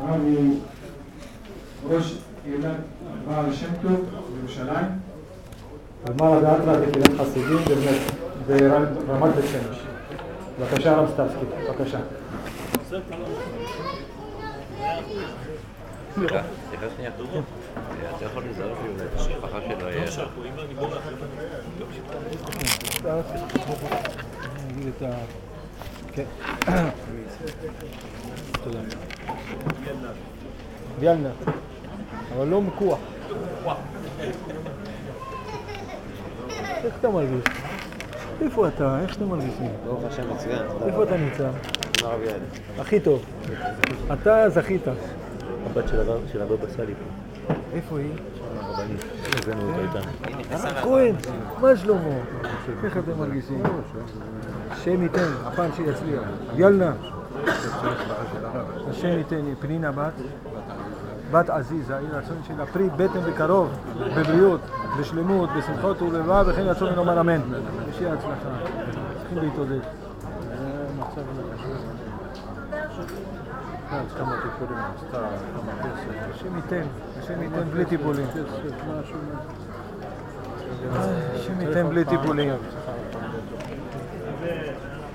הרב 0.00 0.20
הוא 0.20 0.58
ראש 1.88 2.18
קהילת 2.42 2.76
בעל 3.28 3.52
שם 3.52 3.68
טוב 3.82 4.10
בירושלים. 4.34 4.86
ומר 6.06 6.32
הדאטרה 6.32 6.74
בקהילת 6.80 7.20
חסידים 7.20 7.58
ברמת 8.46 9.34
בית 9.34 9.44
שמש. 9.52 9.78
בבקשה 10.60 10.96
הרב 10.96 11.10
סטרסקי, 11.12 11.44
בבקשה. 11.68 11.98
סליחה, 16.14 16.42
סליחה 16.68 16.86
שנייה. 16.96 17.10
אתה 18.16 18.24
יכול 18.24 18.42
לזהות 18.50 18.78
לי 18.82 18.88
אולי 18.88 19.04
את 19.04 19.20
המשפחה 19.20 19.58
שלו 19.68 19.86
היה... 19.86 20.04
נגיד 24.68 24.92
את 24.96 25.02
ה... 25.02 25.10
כן. 26.14 26.24
ויאלנה. 31.00 31.28
אבל 32.36 32.46
לא 32.46 32.62
מקוח. 32.62 32.98
איך 36.84 36.94
אתה 37.00 37.08
מרגיש? 37.08 37.44
איפה 38.42 38.68
אתה? 38.68 38.98
איך 39.02 39.14
שאתם 39.14 39.28
מרגישים? 39.28 39.70
ברוך 39.84 40.04
השם 40.04 40.34
מצוין, 40.34 40.62
איפה 40.86 41.02
אתה 41.02 41.16
נמצא? 41.16 41.50
הכי 42.78 43.00
טוב. 43.00 43.24
אתה 44.12 44.50
זכית. 44.50 44.82
הבת 45.66 45.88
של 46.32 46.42
הבבא 46.42 46.66
סאלי 46.76 46.94
פה, 46.94 47.54
איפה 47.72 47.98
היא? 47.98 48.10
הרבנית. 48.60 49.04
איתנו. 49.36 50.10
הרב 50.50 50.74
כהן, 50.82 51.14
מה 51.60 51.76
שלמה? 51.76 52.00
איך 52.84 52.96
אתם 52.96 53.18
מרגישים? 53.18 53.62
השם 54.70 55.02
ייתן, 55.02 55.28
הפעם 55.44 55.70
שיצליח. 55.76 56.22
יאללה. 56.56 56.92
השם 58.90 59.08
ייתן, 59.08 59.40
פנינה 59.60 59.92
בת, 59.92 60.12
בת 61.30 61.50
עזיזה, 61.50 61.92
יהי 61.92 62.06
רצון 62.12 62.36
שלה 62.48 62.66
פרי 62.66 62.88
בטן 62.96 63.20
בקרוב, 63.20 63.70
בבריאות, 64.16 64.60
בשלמות, 65.00 65.50
בשמחות 65.58 66.02
ולבב, 66.02 66.44
וכן 66.48 66.62
רצון 66.62 66.92
ונאמר 66.92 67.20
אמן. 67.20 67.40
ושיהיה 67.88 68.12
הצלחה. 68.12 68.48
צריכים 69.20 69.38
להתעודד. 69.38 69.80
השם 76.34 76.56
ייתן, 76.56 76.82
השם 77.18 77.42
ייתן 77.42 77.70
בלי 77.72 77.84
טיפולים. 77.84 78.26
השם 81.34 81.60
ייתן 81.60 81.88
בלי 81.88 82.04
טיפולים. 82.04 82.50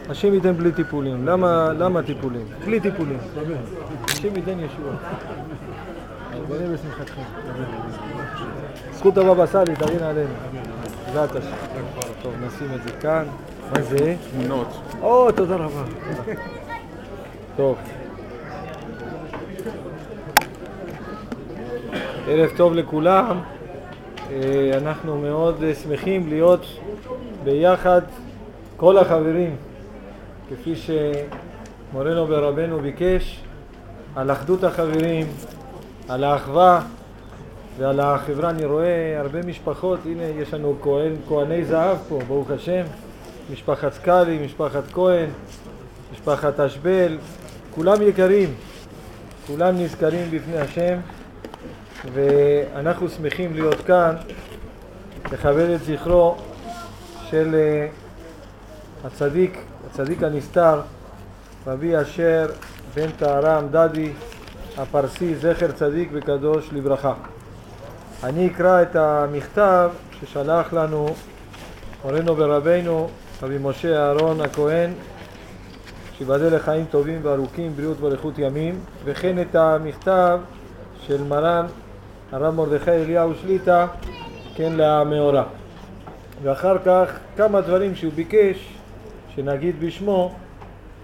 השם 0.09 0.33
ייתן 0.33 0.53
בלי 0.53 0.71
טיפולים. 0.71 1.27
למה, 1.27 1.69
למה 1.77 2.03
טיפולים? 2.03 2.45
בלי 2.65 2.79
טיפולים. 2.79 3.17
השם 4.07 4.35
ייתן 4.35 4.59
ישועה. 4.59 4.95
בנה 6.49 6.73
בשמחתכם. 6.73 7.21
זכות 8.93 9.17
הבבא 9.17 9.45
סאלי, 9.45 9.75
תבין 9.75 10.03
עלינו. 10.03 10.33
בעזרת 11.05 11.35
השם. 11.35 11.55
טוב, 12.21 12.33
נשים 12.45 12.67
את 12.75 12.83
זה 12.83 12.91
כאן. 12.91 13.25
מה 13.71 13.81
זה? 13.81 14.15
תמונות. 14.31 14.67
או, 15.01 15.31
תודה 15.31 15.55
רבה. 15.55 15.83
טוב. 17.57 17.77
ערב 22.27 22.49
טוב 22.57 22.73
לכולם. 22.73 23.39
אה, 24.31 24.71
אנחנו 24.77 25.17
מאוד 25.17 25.63
שמחים 25.83 26.29
להיות 26.29 26.65
ביחד, 27.43 28.01
כל 28.77 28.97
החברים, 28.97 29.55
כפי 30.49 30.73
שמורנו 30.75 32.29
ורבנו 32.29 32.79
ביקש, 32.79 33.41
על 34.15 34.31
אחדות 34.31 34.63
החברים, 34.63 35.27
על 36.09 36.23
האחווה 36.23 36.81
ועל 37.77 37.99
החברה. 37.99 38.49
אני 38.49 38.65
רואה 38.65 39.19
הרבה 39.19 39.41
משפחות, 39.41 39.99
הנה 40.05 40.23
יש 40.23 40.53
לנו 40.53 40.75
כהן, 40.81 41.13
כהני 41.27 41.65
זהב 41.65 41.97
פה, 42.09 42.19
ברוך 42.27 42.51
השם, 42.51 42.83
משפחת 43.51 43.93
סקאלי, 43.93 44.39
משפחת 44.45 44.83
כהן, 44.91 45.29
משפחת 46.13 46.59
אשבל, 46.59 47.17
כולם 47.71 48.01
יקרים, 48.01 48.53
כולם 49.47 49.77
נזכרים 49.77 50.31
בפני 50.31 50.57
השם 50.57 50.97
ואנחנו 52.13 53.09
שמחים 53.09 53.53
להיות 53.53 53.81
כאן 53.81 54.15
לכבד 55.31 55.69
את 55.69 55.83
זכרו 55.83 56.35
של 57.29 57.55
אה, 57.55 57.87
הצדיק, 59.05 59.57
הצדיק 59.89 60.23
הנסתר, 60.23 60.81
רבי 61.67 62.01
אשר 62.01 62.47
בן 62.95 63.11
טהרם 63.11 63.67
דדי 63.71 64.11
הפרסי, 64.77 65.35
זכר 65.35 65.71
צדיק 65.71 66.09
וקדוש 66.13 66.69
לברכה. 66.73 67.13
אני 68.23 68.47
אקרא 68.47 68.81
את 68.81 68.95
המכתב 68.95 69.89
ששלח 70.19 70.73
לנו 70.73 71.07
מורנו 72.05 72.37
ורבנו 72.37 73.09
רבי 73.43 73.57
משה 73.61 73.97
אהרון 73.97 74.41
הכהן 74.41 74.91
שיבדל 76.17 76.55
לחיים 76.55 76.85
טובים 76.91 77.19
וארוכים, 77.23 77.73
בריאות 77.75 78.01
ואריכות 78.01 78.39
ימים, 78.39 78.79
וכן 79.03 79.41
את 79.41 79.55
המכתב 79.55 80.39
של 81.07 81.23
מרן 81.23 81.65
הרב 82.31 82.55
מרדכי 82.55 82.91
אליהו 82.91 83.33
שליטא, 83.41 83.85
כן, 84.55 84.73
למאורע. 84.77 85.43
ואחר 86.43 86.77
כך 86.85 87.11
כמה 87.37 87.61
דברים 87.61 87.95
שהוא 87.95 88.13
ביקש 88.15 88.74
שנגיד 89.35 89.75
בשמו, 89.79 90.35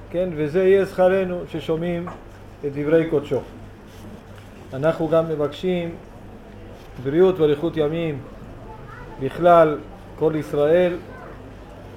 כן, 0.10 0.30
וזה 0.36 0.64
יהיה 0.64 0.86
שכרנו 0.86 1.42
ששומעים 1.52 2.06
את 2.66 2.72
דברי 2.76 3.10
קודשו. 3.10 3.40
אנחנו 4.74 5.08
גם 5.08 5.30
מבקשים 5.30 5.96
בריאות 7.04 7.40
ואריכות 7.40 7.78
ימים 7.78 8.20
בכלל 9.20 9.78
כל 10.20 10.34
ישראל, 10.36 10.94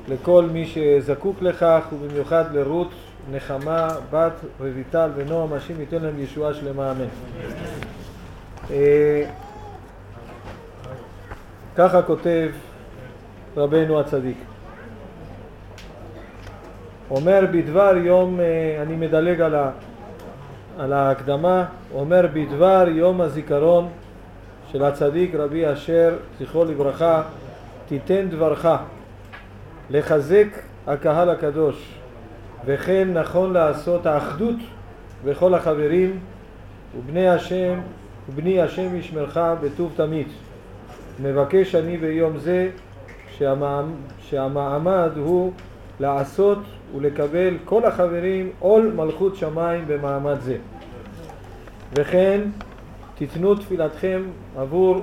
לכל 0.09 0.45
מי 0.53 0.67
שזקוק 0.67 1.43
לכך 1.43 1.85
ובמיוחד 1.93 2.45
לרות, 2.55 2.91
נחמה, 3.33 3.89
בת 4.11 4.33
רויטל 4.61 5.11
ונועם, 5.17 5.53
השם 5.53 5.81
ייתן 5.81 6.03
להם 6.03 6.19
ישועה 6.19 6.55
שלמה 6.55 6.91
אמן. 6.91 7.09
אה, 8.71 9.25
ככה 11.77 12.03
כותב 12.03 12.51
רבנו 13.57 14.01
הצדיק. 14.01 14.54
אומר 17.11 17.45
בדבר 17.53 17.97
יום, 17.97 18.41
אה, 18.41 18.83
אני 18.83 18.97
מדלג 18.97 19.41
על, 19.41 19.55
ה, 19.55 19.71
על 20.79 20.93
ההקדמה, 20.93 21.65
אומר 21.95 22.27
בדבר 22.33 22.85
יום 22.89 23.21
הזיכרון 23.21 23.89
של 24.73 24.85
הצדיק 24.85 25.35
רבי 25.35 25.73
אשר, 25.73 26.17
זכרו 26.41 26.65
לברכה, 26.65 27.23
תיתן 27.89 28.29
דברך 28.29 28.67
לחזק 29.91 30.47
הקהל 30.87 31.31
הקדוש 31.31 31.95
וכן 32.65 33.09
נכון 33.13 33.53
לעשות 33.53 34.07
האחדות 34.07 34.57
בכל 35.25 35.55
החברים 35.55 36.19
ובני 36.99 37.29
השם 37.29 37.81
ובני 38.29 38.61
השם 38.61 38.97
ישמרך 38.97 39.39
בטוב 39.61 39.93
תמיד. 39.97 40.27
מבקש 41.23 41.75
אני 41.75 41.97
ביום 41.97 42.39
זה 42.39 42.71
שהמעמד, 43.39 43.91
שהמעמד 44.21 45.11
הוא 45.17 45.53
לעשות 46.01 46.59
ולקבל 46.97 47.57
כל 47.65 47.85
החברים 47.85 48.51
עול 48.59 48.93
מלכות 48.97 49.37
שמיים 49.37 49.85
במעמד 49.87 50.41
זה. 50.41 50.57
וכן 51.93 52.41
תיתנו 53.15 53.55
תפילתכם 53.55 54.23
עבור 54.57 55.03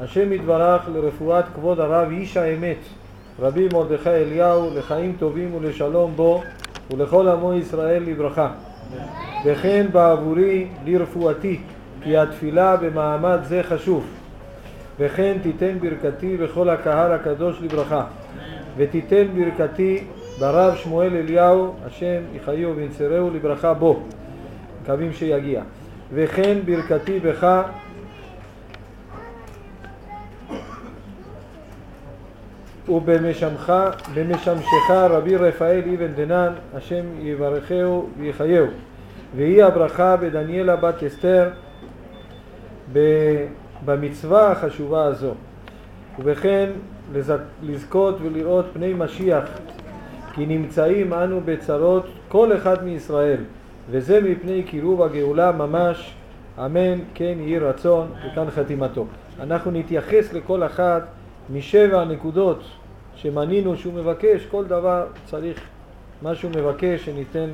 השם 0.00 0.32
יתברך 0.32 0.88
לרפואת 0.94 1.44
כבוד 1.54 1.80
הרב 1.80 2.10
איש 2.10 2.36
האמת 2.36 2.78
רבי 3.40 3.68
מרדכי 3.72 4.10
אליהו 4.10 4.70
לחיים 4.74 5.16
טובים 5.18 5.54
ולשלום 5.54 6.12
בו 6.16 6.42
ולכל 6.90 7.28
עמו 7.28 7.54
ישראל 7.54 8.02
לברכה. 8.02 8.50
וכן 9.44 9.86
בעבורי 9.92 10.68
לרפואתי 10.84 11.60
כי 12.02 12.16
התפילה 12.16 12.76
במעמד 12.76 13.38
זה 13.42 13.62
חשוב. 13.62 14.06
וכן 14.98 15.36
תיתן 15.42 15.78
ברכתי 15.80 16.36
בכל 16.36 16.68
הקהל 16.68 17.12
הקדוש 17.12 17.62
לברכה. 17.62 18.04
ותיתן 18.76 19.26
ברכתי 19.34 20.04
ברב 20.38 20.74
שמואל 20.76 21.16
אליהו 21.16 21.74
השם 21.86 22.22
יחיו 22.34 22.76
וינצרהו 22.76 23.30
לברכה 23.30 23.74
בו. 23.74 24.02
מקווים 24.82 25.12
שיגיע. 25.12 25.62
וכן 26.12 26.58
ברכתי 26.64 27.20
בך 27.20 27.62
ובמשמשך 32.88 33.70
במשמשך 34.14 34.90
רבי 34.90 35.36
רפאל 35.36 35.82
אבן 35.94 36.12
דנן 36.14 36.52
השם 36.74 37.04
יברכהו 37.18 38.08
ויחייהו 38.18 38.66
והיא 39.36 39.64
הברכה 39.64 40.16
בדניאלה 40.16 40.76
בת 40.76 41.02
אסתר 41.02 41.50
במצווה 43.84 44.52
החשובה 44.52 45.04
הזו. 45.04 45.34
ובכן 46.18 46.70
לזכות 47.62 48.16
ולראות 48.22 48.66
פני 48.72 48.94
משיח 48.94 49.44
כי 50.40 50.46
נמצאים 50.46 51.12
אנו 51.12 51.40
בצרות 51.44 52.06
כל 52.28 52.56
אחד 52.56 52.84
מישראל 52.84 53.40
וזה 53.90 54.20
מפני 54.20 54.62
קירוב 54.62 55.02
הגאולה 55.02 55.52
ממש, 55.52 56.14
אמן, 56.58 56.98
כן 57.14 57.34
יהי 57.40 57.58
רצון, 57.58 58.08
וכאן 58.26 58.50
חתימתו. 58.50 59.06
אנחנו 59.40 59.70
נתייחס 59.70 60.32
לכל 60.32 60.62
אחת 60.62 61.02
משבע 61.50 62.00
הנקודות 62.00 62.62
שמנינו 63.14 63.76
שהוא 63.76 63.94
מבקש, 63.94 64.46
כל 64.46 64.64
דבר 64.64 65.06
צריך 65.24 65.60
מה 66.22 66.34
שהוא 66.34 66.50
מבקש 66.50 67.04
שניתן 67.04 67.50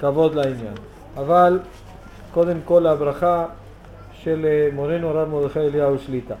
כבוד 0.00 0.34
לעניין. 0.34 0.74
אבל 1.16 1.58
קודם 2.34 2.56
כל 2.64 2.86
הברכה 2.86 3.46
של 4.12 4.46
אה, 4.46 4.68
מורנו 4.74 5.08
הרב 5.08 5.28
מרדכי 5.28 5.60
אליהו 5.60 5.98
שליטה. 5.98 6.34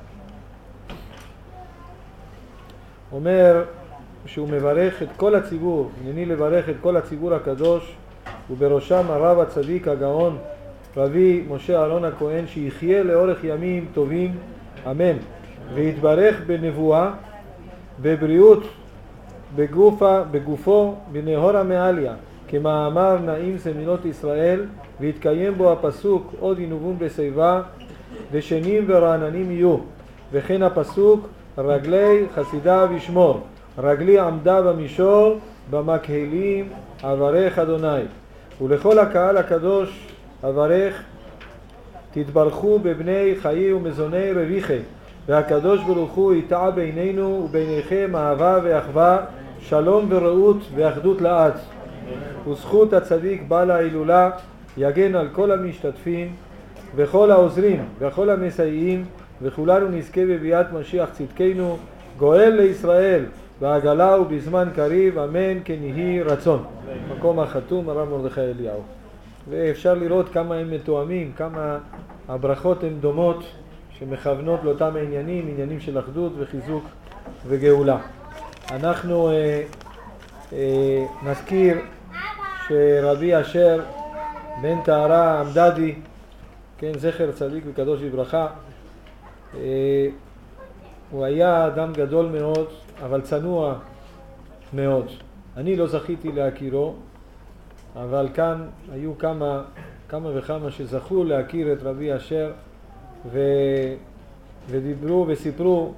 אומר 3.12 3.64
שהוא 4.26 4.48
מברך 4.48 5.02
את 5.02 5.08
כל 5.16 5.34
הציבור, 5.34 5.90
הנני 6.04 6.26
לברך 6.26 6.68
את 6.68 6.74
כל 6.80 6.96
הציבור 6.96 7.34
הקדוש 7.34 7.96
ובראשם 8.50 9.04
הרב 9.08 9.38
הצדיק 9.38 9.88
הגאון 9.88 10.38
רבי 10.96 11.44
משה 11.48 11.80
אהרון 11.80 12.04
הכהן 12.04 12.46
שיחיה 12.46 13.02
לאורך 13.02 13.44
ימים 13.44 13.86
טובים, 13.94 14.34
אמן, 14.90 15.16
ויתברך 15.74 16.40
בנבואה, 16.46 17.10
בבריאות, 18.02 18.62
בגופה, 19.56 20.22
בגופו, 20.30 20.94
בנהור 21.12 21.56
המעליה, 21.56 22.14
כמאמר 22.48 23.18
נעים 23.18 23.58
סמינות 23.58 24.04
ישראל, 24.04 24.64
ויתקיים 25.00 25.54
בו 25.54 25.72
הפסוק 25.72 26.32
עוד 26.40 26.58
ינובון 26.58 26.96
בשיבה, 26.98 27.62
ושנים 28.32 28.84
ורעננים 28.86 29.50
יהיו, 29.50 29.76
וכן 30.32 30.62
הפסוק 30.62 31.28
רגלי 31.58 32.26
חסידיו 32.34 32.88
ישמור, 32.96 33.40
רגלי 33.78 34.18
עמדה 34.18 34.62
במישור, 34.62 35.38
במקהלים 35.70 36.68
אברך 37.02 37.58
אדוני. 37.58 38.02
ולכל 38.60 38.98
הקהל 38.98 39.36
הקדוש 39.36 40.06
אברך 40.44 41.02
תתברכו 42.12 42.78
בבני 42.78 43.34
חיי 43.42 43.72
ומזוני 43.72 44.32
רוויחי 44.32 44.78
והקדוש 45.26 45.80
ברוך 45.84 46.12
הוא 46.12 46.34
יטע 46.34 46.70
בינינו 46.70 47.42
וביניכם 47.44 48.16
אהבה 48.16 48.58
ואחווה 48.62 49.18
שלום 49.60 50.06
ורעות 50.08 50.56
ואחדות 50.74 51.20
לעד. 51.20 51.52
וזכות 52.48 52.92
הצדיק 52.92 53.42
בעל 53.48 53.70
ההילולה 53.70 54.30
יגן 54.76 55.14
על 55.14 55.28
כל 55.32 55.50
המשתתפים 55.50 56.34
וכל 56.96 57.30
העוזרים 57.30 57.84
וכל 57.98 58.30
המסייעים 58.30 59.04
וכולנו 59.42 59.88
נזכה 59.88 60.20
בביאת 60.20 60.72
משיח 60.72 61.08
צדקנו 61.12 61.76
גואל 62.18 62.50
לישראל 62.60 63.24
בעגלה 63.60 64.20
ובזמן 64.20 64.68
קריב 64.74 65.18
אמן 65.18 65.60
כן 65.64 65.78
יהי 65.80 66.22
רצון 66.22 66.64
מקום 67.16 67.40
החתום 67.40 67.88
הרב 67.88 68.08
מרדכי 68.08 68.40
אליהו 68.40 68.82
ואפשר 69.48 69.94
לראות 69.94 70.28
כמה 70.28 70.54
הם 70.54 70.70
מתואמים, 70.70 71.32
כמה 71.36 71.78
הברכות 72.28 72.84
הן 72.84 73.00
דומות 73.00 73.44
שמכוונות 73.98 74.60
לאותם 74.64 74.96
עניינים, 75.02 75.48
עניינים 75.48 75.80
של 75.80 75.98
אחדות 75.98 76.32
וחיזוק 76.38 76.84
וגאולה. 77.46 77.98
אנחנו 78.70 79.30
אה, 79.30 79.62
אה, 80.52 81.04
נזכיר 81.22 81.76
שרבי 82.68 83.40
אשר 83.40 83.80
בן 84.62 84.82
טהרה 84.84 85.40
עמדדי, 85.40 85.94
כן, 86.78 86.92
זכר 86.98 87.32
צדיק 87.32 87.64
וקדוש 87.66 88.00
לברכה, 88.02 88.46
אה, 89.54 90.06
הוא 91.10 91.24
היה 91.24 91.66
אדם 91.66 91.92
גדול 91.92 92.26
מאוד, 92.26 92.68
אבל 93.04 93.20
צנוע 93.20 93.74
מאוד. 94.74 95.06
אני 95.56 95.76
לא 95.76 95.86
זכיתי 95.86 96.32
להכירו, 96.32 96.94
אבל 97.96 98.28
כאן 98.34 98.66
היו 98.92 99.18
כמה, 99.18 99.62
כמה 100.08 100.30
וכמה 100.34 100.70
שזכו 100.70 101.24
להכיר 101.24 101.72
את 101.72 101.82
רבי 101.82 102.16
אשר 102.16 102.52
ו, 103.32 103.40
ודיברו 104.68 105.24
וסיפרו 105.28 105.92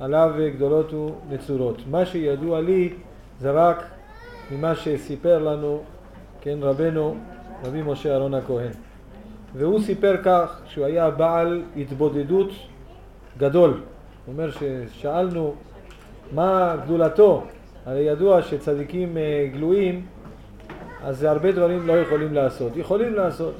עליו 0.00 0.34
גדולות 0.54 0.92
ונצורות. 1.28 1.76
מה 1.90 2.06
שידוע 2.06 2.60
לי 2.60 2.92
זה 3.40 3.50
רק 3.50 3.84
ממה 4.50 4.74
שסיפר 4.74 5.38
לנו, 5.38 5.82
כן, 6.40 6.58
רבנו, 6.60 7.16
רבי 7.64 7.82
משה 7.82 8.12
אהרון 8.12 8.34
הכהן. 8.34 8.72
והוא 9.54 9.80
סיפר 9.80 10.16
כך 10.24 10.60
שהוא 10.66 10.86
היה 10.86 11.10
בעל 11.10 11.62
התבודדות 11.76 12.50
גדול. 13.38 13.70
הוא 13.70 14.32
אומר 14.32 14.50
ששאלנו 14.50 15.54
מה 16.32 16.76
גדולתו, 16.84 17.44
הרי 17.86 18.00
ידוע 18.00 18.42
שצדיקים 18.42 19.16
אה, 19.16 19.48
גלויים 19.52 20.06
אז 21.02 21.24
הרבה 21.24 21.52
דברים 21.52 21.86
לא 21.86 21.92
יכולים 21.92 22.34
לעשות. 22.34 22.76
יכולים 22.76 23.14
לעשות, 23.14 23.54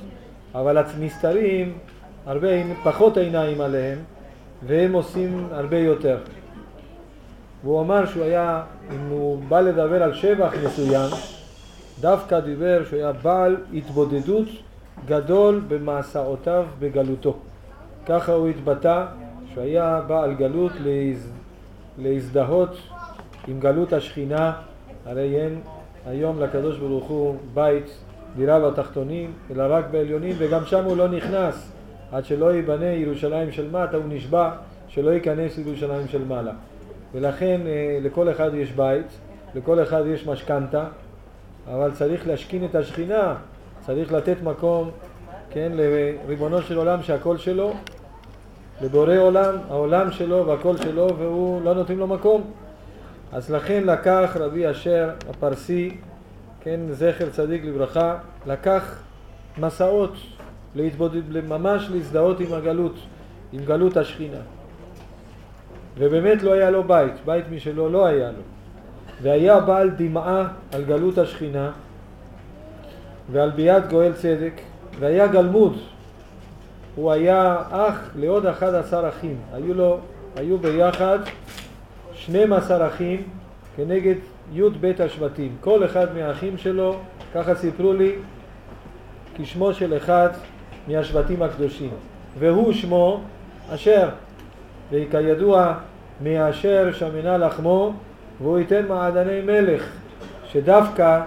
אבל 0.54 0.78
הנסתרים, 0.78 1.78
הרבה 2.26 2.48
פחות 2.84 3.16
עיניים 3.16 3.60
עליהם, 3.60 3.98
והם 4.66 4.92
עושים 4.92 5.46
הרבה 5.50 5.78
יותר. 5.78 6.18
והוא 7.64 7.80
אמר 7.80 8.06
שהוא 8.06 8.24
היה, 8.24 8.62
אם 8.90 9.08
הוא 9.10 9.42
בא 9.48 9.60
לדבר 9.60 10.02
על 10.02 10.14
שבח 10.14 10.52
מסוים, 10.64 11.10
דווקא 12.00 12.40
דיבר 12.40 12.84
שהוא 12.84 12.98
היה 12.98 13.12
בעל 13.12 13.56
התבודדות 13.74 14.48
גדול 15.06 15.60
במסעותיו 15.68 16.66
בגלותו. 16.78 17.36
ככה 18.06 18.32
הוא 18.32 18.48
התבטא, 18.48 19.04
שהוא 19.52 19.64
היה 19.64 20.00
בעל 20.06 20.34
גלות 20.34 20.72
להז... 20.80 21.35
להזדהות 21.98 22.76
עם 23.48 23.60
גלות 23.60 23.92
השכינה, 23.92 24.52
הרי 25.06 25.40
אין 25.40 25.60
היום 26.06 26.40
לקדוש 26.40 26.78
ברוך 26.78 27.08
הוא 27.08 27.36
בית, 27.54 27.98
דירה 28.36 28.70
בתחתונים, 28.70 29.32
אלא 29.50 29.64
רק 29.68 29.84
בעליונים, 29.90 30.34
וגם 30.38 30.64
שם 30.64 30.84
הוא 30.84 30.96
לא 30.96 31.08
נכנס. 31.08 31.72
עד 32.12 32.24
שלא 32.24 32.52
ייבנה 32.52 32.86
ירושלים 32.86 33.52
של 33.52 33.70
מטה, 33.70 33.96
הוא 33.96 34.04
נשבע 34.08 34.50
שלא 34.88 35.10
ייכנס 35.10 35.58
לירושלים 35.58 36.08
של 36.08 36.24
מעלה. 36.24 36.52
ולכן 37.14 37.60
אה, 37.66 37.98
לכל 38.02 38.30
אחד 38.30 38.50
יש 38.54 38.72
בית, 38.72 39.06
לכל 39.54 39.82
אחד 39.82 40.02
יש 40.06 40.26
משכנתה, 40.26 40.84
אבל 41.66 41.90
צריך 41.92 42.26
להשכין 42.26 42.64
את 42.64 42.74
השכינה, 42.74 43.34
צריך 43.80 44.12
לתת 44.12 44.36
מקום, 44.42 44.90
כן, 45.50 45.72
לריבונו 45.74 46.62
של 46.62 46.76
עולם 46.76 47.02
שהכל 47.02 47.36
שלו, 47.36 47.72
לבורא 48.82 49.16
עולם, 49.16 49.54
העולם 49.70 50.10
שלו 50.10 50.46
והכל 50.46 50.76
שלו, 50.76 51.16
והוא 51.18 51.62
לא 51.62 51.74
נותן 51.74 51.94
לו 51.94 52.06
מקום. 52.06 52.50
אז 53.32 53.50
לכן 53.50 53.82
לקח 53.86 54.36
רבי 54.40 54.70
אשר 54.70 55.10
הפרסי, 55.30 55.96
כן, 56.60 56.80
זכר 56.90 57.30
צדיק 57.30 57.64
לברכה, 57.64 58.18
לקח 58.46 58.98
מסעות 59.58 60.12
להתבודד, 60.74 61.46
ממש 61.48 61.88
להזדהות 61.90 62.40
עם 62.40 62.52
הגלות, 62.52 62.94
עם 63.52 63.64
גלות 63.64 63.96
השכינה. 63.96 64.40
ובאמת 65.98 66.42
לא 66.42 66.52
היה 66.52 66.70
לו 66.70 66.84
בית, 66.84 67.12
בית 67.24 67.44
משלו 67.50 67.88
לא 67.88 68.06
היה 68.06 68.30
לו. 68.30 68.42
והיה 69.22 69.60
בעל 69.60 69.90
דמעה 69.90 70.48
על 70.72 70.84
גלות 70.84 71.18
השכינה 71.18 71.70
ועל 73.32 73.50
ביאת 73.50 73.88
גואל 73.88 74.12
צדק, 74.12 74.52
והיה 74.98 75.26
גלמוד. 75.26 75.76
הוא 76.96 77.12
היה 77.12 77.56
אח 77.70 78.10
לעוד 78.16 78.46
11 78.46 79.08
אחים, 79.08 79.36
היו 79.52 79.74
לו, 79.74 79.98
היו 80.36 80.58
ביחד 80.58 81.18
12 82.14 82.86
אחים 82.86 83.22
כנגד 83.76 84.14
י"ב 84.52 84.92
השבטים. 84.98 85.56
כל 85.60 85.84
אחד 85.84 86.06
מהאחים 86.14 86.58
שלו, 86.58 86.96
ככה 87.34 87.54
סיפרו 87.54 87.92
לי, 87.92 88.12
כשמו 89.34 89.74
של 89.74 89.96
אחד 89.96 90.28
מהשבטים 90.88 91.42
הקדושים. 91.42 91.90
והוא 92.38 92.72
שמו 92.72 93.20
אשר, 93.74 94.08
וכידוע 94.92 95.74
מאשר 96.22 96.92
שמנה 96.92 97.38
לחמו, 97.38 97.92
והוא 98.40 98.58
ייתן 98.58 98.86
מעדני 98.88 99.40
מלך, 99.40 99.92
שדווקא 100.44 101.20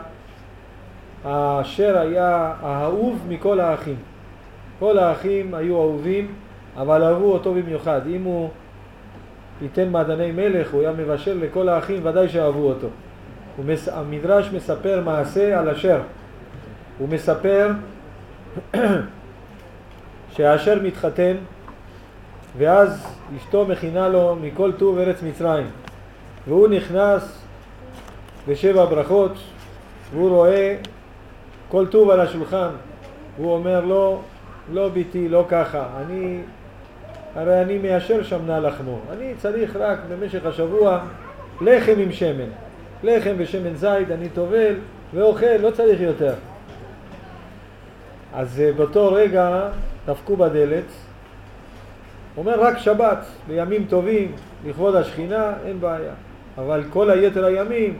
האשר 1.23 1.97
היה 1.97 2.53
האהוב 2.61 3.25
מכל 3.27 3.59
האחים. 3.59 3.95
כל 4.79 4.97
האחים 4.97 5.53
היו 5.53 5.75
אהובים, 5.75 6.27
אבל 6.77 7.03
אהבו 7.03 7.33
אותו 7.33 7.53
במיוחד. 7.53 8.01
אם 8.07 8.23
הוא 8.23 8.49
ייתן 9.61 9.89
מעדני 9.89 10.31
מלך, 10.31 10.73
הוא 10.73 10.81
היה 10.81 10.91
מבשל 10.91 11.39
לכל 11.43 11.69
האחים, 11.69 12.05
ודאי 12.05 12.29
שאהבו 12.29 12.69
אותו. 12.69 12.87
ומס... 13.59 13.89
המדרש 13.89 14.49
מספר 14.53 15.01
מעשה 15.05 15.59
על 15.59 15.69
אשר. 15.69 16.01
הוא 16.97 17.09
מספר 17.09 17.71
שהאשר 20.33 20.79
מתחתן, 20.83 21.35
ואז 22.57 23.15
אשתו 23.37 23.65
מכינה 23.65 24.09
לו 24.09 24.37
מכל 24.41 24.71
טוב 24.71 24.97
ארץ 24.97 25.23
מצרים. 25.23 25.67
והוא 26.47 26.67
נכנס 26.67 27.41
לשבע 28.47 28.85
ברכות, 28.85 29.31
והוא 30.13 30.29
רואה 30.29 30.75
כל 31.69 31.87
טוב 31.87 32.09
על 32.09 32.19
השולחן. 32.19 32.69
הוא 33.37 33.53
אומר 33.53 33.85
לו, 33.85 34.21
לא 34.71 34.89
ביתי, 34.89 35.29
לא 35.29 35.45
ככה, 35.49 35.87
אני 36.01 36.41
הרי 37.35 37.61
אני 37.61 37.77
מיישר 37.77 38.23
שמנה 38.23 38.59
לחמו. 38.59 38.99
אני 39.13 39.33
צריך 39.37 39.75
רק 39.75 39.99
במשך 40.09 40.45
השבוע 40.45 40.99
לחם 41.61 41.93
עם 41.97 42.11
שמן. 42.11 42.49
לחם 43.03 43.33
ושמן 43.37 43.75
זית 43.75 44.11
אני 44.11 44.29
טובל 44.29 44.75
ואוכל, 45.13 45.57
לא 45.59 45.71
צריך 45.71 46.01
יותר. 46.01 46.33
אז 48.33 48.59
אה, 48.59 48.71
באותו 48.71 49.13
רגע 49.13 49.69
דפקו 50.05 50.35
בדלת, 50.37 50.83
אומר 52.37 52.61
רק 52.61 52.77
שבת, 52.77 53.25
בימים 53.47 53.85
טובים, 53.89 54.31
לכבוד 54.65 54.95
השכינה, 54.95 55.53
אין 55.65 55.79
בעיה. 55.79 56.13
אבל 56.57 56.83
כל 56.89 57.09
היתר 57.09 57.45
הימים, 57.45 57.99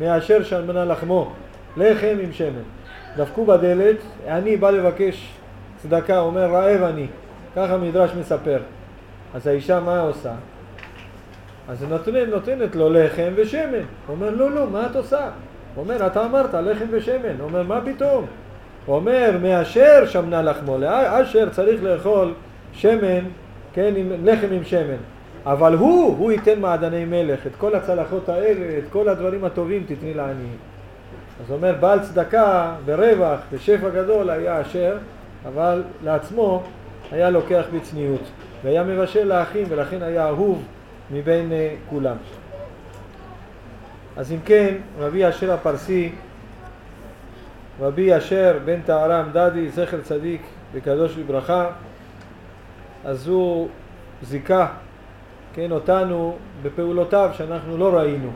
מאשר 0.00 0.42
שמנה 0.42 0.84
לחמו, 0.84 1.32
לחם 1.76 2.16
עם 2.22 2.32
שמן. 2.32 2.62
דפקו 3.16 3.44
בדלת, 3.44 3.96
אני 4.26 4.56
בא 4.56 4.70
לבקש 4.70 5.37
צדקה, 5.82 6.18
אומר 6.18 6.46
רעב 6.46 6.82
אני, 6.82 7.06
ככה 7.56 7.74
המדרש 7.74 8.10
מספר. 8.20 8.58
אז 9.34 9.46
האישה 9.46 9.80
מה 9.80 10.00
עושה? 10.00 10.32
אז 11.68 11.84
נותנת, 11.88 12.28
נותנת 12.28 12.76
לו 12.76 12.92
לחם 12.92 13.32
ושמן. 13.36 13.62
הוא 14.06 14.16
אומר, 14.16 14.30
לא, 14.30 14.50
לא, 14.50 14.66
מה 14.70 14.86
את 14.90 14.96
עושה? 14.96 15.30
הוא 15.74 15.84
אומר, 15.84 16.06
אתה 16.06 16.24
אמרת 16.24 16.54
לחם 16.54 16.84
ושמן. 16.90 17.36
הוא 17.38 17.48
אומר, 17.48 17.62
מה 17.62 17.80
פתאום? 17.84 18.26
הוא 18.86 18.96
אומר, 18.96 19.30
מאשר 19.42 20.06
שמנה 20.06 20.42
לחמו, 20.42 20.76
אשר 21.06 21.48
צריך 21.48 21.82
לאכול 21.82 22.32
שמן, 22.72 23.24
כן, 23.72 23.92
עם, 23.96 24.12
לחם 24.24 24.48
עם 24.50 24.64
שמן. 24.64 24.96
אבל 25.46 25.74
הוא, 25.74 26.16
הוא 26.18 26.32
ייתן 26.32 26.60
מעדני 26.60 27.04
מלך, 27.04 27.46
את 27.46 27.56
כל 27.58 27.74
הצלחות 27.74 28.28
האלה, 28.28 28.78
את 28.78 28.84
כל 28.92 29.08
הדברים 29.08 29.44
הטובים 29.44 29.84
תתני 29.86 30.14
לעניים. 30.14 30.56
אז 31.44 31.50
הוא 31.50 31.56
אומר, 31.56 31.74
בעל 31.80 32.00
צדקה 32.00 32.72
ורווח 32.84 33.38
ושפע 33.52 33.88
גדול 33.88 34.30
היה 34.30 34.60
אשר, 34.60 34.96
אבל 35.46 35.84
לעצמו 36.04 36.62
היה 37.12 37.30
לוקח 37.30 37.64
בצניעות, 37.74 38.20
והיה 38.64 38.84
מבשל 38.84 39.24
לאחים, 39.24 39.66
ולכן 39.68 40.02
היה 40.02 40.28
אהוב 40.28 40.64
מבין 41.10 41.50
uh, 41.50 41.90
כולם. 41.90 42.16
אז 44.16 44.32
אם 44.32 44.38
כן, 44.44 44.74
רבי 44.98 45.28
אשר 45.28 45.52
הפרסי, 45.52 46.12
רבי 47.80 48.16
אשר 48.16 48.58
בן 48.64 48.80
טהרם 48.82 49.28
דדי, 49.32 49.68
זכר 49.68 50.00
צדיק 50.00 50.42
וקדוש 50.72 51.18
לברכה, 51.18 51.70
אז 53.04 53.28
הוא 53.28 53.68
זיכה, 54.22 54.66
כן, 55.54 55.70
אותנו 55.70 56.36
בפעולותיו 56.62 57.30
שאנחנו 57.32 57.76
לא 57.76 57.96
ראינו. 57.96 58.30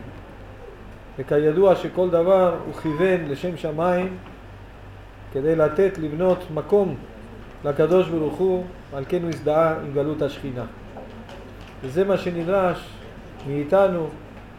וכידוע 1.19 1.77
שכל 1.77 2.11
דבר 2.11 2.55
הוא 2.67 2.75
כיוון 2.75 3.25
לשם 3.29 3.57
שמיים 3.57 4.17
כדי 5.33 5.57
לתת 5.57 5.99
לבנות 5.99 6.39
מקום 6.55 6.95
לקדוש 7.65 8.09
ברוך 8.09 8.35
הוא, 8.35 8.65
על 8.95 9.05
כן 9.09 9.23
הוא 9.23 9.29
הזדהה 9.29 9.75
עם 9.85 9.93
גלות 9.95 10.23
השכינה. 10.23 10.65
וזה 11.83 12.05
מה 12.05 12.17
שנדרש 12.17 12.89
מאיתנו, 13.49 14.07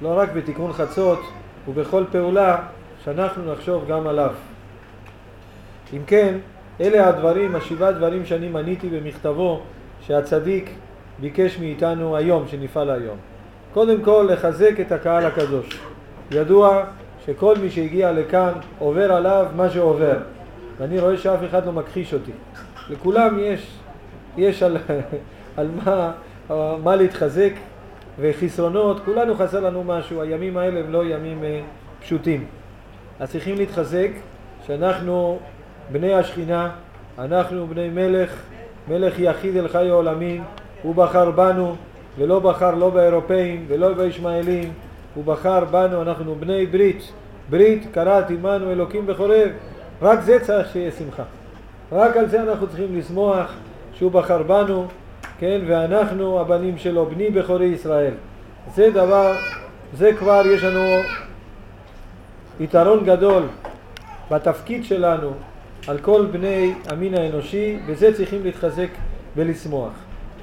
לא 0.01 0.19
רק 0.19 0.31
בתיקון 0.31 0.73
חצות 0.73 1.19
ובכל 1.67 2.03
פעולה, 2.11 2.57
שאנחנו 3.03 3.53
נחשוב 3.53 3.87
גם 3.87 4.07
עליו. 4.07 4.33
אם 5.93 6.01
כן, 6.07 6.37
אלה 6.81 7.07
הדברים, 7.07 7.55
השבעה 7.55 7.91
דברים 7.91 8.25
שאני 8.25 8.49
מניתי 8.49 8.89
במכתבו 8.89 9.61
שהצדיק 10.01 10.69
ביקש 11.19 11.59
מאיתנו 11.59 12.15
היום, 12.17 12.47
שנפעל 12.47 12.89
היום. 12.89 13.17
קודם 13.73 14.01
כל, 14.01 14.27
לחזק 14.31 14.79
את 14.81 14.91
הקהל 14.91 15.25
הקדוש. 15.25 15.79
ידוע 16.31 16.83
שכל 17.25 17.55
מי 17.61 17.69
שהגיע 17.69 18.11
לכאן 18.11 18.51
עובר 18.79 19.13
עליו 19.13 19.45
מה 19.55 19.69
שעובר. 19.69 20.17
ואני 20.77 20.99
רואה 20.99 21.17
שאף 21.17 21.39
אחד 21.49 21.65
לא 21.65 21.71
מכחיש 21.71 22.13
אותי. 22.13 22.31
לכולם 22.89 23.39
יש, 23.39 23.77
יש 24.37 24.63
על, 24.63 24.77
על 25.57 25.69
מה, 25.85 26.11
מה 26.83 26.95
להתחזק 26.95 27.51
וחסרונות, 28.19 28.99
כולנו 29.05 29.35
חסר 29.35 29.59
לנו 29.59 29.83
משהו, 29.83 30.21
הימים 30.21 30.57
האלה 30.57 30.79
הם 30.79 30.91
לא 30.91 31.05
ימים 31.05 31.43
אה, 31.43 31.61
פשוטים. 32.01 32.45
אז 33.19 33.31
צריכים 33.31 33.55
להתחזק 33.55 34.09
שאנחנו 34.67 35.39
בני 35.91 36.13
השכינה, 36.13 36.69
אנחנו 37.19 37.67
בני 37.67 37.89
מלך, 37.89 38.41
מלך 38.87 39.19
יחיד 39.19 39.57
אל 39.57 39.67
חיי 39.67 39.89
עולמים, 39.89 40.43
הוא 40.81 40.95
בחר 40.95 41.31
בנו 41.31 41.75
ולא 42.17 42.39
בחר 42.39 42.75
לא 42.75 42.89
באירופאים 42.89 43.65
ולא 43.67 43.93
בישמעאלים, 43.93 44.73
הוא 45.15 45.23
בחר 45.23 45.65
בנו, 45.65 46.01
אנחנו 46.01 46.35
בני 46.35 46.65
ברית, 46.65 47.11
ברית 47.49 47.87
קראת 47.93 48.29
עמנו 48.29 48.71
אלוקים 48.71 49.07
בחורב, 49.07 49.49
רק 50.01 50.21
זה 50.21 50.39
צריך 50.39 50.71
שיהיה 50.71 50.91
שמחה. 50.91 51.23
רק 51.91 52.17
על 52.17 52.29
זה 52.29 52.43
אנחנו 52.43 52.67
צריכים 52.67 52.97
לשמוח 52.97 53.53
שהוא 53.93 54.11
בחר 54.11 54.43
בנו, 54.43 54.87
כן, 55.39 55.61
ואנחנו 55.67 56.39
הבנים 56.39 56.77
שלו, 56.77 57.05
בני 57.05 57.29
בכורי 57.29 57.65
ישראל. 57.65 58.13
זה 58.75 58.89
דבר, 58.89 59.35
זה 59.93 60.11
כבר 60.19 60.41
יש 60.45 60.63
לנו 60.63 61.01
יתרון 62.59 63.05
גדול 63.05 63.43
בתפקיד 64.31 64.85
שלנו 64.85 65.31
על 65.87 65.97
כל 65.97 66.25
בני 66.31 66.73
המין 66.89 67.13
האנושי, 67.13 67.77
וזה 67.87 68.13
צריכים 68.13 68.43
להתחזק 68.43 68.89
ולשמוח. 69.35 69.91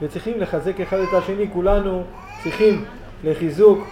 וצריכים 0.02 0.40
לחזק 0.40 0.80
אחד 0.80 0.98
את 0.98 1.14
השני, 1.18 1.46
כולנו 1.52 2.02
צריכים 2.42 2.84
לחיזוק 3.24 3.88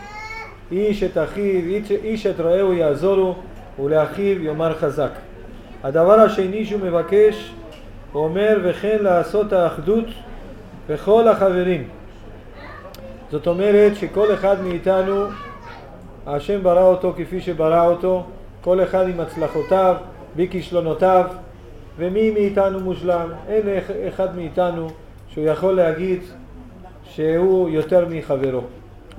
איש 0.73 1.03
את 1.03 1.19
אחיו, 1.19 1.61
איש, 2.03 2.27
את 2.27 2.41
רעהו 2.41 2.73
יעזורו, 2.73 3.35
ולאחיו 3.79 4.43
יאמר 4.43 4.79
חזק. 4.79 5.11
הדבר 5.85 6.21
השני 6.21 6.67
שהוא 6.67 6.81
מבקש, 6.81 7.53
הוא 8.13 8.25
אומר 8.25 8.59
וכן 8.65 8.97
לעשות 9.01 9.53
האחדות 9.53 10.05
בכל 10.89 11.29
החברים. 11.29 11.89
זאת 13.31 13.47
אומרת 13.47 13.97
שכל 13.97 14.35
אחד 14.35 14.63
מאיתנו, 14.63 15.25
השם 16.27 16.63
ברא 16.63 16.83
אותו 16.83 17.13
כפי 17.17 17.41
שברא 17.41 17.87
אותו, 17.87 18.25
כל 18.61 18.83
אחד 18.83 19.09
עם 19.09 19.21
הצלחותיו, 19.21 19.97
בכישלונותיו, 20.37 21.25
ומי 21.99 22.31
מאיתנו 22.31 22.81
מושלם? 22.81 23.29
אין 23.49 23.63
אחד 24.09 24.37
מאיתנו 24.37 24.89
שהוא 25.29 25.45
יכול 25.45 25.73
להגיד 25.73 26.21
שהוא 27.05 27.69
יותר 27.69 28.07
מחברו. 28.11 28.61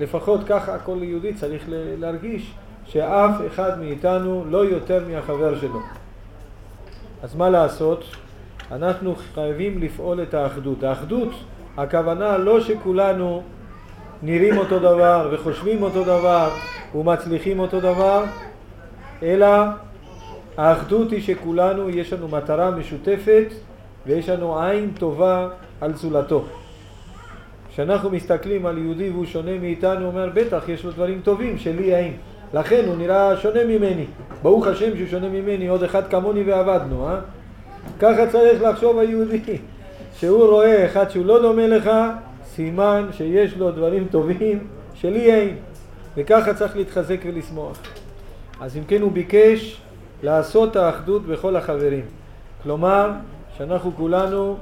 לפחות 0.00 0.40
ככה 0.46 0.78
כל 0.78 0.96
יהודי 1.02 1.34
צריך 1.34 1.64
להרגיש 1.98 2.52
שאף 2.84 3.30
אחד 3.46 3.80
מאיתנו 3.80 4.44
לא 4.50 4.64
יותר 4.64 5.02
מהחבר 5.10 5.58
שלו. 5.58 5.80
אז 7.22 7.36
מה 7.36 7.50
לעשות? 7.50 8.04
אנחנו 8.72 9.14
חייבים 9.34 9.82
לפעול 9.82 10.22
את 10.22 10.34
האחדות. 10.34 10.82
האחדות, 10.82 11.28
הכוונה 11.76 12.38
לא 12.38 12.60
שכולנו 12.60 13.42
נראים 14.22 14.58
אותו 14.58 14.78
דבר 14.78 15.28
וחושבים 15.32 15.82
אותו 15.82 16.04
דבר 16.04 16.50
ומצליחים 16.94 17.58
אותו 17.58 17.80
דבר, 17.80 18.24
אלא 19.22 19.48
האחדות 20.56 21.10
היא 21.10 21.22
שכולנו 21.22 21.90
יש 21.90 22.12
לנו 22.12 22.28
מטרה 22.28 22.70
משותפת 22.70 23.46
ויש 24.06 24.28
לנו 24.28 24.60
עין 24.60 24.90
טובה 24.98 25.48
על 25.80 25.94
זולתו. 25.94 26.44
כשאנחנו 27.72 28.10
מסתכלים 28.10 28.66
על 28.66 28.78
יהודי 28.78 29.10
והוא 29.10 29.24
שונה 29.24 29.58
מאיתנו, 29.58 30.00
הוא 30.00 30.06
אומר 30.06 30.30
בטח 30.34 30.68
יש 30.68 30.84
לו 30.84 30.90
דברים 30.90 31.20
טובים 31.24 31.58
שלי 31.58 31.94
אין. 31.94 32.16
לכן 32.54 32.84
הוא 32.86 32.96
נראה 32.96 33.36
שונה 33.36 33.64
ממני. 33.64 34.06
ברוך 34.42 34.66
השם 34.66 34.96
שהוא 34.96 35.08
שונה 35.08 35.28
ממני, 35.28 35.68
עוד 35.68 35.82
אחד 35.82 36.08
כמוני 36.10 36.42
ועבדנו, 36.42 37.08
אה? 37.08 37.16
ככה 37.98 38.26
צריך 38.26 38.62
לחשוב 38.62 38.98
היהודי, 38.98 39.40
שהוא 40.18 40.46
רואה 40.46 40.86
אחד 40.86 41.10
שהוא 41.10 41.26
לא 41.26 41.42
דומה 41.42 41.66
לך, 41.66 41.90
סימן 42.44 43.08
שיש 43.12 43.56
לו 43.56 43.70
דברים 43.70 44.06
טובים 44.10 44.66
שלי 44.94 45.32
אין. 45.34 45.56
וככה 46.16 46.54
צריך 46.54 46.76
להתחזק 46.76 47.20
ולשמוח. 47.24 47.78
אז 48.60 48.76
אם 48.76 48.82
כן 48.88 49.02
הוא 49.02 49.12
ביקש 49.12 49.80
לעשות 50.22 50.76
האחדות 50.76 51.26
בכל 51.26 51.56
החברים. 51.56 52.04
כלומר, 52.62 53.10
שאנחנו 53.58 53.92
כולנו 53.96 54.56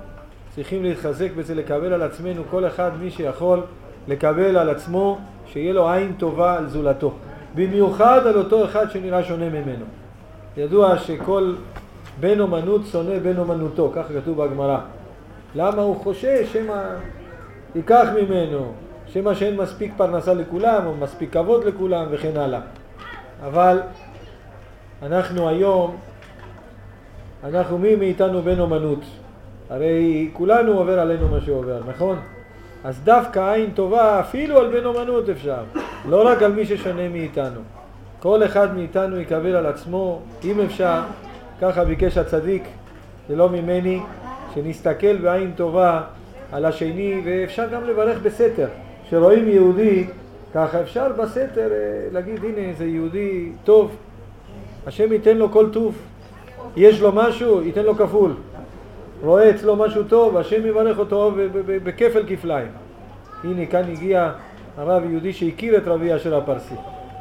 צריכים 0.54 0.82
להתחזק 0.82 1.28
בזה, 1.36 1.54
לקבל 1.54 1.92
על 1.92 2.02
עצמנו, 2.02 2.42
כל 2.50 2.66
אחד 2.66 2.90
מי 3.00 3.10
שיכול 3.10 3.60
לקבל 4.08 4.56
על 4.56 4.68
עצמו, 4.68 5.18
שיהיה 5.46 5.72
לו 5.72 5.90
עין 5.90 6.12
טובה 6.18 6.56
על 6.56 6.68
זולתו. 6.68 7.14
במיוחד 7.58 8.26
על 8.26 8.38
אותו 8.38 8.64
אחד 8.64 8.90
שנראה 8.90 9.24
שונה 9.24 9.48
ממנו. 9.48 9.84
ידוע 10.56 10.98
שכל 10.98 11.54
בן 12.20 12.40
אומנות 12.40 12.80
שונא 12.86 13.18
בן 13.18 13.38
אומנותו, 13.38 13.92
כך 13.96 14.06
כתוב 14.14 14.44
בגמרא. 14.44 14.78
למה 15.54 15.82
הוא 15.82 15.96
חושש 15.96 16.52
שמא 16.52 16.82
ייקח 17.74 18.06
ממנו, 18.16 18.72
שמא 19.06 19.34
שאין 19.34 19.56
מספיק 19.56 19.92
פרנסה 19.96 20.34
לכולם, 20.34 20.86
או 20.86 20.94
מספיק 20.94 21.32
כבוד 21.32 21.64
לכולם 21.64 22.06
וכן 22.10 22.36
הלאה. 22.36 22.60
אבל 23.46 23.80
אנחנו 25.02 25.48
היום, 25.48 25.96
אנחנו 27.44 27.78
מי 27.78 27.96
מאיתנו 27.96 28.42
בן 28.42 28.60
אומנות? 28.60 29.04
הרי 29.70 30.30
כולנו 30.32 30.72
עובר 30.72 31.00
עלינו 31.00 31.28
מה 31.28 31.40
שעובר, 31.40 31.80
נכון? 31.88 32.18
אז 32.84 33.00
דווקא 33.04 33.52
עין 33.52 33.70
טובה 33.74 34.20
אפילו 34.20 34.58
על 34.58 34.80
בן 34.80 34.84
אומנות 34.84 35.28
אפשר, 35.28 35.62
לא 36.08 36.28
רק 36.28 36.42
על 36.42 36.52
מי 36.52 36.66
ששונה 36.66 37.08
מאיתנו. 37.08 37.60
כל 38.20 38.44
אחד 38.44 38.76
מאיתנו 38.76 39.20
יקבל 39.20 39.56
על 39.56 39.66
עצמו, 39.66 40.20
אם 40.44 40.60
אפשר, 40.60 41.00
ככה 41.60 41.84
ביקש 41.84 42.18
הצדיק, 42.18 42.62
זה 43.28 43.36
לא 43.36 43.48
ממני, 43.48 44.00
שנסתכל 44.54 45.16
בעין 45.16 45.52
טובה 45.56 46.02
על 46.52 46.64
השני, 46.64 47.22
ואפשר 47.24 47.66
גם 47.72 47.84
לברך 47.84 48.18
בסתר. 48.22 48.68
כשרואים 49.06 49.48
יהודי, 49.48 50.06
ככה 50.54 50.80
אפשר 50.80 51.08
בסתר 51.18 51.68
אה, 51.72 52.08
להגיד, 52.12 52.44
הנה 52.44 52.72
זה 52.78 52.84
יהודי 52.84 53.48
טוב, 53.64 53.96
השם 54.86 55.12
ייתן 55.12 55.36
לו 55.36 55.50
כל 55.50 55.70
טוב. 55.72 55.94
יש 56.76 57.00
לו 57.00 57.12
משהו, 57.12 57.62
ייתן 57.62 57.82
לו 57.82 57.94
כפול. 57.94 58.32
רואה 59.22 59.50
אצלו 59.50 59.76
משהו 59.76 60.02
טוב, 60.04 60.36
השם 60.36 60.66
יברך 60.66 60.98
אותו 60.98 61.32
בכפל 61.66 62.22
כפליים. 62.28 62.68
הנה 63.44 63.66
כאן 63.66 63.82
הגיע 63.90 64.30
הרב 64.76 65.02
יהודי 65.10 65.32
שהכיר 65.32 65.76
את 65.76 65.82
רבי 65.86 66.16
אשר 66.16 66.36
הפרסי. 66.36 66.74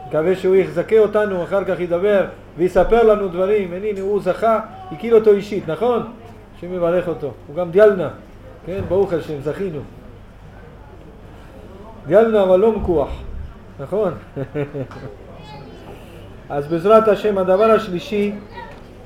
מקווה 0.07 0.35
שהוא 0.35 0.55
יחזקה 0.55 0.99
אותנו, 0.99 1.43
אחר 1.43 1.63
כך 1.63 1.79
ידבר 1.79 2.25
ויספר 2.57 3.03
לנו 3.03 3.27
דברים. 3.27 3.73
הנה 3.73 4.01
הוא 4.01 4.21
זכה, 4.21 4.59
הכיר 4.91 5.15
אותו 5.15 5.31
אישית, 5.31 5.67
נכון? 5.67 6.01
השם 6.57 6.73
יברך 6.73 7.07
אותו. 7.07 7.31
הוא 7.47 7.55
גם 7.55 7.71
דיאלנה, 7.71 8.09
כן? 8.65 8.81
ברוך 8.87 9.13
השם, 9.13 9.41
זכינו. 9.41 9.79
דיאלנה 12.07 12.43
אבל 12.43 12.59
לא 12.59 12.71
מקוח, 12.71 13.09
נכון? 13.79 14.13
אז 16.49 16.67
בעזרת 16.67 17.07
השם 17.07 17.37
הדבר 17.37 17.71
השלישי 17.71 18.31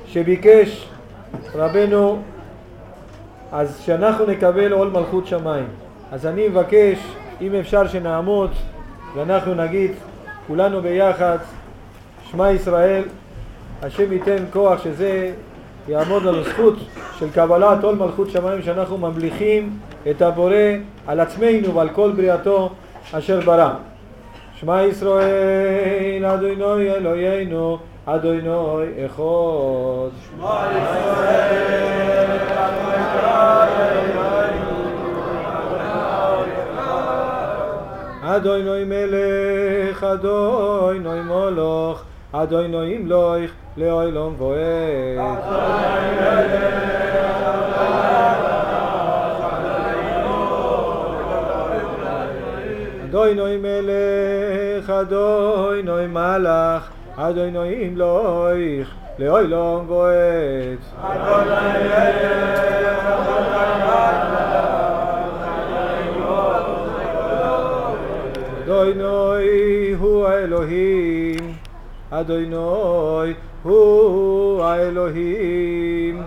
שביקש 0.06 0.90
רבנו 1.56 2.22
אז 3.52 3.80
שאנחנו 3.86 4.26
נקבל 4.26 4.72
עול 4.72 4.90
מלכות 4.90 5.28
שמיים. 5.28 5.68
אז 6.12 6.26
אני 6.26 6.48
מבקש, 6.48 6.98
אם 7.42 7.56
אפשר 7.56 7.88
שנעמוד 7.88 8.52
ואנחנו 9.16 9.54
נגיד 9.54 9.92
כולנו 10.48 10.82
ביחד, 10.82 11.38
שמע 12.32 12.52
ישראל, 12.52 13.04
השם 13.82 14.14
ייתן 14.14 14.44
כוח 14.54 14.84
שזה 14.84 15.32
יעמוד 15.88 16.24
לנו 16.24 16.44
זכות 16.44 16.76
של 17.20 17.32
קבלת 17.32 17.84
עול 17.84 17.96
מלכות 17.96 18.30
שמיים 18.30 18.62
שאנחנו 18.62 18.98
ממליכים 18.98 19.78
את 20.10 20.22
הבורא 20.22 20.56
על 21.08 21.20
עצמנו 21.20 21.76
ועל 21.76 21.90
כל 21.90 22.12
בריאתו 22.12 22.70
אשר 23.12 23.40
ברא. 23.40 23.70
שמע 24.56 24.84
ישראל, 24.84 26.26
אדוני 26.26 26.92
אלוהינו, 26.92 27.78
אדוני 28.06 29.06
אחד. 29.06 29.22
אדוני 38.24 38.84
מלך, 38.84 40.04
אדוני 40.04 41.22
מולוך, 41.22 42.04
אדוני 42.32 42.86
ימלוך, 42.86 43.52
לעולם 43.78 44.42
ועד. 44.42 45.38
אדוני 53.10 53.58
מלך, 53.58 54.90
אדוני 54.90 56.08
מלך, 56.08 56.90
אדוני 56.90 57.01
ימלוך, 57.30 58.88
לעולם 59.20 59.90
ועד. 59.90 60.80
אדוני 68.64 69.94
הוא 70.00 70.28
האלוהים, 70.28 71.54
אדוני 72.12 72.56
הוא 73.64 74.64
האלוהים. 74.64 76.22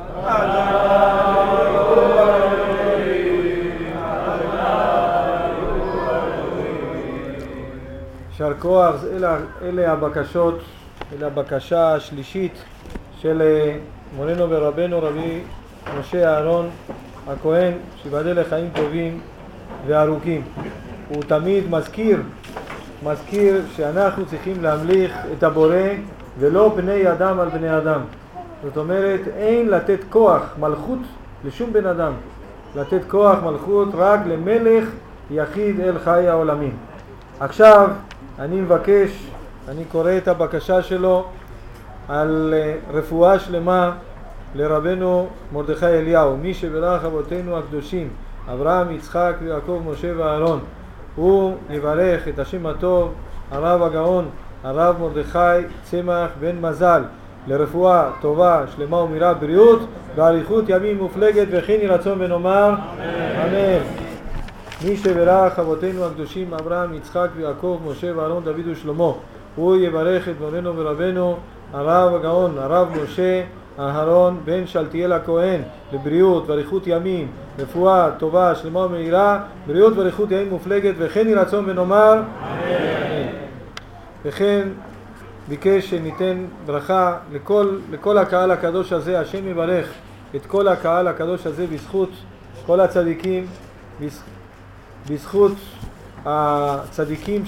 יישר 8.31 8.55
כוח, 8.59 8.95
אלה 9.63 9.93
הבקשות, 9.93 10.61
אלה 11.13 11.27
הבקשה 11.27 11.95
השלישית 11.95 12.53
של 13.19 13.43
אה, 13.43 13.77
מורנו 14.17 14.51
ורבנו 14.51 15.03
רבי 15.03 15.41
משה 15.99 16.35
אהרון 16.35 16.71
הכהן, 17.29 17.73
שיבדל 18.03 18.41
לחיים 18.41 18.71
טובים 18.75 19.21
וארוכים. 19.87 20.43
הוא 21.09 21.23
תמיד 21.23 21.71
מזכיר, 21.71 22.23
מזכיר 23.03 23.63
שאנחנו 23.77 24.27
צריכים 24.27 24.63
להמליך 24.63 25.17
את 25.39 25.43
הבורא 25.43 25.89
ולא 26.39 26.69
בני 26.77 27.13
אדם 27.13 27.41
על 27.41 27.49
בני 27.49 27.77
אדם. 27.77 28.01
זאת 28.63 28.77
אומרת, 28.77 29.21
אין 29.37 29.69
לתת 29.69 29.99
כוח, 30.11 30.43
מלכות, 30.61 30.99
לשום 31.45 31.73
בן 31.73 31.87
אדם. 31.87 32.13
לתת 32.77 33.01
כוח, 33.09 33.39
מלכות, 33.45 33.89
רק 33.95 34.21
למלך 34.27 34.89
יחיד 35.31 35.81
אל 35.81 35.99
חי 35.99 36.29
העולמים. 36.29 36.77
עכשיו, 37.41 37.91
אני 38.39 38.61
מבקש, 38.61 39.27
אני 39.69 39.85
קורא 39.85 40.11
את 40.17 40.29
הבקשה 40.29 40.83
שלו 40.83 41.25
על 42.09 42.55
אה, 42.57 42.75
רפואה 42.93 43.39
שלמה 43.39 43.93
לרבנו 44.55 45.29
מרדכי 45.53 45.87
אליהו, 45.87 46.37
מי 46.37 46.55
שברך 46.55 47.05
אבותינו 47.05 47.59
הקדושים, 47.59 48.09
אברהם, 48.53 48.91
יצחק 48.91 49.33
ויעקב, 49.43 49.83
משה 49.87 50.13
ואהרון. 50.17 50.61
הוא 51.17 51.55
יברך 51.71 52.29
את 52.29 52.39
השם 52.39 52.67
הטוב, 52.67 53.13
הרב 53.51 53.83
הגאון, 53.83 54.29
הרב 54.65 54.97
מרדכי 55.01 55.67
צמח 55.83 56.31
בן 56.41 56.61
מזל, 56.61 57.03
לרפואה 57.47 58.11
טובה, 58.21 58.65
שלמה 58.77 58.97
ומהירה, 58.97 59.35
בריאות 59.35 59.81
ואריכות 60.17 60.65
ימים 60.69 60.99
מופלגת 60.99 61.47
וכן 61.51 61.73
יהי 61.73 61.87
רצון 61.87 62.21
ונאמר 62.21 62.75
אמן. 63.45 63.85
מי 64.85 64.97
שברך 64.97 65.59
אבותינו 65.59 66.05
הקדושים 66.05 66.55
אברהם, 66.55 66.95
יצחק 66.95 67.29
ויעקב, 67.37 67.81
משה 67.87 68.17
ואהרון, 68.17 68.45
דוד 68.45 68.67
ושלמה, 68.67 69.13
הוא 69.57 69.77
יברך 69.77 70.29
את 70.29 70.35
מורנו 70.41 70.77
ורבנו 70.77 71.37
הרב 71.73 72.15
הגאון, 72.15 72.59
הרב 72.59 72.89
משה 73.05 73.43
אהרון 73.79 74.41
בן 74.45 74.67
שלתיאל 74.67 75.13
הכהן, 75.13 75.61
לבריאות 75.93 76.45
ואריכות 76.51 76.83
ימים, 76.87 77.29
רפואה 77.59 78.11
טובה, 78.19 78.55
שלמה 78.55 78.81
ומהירה, 78.81 79.41
בריאות 79.67 79.97
ואריכות 79.97 80.31
ימים 80.31 80.51
מופלגת, 80.51 80.95
וכן 80.99 81.27
יהי 81.27 81.35
רצון 81.35 81.65
ונאמר 81.71 82.13
אמן. 82.13 82.23
וכן 84.25 84.69
ביקש 85.49 85.91
שניתן 85.91 86.45
ברכה 86.67 87.17
לכל, 87.33 87.77
לכל 87.91 88.19
הקהל 88.19 88.51
הקדוש 88.51 88.93
הזה, 88.93 89.21
השם 89.21 89.49
יברך 89.49 89.89
את 90.37 90.47
כל 90.47 90.69
הקהל 90.69 91.09
הקדוש 91.09 91.47
הזה 91.47 91.67
בזכות 91.67 92.11
כל 92.67 92.81
הצדיקים, 92.81 93.47
בז- 94.01 94.23
בזכות 95.11 95.53
הצדיקים 96.25 97.47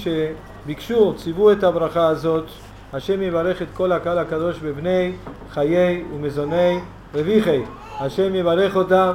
שביקשו, 0.66 1.14
ציוו 1.16 1.52
את 1.52 1.64
הברכה 1.64 2.06
הזאת, 2.06 2.44
השם 2.92 3.22
יברך 3.22 3.62
את 3.62 3.66
כל 3.74 3.92
הקהל 3.92 4.18
הקדוש 4.18 4.58
בבני 4.58 5.12
חיי 5.50 6.04
ומזוני 6.14 6.78
רוויחי, 7.14 7.62
השם 8.00 8.34
יברך 8.34 8.76
אותם, 8.76 9.12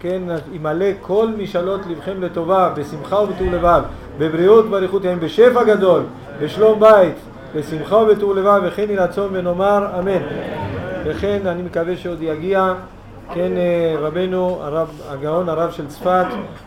כן, 0.00 0.22
ימלא 0.52 0.86
כל 1.00 1.28
משאלות 1.38 1.80
לבכם 1.90 2.22
לטובה, 2.22 2.72
בשמחה 2.76 3.16
ובטוב 3.16 3.54
לבב, 3.54 3.82
בבריאות 4.18 4.66
ואריכות 4.70 5.04
ימים, 5.04 5.20
בשפע 5.20 5.64
גדול, 5.64 6.02
בשלום 6.40 6.80
בית, 6.80 7.14
בשמחה 7.56 7.96
ובטוב 7.96 8.38
לבב, 8.38 8.60
וכן 8.64 8.84
יהי 8.88 8.96
רצון 8.96 9.28
ונאמר 9.32 9.86
אמן. 9.98 10.22
וכן 11.04 11.46
אני 11.46 11.62
מקווה 11.62 11.96
שעוד 11.96 12.22
יגיע 12.22 12.74
כן 13.32 13.52
אה, 13.56 13.94
רבנו 13.98 14.58
הרב, 14.62 15.00
הגאון 15.08 15.48
הרב 15.48 15.70
של 15.70 15.86
צפת, 15.86 16.26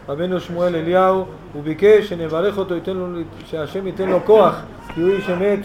רבנו 0.09 0.39
שמואל 0.39 0.75
אליהו, 0.75 1.25
הוא 1.53 1.63
ביקש 1.63 2.09
שנברך 2.09 2.57
אותו, 2.57 2.75
ייתן 2.75 2.97
לו, 2.97 3.05
שהשם 3.45 3.87
ייתן 3.87 4.09
לו 4.09 4.19
כוח, 4.25 4.61
כי 4.93 5.01
הוא 5.01 5.09
איש 5.11 5.29
אמת, 5.29 5.59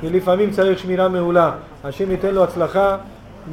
כי 0.00 0.10
לפעמים 0.10 0.50
צריך 0.50 0.78
שמירה 0.78 1.08
מעולה. 1.08 1.52
השם 1.84 2.10
ייתן 2.10 2.34
לו 2.34 2.44
הצלחה, 2.44 2.96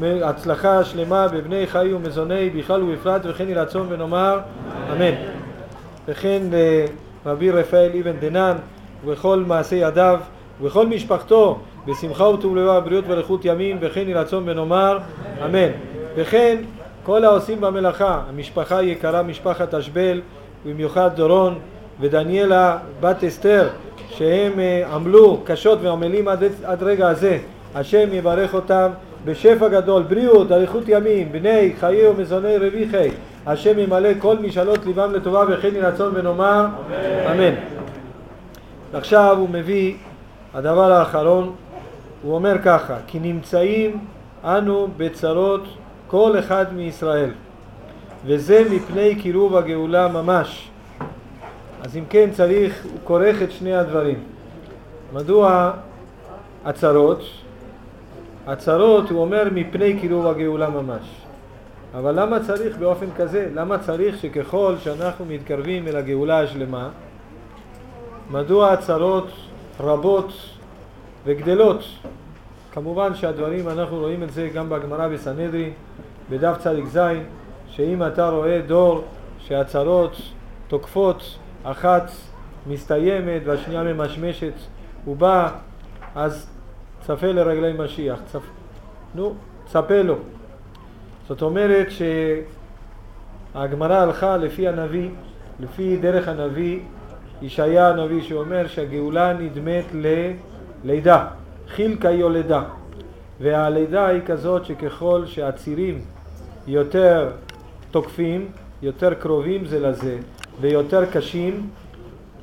הצלחה 0.02 0.84
שלמה 0.84 1.28
בבני 1.28 1.68
חי 1.68 1.94
ומזוני 1.94 2.50
בכלל 2.50 2.84
ובפרט, 2.84 3.22
וכן 3.26 3.44
יהי 3.44 3.54
רצון 3.54 3.88
ונאמר 3.90 4.40
אמן. 4.92 5.16
וכן 6.08 6.42
אה, 6.54 6.86
רבי 7.26 7.52
רפאל 7.52 7.92
אבן 8.00 8.20
דנן, 8.20 8.56
ובכל 9.06 9.44
מעשי 9.48 9.76
ידיו, 9.76 10.20
ובכל 10.62 10.88
משפחתו, 10.88 11.60
בשמחה 11.88 12.24
וטוב 12.24 12.56
לבב, 12.56 12.82
בריאות 12.86 13.06
ואריכות 13.08 13.46
ימים, 13.46 13.78
וכן 13.82 14.02
יהי 14.02 14.14
רצון 14.14 14.44
ונאמר 14.50 15.00
אמן. 15.46 15.70
וכן 16.16 16.56
כל 17.06 17.24
העושים 17.24 17.62
במלאכה, 17.62 18.22
המשפחה 18.30 18.78
היקרה, 18.78 19.24
משפחת 19.24 19.74
אשבל, 19.74 20.22
ובמיוחד 20.66 21.16
דורון 21.16 21.60
ודניאלה 22.00 22.78
בת 23.00 23.24
אסתר, 23.24 23.68
שהם 24.10 24.60
אה, 24.60 24.88
עמלו 24.94 25.42
קשות 25.44 25.80
ועמלים 25.82 26.28
עד, 26.28 26.44
עד 26.64 26.84
רגע 26.84 27.08
הזה. 27.08 27.38
השם 27.76 28.08
יברך 28.12 28.54
אותם 28.54 28.90
בשפע 29.26 29.68
גדול, 29.68 30.04
בריאות, 30.04 30.52
אריכות 30.52 30.84
ימים, 30.88 31.32
בני 31.32 31.74
חיי 31.80 32.08
ומזוני 32.08 32.58
רוויחי. 32.58 33.10
השם 33.46 33.80
ימלא 33.80 34.10
כל 34.20 34.38
משאלות 34.38 34.86
ליבם 34.86 35.14
לטובה 35.14 35.44
וכן 35.50 35.70
יהי 35.74 35.82
רצון 35.82 36.14
ונאמר 36.16 36.66
אמן. 37.32 37.54
עכשיו 38.94 39.38
הוא 39.40 39.50
מביא, 39.50 39.94
הדבר 40.54 40.92
האחרון, 40.92 41.56
הוא 42.24 42.36
אומר 42.36 42.56
ככה, 42.64 42.96
כי 43.08 43.20
נמצאים 43.20 44.00
אנו 44.44 44.88
בצרות 44.98 45.64
כל 46.16 46.40
אחד 46.40 46.66
מישראל, 46.74 47.30
וזה 48.26 48.64
מפני 48.72 49.16
קירוב 49.16 49.56
הגאולה 49.56 50.08
ממש. 50.08 50.70
אז 51.82 51.98
אם 51.98 52.04
כן 52.10 52.30
צריך, 52.32 52.84
הוא 52.84 53.00
כורך 53.04 53.42
את 53.42 53.52
שני 53.52 53.76
הדברים. 53.76 54.20
מדוע 55.14 55.72
הצרות? 56.66 57.22
הצרות, 58.48 59.10
הוא 59.10 59.22
אומר, 59.22 59.44
מפני 59.52 60.00
קירוב 60.00 60.28
הגאולה 60.28 60.70
ממש. 60.70 61.02
אבל 61.94 62.20
למה 62.22 62.40
צריך 62.40 62.78
באופן 62.78 63.08
כזה? 63.18 63.50
למה 63.56 63.78
צריך 63.78 64.18
שככל 64.18 64.76
שאנחנו 64.80 65.26
מתקרבים 65.26 65.88
אל 65.88 65.96
הגאולה 65.96 66.40
השלמה, 66.40 66.90
מדוע 68.32 68.72
הצרות 68.72 69.28
רבות 69.80 70.34
וגדלות? 71.26 71.84
כמובן 72.74 73.16
שהדברים, 73.16 73.70
אנחנו 73.70 73.98
רואים 73.98 74.24
את 74.24 74.34
זה 74.34 74.50
גם 74.54 74.70
בגמרא 74.70 75.08
בסנהדרין, 75.08 75.74
בדף 76.30 76.58
צדיק 76.60 76.86
ז', 76.86 77.00
שאם 77.68 78.08
אתה 78.08 78.30
רואה 78.30 78.62
דור 78.68 79.04
שהצרות 79.40 80.18
תוקפות, 80.68 81.38
אחת 81.64 82.12
מסתיימת 82.68 83.42
והשנייה 83.46 83.84
ממשמשת, 83.84 84.54
הוא 85.06 85.16
בא, 85.16 85.50
אז 86.16 86.50
צפה 87.02 87.28
לרגלי 87.28 87.74
משיח. 87.74 88.20
צפ... 88.26 88.42
נו, 89.16 89.34
צפה 89.66 90.02
לו. 90.02 90.16
זאת 91.28 91.42
אומרת 91.42 91.88
שהגמרא 93.54 93.96
הלכה 93.96 94.38
לפי 94.38 94.68
הנביא, 94.68 95.10
לפי 95.60 95.98
דרך 95.98 96.28
הנביא, 96.28 96.80
ישעיה 97.42 97.90
הנביא 97.90 98.22
שאומר 98.22 98.68
שהגאולה 98.68 99.34
נדמת 99.34 99.86
ללידה, 99.94 101.28
חילקה 101.68 102.12
יולדה. 102.12 102.64
והלידה 103.40 104.08
היא 104.08 104.22
כזאת 104.26 104.66
שככל 104.66 105.26
שהצירים 105.26 106.02
יותר 106.68 107.32
תוקפים, 107.92 108.48
יותר 108.82 109.14
קרובים 109.14 109.66
זה 109.66 109.80
לזה 109.80 110.18
ויותר 110.62 111.06
קשים, 111.06 111.70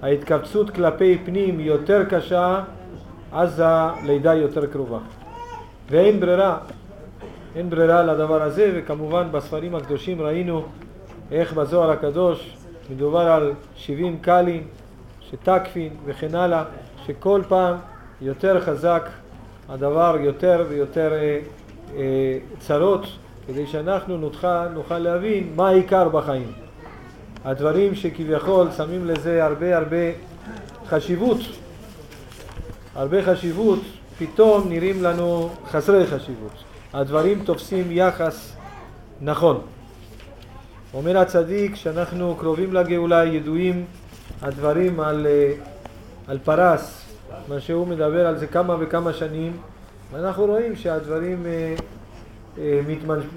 ההתכווצות 0.03 0.71
כלפי 0.71 1.19
פנים 1.25 1.61
יותר 1.61 2.05
קשה, 2.11 2.63
אז 3.33 3.63
הלידה 3.65 4.35
יותר 4.35 4.67
קרובה. 4.67 4.99
ואין 5.91 6.21
ברירה, 6.21 6.59
אין 7.57 7.71
ברירה 7.71 8.03
לדבר 8.03 8.43
הזה, 8.43 8.71
וכמובן 8.75 9.29
בספרים 9.33 9.75
הקדושים 9.75 10.23
ראינו 10.23 10.65
איך 11.31 11.53
בזוהר 11.53 11.91
הקדוש 11.91 12.57
מדובר 12.91 13.21
על 13.21 13.53
70 13.77 14.19
קאלים 14.19 14.67
שתקפין 15.21 15.93
וכן 16.05 16.35
הלאה, 16.35 16.65
שכל 17.07 17.43
פעם 17.49 17.77
יותר 18.21 18.61
חזק 18.61 19.09
הדבר 19.69 20.17
יותר 20.21 20.65
ויותר 20.69 21.13
אה, 21.13 21.41
אה, 21.97 22.39
צרות, 22.59 23.07
כדי 23.47 23.67
שאנחנו 23.67 24.19
נוכל, 24.19 24.69
נוכל 24.69 24.99
להבין 24.99 25.53
מה 25.57 25.69
העיקר 25.69 26.09
בחיים. 26.09 26.53
הדברים 27.45 27.95
שכביכול 27.95 28.69
שמים 28.77 29.07
לזה 29.07 29.45
הרבה 29.45 29.77
הרבה 29.77 29.97
חשיבות, 30.87 31.39
הרבה 32.95 33.23
חשיבות, 33.23 33.81
פתאום 34.19 34.69
נראים 34.69 35.03
לנו 35.03 35.51
חסרי 35.67 36.07
חשיבות. 36.07 36.53
הדברים 36.93 37.45
תופסים 37.45 37.87
יחס 37.91 38.57
נכון. 39.21 39.61
אומר 40.95 41.19
הצדיק 41.19 41.75
שאנחנו 41.77 42.37
קרובים 42.37 42.73
לגאולה, 42.73 43.25
ידועים 43.25 43.85
הדברים 44.43 45.01
על, 45.01 45.27
אה, 45.27 45.53
על 46.27 46.39
פרס, 46.39 47.05
מה 47.49 47.61
שהוא 47.61 47.87
מדבר 47.87 48.27
על 48.27 48.39
זה 48.39 48.47
כמה 48.47 48.77
וכמה 48.81 49.13
שנים, 49.13 49.57
ואנחנו 50.13 50.45
רואים 50.45 50.77
שהדברים 50.77 51.47
אה, 51.47 51.75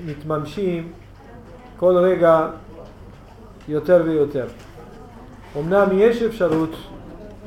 מתממשים 0.05 0.91
כל 1.77 1.97
רגע 1.97 2.47
יותר 3.67 4.01
ויותר. 4.05 4.45
אמנם 5.59 5.85
יש 5.93 6.21
אפשרות 6.21 6.69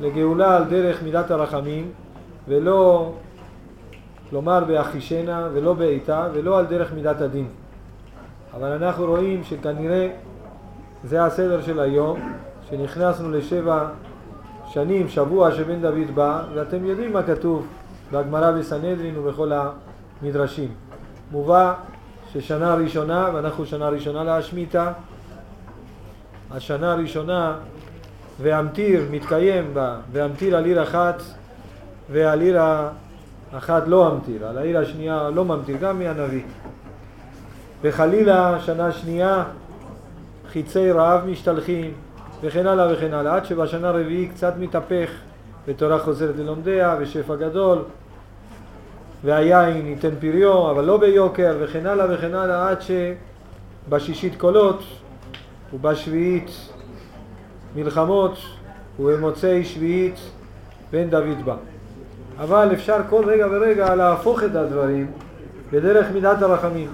לגאולה 0.01 0.57
על 0.57 0.63
דרך 0.63 1.03
מידת 1.03 1.31
הרחמים, 1.31 1.91
ולא, 2.47 3.11
כלומר 4.29 4.63
באחישנה 4.63 5.49
ולא 5.53 5.73
בעיטה, 5.73 6.27
ולא 6.33 6.59
על 6.59 6.65
דרך 6.65 6.93
מידת 6.93 7.21
הדין. 7.21 7.47
אבל 8.53 8.71
אנחנו 8.71 9.05
רואים 9.05 9.43
שכנראה 9.43 10.09
זה 11.03 11.23
הסדר 11.23 11.61
של 11.61 11.79
היום, 11.79 12.19
שנכנסנו 12.69 13.31
לשבע 13.31 13.87
שנים, 14.67 15.07
שבוע 15.07 15.51
שבן 15.51 15.81
דוד 15.81 16.15
בא, 16.15 16.43
ואתם 16.53 16.85
יודעים 16.85 17.13
מה 17.13 17.23
כתוב 17.23 17.67
בגמרא 18.11 18.51
בסנהדרין 18.51 19.17
ובכל 19.17 19.51
המדרשים. 20.21 20.88
מובא 21.31 21.73
ששנה 22.33 22.73
ראשונה, 22.73 23.29
ואנחנו 23.33 23.65
שנה 23.65 23.89
ראשונה 23.89 24.23
להשמיטה, 24.23 24.91
השנה 26.51 26.91
הראשונה 26.91 27.55
והמטיר 28.41 29.01
מתקיים 29.11 29.73
בה, 29.73 29.97
והמטיר 30.11 30.57
על 30.57 30.65
עיר 30.65 30.83
אחת 30.83 31.21
ועל 32.11 32.41
עיר 32.41 32.57
אחת 33.57 33.87
לא 33.87 34.07
המטיר, 34.07 34.47
על 34.47 34.57
העיר 34.57 34.79
השנייה 34.79 35.29
לא 35.29 35.45
ממטיר, 35.45 35.77
גם 35.77 35.99
מהנביא. 35.99 36.43
וחלילה 37.81 38.59
שנה 38.59 38.91
שנייה 38.91 39.43
חיצי 40.51 40.91
רעב 40.91 41.25
משתלחים 41.25 41.93
וכן 42.41 42.67
הלאה 42.67 42.93
וכן 42.93 43.13
הלאה, 43.13 43.35
עד 43.35 43.45
שבשנה 43.45 43.87
הרביעית 43.87 44.31
קצת 44.31 44.53
מתהפך 44.59 45.09
ותורה 45.67 45.99
חוזרת 45.99 46.35
ללומדיה 46.37 46.95
ושפע 46.99 47.35
גדול 47.35 47.83
והיין 49.23 49.87
ייתן 49.87 50.15
פריו 50.19 50.71
אבל 50.71 50.85
לא 50.85 50.97
ביוקר 50.97 51.57
וכן 51.59 51.85
הלאה 51.85 52.05
וכן 52.09 52.35
הלאה 52.35 52.69
עד 52.69 52.77
שבשישית 53.87 54.33
קולות 54.37 54.83
ובשביעית 55.73 56.51
מלחמות 57.75 58.37
ובמוצאי 58.99 59.65
שביעית 59.65 60.19
בן 60.91 61.09
דוד 61.09 61.45
בא. 61.45 61.55
אבל 62.39 62.69
אפשר 62.73 62.97
כל 63.09 63.25
רגע 63.25 63.47
ורגע 63.51 63.95
להפוך 63.95 64.43
את 64.43 64.55
הדברים 64.55 65.11
בדרך 65.71 66.07
מידת 66.13 66.41
הרחמים. 66.41 66.89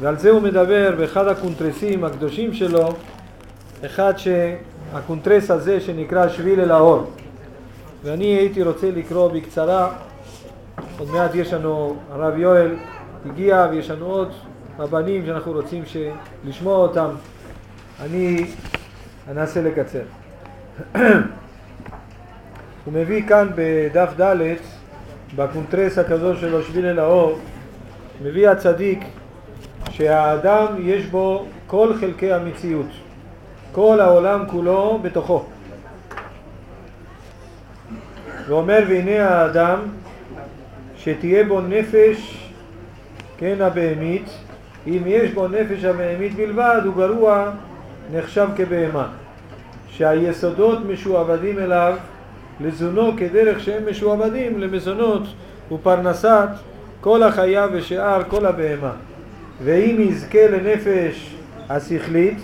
ועל 0.00 0.18
זה 0.18 0.30
הוא 0.30 0.42
מדבר 0.42 0.94
באחד 0.98 1.28
הקונטרסים 1.28 2.04
הקדושים 2.04 2.54
שלו, 2.54 2.88
אחד 3.86 4.12
שהקונטרס 4.16 5.50
הזה 5.50 5.80
שנקרא 5.80 6.28
שביל 6.28 6.60
אל 6.60 6.70
האור. 6.70 7.10
ואני 8.04 8.24
הייתי 8.24 8.62
רוצה 8.62 8.90
לקרוא 8.90 9.28
בקצרה, 9.32 9.92
עוד 10.98 11.10
מעט 11.10 11.34
יש 11.34 11.52
לנו, 11.52 11.96
הרב 12.10 12.38
יואל 12.38 12.76
הגיע 13.26 13.68
ויש 13.70 13.90
לנו 13.90 14.06
עוד 14.06 14.32
רבנים 14.78 15.26
שאנחנו 15.26 15.52
רוצים 15.52 15.82
לשמוע 16.44 16.76
אותם. 16.76 17.08
אני 18.02 18.46
אנסה 19.30 19.62
לקצר. 19.62 20.02
הוא 22.84 22.92
מביא 22.92 23.28
כאן 23.28 23.48
בדף 23.54 24.20
ד' 24.20 24.54
בקונטרס 25.36 25.98
הקדוש 25.98 26.40
שלו 26.40 26.62
שביל 26.62 26.86
אל 26.86 26.98
האור, 26.98 27.38
מביא 28.22 28.48
הצדיק 28.48 29.04
שהאדם 29.90 30.66
יש 30.78 31.06
בו 31.06 31.46
כל 31.66 31.92
חלקי 32.00 32.32
המציאות, 32.32 32.86
כל 33.72 34.00
העולם 34.00 34.44
כולו 34.50 34.98
בתוכו. 35.02 35.44
ואומר 38.46 38.80
והנה 38.88 39.28
האדם 39.28 39.78
שתהיה 41.04 41.44
בו 41.44 41.60
נפש 41.60 42.48
כן 43.38 43.56
הבהמית, 43.60 44.30
אם 44.86 45.02
יש 45.06 45.30
בו 45.30 45.48
נפש 45.48 45.84
הבהמית 45.84 46.34
בלבד 46.34 46.80
הוא 46.84 46.94
גרוע 46.94 47.50
נחשב 48.12 48.48
כבהמה, 48.56 49.08
שהיסודות 49.88 50.78
משועבדים 50.86 51.58
אליו 51.58 51.96
לזונו 52.60 53.12
כדרך 53.16 53.60
שהם 53.60 53.90
משועבדים 53.90 54.60
למזונות 54.60 55.22
ופרנסת 55.72 56.48
כל 57.00 57.22
החיה 57.22 57.66
ושאר 57.72 58.22
כל 58.28 58.46
הבהמה. 58.46 58.92
ואם 59.64 59.96
יזכה 59.98 60.46
לנפש 60.46 61.36
השכלית, 61.68 62.38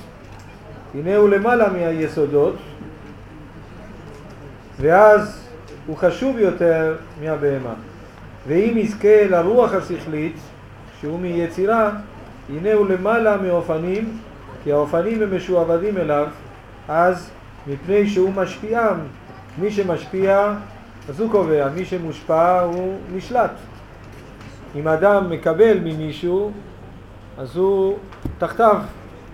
הנה 0.95 1.17
הוא 1.17 1.29
למעלה 1.29 1.69
מהיסודות, 1.69 2.57
ואז 4.81 5.49
הוא 5.87 5.97
חשוב 5.97 6.39
יותר 6.39 6.95
מהבהמה. 7.21 7.75
ואם 8.51 8.79
יזכה 8.79 9.27
לרוח 9.31 9.75
השכלית, 9.75 10.37
שהוא 11.01 11.21
מיצירה, 11.21 11.91
הנה 12.49 12.73
הוא 12.73 12.87
למעלה 12.89 13.37
מאופנים, 13.37 14.19
כי 14.65 14.73
האופנים 14.73 15.23
הם 15.23 15.37
משועבדים 15.37 15.97
אליו, 15.97 16.27
אז 16.89 17.31
מפני 17.67 18.09
שהוא 18.09 18.33
משפיעם, 18.33 18.97
מי 19.59 19.71
שמשפיע 19.71 20.55
אז 21.09 21.21
הוא 21.21 21.31
קובע, 21.31 21.69
מי 21.75 21.85
שמושפע 21.85 22.61
הוא 22.61 22.99
נשלט. 23.15 23.51
אם 24.77 24.89
אדם 24.89 25.31
מקבל 25.31 25.79
ממישהו, 25.79 26.53
אז 27.39 27.57
הוא 27.57 27.99
תחתיו, 28.39 28.77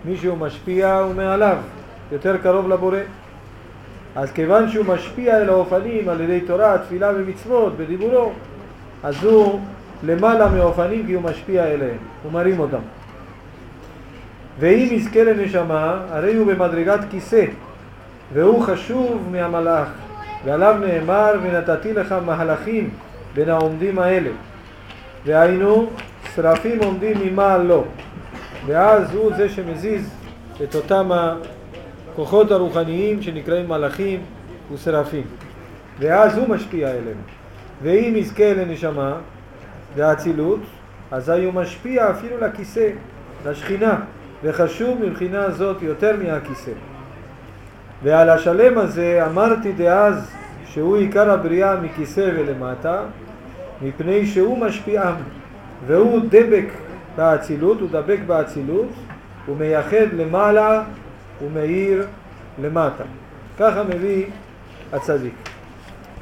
מישהו 0.04 0.36
משפיע 0.36 0.98
הוא 0.98 1.14
מעליו, 1.14 1.56
יותר 2.12 2.36
קרוב 2.36 2.68
לבורא. 2.68 2.98
אז 4.16 4.32
כיוון 4.32 4.68
שהוא 4.68 4.86
משפיע 4.86 5.36
אל 5.36 5.48
האופנים 5.48 6.08
על 6.08 6.20
ידי 6.20 6.40
תורה, 6.40 6.78
תפילה 6.78 7.12
ומצוות, 7.16 7.76
בדיבורו, 7.76 8.32
אז 9.02 9.24
הוא 9.24 9.60
למעלה 10.02 10.48
מאופנים 10.48 11.06
כי 11.06 11.12
הוא 11.12 11.22
משפיע 11.22 11.64
אליהם, 11.64 11.98
הוא 12.22 12.32
מרים 12.32 12.60
אותם. 12.60 12.78
ואם 14.58 14.88
יזכה 14.90 15.24
לנשמה, 15.24 16.00
הרי 16.10 16.34
הוא 16.34 16.46
במדרגת 16.46 17.00
כיסא, 17.10 17.44
והוא 18.32 18.62
חשוב 18.62 19.28
מהמלאך, 19.30 19.88
ועליו 20.44 20.76
נאמר 20.86 21.32
ונתתי 21.42 21.92
לך 21.92 22.14
מהלכים 22.26 22.90
בין 23.34 23.48
העומדים 23.48 23.98
האלה. 23.98 24.30
והיינו, 25.24 25.90
שרפים 26.34 26.78
עומדים 26.82 27.16
ממעל 27.24 27.62
לו, 27.62 27.84
ואז 28.66 29.14
הוא 29.14 29.32
זה 29.36 29.48
שמזיז 29.48 30.10
את 30.62 30.74
אותם 30.74 31.10
הכוחות 31.12 32.50
הרוחניים 32.50 33.22
שנקראים 33.22 33.68
מלאכים 33.68 34.20
ושרפים. 34.72 35.24
ואז 35.98 36.38
הוא 36.38 36.48
משפיע 36.48 36.88
עליהם. 36.88 37.16
ואם 37.82 38.12
יזכה 38.16 38.54
לנשמה 38.54 39.18
ואצילות, 39.94 40.60
אזי 41.10 41.44
הוא 41.44 41.54
משפיע 41.54 42.10
אפילו 42.10 42.38
לכיסא, 42.40 42.90
לשכינה, 43.46 44.00
וחשוב 44.44 45.04
מבחינה 45.04 45.50
זאת 45.50 45.82
יותר 45.82 46.16
מהכיסא. 46.22 46.70
ועל 48.02 48.30
השלם 48.30 48.78
הזה 48.78 49.26
אמרתי 49.26 49.72
דאז 49.72 50.30
שהוא 50.66 50.96
עיקר 50.96 51.30
הבריאה 51.30 51.80
מכיסא 51.80 52.30
ולמטה, 52.36 53.00
מפני 53.82 54.26
שהוא 54.26 54.58
משפיעם, 54.58 55.14
והוא 55.86 56.20
דבק 56.28 56.66
באצילות, 57.16 57.80
הוא 57.80 57.88
דבק 57.92 58.18
באצילות, 58.26 58.88
הוא 59.46 59.56
מייחד 59.56 60.12
למעלה 60.12 60.82
ומאיר 61.42 62.06
למטה. 62.62 63.04
ככה 63.58 63.82
מביא 63.82 64.26
הצדיק. 64.92 65.34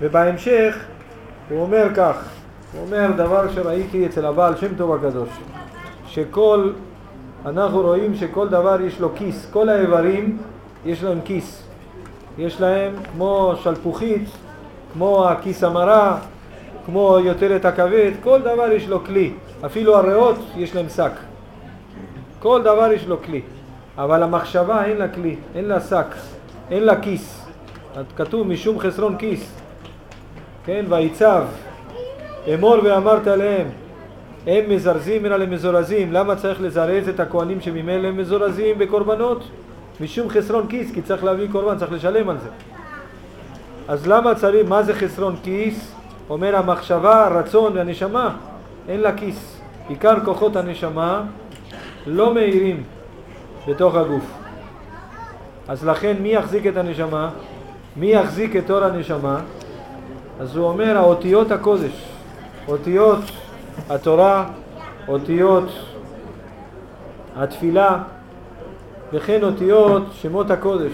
ובהמשך 0.00 0.84
הוא 1.50 1.62
אומר 1.62 1.87
כך, 1.96 2.16
הוא 2.72 2.83
אומר 2.83 3.11
דבר 3.16 3.50
שראיתי 3.50 4.07
אצל 4.07 4.26
הבעל 4.26 4.57
שם 4.57 4.74
טוב 4.74 4.94
הקדוש, 4.94 5.28
שכל, 6.07 6.70
אנחנו 7.46 7.80
רואים 7.80 8.14
שכל 8.14 8.48
דבר 8.48 8.80
יש 8.80 9.00
לו 9.00 9.11
כיס, 9.14 9.50
כל 9.50 9.68
האיברים 9.68 10.38
יש 10.85 11.02
להם 11.02 11.20
כיס, 11.24 11.62
יש 12.38 12.61
להם 12.61 12.92
כמו 13.12 13.54
שלפוחית, 13.62 14.28
כמו 14.92 15.28
הכיס 15.28 15.64
המרה, 15.64 16.18
כמו 16.87 17.18
יותרת 17.24 17.64
הכבד, 17.64 18.11
כל 18.22 18.40
דבר 18.40 18.72
יש 18.72 18.88
לו 18.88 19.04
כלי, 19.04 19.33
אפילו 19.66 19.96
הריאות 19.96 20.38
יש 20.57 20.74
להם 20.74 20.88
שק, 20.88 21.12
כל 22.38 22.62
דבר 22.62 22.92
יש 22.92 23.07
לו 23.07 23.22
כלי, 23.22 23.40
אבל 23.98 24.22
המחשבה 24.22 24.85
אין 24.85 24.96
לה 24.96 25.09
כלי, 25.09 25.37
אין 25.54 25.64
לה 25.64 25.80
שק, 25.80 26.07
אין 26.70 26.85
לה 26.85 27.00
כיס, 27.00 27.46
כתוב 28.16 28.46
משום 28.46 28.78
חסרון 28.78 29.16
כיס, 29.16 29.63
כן, 30.66 30.85
ויצב, 30.88 31.44
אמור 32.55 32.77
ואמרת 32.85 33.27
להם, 33.27 33.66
הם 34.46 34.64
מזרזים 34.68 35.22
מן 35.22 35.31
למזורזים, 35.31 36.12
למה 36.12 36.37
צריך 36.37 36.61
לזרז 36.61 37.09
את 37.09 37.20
הכהנים 37.20 37.61
שממילא 37.61 38.09
הם 38.09 38.16
מזורזים 38.16 38.79
בקורבנות? 38.79 39.44
משום 40.00 40.29
חסרון 40.29 40.66
כיס, 40.66 40.92
כי 40.94 41.03
צריך 41.03 41.24
להביא 41.24 41.48
קורבן, 41.53 41.79
צריך 41.79 41.92
לשלם 41.92 42.29
על 42.29 42.37
זה. 42.38 42.48
אז 43.88 44.07
למה 44.07 44.35
צריך, 44.35 44.68
מה 44.68 44.83
זה 44.83 44.94
חסרון 44.94 45.37
כיס? 45.42 45.92
אומר 46.31 46.57
המחשבה, 46.57 47.27
הרצון 47.27 47.72
והנשמה, 47.77 48.37
אין 48.88 49.00
לה 49.00 49.16
כיס. 49.16 49.61
עיקר 49.88 50.24
כוחות 50.24 50.57
הנשמה 50.57 51.22
לא 52.07 52.35
מאירים 52.35 52.83
בתוך 53.68 53.94
הגוף. 53.94 54.24
אז 55.68 55.87
לכן 55.87 56.16
מי 56.20 56.29
יחזיק 56.29 56.66
את 56.66 56.77
הנשמה? 56.77 57.31
מי 57.96 58.12
יחזיק 58.12 58.57
את 58.57 58.70
אור 58.70 58.85
הנשמה? 58.85 59.40
אז 60.40 60.56
הוא 60.56 60.68
אומר 60.68 60.96
האותיות 60.96 61.50
הקודש, 61.50 62.08
אותיות 62.68 63.20
התורה, 63.90 64.48
אותיות 65.08 65.68
התפילה 67.36 68.02
וכן 69.12 69.44
אותיות 69.44 70.02
שמות 70.12 70.50
הקודש. 70.50 70.92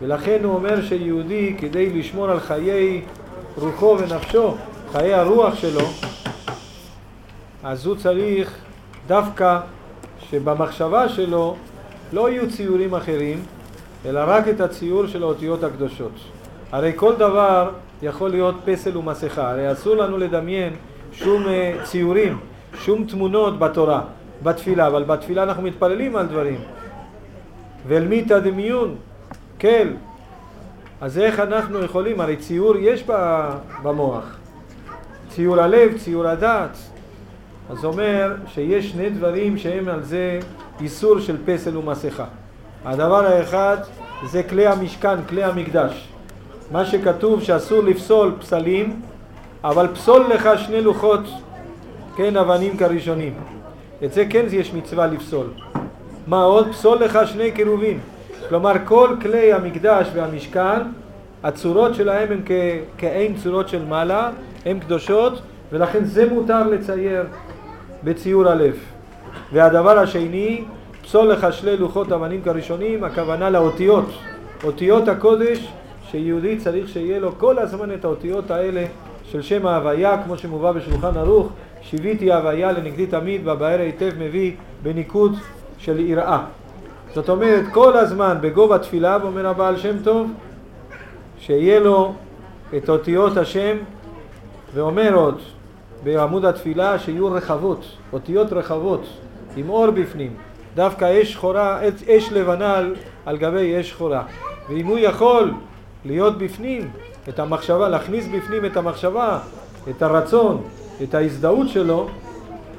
ולכן 0.00 0.40
הוא 0.44 0.54
אומר 0.54 0.82
שיהודי 0.82 1.54
כדי 1.58 1.90
לשמור 1.90 2.30
על 2.30 2.40
חיי 2.40 3.02
רוחו 3.56 3.96
ונפשו, 3.98 4.54
חיי 4.92 5.14
הרוח 5.14 5.54
שלו, 5.54 5.86
אז 7.64 7.86
הוא 7.86 7.96
צריך 7.96 8.54
דווקא 9.06 9.58
שבמחשבה 10.30 11.08
שלו 11.08 11.56
לא 12.12 12.30
יהיו 12.30 12.50
ציורים 12.50 12.94
אחרים, 12.94 13.42
אלא 14.06 14.20
רק 14.26 14.48
את 14.48 14.60
הציור 14.60 15.06
של 15.06 15.22
האותיות 15.22 15.64
הקדושות. 15.64 16.12
הרי 16.72 16.92
כל 16.96 17.14
דבר 17.16 17.70
יכול 18.02 18.30
להיות 18.30 18.54
פסל 18.64 18.96
ומסכה, 18.96 19.50
הרי 19.50 19.72
אסור 19.72 19.96
לנו 19.96 20.18
לדמיין 20.18 20.72
שום 21.12 21.46
אה, 21.46 21.76
ציורים, 21.82 22.38
שום 22.74 23.04
תמונות 23.04 23.58
בתורה, 23.58 24.00
בתפילה, 24.42 24.86
אבל 24.86 25.04
בתפילה 25.04 25.42
אנחנו 25.42 25.62
מתפללים 25.62 26.16
על 26.16 26.26
דברים. 26.26 26.60
ואל 27.88 28.08
מיתא 28.08 28.38
דמיון, 28.38 28.96
כן. 29.58 29.88
אז 31.00 31.18
איך 31.18 31.40
אנחנו 31.40 31.84
יכולים, 31.84 32.20
הרי 32.20 32.36
ציור 32.36 32.76
יש 32.76 33.04
במוח, 33.82 34.36
ציור 35.28 35.60
הלב, 35.60 35.98
ציור 35.98 36.26
הדעת. 36.26 36.76
אז 37.70 37.84
אומר 37.84 38.34
שיש 38.46 38.90
שני 38.90 39.10
דברים 39.10 39.58
שהם 39.58 39.88
על 39.88 40.02
זה 40.02 40.38
איסור 40.80 41.20
של 41.20 41.36
פסל 41.44 41.76
ומסכה. 41.76 42.24
הדבר 42.84 43.26
האחד 43.26 43.76
זה 44.26 44.42
כלי 44.42 44.66
המשכן, 44.66 45.24
כלי 45.28 45.44
המקדש. 45.44 46.11
מה 46.70 46.84
שכתוב 46.84 47.42
שאסור 47.42 47.82
לפסול 47.82 48.32
פסלים, 48.40 49.00
אבל 49.64 49.88
פסול 49.94 50.26
לך 50.34 50.48
שני 50.56 50.80
לוחות, 50.80 51.20
כן, 52.16 52.36
אבנים 52.36 52.76
כראשונים. 52.76 53.34
את 54.04 54.12
זה 54.12 54.24
כן 54.30 54.46
יש 54.50 54.74
מצווה 54.74 55.06
לפסול. 55.06 55.46
מה 56.26 56.42
עוד? 56.42 56.70
פסול 56.70 56.98
לך 56.98 57.18
שני 57.26 57.50
קירובים. 57.50 58.00
כלומר 58.48 58.72
כל 58.84 59.16
כלי 59.22 59.52
המקדש 59.52 60.06
והמשכן, 60.14 60.80
הצורות 61.42 61.94
שלהם 61.94 62.28
הן 62.32 62.40
כעין 62.98 63.36
צורות 63.36 63.68
של 63.68 63.84
מעלה, 63.84 64.30
הן 64.66 64.78
קדושות, 64.78 65.32
ולכן 65.72 66.04
זה 66.04 66.30
מותר 66.30 66.68
לצייר 66.68 67.24
בציור 68.04 68.48
הלב. 68.48 68.76
והדבר 69.52 69.98
השני, 69.98 70.64
פסול 71.02 71.26
לך 71.28 71.46
שני 71.52 71.76
לוחות 71.76 72.12
אבנים 72.12 72.42
כראשונים, 72.42 73.04
הכוונה 73.04 73.50
לאותיות, 73.50 74.08
אותיות 74.64 75.08
הקודש 75.08 75.72
שיהודי 76.12 76.56
צריך 76.56 76.88
שיהיה 76.88 77.18
לו 77.18 77.38
כל 77.38 77.58
הזמן 77.58 77.94
את 77.94 78.04
האותיות 78.04 78.50
האלה 78.50 78.84
של 79.24 79.42
שם 79.42 79.66
ההוויה, 79.66 80.22
כמו 80.24 80.38
שמובא 80.38 80.72
בשולחן 80.72 81.16
ערוך, 81.16 81.48
שיוויתי 81.82 82.32
הוויה 82.32 82.72
לנגדי 82.72 83.06
תמיד, 83.06 83.46
והבאר 83.46 83.80
היטב 83.80 84.10
מביא 84.18 84.52
בניקוד 84.82 85.34
של 85.78 86.00
יראה. 86.00 86.44
זאת 87.14 87.28
אומרת, 87.28 87.64
כל 87.72 87.96
הזמן 87.96 88.38
בגובה 88.40 88.78
תפילה, 88.78 89.18
ואומר 89.22 89.46
הבעל 89.46 89.76
שם 89.76 90.02
טוב, 90.04 90.30
שיהיה 91.38 91.80
לו 91.80 92.14
את 92.76 92.88
אותיות 92.88 93.36
השם, 93.36 93.76
ואומר 94.74 95.14
עוד 95.14 95.40
בעמוד 96.02 96.44
התפילה 96.44 96.98
שיהיו 96.98 97.32
רחבות, 97.32 97.84
אותיות 98.12 98.52
רחבות, 98.52 99.06
עם 99.56 99.68
אור 99.68 99.90
בפנים, 99.90 100.34
דווקא 100.74 101.22
אש 101.22 101.32
שחורה, 101.32 101.80
אש 102.08 102.32
לבנה 102.32 102.76
על, 102.76 102.94
על 103.26 103.36
גבי 103.36 103.80
אש 103.80 103.90
שחורה. 103.90 104.22
ואם 104.68 104.86
הוא 104.86 104.98
יכול 104.98 105.50
להיות 106.04 106.38
בפנים, 106.38 106.90
את 107.28 107.38
המחשבה, 107.38 107.88
להכניס 107.88 108.26
בפנים 108.26 108.64
את 108.64 108.76
המחשבה, 108.76 109.38
את 109.90 110.02
הרצון, 110.02 110.62
את 111.02 111.14
ההזדהות 111.14 111.68
שלו, 111.68 112.08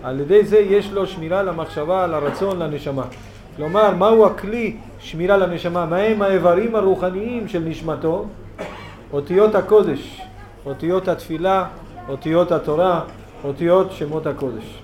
על 0.04 0.20
ידי 0.20 0.46
זה 0.46 0.58
יש 0.58 0.92
לו 0.92 1.08
שמירה 1.08 1.44
למחשבה, 1.44 2.08
לרצון, 2.08 2.60
לנשמה. 2.60 3.04
כלומר, 3.56 3.96
מהו 3.96 4.26
הכלי 4.26 4.78
שמירה 5.00 5.38
לנשמה? 5.38 5.86
מהם 5.86 6.22
האיברים 6.22 6.76
הרוחניים 6.76 7.48
של 7.48 7.60
נשמתו? 7.60 8.26
אותיות 9.14 9.56
הקודש, 9.56 10.22
אותיות 10.66 11.08
התפילה, 11.08 11.66
אותיות 12.10 12.52
התורה, 12.52 13.02
אותיות 13.44 13.92
שמות 13.92 14.28
הקודש. 14.28 14.84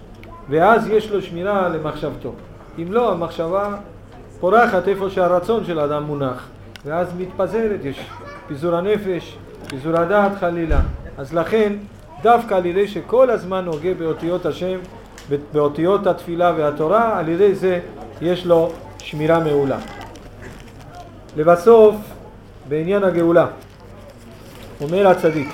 ואז 0.50 0.88
יש 0.88 1.12
לו 1.12 1.22
שמירה 1.22 1.70
למחשבתו. 1.70 2.34
אם 2.78 2.92
לא, 2.92 3.12
המחשבה 3.12 3.76
פורחת 4.40 4.88
איפה 4.88 5.10
שהרצון 5.10 5.66
של 5.66 5.80
האדם 5.80 6.04
מונח, 6.04 6.48
ואז 6.86 7.08
מתפזרת, 7.18 7.80
יש 7.84 8.10
פיזור 8.48 8.76
הנפש, 8.76 9.38
פיזור 9.70 9.98
הדעת 9.98 10.32
חלילה. 10.40 10.80
אז 11.18 11.34
לכן, 11.34 11.74
דווקא 12.22 12.54
על 12.54 12.66
ידי 12.66 12.88
שכל 12.88 13.30
הזמן 13.30 13.66
נוגע 13.66 13.94
באותיות 13.94 14.46
השם, 14.46 14.80
באותיות 15.54 16.08
התפילה 16.08 16.54
והתורה, 16.58 17.20
על 17.20 17.30
ידי 17.30 17.56
זה 17.56 17.80
יש 18.22 18.46
לו 18.46 18.72
שמירה 18.98 19.40
מעולה. 19.40 19.78
לבסוף, 21.38 21.96
בעניין 22.70 23.04
הגאולה, 23.04 23.48
אומר 24.82 25.08
הצדיק, 25.08 25.50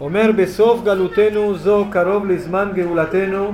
אומר 0.00 0.30
בסוף 0.36 0.84
גלותנו 0.84 1.58
זו 1.58 1.84
קרוב 1.90 2.26
לזמן 2.26 2.70
גאולתנו 2.74 3.52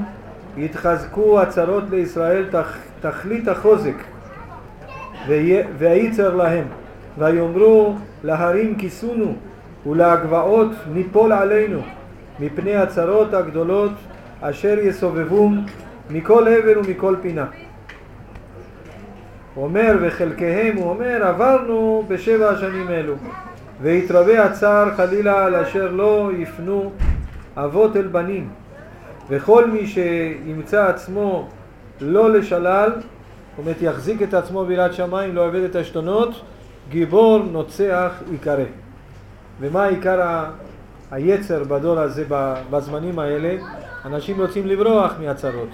יתחזקו 0.57 1.41
הצרות 1.41 1.85
לישראל 1.91 2.45
תח, 2.51 2.77
תכלית 3.01 3.49
החוזק 3.49 3.95
ויצר 5.79 6.35
להם 6.35 6.65
ויאמרו 7.19 7.95
להרים 8.25 8.75
כיסונו 8.75 9.35
ולהגבעות 9.87 10.71
ניפול 10.93 11.33
עלינו 11.33 11.81
מפני 12.41 12.77
הצרות 12.77 13.35
הגדולות 13.35 13.93
אשר 14.41 14.79
יסובבום 14.79 15.67
מכל 16.11 16.49
עבר 16.49 16.81
ומכל 16.81 17.17
פינה. 17.23 17.47
אומר 19.57 19.97
וחלקיהם, 20.01 20.77
הוא 20.77 20.91
אומר 20.91 21.25
עברנו 21.27 22.05
בשבע 22.09 22.49
השנים 22.49 22.91
אלו 22.91 23.15
ויתרבה 23.83 24.45
הצער 24.45 24.95
חלילה 24.95 25.45
על 25.45 25.55
אשר 25.55 25.91
לא 25.93 26.31
יפנו 26.37 26.93
אבות 27.57 27.97
אל 27.97 28.07
בנים 28.07 28.49
וכל 29.29 29.71
מי 29.71 29.87
שימצא 29.87 30.87
עצמו 30.87 31.49
לא 32.01 32.31
לשלל, 32.31 32.91
זאת 32.97 33.03
אומרת 33.59 33.83
יחזיק 33.83 34.23
את 34.23 34.35
עצמו 34.35 34.65
ביראת 34.65 34.95
שמיים, 34.95 35.35
לא 35.35 35.41
יאבד 35.41 35.61
את 35.65 35.77
העשתונות, 35.77 36.31
גיבור 36.91 37.39
נוצח 37.53 38.11
ייקרא. 38.31 38.65
ומה 39.61 39.85
עיקר 39.85 40.21
ה- 40.23 40.51
היצר 41.11 41.65
בדור 41.65 41.99
הזה, 41.99 42.25
בזמנים 42.71 43.19
האלה? 43.19 43.57
אנשים 44.05 44.41
רוצים 44.41 44.67
לברוח 44.67 45.13
מהצרות, 45.25 45.69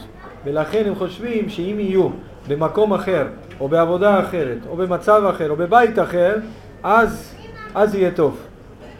ולכן 0.45 0.83
הם 0.87 0.95
חושבים 0.95 1.49
שאם 1.49 1.77
יהיו 1.79 2.09
במקום 2.49 2.95
אחר, 2.95 3.27
או 3.61 3.69
בעבודה 3.69 4.21
אחרת, 4.21 4.59
או 4.69 4.77
במצב 4.77 5.23
אחר, 5.35 5.51
או 5.51 5.57
בבית 5.57 5.99
אחר, 5.99 6.37
אז, 6.83 7.35
אז 7.75 7.95
יהיה 7.95 8.11
טוב. 8.11 8.37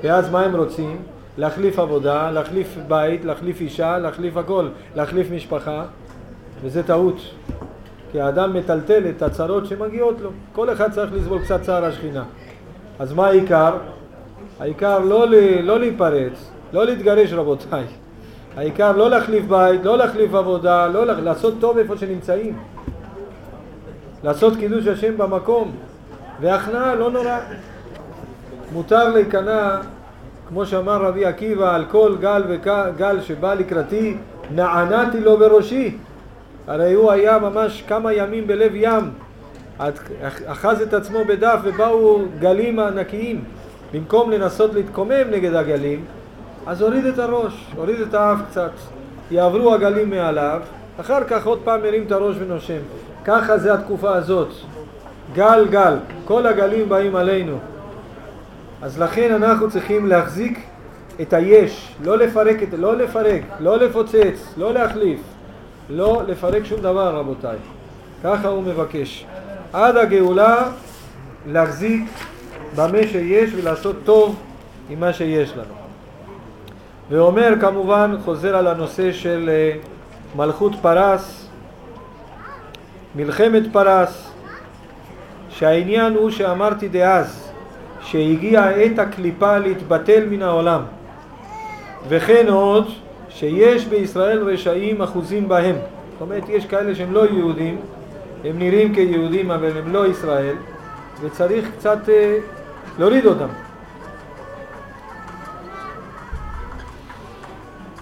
ואז 0.03 0.31
מה 0.31 0.41
הם 0.41 0.57
רוצים? 0.57 0.97
להחליף 1.41 1.79
עבודה, 1.79 2.31
להחליף 2.31 2.77
בית, 2.89 3.25
להחליף 3.25 3.61
אישה, 3.61 3.99
להחליף 3.99 4.37
הכל, 4.37 4.69
להחליף 4.97 5.31
משפחה, 5.31 5.85
וזה 6.63 6.83
טעות. 6.83 7.17
כי 8.13 8.21
האדם 8.21 8.55
מטלטל 8.55 9.03
את 9.09 9.23
הצרות 9.23 9.67
שמגיעות 9.67 10.21
לו. 10.21 10.31
כל 10.53 10.73
אחד 10.73 10.93
צריך 10.93 11.13
לסבול 11.15 11.43
קצת 11.43 11.63
צער 11.63 11.85
השכינה. 11.85 12.25
אז 12.99 13.13
מה 13.13 13.27
העיקר? 13.27 13.77
העיקר 14.61 14.99
לא, 14.99 15.27
לא 15.63 15.81
להיפרץ, 15.81 16.51
לא 16.73 16.87
להתגרש 16.87 17.33
רבותיי. 17.33 17.85
העיקר 18.57 18.93
לא 18.97 19.11
להחליף 19.11 19.45
בית, 19.47 19.85
לא 19.85 19.99
להחליף 19.99 20.35
עבודה, 20.35 20.87
לא 20.87 21.07
לה- 21.07 21.21
לעשות 21.21 21.55
טוב 21.61 21.79
איפה 21.79 21.97
שנמצאים. 21.97 22.59
לעשות 24.25 24.57
קידוש 24.57 24.87
השם 24.87 25.19
במקום. 25.19 25.73
והכנעה 26.41 26.95
לא 26.95 27.11
נורא. 27.11 27.39
מותר 28.73 29.09
להיכנע, 29.09 29.77
כמו 30.51 30.67
שאמר 30.67 31.03
רבי 31.03 31.25
עקיבא, 31.25 31.75
על 31.75 31.85
כל 31.91 32.17
גל 32.21 32.43
וגל 32.49 33.21
שבא 33.21 33.55
לקראתי, 33.55 34.17
נענעתי 34.55 35.21
לו 35.21 35.37
בראשי. 35.37 35.97
הרי 36.67 36.93
הוא 36.93 37.11
היה 37.11 37.39
ממש 37.39 37.85
כמה 37.89 38.13
ימים 38.13 38.47
בלב 38.47 38.73
ים, 38.75 39.11
אחז 40.47 40.81
את 40.81 40.95
עצמו 40.95 41.25
בדף 41.25 41.59
ובאו 41.65 42.21
גלים 42.39 42.79
ענקיים. 42.79 43.45
במקום 43.93 44.31
לנסות 44.31 44.75
להתקומם 44.75 45.31
נגד 45.31 45.55
הגלים, 45.55 46.05
אז 46.67 46.83
הוריד 46.83 47.05
את 47.05 47.19
הראש, 47.19 47.67
הוריד 47.77 48.01
את 48.01 48.15
האף 48.15 48.39
קצת. 48.51 48.71
יעברו 49.31 49.75
הגלים 49.75 50.11
מעליו, 50.11 50.61
אחר 51.01 51.25
כך 51.25 51.47
עוד 51.47 51.59
פעם 51.65 51.83
מרים 51.83 52.03
את 52.07 52.13
הראש 52.13 52.37
ונושם. 52.39 52.79
ככה 53.25 53.59
זה 53.59 53.75
התקופה 53.75 54.15
הזאת. 54.15 54.49
גל 55.35 55.67
גל, 55.71 55.97
כל 56.25 56.47
הגלים 56.47 56.89
באים 56.89 57.17
עלינו. 57.17 57.59
אז 58.83 58.99
לכן 58.99 59.35
אנחנו 59.35 59.71
צריכים 59.71 60.07
להחזיק 60.07 60.59
את 61.21 61.33
היש, 61.33 61.95
לא 62.05 62.19
לפרק, 62.19 62.63
את, 62.63 62.69
לא 62.79 62.97
לפרק, 62.97 63.43
לא 63.61 63.79
לפוצץ, 63.79 64.55
לא 64.57 64.75
להחליף, 64.75 65.21
לא 65.91 66.23
לפרק 66.27 66.65
שום 66.65 66.81
דבר 66.81 67.17
רבותיי. 67.17 67.57
ככה 68.25 68.49
הוא 68.49 68.63
מבקש. 68.63 69.27
עד 69.73 69.97
הגאולה 69.97 70.69
להחזיק 71.47 72.03
במה 72.77 73.03
שיש 73.13 73.51
ולעשות 73.55 73.97
טוב 74.05 74.37
עם 74.91 75.01
מה 75.01 75.13
שיש 75.13 75.53
לנו. 75.53 75.75
ואומר 77.11 77.55
כמובן, 77.61 78.17
חוזר 78.25 78.57
על 78.57 78.67
הנושא 78.67 79.13
של 79.13 79.51
אה, 79.53 79.73
מלכות 80.37 80.73
פרס, 80.83 81.49
מלחמת 83.15 83.63
פרס, 83.73 84.31
שהעניין 85.51 86.15
הוא 86.15 86.31
שאמרתי 86.31 86.89
דאז, 86.89 87.50
שהגיעה 88.11 88.71
עת 88.71 88.99
הקליפה 88.99 89.59
להתבטל 89.59 90.27
מן 90.31 90.43
העולם, 90.43 90.81
וכן 92.09 92.49
עוד 92.49 92.89
שיש 93.29 93.87
בישראל 93.87 94.39
רשעים 94.43 95.03
אחוזים 95.03 95.49
בהם. 95.49 95.77
זאת 96.13 96.21
אומרת, 96.21 96.49
יש 96.49 96.67
כאלה 96.67 96.95
שהם 96.95 97.13
לא 97.13 97.27
יהודים, 97.27 97.77
הם 98.45 98.59
נראים 98.59 98.95
כיהודים 98.95 99.51
אבל 99.51 99.79
הם 99.79 99.93
לא 99.93 100.07
ישראל, 100.07 100.55
וצריך 101.21 101.69
קצת 101.79 102.09
אה, 102.09 102.39
להוריד 102.99 103.27
אותם. 103.27 103.49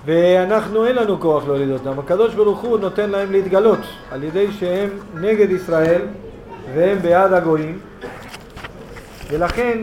ואנחנו 0.05 0.87
אין 0.87 0.97
לנו 0.97 1.21
כוח 1.21 1.47
להוריד 1.47 1.71
אותם, 1.71 1.99
הקדוש 1.99 2.35
ברוך 2.35 2.61
הוא 2.61 2.79
נותן 2.79 3.11
להם 3.11 3.33
להתגלות 3.33 3.81
על 4.11 4.25
ידי 4.25 4.53
שהם 4.53 4.89
נגד 5.15 5.51
ישראל 5.51 6.03
והם 6.75 6.99
בעד 7.03 7.33
הגויים 7.33 7.79
ולכן 9.31 9.79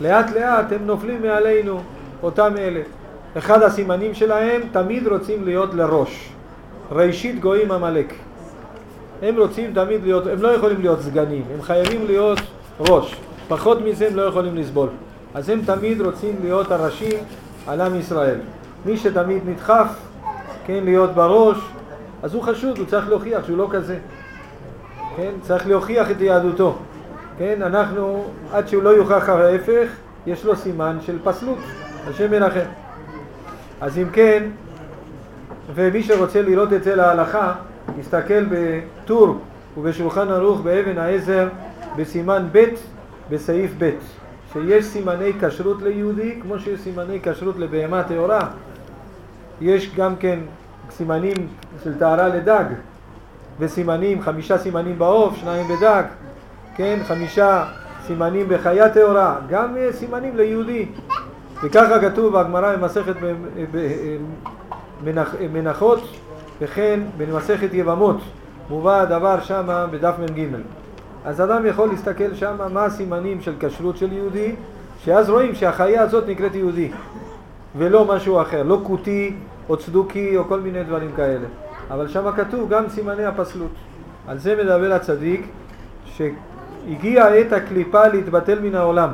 לאט 0.00 0.30
לאט 0.30 0.72
הם 0.72 0.86
נופלים 0.86 1.22
מעלינו 1.22 1.80
אותם 2.22 2.52
אלה. 2.58 2.80
אחד 3.38 3.62
הסימנים 3.62 4.14
שלהם 4.14 4.60
תמיד 4.72 5.06
רוצים 5.06 5.44
להיות 5.44 5.74
לראש, 5.74 6.28
ראשית 6.92 7.40
גויים 7.40 7.72
עמלק. 7.72 8.14
הם 9.22 9.36
רוצים 9.38 9.74
תמיד 9.74 10.02
להיות, 10.02 10.26
הם 10.26 10.42
לא 10.42 10.48
יכולים 10.48 10.80
להיות 10.80 11.00
סגנים, 11.00 11.42
הם 11.54 11.62
חייבים 11.62 12.06
להיות 12.06 12.38
ראש, 12.80 13.16
פחות 13.48 13.80
מזה 13.80 14.06
הם 14.06 14.16
לא 14.16 14.22
יכולים 14.22 14.56
לסבול. 14.56 14.88
אז 15.34 15.48
הם 15.48 15.60
תמיד 15.66 16.00
רוצים 16.00 16.36
להיות 16.42 16.70
הראשים 16.70 17.18
על 17.66 17.80
עם 17.80 17.94
ישראל. 17.94 18.38
מי 18.86 18.96
שתמיד 18.96 19.42
נדחף, 19.48 19.88
כן, 20.66 20.84
להיות 20.84 21.10
בראש, 21.14 21.58
אז 22.22 22.34
הוא 22.34 22.42
חשוד, 22.42 22.78
הוא 22.78 22.86
צריך 22.86 23.08
להוכיח 23.08 23.46
שהוא 23.46 23.58
לא 23.58 23.68
כזה. 23.70 23.98
כן, 25.16 25.30
צריך 25.42 25.66
להוכיח 25.66 26.10
את 26.10 26.20
יהדותו. 26.20 26.78
כן, 27.38 27.62
אנחנו, 27.62 28.24
עד 28.52 28.68
שהוא 28.68 28.82
לא 28.82 28.88
יוכח 28.88 29.28
ההפך, 29.28 29.88
יש 30.26 30.44
לו 30.44 30.56
סימן 30.56 30.98
של 31.00 31.18
פסלות, 31.24 31.58
השם 32.08 32.34
ינחם. 32.34 32.68
אז 33.80 33.98
אם 33.98 34.06
כן, 34.12 34.42
ומי 35.74 36.02
שרוצה 36.02 36.42
לראות 36.42 36.72
את 36.72 36.84
זה 36.84 36.96
להלכה, 36.96 37.52
יסתכל 37.98 38.44
בטור 38.50 39.38
ובשולחן 39.76 40.28
ערוך 40.28 40.60
באבן 40.60 40.98
העזר 40.98 41.48
בסימן 41.96 42.46
ב' 42.52 42.64
בסעיף 43.30 43.70
ב', 43.78 43.90
שיש 44.52 44.84
סימני 44.84 45.32
כשרות 45.40 45.82
ליהודי 45.82 46.38
כמו 46.42 46.58
שיש 46.58 46.80
סימני 46.80 47.20
כשרות 47.22 47.58
לבהמה 47.58 48.02
טהורה. 48.02 48.48
יש 49.60 49.94
גם 49.96 50.16
כן 50.16 50.38
סימנים 50.90 51.36
של 51.84 51.98
טהרה 51.98 52.28
לדג, 52.28 52.64
וסימנים, 53.60 54.22
חמישה 54.22 54.58
סימנים 54.58 54.98
בעוף, 54.98 55.36
שניים 55.36 55.66
בדג, 55.68 56.02
כן, 56.76 56.98
חמישה 57.08 57.64
סימנים 58.06 58.48
בחיה 58.48 58.88
טהורה, 58.88 59.36
גם 59.48 59.76
אה, 59.76 59.92
סימנים 59.92 60.36
ליהודי. 60.36 60.86
וככה 61.62 62.00
כתוב 62.00 62.38
בגמרא 62.38 62.76
במסכת 62.76 63.14
מנחות, 65.52 66.00
וכן 66.60 67.00
במסכת 67.16 67.68
יבמות, 67.72 68.16
מובא 68.70 69.00
הדבר 69.00 69.40
שמה 69.40 69.86
בדף 69.86 70.14
מ"ג. 70.18 70.46
אז 71.24 71.40
אדם 71.40 71.66
יכול 71.66 71.88
להסתכל 71.88 72.34
שמה 72.34 72.68
מה 72.68 72.84
הסימנים 72.84 73.40
של 73.40 73.54
כשרות 73.60 73.96
של 73.96 74.12
יהודי, 74.12 74.54
שאז 75.04 75.30
רואים 75.30 75.54
שהחיה 75.54 76.02
הזאת 76.02 76.28
נקראת 76.28 76.54
יהודי, 76.54 76.90
ולא 77.76 78.04
משהו 78.04 78.40
אחר, 78.40 78.62
לא 78.62 78.80
כותי 78.82 79.36
או 79.68 79.76
צדוקי 79.76 80.36
או 80.36 80.44
כל 80.44 80.60
מיני 80.60 80.84
דברים 80.84 81.10
כאלה. 81.16 81.46
אבל 81.90 82.08
שמה 82.08 82.32
כתוב 82.32 82.68
גם 82.70 82.88
סימני 82.88 83.24
הפסלות. 83.24 83.70
על 84.28 84.38
זה 84.38 84.56
מדבר 84.64 84.92
הצדיק, 84.92 85.46
שהגיעה 86.84 87.34
עת 87.34 87.52
הקליפה 87.52 88.06
להתבטל 88.06 88.58
מן 88.60 88.74
העולם. 88.74 89.10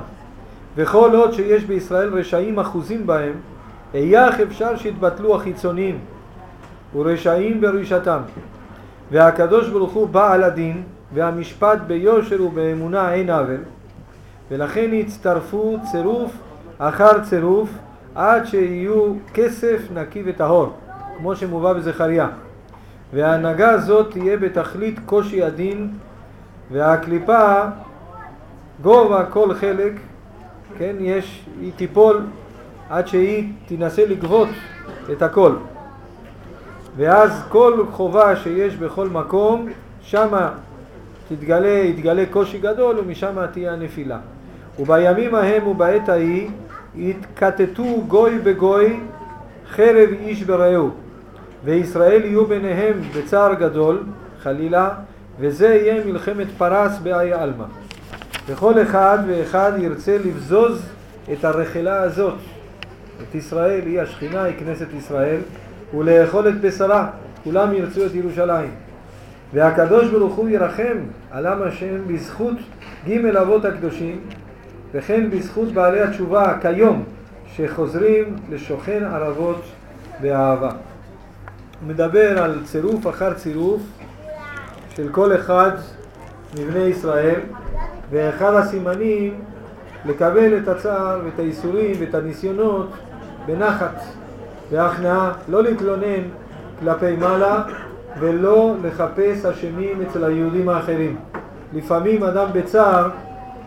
וכל 0.77 1.11
עוד 1.15 1.33
שיש 1.33 1.65
בישראל 1.65 2.09
רשעים 2.09 2.59
אחוזים 2.59 3.07
בהם, 3.07 3.33
אייך 3.95 4.41
אפשר 4.41 4.77
שיתבטלו 4.77 5.37
החיצוניים 5.37 5.99
ורשעים 6.95 7.61
ברשעתם. 7.61 8.21
והקדוש 9.11 9.69
ברוך 9.69 9.93
הוא 9.93 10.09
בעל 10.09 10.43
הדין, 10.43 10.83
והמשפט 11.15 11.79
ביושר 11.87 12.43
ובאמונה 12.43 13.15
אין 13.15 13.31
עוול, 13.31 13.61
ולכן 14.51 14.91
יצטרפו 14.93 15.77
צירוף 15.91 16.33
אחר 16.79 17.21
צירוף 17.25 17.71
עד 18.15 18.45
שיהיו 18.45 19.13
כסף 19.35 19.79
נקי 19.95 20.23
וטהור, 20.27 20.73
כמו 21.19 21.37
שמובא 21.37 21.73
בזכריה. 21.73 22.29
וההנהגה 23.13 23.71
הזאת 23.71 24.11
תהיה 24.11 24.37
בתכלית 24.37 24.99
קושי 25.07 25.43
הדין, 25.43 25.91
והקליפה 26.73 27.63
גובה 28.83 29.25
כל 29.31 29.55
חלק, 29.55 29.93
כן, 30.79 30.97
יש, 31.01 31.45
היא 31.61 31.73
תיפול 31.77 32.23
עד 32.91 33.07
שהיא 33.07 33.53
תנסה 33.67 34.07
לגבות 34.07 34.49
את 35.13 35.23
הכל. 35.23 35.53
ואז 36.97 37.43
כל 37.49 37.85
חובה 37.91 38.37
שיש 38.37 38.77
בכל 38.77 39.09
מקום, 39.09 39.69
שמה 40.03 40.51
תתגלה, 41.29 41.69
יתגלה 41.69 42.25
קושי 42.31 42.59
גדול 42.59 42.99
ומשם 42.99 43.47
תהיה 43.53 43.73
הנפילה. 43.73 44.19
ובימים 44.79 45.35
ההם 45.35 45.67
ובעת 45.67 46.09
ההיא 46.09 46.51
יתקטטו 46.95 48.03
גוי 48.09 48.39
בגוי 48.39 49.01
חרב 49.71 50.09
איש 50.21 50.43
ברעהו 50.43 50.91
וישראל 51.65 52.25
יהיו 52.25 52.47
ביניהם 52.47 53.01
בצער 53.17 53.55
גדול 53.55 54.03
חלילה 54.43 54.91
וזה 55.41 55.69
יהיה 55.69 56.05
מלחמת 56.05 56.47
פרס 56.59 56.99
באי 56.99 57.33
עלמא 57.33 57.65
וכל 58.47 58.83
אחד 58.83 59.19
ואחד 59.27 59.73
ירצה 59.79 60.19
לבזוז 60.25 60.83
את 61.33 61.45
הרחלה 61.45 62.03
הזאת 62.03 62.39
את 63.23 63.35
ישראל 63.35 63.81
היא 63.87 64.01
השכינה, 64.01 64.43
היא 64.43 64.55
כנסת 64.59 64.87
ישראל 64.99 65.41
ולאכול 65.95 66.49
את 66.49 66.61
בשרה, 66.61 67.11
כולם 67.45 67.75
ירצו 67.75 68.07
את 68.07 68.15
ירושלים. 68.15 68.71
והקדוש 69.55 70.09
ברוך 70.09 70.35
הוא 70.35 70.49
ירחם 70.49 70.99
על 71.31 71.47
עם 71.47 71.63
השם 71.63 72.07
בזכות 72.07 72.57
ג' 73.09 73.27
אבות 73.27 73.65
הקדושים 73.65 74.21
וכן 74.93 75.31
בזכות 75.31 75.73
בעלי 75.73 76.01
התשובה 76.01 76.59
כיום 76.61 77.05
שחוזרים 77.57 78.37
לשוכן 78.51 79.05
ערבות 79.05 79.63
באהבה. 80.21 80.71
הוא 80.71 81.89
מדבר 81.89 82.43
על 82.43 82.61
צירוף 82.65 83.07
אחר 83.07 83.35
צירוף 83.35 83.83
של 85.01 85.09
כל 85.09 85.35
אחד 85.35 85.71
מבני 86.59 86.81
ישראל 86.81 87.41
ואחד 88.11 88.55
הסימנים 88.55 89.35
לקבל 90.05 90.59
את 90.59 90.69
הצער 90.69 91.21
ואת 91.25 91.39
הייסורים 91.39 91.97
ואת 92.01 92.15
הניסיונות 92.15 92.89
בנחת, 93.47 94.03
בהכנעה, 94.71 95.33
לא 95.49 95.63
להתלונן 95.63 96.23
כלפי 96.81 97.17
מעלה 97.17 97.63
ולא 98.19 98.75
לחפש 98.83 99.45
אשמים 99.45 100.03
אצל 100.03 100.25
היהודים 100.25 100.69
האחרים. 100.69 101.17
לפעמים 101.75 102.25
אדם 102.25 102.47
בצער 102.53 103.09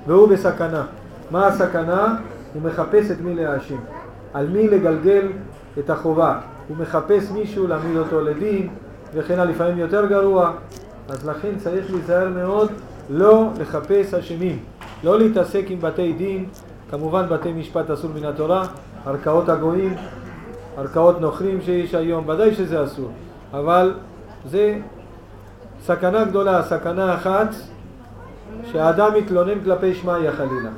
והוא 0.07 0.27
בסכנה. 0.27 0.84
מה 1.31 1.47
הסכנה? 1.47 2.15
הוא 2.53 2.61
מחפש 2.61 3.11
את 3.11 3.21
מי 3.21 3.36
להאשים, 3.36 3.79
על 4.34 4.47
מי 4.47 4.67
לגלגל 4.67 5.27
את 5.79 5.89
החובה. 5.89 6.39
הוא 6.67 6.77
מחפש 6.77 7.31
מישהו 7.31 7.67
להעמיד 7.67 7.97
אותו 7.97 8.21
לדין, 8.21 8.69
וכן 9.13 9.39
הלפעמים 9.39 9.77
יותר 9.77 10.05
גרוע. 10.05 10.51
אז 11.09 11.29
לכן 11.29 11.49
צריך 11.57 11.91
להיזהר 11.91 12.29
מאוד 12.29 12.71
לא 13.09 13.49
לחפש 13.59 14.13
אשמים, 14.13 14.59
לא 15.03 15.19
להתעסק 15.19 15.65
עם 15.67 15.81
בתי 15.81 16.13
דין, 16.13 16.45
כמובן 16.91 17.29
בתי 17.29 17.53
משפט 17.53 17.89
אסור 17.89 18.11
מן 18.15 18.25
התורה, 18.25 18.63
ערכאות 19.05 19.49
הגויים, 19.49 19.95
ערכאות 20.77 21.21
נוכרים 21.21 21.61
שיש 21.61 21.95
היום, 21.95 22.29
ודאי 22.29 22.55
שזה 22.55 22.83
אסור, 22.83 23.11
אבל 23.53 23.93
זה 24.49 24.79
סכנה 25.81 26.23
גדולה, 26.23 26.63
סכנה 26.63 27.15
אחת 27.15 27.47
שהאדם 28.71 29.11
מתלונן 29.17 29.63
כלפי 29.63 29.95
שמיא 29.95 30.31
חלילה. 30.31 30.69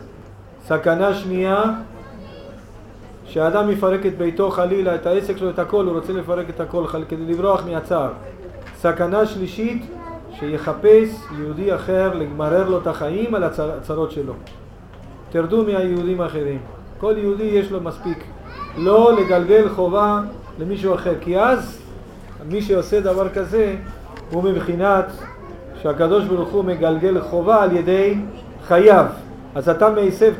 סכנה 0.65 1.13
שנייה 1.13 1.63
שהאדם 3.25 3.71
יפרק 3.71 4.05
את 4.05 4.17
ביתו 4.17 4.51
חלילה, 4.51 4.95
את 4.95 5.05
העסק 5.05 5.37
שלו, 5.37 5.49
את 5.49 5.59
הכל, 5.59 5.85
הוא 5.85 5.93
רוצה 5.93 6.13
לפרק 6.13 6.49
את 6.49 6.59
הכל 6.59 6.85
כדי 7.09 7.25
לברוח 7.25 7.65
מהצער. 7.65 8.11
סכנה 8.77 9.25
שלישית 9.25 9.85
שיחפש 10.39 11.09
יהודי 11.39 11.75
אחר 11.75 12.13
למרר 12.13 12.69
לו 12.69 12.79
את 12.81 12.87
החיים 12.87 13.35
על 13.35 13.43
הצרות 13.43 14.11
שלו. 14.11 14.33
תרדו 15.29 15.63
מהיהודים 15.63 16.21
האחרים. 16.21 16.59
כל 16.97 17.13
יהודי 17.17 17.43
יש 17.43 17.71
לו 17.71 17.81
מספיק. 17.81 18.23
לא 18.77 19.13
לגלגל 19.13 19.69
חובה 19.69 20.21
למישהו 20.59 20.95
אחר, 20.95 21.13
כי 21.21 21.39
אז 21.39 21.81
מי 22.49 22.61
שעושה 22.61 22.99
דבר 22.99 23.29
כזה 23.29 23.75
הוא 24.31 24.43
מבחינת 24.43 25.05
שהקדוש 25.81 26.25
ברוך 26.25 26.49
הוא 26.49 26.63
מגלגל 26.63 27.21
חובה 27.21 27.63
על 27.63 27.75
ידי 27.75 28.17
חייו. 28.67 29.05
אז 29.55 29.69
אתה 29.69 29.89
מסב 29.89 30.33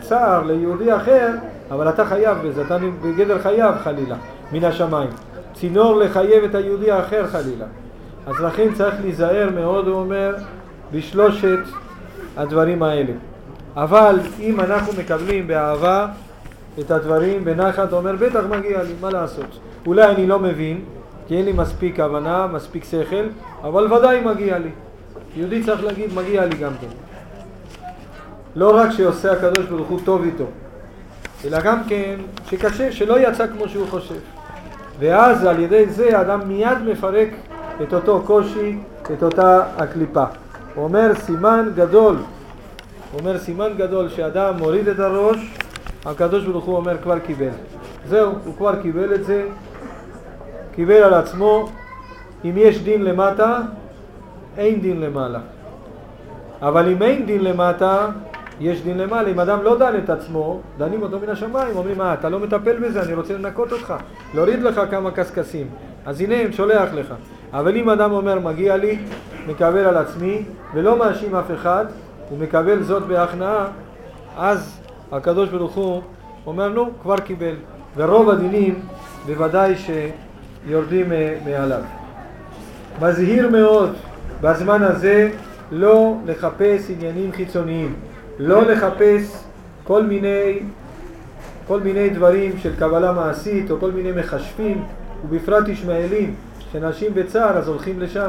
צער 0.00 0.42
ליהודי 0.42 0.96
אחר, 0.96 1.28
אבל 1.70 1.88
אתה 1.88 2.04
חייב 2.04 2.38
בזה, 2.44 2.62
אתה 2.62 2.78
בגדר 3.02 3.38
חייב 3.38 3.74
חלילה, 3.84 4.16
מן 4.52 4.64
השמיים. 4.64 5.10
צינור 5.54 5.96
לחייב 5.96 6.44
את 6.44 6.54
היהודי 6.54 6.90
האחר 6.90 7.26
חלילה. 7.26 7.66
אז 8.26 8.40
לכן 8.40 8.74
צריך 8.74 8.94
להיזהר 9.00 9.50
מאוד, 9.54 9.86
הוא 9.86 10.00
אומר, 10.00 10.34
בשלושת 10.92 11.58
הדברים 12.36 12.82
האלה. 12.82 13.12
אבל 13.76 14.20
אם 14.40 14.60
אנחנו 14.60 14.92
מקבלים 14.98 15.46
באהבה 15.46 16.06
את 16.78 16.90
הדברים 16.90 17.44
בנחת, 17.44 17.92
אומר, 17.92 18.16
בטח 18.16 18.40
מגיע 18.50 18.82
לי, 18.82 18.92
מה 19.00 19.10
לעשות? 19.10 19.58
אולי 19.86 20.06
אני 20.06 20.26
לא 20.26 20.38
מבין, 20.38 20.80
כי 21.28 21.36
אין 21.36 21.44
לי 21.44 21.52
מספיק 21.52 22.00
הבנה, 22.00 22.46
מספיק 22.46 22.84
שכל, 22.84 23.24
אבל 23.62 23.92
ודאי 23.92 24.20
מגיע 24.20 24.58
לי. 24.58 24.70
יהודי 25.36 25.62
צריך 25.62 25.84
להגיד, 25.84 26.14
מגיע 26.14 26.44
לי 26.44 26.56
גם 26.56 26.72
כן. 26.80 26.86
לא 28.56 28.76
רק 28.76 28.90
שעושה 28.90 29.32
הקדוש 29.32 29.66
ברוך 29.66 29.88
הוא 29.88 30.00
טוב 30.04 30.22
איתו, 30.24 30.46
אלא 31.44 31.60
גם 31.60 31.78
כן 31.88 32.16
שקשה, 32.50 32.92
שלא 32.92 33.28
יצא 33.28 33.46
כמו 33.46 33.68
שהוא 33.68 33.86
חושב. 33.88 34.14
ואז 34.98 35.44
על 35.44 35.60
ידי 35.60 35.86
זה 35.86 36.18
האדם 36.18 36.48
מיד 36.48 36.78
מפרק 36.86 37.28
את 37.82 37.94
אותו 37.94 38.22
קושי, 38.26 38.78
את 39.12 39.22
אותה 39.22 39.62
הקליפה. 39.76 40.24
הוא 40.74 40.84
אומר 40.84 41.14
סימן 41.14 41.68
גדול, 41.74 42.16
הוא 43.12 43.20
אומר 43.20 43.38
סימן 43.38 43.68
גדול 43.76 44.08
שאדם 44.08 44.54
מוריד 44.58 44.88
את 44.88 44.98
הראש, 44.98 45.54
הקדוש 46.04 46.44
ברוך 46.44 46.64
הוא 46.64 46.76
אומר 46.76 46.98
כבר 47.02 47.18
קיבל. 47.18 47.50
זהו, 48.08 48.32
הוא 48.44 48.54
כבר 48.56 48.82
קיבל 48.82 49.14
את 49.14 49.24
זה, 49.24 49.46
קיבל 50.74 51.02
על 51.02 51.14
עצמו, 51.14 51.68
אם 52.44 52.52
יש 52.56 52.82
דין 52.82 53.04
למטה, 53.04 53.60
אין 54.56 54.80
דין 54.80 55.00
למעלה. 55.00 55.38
אבל 56.62 56.92
אם 56.92 57.02
אין 57.02 57.26
דין 57.26 57.44
למטה, 57.44 58.08
יש 58.60 58.82
דין 58.82 58.98
למעלה. 58.98 59.30
אם 59.30 59.40
אדם 59.40 59.62
לא 59.62 59.78
דן 59.78 59.96
את 60.04 60.10
עצמו, 60.10 60.60
דנים 60.78 61.02
אותו 61.02 61.20
מן 61.20 61.28
השמיים, 61.28 61.76
אומרים, 61.76 61.98
מה, 61.98 62.14
אתה 62.14 62.28
לא 62.28 62.38
מטפל 62.38 62.78
בזה, 62.78 63.02
אני 63.02 63.14
רוצה 63.14 63.34
לנקות 63.34 63.72
אותך, 63.72 63.94
להוריד 64.34 64.62
לך 64.62 64.80
כמה 64.90 65.10
קשקשים. 65.10 65.66
אז 66.06 66.20
הנה, 66.20 66.52
שולח 66.52 66.94
לך. 66.94 67.14
אבל 67.52 67.76
אם 67.76 67.90
אדם 67.90 68.12
אומר 68.12 68.38
מגיע 68.38 68.76
לי, 68.76 68.98
מקבל 69.46 69.78
על 69.78 69.96
עצמי, 69.96 70.42
ולא 70.74 70.98
מאשים 70.98 71.34
אף 71.34 71.50
אחד, 71.54 71.86
הוא 72.30 72.38
מקבל 72.38 72.82
זאת 72.82 73.02
בהכנעה, 73.02 73.66
אז 74.36 74.80
הקדוש 75.12 75.48
ברוך 75.48 75.74
הוא 75.74 76.02
אומר 76.46 76.68
נו, 76.68 76.90
כבר 77.02 77.18
קיבל. 77.18 77.54
ורוב 77.96 78.30
הדינים 78.30 78.80
בוודאי 79.26 79.74
שיורדים 80.66 81.12
מעליו. 81.44 81.80
מזהיר 83.02 83.50
מאוד 83.50 83.92
בזמן 84.40 84.82
הזה 84.82 85.30
לא 85.72 86.16
לחפש 86.26 86.90
עניינים 86.90 87.32
חיצוניים, 87.32 87.94
לא 88.38 88.62
לחפש 88.62 89.44
כל 89.84 90.02
מיני, 90.02 90.58
כל 91.66 91.80
מיני 91.80 92.10
דברים 92.10 92.58
של 92.58 92.76
קבלה 92.76 93.12
מעשית 93.12 93.70
או 93.70 93.80
כל 93.80 93.90
מיני 93.90 94.12
מחשבים, 94.12 94.84
ובפרט 95.24 95.68
ישמעאלים. 95.68 96.34
כשאנשים 96.72 97.14
בצער 97.14 97.58
אז 97.58 97.68
הולכים 97.68 98.00
לשם. 98.00 98.28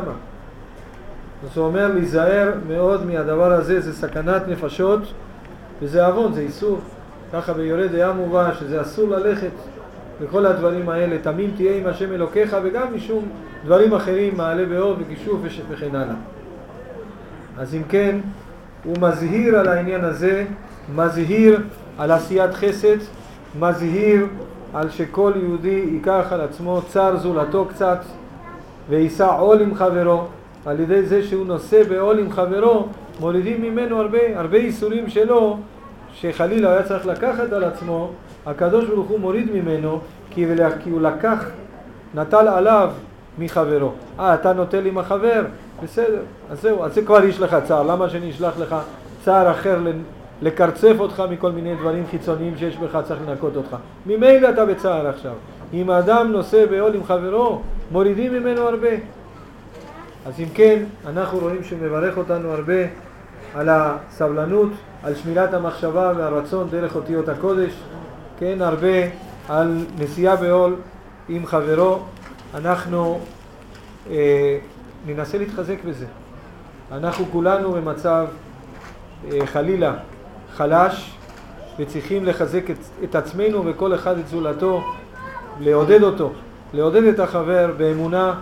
הוא 1.55 1.65
אומר 1.65 1.87
להיזהר 1.93 2.51
מאוד 2.67 3.05
מהדבר 3.05 3.53
הזה, 3.53 3.79
זה 3.79 3.93
סכנת 3.93 4.47
נפשות 4.47 5.01
וזה 5.81 6.05
עוון, 6.05 6.33
זה 6.33 6.41
איסור. 6.41 6.79
ככה 7.33 7.53
ביורד 7.53 7.95
היה 7.95 8.11
מובא 8.11 8.53
שזה 8.53 8.81
אסור 8.81 9.09
ללכת 9.09 9.51
לכל 10.21 10.45
הדברים 10.45 10.89
האלה. 10.89 11.17
תמים 11.21 11.51
תהיה 11.55 11.77
עם 11.77 11.87
השם 11.87 12.11
אלוקיך 12.11 12.57
וגם 12.63 12.95
משום 12.95 13.25
דברים 13.65 13.93
אחרים, 13.93 14.37
מעלה 14.37 14.65
באור 14.65 14.95
וכישוף 14.99 15.39
וכן 15.69 15.95
הלאה. 15.95 16.15
אז 17.57 17.75
אם 17.75 17.83
כן, 17.89 18.19
הוא 18.83 18.95
מזהיר 19.01 19.59
על 19.59 19.67
העניין 19.67 20.03
הזה, 20.03 20.45
מזהיר 20.95 21.61
על 21.97 22.11
עשיית 22.11 22.53
חסד, 22.53 22.97
מזהיר 23.59 24.25
על 24.73 24.89
שכל 24.89 25.33
יהודי 25.35 25.85
ייקח 25.91 26.25
על 26.31 26.41
עצמו 26.41 26.81
צר 26.87 27.17
זולתו 27.17 27.65
קצת, 27.65 27.99
ויישא 28.89 29.27
עול 29.39 29.61
עם 29.61 29.75
חברו, 29.75 30.23
על 30.65 30.79
ידי 30.79 31.03
זה 31.03 31.23
שהוא 31.23 31.45
נושא 31.45 31.83
בעול 31.89 32.19
עם 32.19 32.31
חברו, 32.31 32.87
מורידים 33.19 33.61
ממנו 33.61 34.01
הרבה, 34.01 34.19
הרבה 34.35 34.57
איסורים 34.57 35.09
שלו, 35.09 35.57
שחלילה 36.13 36.71
היה 36.71 36.83
צריך 36.83 37.05
לקחת 37.05 37.53
על 37.53 37.63
עצמו, 37.63 38.11
הקדוש 38.45 38.85
ברוך 38.85 39.07
הוא 39.07 39.19
מוריד 39.19 39.51
ממנו, 39.53 39.99
כי 40.29 40.45
הוא 40.89 41.01
לקח, 41.01 41.45
נטל 42.15 42.47
עליו 42.47 42.91
מחברו. 43.39 43.91
אה, 44.19 44.33
אתה 44.33 44.53
נוטל 44.53 44.85
עם 44.85 44.97
החבר? 44.97 45.43
בסדר, 45.83 46.21
אז 46.51 46.61
זהו, 46.61 46.83
אז 46.83 46.93
זה 46.93 47.01
כבר 47.01 47.23
יש 47.23 47.39
לך 47.39 47.57
צער, 47.63 47.83
למה 47.83 48.09
שאני 48.09 48.29
אשלח 48.29 48.53
לך 48.59 48.75
צער 49.23 49.51
אחר 49.51 49.79
לקרצף 50.41 50.95
אותך 50.99 51.23
מכל 51.29 51.51
מיני 51.51 51.75
דברים 51.75 52.03
חיצוניים 52.11 52.57
שיש 52.57 52.77
בך, 52.77 52.99
צריך 53.03 53.19
לנקות 53.27 53.55
אותך. 53.55 53.75
ממילא 54.05 54.49
אתה 54.49 54.65
בצער 54.65 55.07
עכשיו. 55.07 55.33
אם 55.73 55.89
האדם 55.89 56.31
נושא 56.31 56.65
בעול 56.65 56.95
עם 56.95 57.03
חברו, 57.03 57.61
מורידים 57.91 58.33
ממנו 58.33 58.61
הרבה. 58.61 58.89
אז 60.25 60.39
אם 60.39 60.45
כן, 60.53 60.83
אנחנו 61.07 61.39
רואים 61.39 61.63
שמברך 61.63 62.17
אותנו 62.17 62.51
הרבה 62.51 62.83
על 63.55 63.69
הסבלנות, 63.71 64.69
על 65.03 65.15
שמירת 65.15 65.53
המחשבה 65.53 66.13
והרצון 66.17 66.67
דרך 66.69 66.95
אותיות 66.95 67.29
הקודש, 67.29 67.73
כן, 68.39 68.61
הרבה 68.61 69.07
על 69.49 69.85
נסיעה 69.99 70.35
בעול 70.35 70.75
עם 71.29 71.45
חברו. 71.45 71.99
אנחנו 72.55 73.19
אה, 74.09 74.57
ננסה 75.05 75.37
להתחזק 75.37 75.77
בזה. 75.87 76.05
אנחנו 76.91 77.25
כולנו 77.31 77.71
במצב 77.71 78.27
אה, 79.31 79.47
חלילה 79.47 79.93
חלש 80.53 81.17
וצריכים 81.79 82.25
לחזק 82.25 82.69
את, 82.71 82.77
את 83.03 83.15
עצמנו 83.15 83.65
וכל 83.65 83.95
אחד 83.95 84.17
את 84.17 84.27
זולתו, 84.27 84.83
לעודד 85.63 86.03
אותו. 86.03 86.31
לעודד 86.73 87.03
את 87.03 87.19
החבר 87.19 87.71
באמונה, 87.77 88.33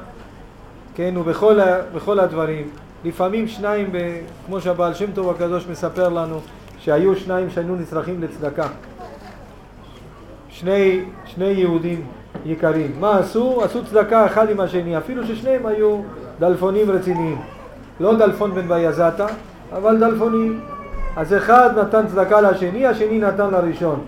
כן, 0.96 1.14
ובכל 1.18 2.20
הדברים. 2.20 2.68
לפעמים 3.06 3.48
שניים, 3.48 3.90
ב, 3.92 3.98
כמו 4.46 4.62
שהבעל 4.62 4.94
שם 4.94 5.12
טוב 5.12 5.30
הקדוש 5.30 5.68
מספר 5.68 6.10
לנו, 6.10 6.40
שהיו 6.80 7.16
שניים 7.16 7.50
שהיינו 7.50 7.76
נצרכים 7.76 8.22
לצדקה. 8.22 8.68
שני, 10.50 11.02
שני 11.26 11.46
יהודים 11.46 12.06
יקרים. 12.46 12.92
מה 13.00 13.20
עשו? 13.20 13.64
עשו 13.64 13.86
צדקה 13.86 14.26
אחד 14.26 14.50
עם 14.50 14.60
השני, 14.60 14.98
אפילו 14.98 15.28
ששניהם 15.28 15.66
היו 15.66 16.02
דלפונים 16.40 16.92
רציניים. 16.92 17.42
לא 18.00 18.16
דלפון 18.16 18.56
בן 18.56 18.68
ביזתה, 18.68 19.28
אבל 19.74 20.00
דלפונים. 20.00 20.62
אז 21.16 21.34
אחד 21.34 21.80
נתן 21.80 22.08
צדקה 22.08 22.42
לשני, 22.42 22.88
השני 22.88 23.20
נתן 23.20 23.50
לראשון. 23.52 24.00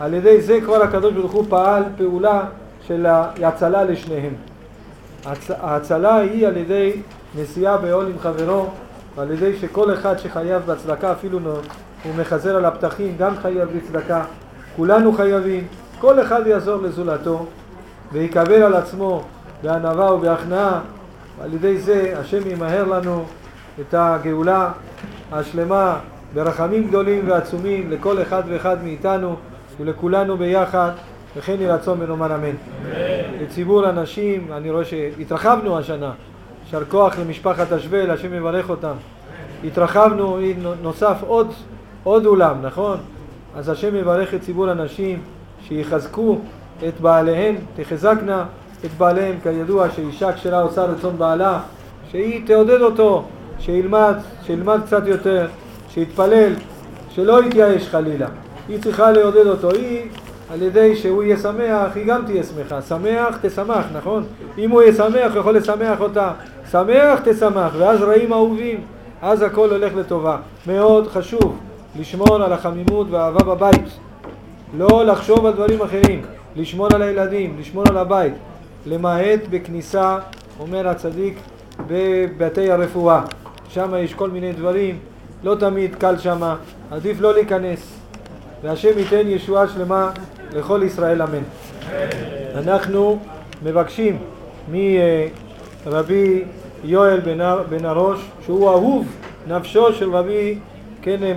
על 0.00 0.14
ידי 0.14 0.40
זה 0.40 0.60
כבר 0.60 0.82
הקדוש 0.82 1.12
ברוך 1.12 1.32
הוא 1.32 1.44
פעל 1.48 1.82
פעולה 1.96 2.44
של 2.86 3.06
ההצלה 3.06 3.84
לשניהם. 3.84 4.34
ההצלה 5.48 6.16
היא 6.16 6.46
על 6.46 6.56
ידי 6.56 6.92
נסיעה 7.34 7.76
בעול 7.76 8.06
עם 8.06 8.18
חברו, 8.18 8.66
על 9.18 9.30
ידי 9.30 9.56
שכל 9.56 9.94
אחד 9.94 10.18
שחייב 10.18 10.62
בצדקה 10.66 11.12
אפילו 11.12 11.38
הוא 12.04 12.12
מחזר 12.18 12.56
על 12.56 12.64
הפתחים 12.64 13.14
גם 13.18 13.36
חייב 13.42 13.68
בצדקה, 13.76 14.24
כולנו 14.76 15.12
חייבים, 15.12 15.66
כל 16.00 16.22
אחד 16.22 16.46
יעזור 16.46 16.82
לזולתו 16.82 17.46
ויקבל 18.12 18.62
על 18.62 18.74
עצמו 18.74 19.22
בענווה 19.62 20.14
ובהכנעה, 20.14 20.80
על 21.42 21.54
ידי 21.54 21.78
זה 21.78 22.14
השם 22.20 22.50
ימהר 22.50 22.84
לנו 22.84 23.24
את 23.80 23.94
הגאולה 23.98 24.72
השלמה 25.32 25.98
ברחמים 26.34 26.88
גדולים 26.88 27.28
ועצומים 27.28 27.90
לכל 27.90 28.22
אחד 28.22 28.42
ואחד 28.48 28.76
מאיתנו 28.84 29.36
ולכולנו 29.80 30.36
ביחד 30.36 30.90
וכן 31.36 31.56
יהי 31.60 31.70
רצון 31.70 32.02
ונאמר 32.02 32.34
אמן. 32.34 32.54
לציבור 33.42 33.86
הנשים, 33.86 34.48
אני 34.52 34.70
רואה 34.70 34.84
שהתרחבנו 34.84 35.78
השנה, 35.78 36.12
יישר 36.64 36.84
כוח 36.84 37.18
למשפחת 37.18 37.72
השבל, 37.72 38.10
השם 38.10 38.34
יברך 38.34 38.70
אותם. 38.70 38.94
התרחבנו, 39.64 40.38
נוסף 40.82 41.16
עוד, 41.26 41.52
עוד 42.04 42.26
אולם, 42.26 42.56
נכון? 42.62 42.96
אז 43.56 43.68
השם 43.68 43.96
יברך 43.96 44.34
את 44.34 44.40
ציבור 44.40 44.70
הנשים, 44.70 45.22
שיחזקו 45.68 46.38
את 46.88 47.00
בעליהן, 47.00 47.54
תחזקנה 47.76 48.44
את 48.84 48.90
בעליהן, 48.98 49.34
כידוע 49.42 49.90
שאישה 49.90 50.32
כשרה 50.32 50.60
עושה 50.60 50.84
רצון 50.84 51.18
בעלה, 51.18 51.60
שהיא 52.10 52.46
תעודד 52.46 52.80
אותו, 52.80 53.24
שילמד, 53.58 54.14
שילמד 54.42 54.80
קצת 54.86 55.06
יותר, 55.06 55.46
שיתפלל, 55.88 56.52
שלא 57.10 57.44
יתייאש 57.44 57.88
חלילה. 57.88 58.28
היא 58.68 58.82
צריכה 58.82 59.12
לעודד 59.12 59.46
אותו, 59.46 59.70
היא 59.70 60.02
על 60.50 60.62
ידי 60.62 60.96
שהוא 60.96 61.22
יהיה 61.22 61.36
שמח, 61.36 61.90
היא 61.94 62.06
גם 62.06 62.22
תהיה 62.26 62.42
שמחה. 62.42 62.82
שמח 62.82 63.38
תשמח, 63.42 63.86
נכון? 63.92 64.24
אם 64.58 64.70
הוא 64.70 64.82
יהיה 64.82 64.94
שמח, 64.94 65.32
הוא 65.32 65.40
יכול 65.40 65.56
לשמח 65.56 66.00
אותה. 66.00 66.32
שמח 66.70 67.20
תשמח, 67.24 67.72
ואז 67.78 68.02
רעים 68.02 68.32
אהובים, 68.32 68.80
אז 69.22 69.42
הכל 69.42 69.70
הולך 69.70 69.94
לטובה. 69.94 70.36
מאוד 70.66 71.06
חשוב 71.06 71.58
לשמור 71.98 72.34
על 72.34 72.52
החמימות 72.52 73.06
והאהבה 73.10 73.44
בבית. 73.54 73.84
לא 74.76 75.04
לחשוב 75.06 75.46
על 75.46 75.52
דברים 75.52 75.82
אחרים, 75.82 76.22
לשמור 76.56 76.88
על 76.94 77.02
הילדים, 77.02 77.56
לשמור 77.60 77.84
על 77.88 77.96
הבית. 77.96 78.32
למעט 78.86 79.40
בכניסה, 79.50 80.18
אומר 80.60 80.88
הצדיק, 80.88 81.38
בבתי 81.86 82.70
הרפואה. 82.70 83.20
שם 83.68 83.94
יש 83.98 84.14
כל 84.14 84.30
מיני 84.30 84.52
דברים, 84.52 84.98
לא 85.44 85.54
תמיד 85.54 85.94
קל 85.94 86.18
שם, 86.18 86.54
עדיף 86.90 87.20
לא 87.20 87.34
להיכנס. 87.34 88.05
והשם 88.66 88.98
ייתן 88.98 89.28
ישועה 89.28 89.68
שלמה 89.68 90.10
לכל 90.52 90.80
ישראל 90.84 91.22
אמן. 91.22 91.42
אנחנו 92.54 93.18
מבקשים 93.62 94.18
מרבי 94.68 96.44
יואל 96.84 97.20
בן 97.70 97.84
הראש, 97.84 98.20
שהוא 98.44 98.70
אהוב 98.70 99.06
נפשו 99.48 99.92
של 99.92 100.10
רבי 100.10 100.58
כן, 101.02 101.22
אה, 101.22 101.32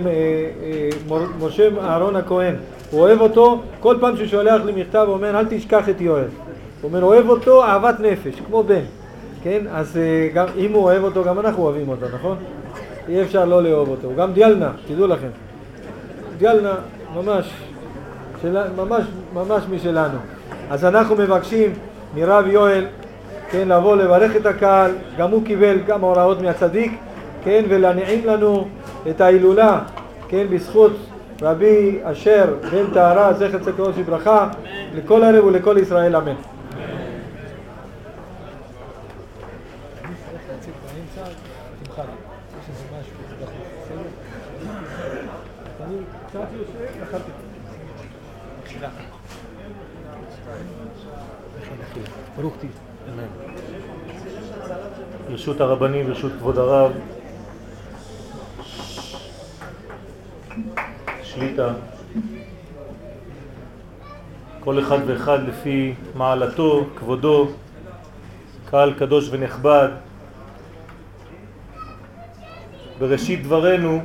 אה, 1.12 1.18
משה 1.40 1.68
אהרון 1.80 2.16
הכהן. 2.16 2.54
הוא 2.90 3.00
אוהב 3.00 3.20
אותו, 3.20 3.62
כל 3.80 3.96
פעם 4.00 4.16
שהוא 4.16 4.26
שולח 4.26 4.62
לי 4.64 4.82
מכתב 4.82 5.04
הוא 5.06 5.14
אומר 5.14 5.38
אל 5.38 5.46
תשכח 5.50 5.88
את 5.88 6.00
יואל. 6.00 6.22
הוא 6.80 6.88
אומר 6.88 7.02
אוהב 7.02 7.28
אותו 7.28 7.64
אהבת 7.64 8.00
נפש, 8.00 8.40
כמו 8.46 8.62
בן. 8.62 8.82
כן, 9.42 9.66
אז 9.72 9.96
אה, 9.96 10.28
גם, 10.34 10.46
אם 10.56 10.72
הוא 10.72 10.82
אוהב 10.82 11.04
אותו, 11.04 11.24
גם 11.24 11.40
אנחנו 11.40 11.62
אוהבים 11.62 11.88
אותו, 11.88 12.06
נכון? 12.14 12.36
אי 13.08 13.22
אפשר 13.22 13.44
לא 13.44 13.62
לאהוב 13.62 13.88
אותו. 13.88 14.08
הוא 14.08 14.16
גם 14.16 14.32
דיאלנה, 14.32 14.70
תדעו 14.88 15.06
לכם. 15.06 15.28
דיאלנה, 16.38 16.74
ממש, 17.14 17.50
של, 18.42 18.56
ממש, 18.76 19.04
ממש 19.34 19.62
משלנו. 19.70 20.18
אז 20.70 20.84
אנחנו 20.84 21.16
מבקשים 21.16 21.72
מרב 22.14 22.46
יואל, 22.46 22.86
כן, 23.50 23.68
לבוא 23.68 23.96
לברך 23.96 24.36
את 24.36 24.46
הקהל, 24.46 24.90
גם 25.18 25.30
הוא 25.30 25.44
קיבל 25.44 25.78
כמה 25.86 26.06
הוראות 26.06 26.40
מהצדיק, 26.42 26.92
כן, 27.44 27.64
ולהנעים 27.68 28.26
לנו 28.26 28.68
את 29.10 29.20
ההילולה, 29.20 29.80
כן, 30.28 30.46
בזכות 30.50 30.92
רבי 31.42 31.98
אשר 32.02 32.54
בן 32.70 32.94
טהרה, 32.94 33.32
זכר 33.32 33.58
צדיק 33.58 33.74
וברכה, 33.96 34.48
לכל 34.94 35.22
ערב 35.24 35.44
ולכל 35.44 35.76
ישראל, 35.80 36.16
אמן. 36.16 36.34
ברוך 52.36 52.56
תהיה. 52.58 52.70
הרבנים, 55.60 56.06
ברשות 56.06 56.32
כבוד 56.38 56.58
הרב, 56.58 56.92
שליטה, 61.22 61.72
כל 64.60 64.78
אחד 64.78 64.98
ואחד 65.06 65.38
לפי 65.48 65.94
מעלתו, 66.14 66.86
כבודו, 66.96 67.48
קהל 68.70 68.92
קדוש 68.92 69.28
ונכבד. 69.30 69.88
בראשית 72.98 73.42
דברנו 73.42 74.02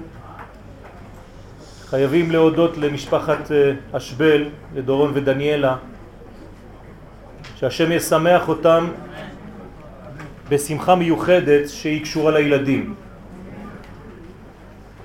חייבים 1.86 2.32
להודות 2.32 2.78
למשפחת 2.78 3.52
אה, 3.52 3.72
אשבל, 3.92 4.46
לדורון 4.76 5.12
ודניאלה, 5.14 5.76
שהשם 7.56 7.92
ישמח 7.92 8.48
אותם 8.48 8.88
בשמחה 10.50 10.96
מיוחדת 10.96 11.70
שהיא 11.70 12.04
קשורה 12.04 12.32
לילדים. 12.32 12.94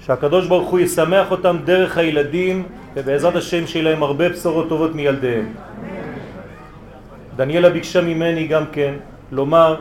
שהקדוש 0.01 0.47
ברוך 0.47 0.71
הוא 0.71 0.79
ישמח 0.79 1.31
אותם 1.31 1.57
דרך 1.65 1.99
הילדים 1.99 2.63
ובעזרת 2.95 3.37
השם 3.37 3.67
שיהיה 3.67 3.85
להם 3.85 4.03
הרבה 4.03 4.29
בשורות 4.29 4.69
טובות 4.69 4.95
מילדיהם. 4.95 5.53
דניאלה 7.37 7.71
ביקשה 7.71 8.01
ממני 8.03 8.47
גם 8.47 8.65
כן 8.73 8.95
לומר 9.33 9.81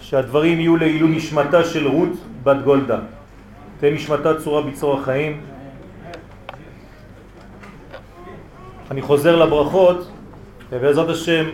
שהדברים 0.00 0.60
יהיו 0.60 0.76
לעילוי 0.76 1.16
נשמתה 1.16 1.64
של 1.64 1.86
רות 1.88 2.12
בת 2.42 2.56
גולדה. 2.64 2.98
תהיה 3.80 3.94
נשמתה 3.94 4.40
צורה 4.40 4.62
בצור 4.62 5.00
החיים. 5.00 5.40
אני 8.90 9.02
חוזר 9.02 9.36
לברכות 9.36 10.10
ובעזרת 10.70 11.08
השם 11.08 11.44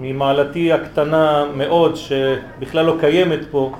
ממעלתי 0.00 0.72
הקטנה 0.72 1.44
מאוד 1.56 1.96
שבכלל 1.96 2.86
לא 2.86 2.96
קיימת 3.00 3.40
פה 3.50 3.72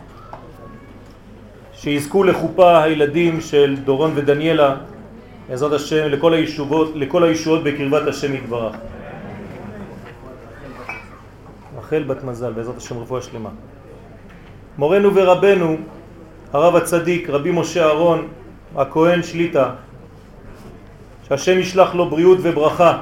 שיזכו 1.74 2.24
לחופה 2.24 2.82
הילדים 2.82 3.40
של 3.40 3.76
דורון 3.84 4.12
ודניאלה 4.14 4.76
בעזרת 5.48 5.72
השם 5.72 6.08
לכל 6.08 6.34
הישובות, 6.34 6.92
לכל 6.94 7.24
הישועות 7.24 7.64
בקרבת 7.64 8.08
השם 8.08 8.34
יתברך. 8.34 8.74
רחל 11.78 12.02
בת 12.02 12.24
מזל 12.24 12.52
בעזרת 12.52 12.76
השם 12.76 12.98
רפואה 12.98 13.22
שלמה. 13.22 13.50
מורנו 14.78 15.14
ורבנו 15.14 15.76
הרב 16.52 16.76
הצדיק 16.76 17.30
רבי 17.30 17.50
משה 17.50 17.84
אהרון 17.84 18.28
הכהן 18.76 19.22
שליטה 19.22 19.70
שהשם 21.28 21.58
ישלח 21.58 21.94
לו 21.94 22.10
בריאות 22.10 22.38
וברכה 22.42 23.00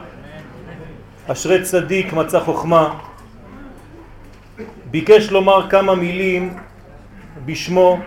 אשרי 1.33 1.63
צדיק 1.63 2.13
מצא 2.13 2.41
חוכמה. 2.41 2.99
ביקש 4.91 5.31
לומר 5.31 5.71
כמה 5.71 5.95
מילים 5.95 6.55
בשמו 7.45 7.99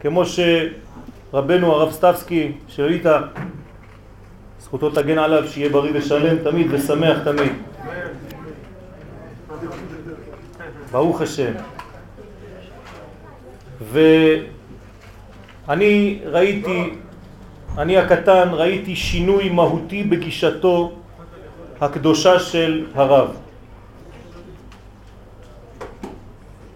כמו 0.00 0.22
שרבנו 0.26 1.72
הרב 1.72 1.92
סטבסקי 1.92 2.52
שליטה 2.68 3.20
זכותו 4.60 4.90
תגן 4.90 5.18
עליו 5.18 5.48
שיהיה 5.48 5.68
בריא 5.68 5.92
ושלם 5.94 6.36
תמיד 6.44 6.66
ושמח 6.70 7.18
תמיד. 7.24 7.52
ברוך 10.92 11.20
השם. 11.20 11.52
ואני 15.66 16.20
ראיתי 16.24 16.90
אני 17.78 17.96
הקטן 17.96 18.48
ראיתי 18.52 18.96
שינוי 18.96 19.48
מהותי 19.48 20.02
בגישתו 20.02 20.99
הקדושה 21.80 22.38
של 22.38 22.86
הרב. 22.94 23.28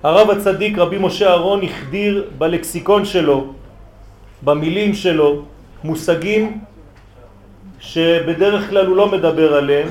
הרב 0.02 0.30
הצדיק 0.30 0.78
רבי 0.78 0.98
משה 0.98 1.28
אהרון 1.30 1.60
החדיר 1.64 2.30
בלקסיקון 2.38 3.04
שלו, 3.04 3.52
במילים 4.42 4.94
שלו, 4.94 5.42
מושגים 5.84 6.58
שבדרך 7.80 8.70
כלל 8.70 8.86
הוא 8.86 8.96
לא 8.96 9.06
מדבר 9.12 9.54
עליהם 9.54 9.88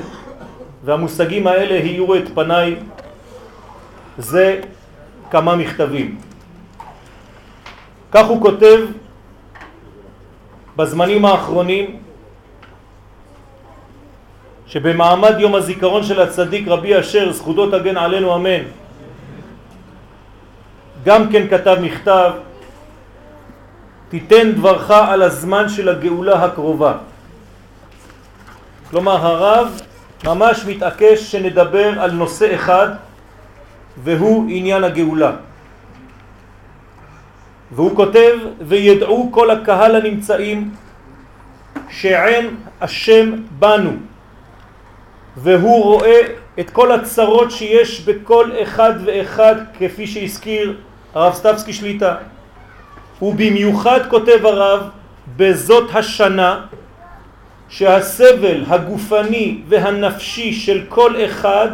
והמושגים 0.84 1.46
האלה 1.46 1.74
האירו 1.74 2.14
את 2.14 2.28
פניי 2.34 2.76
זה 4.18 4.60
כמה 5.30 5.56
מכתבים. 5.56 6.18
כך 8.12 8.26
הוא 8.26 8.42
כותב 8.42 8.80
בזמנים 10.76 11.24
האחרונים 11.24 12.03
שבמעמד 14.66 15.34
יום 15.38 15.54
הזיכרון 15.54 16.02
של 16.02 16.20
הצדיק 16.20 16.68
רבי 16.68 17.00
אשר 17.00 17.32
זכותו 17.32 17.70
תגן 17.70 17.96
עלינו 17.96 18.34
אמן. 18.34 18.62
גם 21.04 21.28
כן 21.32 21.48
כתב 21.48 21.76
מכתב 21.80 22.30
תיתן 24.08 24.52
דברך 24.52 24.90
על 24.90 25.22
הזמן 25.22 25.68
של 25.68 25.88
הגאולה 25.88 26.44
הקרובה. 26.44 26.92
כלומר 28.90 29.26
הרב 29.26 29.80
ממש 30.24 30.64
מתעקש 30.64 31.32
שנדבר 31.32 32.00
על 32.00 32.10
נושא 32.10 32.54
אחד 32.54 32.88
והוא 34.04 34.46
עניין 34.48 34.84
הגאולה. 34.84 35.32
והוא 37.72 37.96
כותב 37.96 38.32
וידעו 38.60 39.28
כל 39.32 39.50
הקהל 39.50 39.96
הנמצאים 39.96 40.70
שעין 41.90 42.56
השם 42.80 43.32
בנו 43.58 44.13
והוא 45.36 45.84
רואה 45.84 46.20
את 46.60 46.70
כל 46.70 46.92
הצרות 46.92 47.50
שיש 47.50 48.00
בכל 48.00 48.50
אחד 48.62 48.92
ואחד 49.04 49.54
כפי 49.78 50.06
שהזכיר 50.06 50.76
הרב 51.14 51.34
סטבסקי 51.34 51.72
שליטה 51.72 52.14
ובמיוחד 53.22 54.00
כותב 54.10 54.46
הרב 54.46 54.88
בזאת 55.36 55.90
השנה 55.94 56.60
שהסבל 57.68 58.64
הגופני 58.68 59.60
והנפשי 59.68 60.52
של 60.52 60.84
כל 60.88 61.24
אחד 61.24 61.68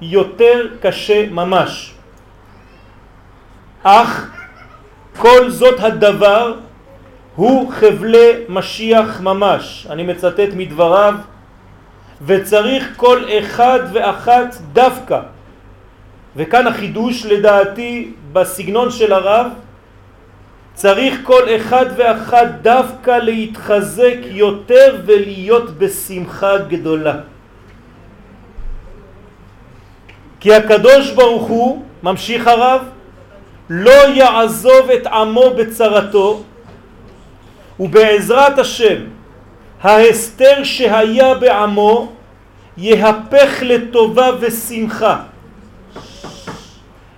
יותר 0.00 0.68
קשה 0.80 1.30
ממש. 1.30 1.94
אך 3.82 4.30
כל 5.16 5.50
זאת 5.50 5.80
הדבר 5.80 6.54
הוא 7.36 7.72
חבלי 7.72 8.30
משיח 8.48 9.20
ממש. 9.20 9.86
אני 9.90 10.02
מצטט 10.02 10.48
מדבריו 10.56 11.14
וצריך 12.26 12.92
כל 12.96 13.24
אחד 13.38 13.80
ואחת 13.92 14.56
דווקא. 14.72 15.20
וכאן 16.36 16.66
החידוש 16.66 17.26
לדעתי 17.26 18.12
בסגנון 18.32 18.90
של 18.90 19.12
הרב 19.12 19.46
צריך 20.74 21.20
כל 21.22 21.42
אחד 21.56 21.86
ואחת 21.96 22.46
דווקא 22.62 23.10
להתחזק 23.10 24.16
יותר 24.24 24.96
ולהיות 25.06 25.78
בשמחה 25.78 26.58
גדולה. 26.58 27.16
כי 30.40 30.54
הקדוש 30.54 31.10
ברוך 31.10 31.48
הוא, 31.48 31.84
ממשיך 32.02 32.46
הרב, 32.46 32.82
לא 33.70 34.08
יעזוב 34.08 34.90
את 34.90 35.06
עמו 35.06 35.50
בצרתו 35.56 36.42
ובעזרת 37.80 38.58
השם 38.58 39.21
ההסתר 39.82 40.64
שהיה 40.64 41.34
בעמו 41.34 42.12
יהפך 42.76 43.62
לטובה 43.62 44.30
ושמחה. 44.40 45.16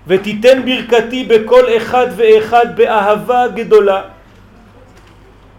ותיתן 0.06 0.62
ברכתי 0.64 1.24
בכל 1.24 1.76
אחד 1.76 2.06
ואחד 2.16 2.66
באהבה 2.76 3.48
גדולה. 3.48 4.02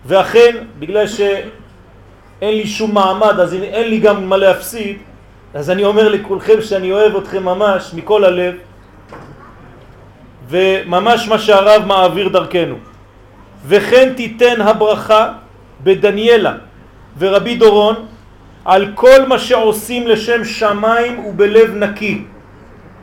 ואכן 0.06 0.56
בגלל 0.80 1.08
שאין 1.08 2.53
לי 2.56 2.68
שום 2.68 2.93
מעמד 2.93 3.39
אז 3.39 3.53
אין 3.53 3.89
לי 3.89 3.99
גם 3.99 4.30
מה 4.30 4.38
להפסיד 4.38 4.97
אז 5.53 5.70
אני 5.70 5.86
אומר 5.86 6.10
לכולכם 6.10 6.62
שאני 6.62 6.91
אוהב 6.91 7.16
אתכם 7.16 7.43
ממש 7.43 7.91
מכל 7.93 8.24
הלב 8.24 8.56
וממש 10.49 11.28
מה 11.28 11.39
שהרב 11.39 11.86
מעביר 11.86 12.28
דרכנו. 12.28 12.76
וכן 13.68 14.14
תיתן 14.14 14.62
הברכה 14.62 15.32
בדניאלה 15.84 16.53
ורבי 17.18 17.55
דורון 17.55 17.95
על 18.66 18.91
כל 18.95 19.26
מה 19.28 19.39
שעושים 19.39 20.07
לשם 20.07 20.43
שמיים 20.45 21.26
ובלב 21.26 21.76
נקי. 21.76 22.24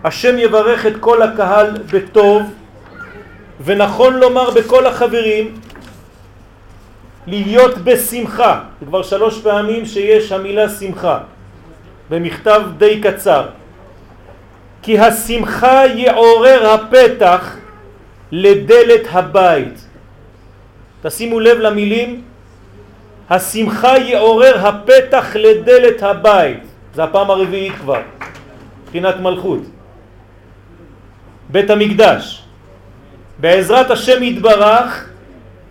השם 0.04 0.38
יברך 0.38 0.86
את 0.86 0.96
כל 1.00 1.22
הקהל 1.22 1.70
בטוב, 1.92 2.42
ונכון 3.64 4.14
לומר 4.14 4.50
בכל 4.50 4.86
החברים, 4.86 5.54
להיות 7.26 7.78
בשמחה. 7.78 8.60
זה 8.80 8.86
כבר 8.86 9.02
שלוש 9.02 9.40
פעמים 9.40 9.86
שיש 9.86 10.32
המילה 10.32 10.68
שמחה, 10.68 11.18
במכתב 12.10 12.62
די 12.78 13.00
קצר. 13.00 13.46
כי 14.82 14.98
השמחה 14.98 15.82
יעורר 15.94 16.70
הפתח 16.70 17.56
לדלת 18.32 19.06
הבית. 19.10 19.86
תשימו 21.02 21.40
לב 21.40 21.58
למילים 21.58 22.22
השמחה 23.32 23.98
יעורר 23.98 24.66
הפתח 24.66 25.36
לדלת 25.36 26.02
הבית. 26.02 26.62
זה 26.94 27.04
הפעם 27.04 27.30
הרביעית 27.30 27.72
כבר, 27.80 28.00
מבחינת 28.82 29.20
מלכות. 29.20 29.62
בית 31.48 31.70
המקדש. 31.70 32.44
בעזרת 33.38 33.90
השם 33.90 34.22
יתברך, 34.22 35.08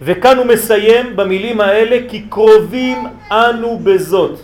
וכאן 0.01 0.37
הוא 0.37 0.45
מסיים 0.45 1.15
במילים 1.15 1.61
האלה, 1.61 1.97
כי 2.09 2.25
קרובים 2.29 2.97
אנו 3.31 3.79
בזאת. 3.83 4.39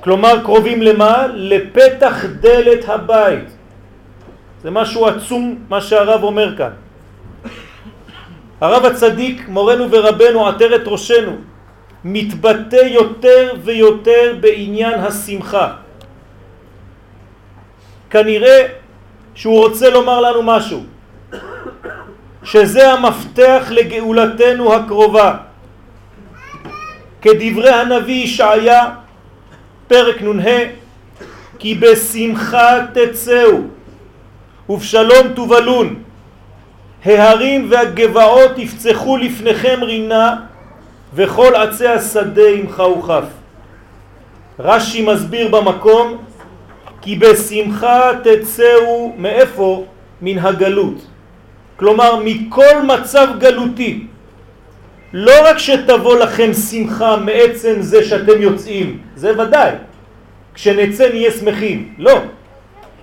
כלומר 0.00 0.44
קרובים 0.44 0.82
למה? 0.82 1.26
לפתח 1.34 2.24
דלת 2.40 2.88
הבית. 2.88 3.48
זה 4.62 4.70
משהו 4.70 5.06
עצום 5.06 5.58
מה 5.68 5.80
שהרב 5.80 6.22
אומר 6.22 6.56
כאן. 6.56 6.72
הרב 8.60 8.84
הצדיק, 8.84 9.48
מורנו 9.48 9.90
ורבנו, 9.90 10.48
עטרת 10.48 10.84
ראשנו, 10.86 11.32
מתבטא 12.04 12.76
יותר 12.76 13.52
ויותר 13.64 14.34
בעניין 14.40 15.00
השמחה. 15.00 15.72
כנראה 18.10 18.66
שהוא 19.34 19.64
רוצה 19.64 19.90
לומר 19.90 20.20
לנו 20.20 20.42
משהו, 20.42 20.82
שזה 22.42 22.92
המפתח 22.92 23.66
לגאולתנו 23.70 24.74
הקרובה. 24.74 25.36
כדברי 27.22 27.70
הנביא 27.70 28.24
ישעיה, 28.24 28.84
פרק 29.88 30.22
נ"ה, 30.22 30.58
כי 31.58 31.74
בשמחה 31.74 32.78
תצאו 32.94 33.58
ובשלום 34.68 35.28
תובלון, 35.34 36.02
ההרים 37.04 37.66
והגבעות 37.70 38.58
יפצחו 38.58 39.16
לפניכם 39.16 39.78
רינה 39.82 40.36
וכל 41.14 41.54
עצי 41.54 41.86
השדה 41.86 42.48
עמך 42.48 42.78
וכף. 42.98 43.24
רש"י 44.58 45.02
מסביר 45.02 45.48
במקום 45.48 46.18
כי 47.00 47.16
בשמחה 47.16 48.10
תצאו 48.24 49.12
מאיפה? 49.18 49.84
מן 50.22 50.38
הגלות. 50.38 51.06
כלומר 51.76 52.20
מכל 52.24 52.82
מצב 52.86 53.28
גלותי. 53.38 54.06
לא 55.12 55.32
רק 55.44 55.58
שתבוא 55.58 56.18
לכם 56.18 56.52
שמחה 56.52 57.16
מעצם 57.16 57.74
זה 57.80 58.04
שאתם 58.04 58.42
יוצאים, 58.42 58.98
זה 59.16 59.38
ודאי. 59.38 59.72
כשנצא 60.54 61.08
נהיה 61.08 61.30
שמחים, 61.30 61.94
לא. 61.98 62.18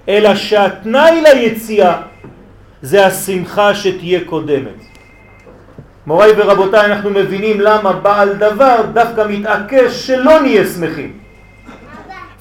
אלא 0.09 0.35
שהתנאי 0.35 1.21
ליציאה 1.21 2.01
זה 2.81 3.05
השמחה 3.05 3.75
שתהיה 3.75 4.19
קודמת. 4.25 4.94
מוריי 6.07 6.31
ורבותיי, 6.37 6.85
אנחנו 6.85 7.09
מבינים 7.09 7.61
למה 7.61 7.93
בעל 7.93 8.33
דבר 8.33 8.75
דווקא 8.93 9.23
מתעקש 9.29 10.07
שלא 10.07 10.39
נהיה 10.41 10.67
שמחים. 10.67 11.13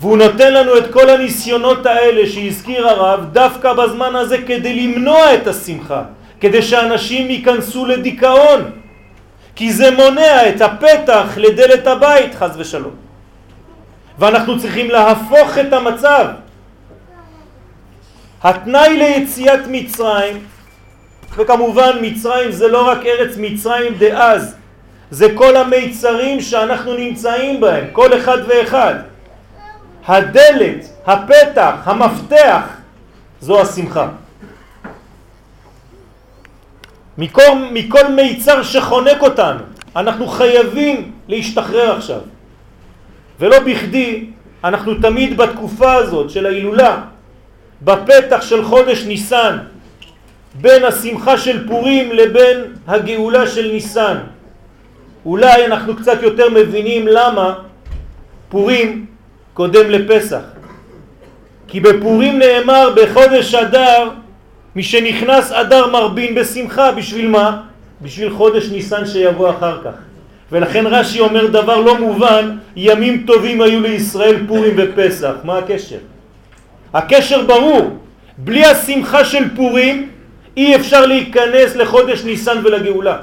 והוא 0.01 0.17
נותן 0.17 0.55
לנו 0.55 0.79
את 0.79 0.93
כל 0.93 1.11
הניסיונות 1.11 1.87
האלה 1.87 2.27
שהזכיר 2.27 2.89
הרב 2.89 3.25
דווקא 3.33 3.73
בזמן 3.73 4.17
הזה 4.17 4.39
כדי 4.47 4.75
למנוע 4.75 5.35
את 5.35 5.47
השמחה, 5.47 6.03
כדי 6.41 6.63
שאנשים 6.63 7.31
ייכנסו 7.31 7.87
לדיכאון, 7.87 8.71
כי 9.57 9.73
זה 9.73 9.91
מונע 9.91 10.49
את 10.49 10.61
הפתח 10.61 11.27
לדלת 11.37 11.87
הבית, 11.87 12.35
חז 12.35 12.61
ושלום. 12.61 12.95
ואנחנו 14.19 14.59
צריכים 14.59 14.91
להפוך 14.91 15.59
את 15.59 15.73
המצב. 15.73 16.27
התנאי 18.43 18.97
ליציאת 18.97 19.61
מצרים 19.69 20.39
וכמובן 21.37 21.99
מצרים 22.01 22.51
זה 22.53 22.69
לא 22.69 22.89
רק 22.89 23.07
ארץ 23.07 23.37
מצרים 23.37 23.95
דאז, 23.99 24.57
זה 25.11 25.27
כל 25.35 25.57
המיצרים 25.57 26.41
שאנחנו 26.41 26.95
נמצאים 26.95 27.61
בהם, 27.61 27.85
כל 27.93 28.19
אחד 28.19 28.39
ואחד. 28.49 28.95
הדלת, 30.07 30.89
הפתח, 31.07 31.75
המפתח, 31.85 32.63
זו 33.41 33.61
השמחה. 33.63 34.09
מכל, 37.19 37.43
מכל 37.73 38.09
מיצר 38.09 38.63
שחונק 38.63 39.23
אותנו, 39.23 39.61
אנחנו 39.97 40.27
חייבים 40.27 41.13
להשתחרר 41.29 41.97
עכשיו. 41.97 42.21
ולא 43.41 43.59
בכדי 43.61 44.27
אנחנו 44.65 44.95
תמיד 44.95 45.37
בתקופה 45.37 45.93
הזאת 45.95 46.31
של 46.31 46.47
ההילולה, 46.47 47.01
בפתח 47.83 48.43
של 48.43 48.65
חודש 48.65 49.05
ניסן, 49.05 49.59
בין 50.61 50.85
השמחה 50.85 51.39
של 51.39 51.69
פורים 51.69 52.13
לבין 52.13 52.59
הגאולה 52.87 53.47
של 53.47 53.71
ניסן. 53.73 54.17
אולי 55.27 55.67
אנחנו 55.67 55.97
קצת 55.97 56.23
יותר 56.23 56.51
מבינים 56.51 57.07
למה 57.09 57.55
פורים 58.49 59.07
קודם 59.55 59.91
לפסח. 59.91 60.43
כי 61.69 61.81
בפורים 61.81 62.39
נאמר 62.39 62.93
בחודש 62.97 63.55
אדר, 63.55 64.11
מי 64.77 64.83
שנכנס 64.83 65.53
אדר 65.53 65.91
מרבין 65.91 66.35
בשמחה, 66.35 66.93
בשביל 66.93 67.29
מה? 67.29 67.61
בשביל 68.03 68.31
חודש 68.31 68.69
ניסן 68.69 69.07
שיבוא 69.07 69.51
אחר 69.51 69.81
כך. 69.85 69.95
ולכן 70.53 70.87
רש"י 70.87 71.21
אומר 71.21 71.47
דבר 71.47 71.81
לא 71.81 71.99
מובן, 71.99 72.57
ימים 72.77 73.25
טובים 73.27 73.61
היו 73.61 73.81
לישראל 73.81 74.37
פורים 74.47 74.75
ופסח. 74.77 75.33
מה 75.45 75.59
הקשר? 75.59 75.99
הקשר 76.95 77.43
ברור. 77.47 77.99
בלי 78.39 78.65
השמחה 78.65 79.25
של 79.25 79.57
פורים 79.57 80.09
אי 80.57 80.77
אפשר 80.77 81.07
להיכנס 81.07 81.77
לחודש 81.77 82.25
ניסן 82.25 82.59
ולגאולה. 82.65 83.19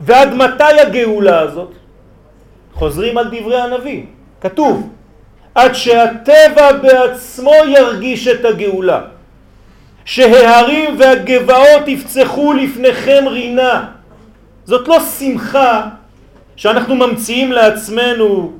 ועד 0.00 0.34
מתי 0.34 0.80
הגאולה 0.80 1.40
הזאת? 1.40 1.72
חוזרים 2.72 3.18
על 3.18 3.28
דברי 3.28 3.60
הנביא. 3.60 4.02
כתוב, 4.40 4.90
עד 5.54 5.72
שהטבע 5.72 6.72
בעצמו 6.72 7.52
ירגיש 7.66 8.28
את 8.28 8.44
הגאולה. 8.44 9.00
שההרים 10.04 10.96
והגבעות 10.98 11.88
יפצחו 11.88 12.52
לפניכם 12.52 13.24
רינה. 13.26 13.84
זאת 14.64 14.88
לא 14.88 15.00
שמחה 15.00 15.88
שאנחנו 16.56 16.94
ממציאים 16.94 17.52
לעצמנו, 17.52 18.57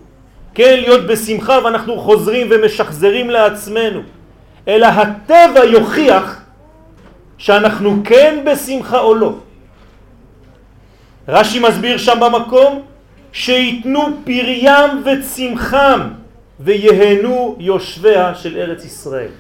כן, 0.59 0.81
להיות 0.81 1.07
בשמחה 1.07 1.59
ואנחנו 1.65 1.99
חוזרים 1.99 2.47
ומשחזרים 2.51 3.31
לעצמנו, 3.31 4.01
אלא 4.69 4.87
הטבע 4.87 5.65
יוכיח 5.65 6.43
שאנחנו 7.39 8.03
כן 8.05 8.45
בשמחה 8.47 8.99
או 8.99 9.15
לא. 9.15 9.35
רש"י 11.29 11.61
מסביר 11.61 11.99
שם 11.99 12.21
במקום 12.21 12.83
שיתנו 13.33 14.01
פריים 14.25 15.03
וצמחם 15.05 16.01
ויהנו 16.61 17.57
יושביה 17.59 18.35
של 18.35 18.57
ארץ 18.57 18.85
ישראל. 18.85 19.31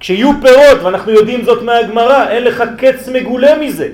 כשיהיו 0.00 0.30
פירות, 0.40 0.82
ואנחנו 0.82 1.12
יודעים 1.12 1.44
זאת 1.44 1.62
מהגמרא, 1.62 2.28
אין 2.28 2.44
לך 2.44 2.62
קץ 2.78 3.08
מגולה 3.08 3.58
מזה, 3.58 3.88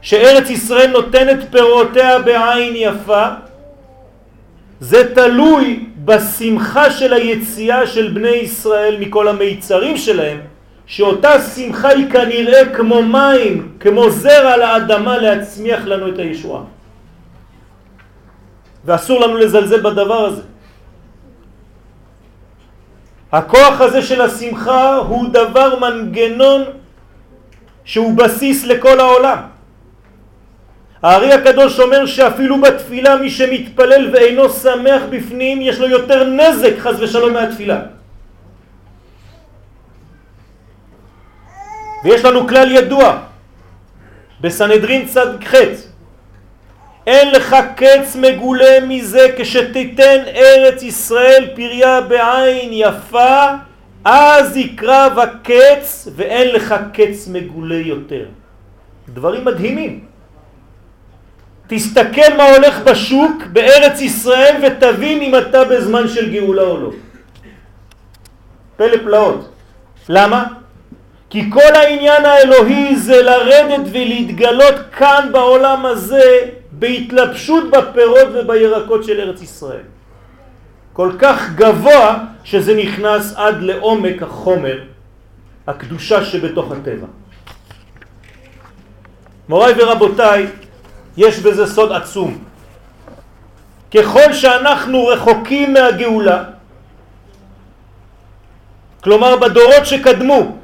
שארץ 0.00 0.50
ישראל 0.50 0.90
נותנת 0.90 1.38
פירותיה 1.50 2.18
בעין 2.18 2.72
יפה, 2.76 3.26
זה 4.80 5.14
תלוי 5.14 5.84
בשמחה 6.04 6.90
של 6.90 7.12
היציאה 7.12 7.86
של 7.86 8.12
בני 8.12 8.28
ישראל 8.28 8.96
מכל 9.00 9.28
המיצרים 9.28 9.96
שלהם, 9.96 10.40
שאותה 10.86 11.40
שמחה 11.40 11.88
היא 11.88 12.10
כנראה 12.10 12.74
כמו 12.74 13.02
מים, 13.02 13.72
כמו 13.80 14.10
זרע 14.10 14.56
לאדמה 14.56 15.18
להצמיח 15.18 15.84
לנו 15.84 16.08
את 16.08 16.18
הישועה. 16.18 16.62
ואסור 18.84 19.20
לנו 19.20 19.36
לזלזל 19.36 19.80
בדבר 19.80 20.24
הזה. 20.24 20.42
הכוח 23.32 23.80
הזה 23.80 24.02
של 24.02 24.20
השמחה 24.20 24.96
הוא 24.96 25.28
דבר 25.32 25.78
מנגנון 25.78 26.62
שהוא 27.84 28.16
בסיס 28.16 28.64
לכל 28.64 29.00
העולם. 29.00 29.55
הארי 31.06 31.32
הקדוש 31.32 31.80
אומר 31.80 32.06
שאפילו 32.06 32.60
בתפילה 32.60 33.16
מי 33.16 33.30
שמתפלל 33.30 34.10
ואינו 34.12 34.48
שמח 34.50 35.02
בפנים 35.10 35.62
יש 35.62 35.78
לו 35.78 35.88
יותר 35.88 36.24
נזק 36.24 36.78
חז 36.78 37.02
ושלום 37.02 37.32
מהתפילה. 37.32 37.80
ויש 42.04 42.24
לנו 42.24 42.48
כלל 42.48 42.70
ידוע 42.70 43.18
בסנהדרין 44.40 45.06
צד 45.06 45.44
ח' 45.44 45.54
אין 47.06 47.32
לך 47.32 47.56
קץ 47.76 48.16
מגולה 48.16 48.78
מזה 48.88 49.26
כשתיתן 49.38 50.18
ארץ 50.26 50.82
ישראל 50.82 51.48
פריה 51.54 52.00
בעין 52.00 52.70
יפה, 52.72 53.42
אז 54.04 54.56
יקרב 54.56 55.18
הקץ 55.18 56.08
ואין 56.16 56.48
לך 56.54 56.74
קץ 56.92 57.28
מגולה 57.28 57.78
יותר. 57.94 58.26
דברים 59.08 59.44
מדהימים. 59.44 60.15
תסתכל 61.66 62.36
מה 62.36 62.44
הולך 62.44 62.78
בשוק 62.80 63.42
בארץ 63.52 64.00
ישראל 64.00 64.54
ותבין 64.62 65.22
אם 65.22 65.34
אתה 65.38 65.64
בזמן 65.64 66.08
של 66.08 66.32
גאולה 66.32 66.62
או 66.62 66.80
לא. 66.80 66.90
פלא 68.76 68.96
פלאות. 68.96 69.48
למה? 70.08 70.44
כי 71.30 71.50
כל 71.50 71.74
העניין 71.74 72.24
האלוהי 72.24 72.96
זה 72.96 73.22
לרדת 73.22 73.86
ולהתגלות 73.92 74.74
כאן 74.96 75.28
בעולם 75.32 75.86
הזה 75.86 76.38
בהתלבשות 76.72 77.70
בפירות 77.70 78.28
ובירקות 78.34 79.04
של 79.04 79.20
ארץ 79.20 79.42
ישראל. 79.42 79.82
כל 80.92 81.12
כך 81.18 81.50
גבוה 81.54 82.18
שזה 82.44 82.74
נכנס 82.76 83.34
עד 83.36 83.62
לעומק 83.62 84.22
החומר, 84.22 84.78
הקדושה 85.66 86.24
שבתוך 86.24 86.72
הטבע. 86.72 87.06
מוריי 89.48 89.74
ורבותיי, 89.78 90.46
יש 91.16 91.38
בזה 91.38 91.66
סוד 91.66 91.92
עצום. 91.92 92.38
ככל 93.94 94.32
שאנחנו 94.32 95.06
רחוקים 95.06 95.72
מהגאולה, 95.72 96.44
כלומר 99.00 99.36
בדורות 99.36 99.86
שקדמו, 99.86 100.56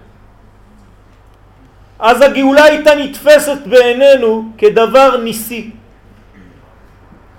אז 1.98 2.20
הגאולה 2.20 2.64
הייתה 2.64 2.94
נתפסת 2.94 3.58
בעינינו 3.66 4.44
כדבר 4.58 5.16
ניסי. 5.16 5.70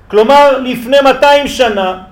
כלומר, 0.07 0.57
לפני 0.57 0.97
200 1.03 1.47
שנה, 1.47 2.03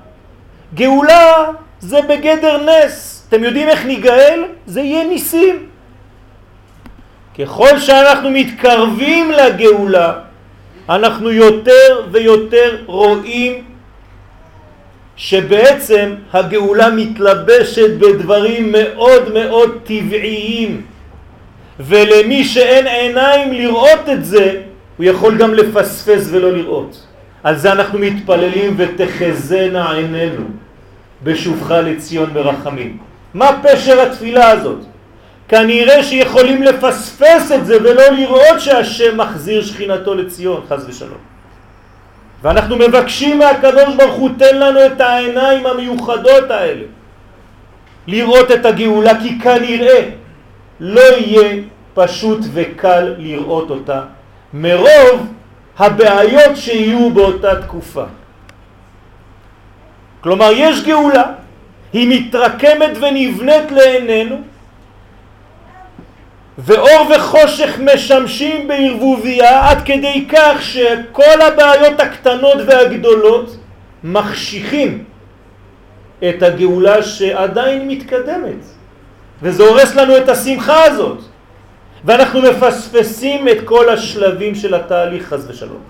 גאולה 0.73 1.45
זה 1.79 2.01
בגדר 2.01 2.57
נס. 2.57 3.25
אתם 3.29 3.43
יודעים 3.43 3.67
איך 3.67 3.85
ניגאל? 3.85 4.43
זה 4.65 4.81
יהיה 4.81 5.03
ניסים. 5.03 5.69
ככל 7.39 7.79
שאנחנו 7.79 8.29
מתקרבים 8.29 9.31
לגאולה, 9.31 10.13
אנחנו 10.89 11.31
יותר 11.31 12.01
ויותר 12.11 12.77
רואים 12.85 13.63
שבעצם 15.15 16.15
הגאולה 16.33 16.89
מתלבשת 16.89 17.89
בדברים 17.99 18.71
מאוד 18.71 19.33
מאוד 19.33 19.77
טבעיים. 19.83 20.81
ולמי 21.79 22.43
שאין 22.43 22.87
עיניים 22.87 23.53
לראות 23.53 24.09
את 24.13 24.25
זה 24.25 24.61
הוא 24.97 25.05
יכול 25.05 25.37
גם 25.37 25.53
לפספס 25.53 26.27
ולא 26.31 26.51
לראות. 26.51 27.05
על 27.43 27.55
זה 27.55 27.71
אנחנו 27.71 27.99
מתפללים 27.99 28.75
ותחזנה 28.77 29.91
עינינו 29.91 30.43
בשובך 31.23 31.71
לציון 31.71 32.33
ברחמים 32.33 32.97
מה 33.33 33.59
פשר 33.63 34.01
התפילה 34.01 34.49
הזאת? 34.49 34.77
כנראה 35.51 36.03
שיכולים 36.03 36.63
לפספס 36.63 37.51
את 37.55 37.65
זה 37.65 37.77
ולא 37.83 38.07
לראות 38.07 38.59
שהשם 38.59 39.17
מחזיר 39.17 39.63
שכינתו 39.63 40.15
לציון, 40.15 40.65
חז 40.69 40.85
ושלום. 40.89 41.17
ואנחנו 42.41 42.75
מבקשים 42.75 43.39
מהקדוש 43.39 43.95
ברוך 43.95 44.15
הוא 44.15 44.29
תן 44.37 44.57
לנו 44.59 44.85
את 44.85 45.01
העיניים 45.01 45.65
המיוחדות 45.65 46.51
האלה 46.51 46.83
לראות 48.07 48.51
את 48.51 48.65
הגאולה 48.65 49.21
כי 49.21 49.39
כנראה 49.39 50.09
לא 50.79 51.01
יהיה 51.17 51.61
פשוט 51.93 52.39
וקל 52.53 53.13
לראות 53.17 53.69
אותה 53.69 54.01
מרוב 54.53 55.27
הבעיות 55.79 56.55
שיהיו 56.57 57.09
באותה 57.09 57.61
תקופה. 57.61 58.03
כלומר 60.21 60.49
יש 60.55 60.83
גאולה, 60.83 61.23
היא 61.93 62.07
מתרקמת 62.09 62.97
ונבנית 63.01 63.71
לעינינו 63.71 64.50
ואור 66.57 67.11
וחושך 67.15 67.79
משמשים 67.79 68.67
בערבוביה 68.67 69.69
עד 69.69 69.81
כדי 69.85 70.27
כך 70.29 70.61
שכל 70.61 71.41
הבעיות 71.41 71.99
הקטנות 71.99 72.57
והגדולות 72.67 73.57
מחשיכים 74.03 75.03
את 76.29 76.43
הגאולה 76.43 77.03
שעדיין 77.03 77.87
מתקדמת. 77.87 78.61
וזה 79.41 79.63
הורס 79.63 79.95
לנו 79.95 80.17
את 80.17 80.29
השמחה 80.29 80.83
הזאת. 80.83 81.17
ואנחנו 82.05 82.41
מפספסים 82.41 83.47
את 83.47 83.57
כל 83.65 83.89
השלבים 83.89 84.55
של 84.55 84.73
התהליך 84.73 85.27
חז 85.27 85.49
ושלום. 85.49 85.81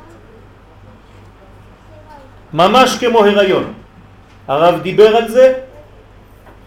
ממש 2.54 2.98
כמו 3.00 3.20
הריון. 3.26 3.74
הרב 4.48 4.82
דיבר 4.82 5.16
על 5.18 5.28
זה? 5.28 5.54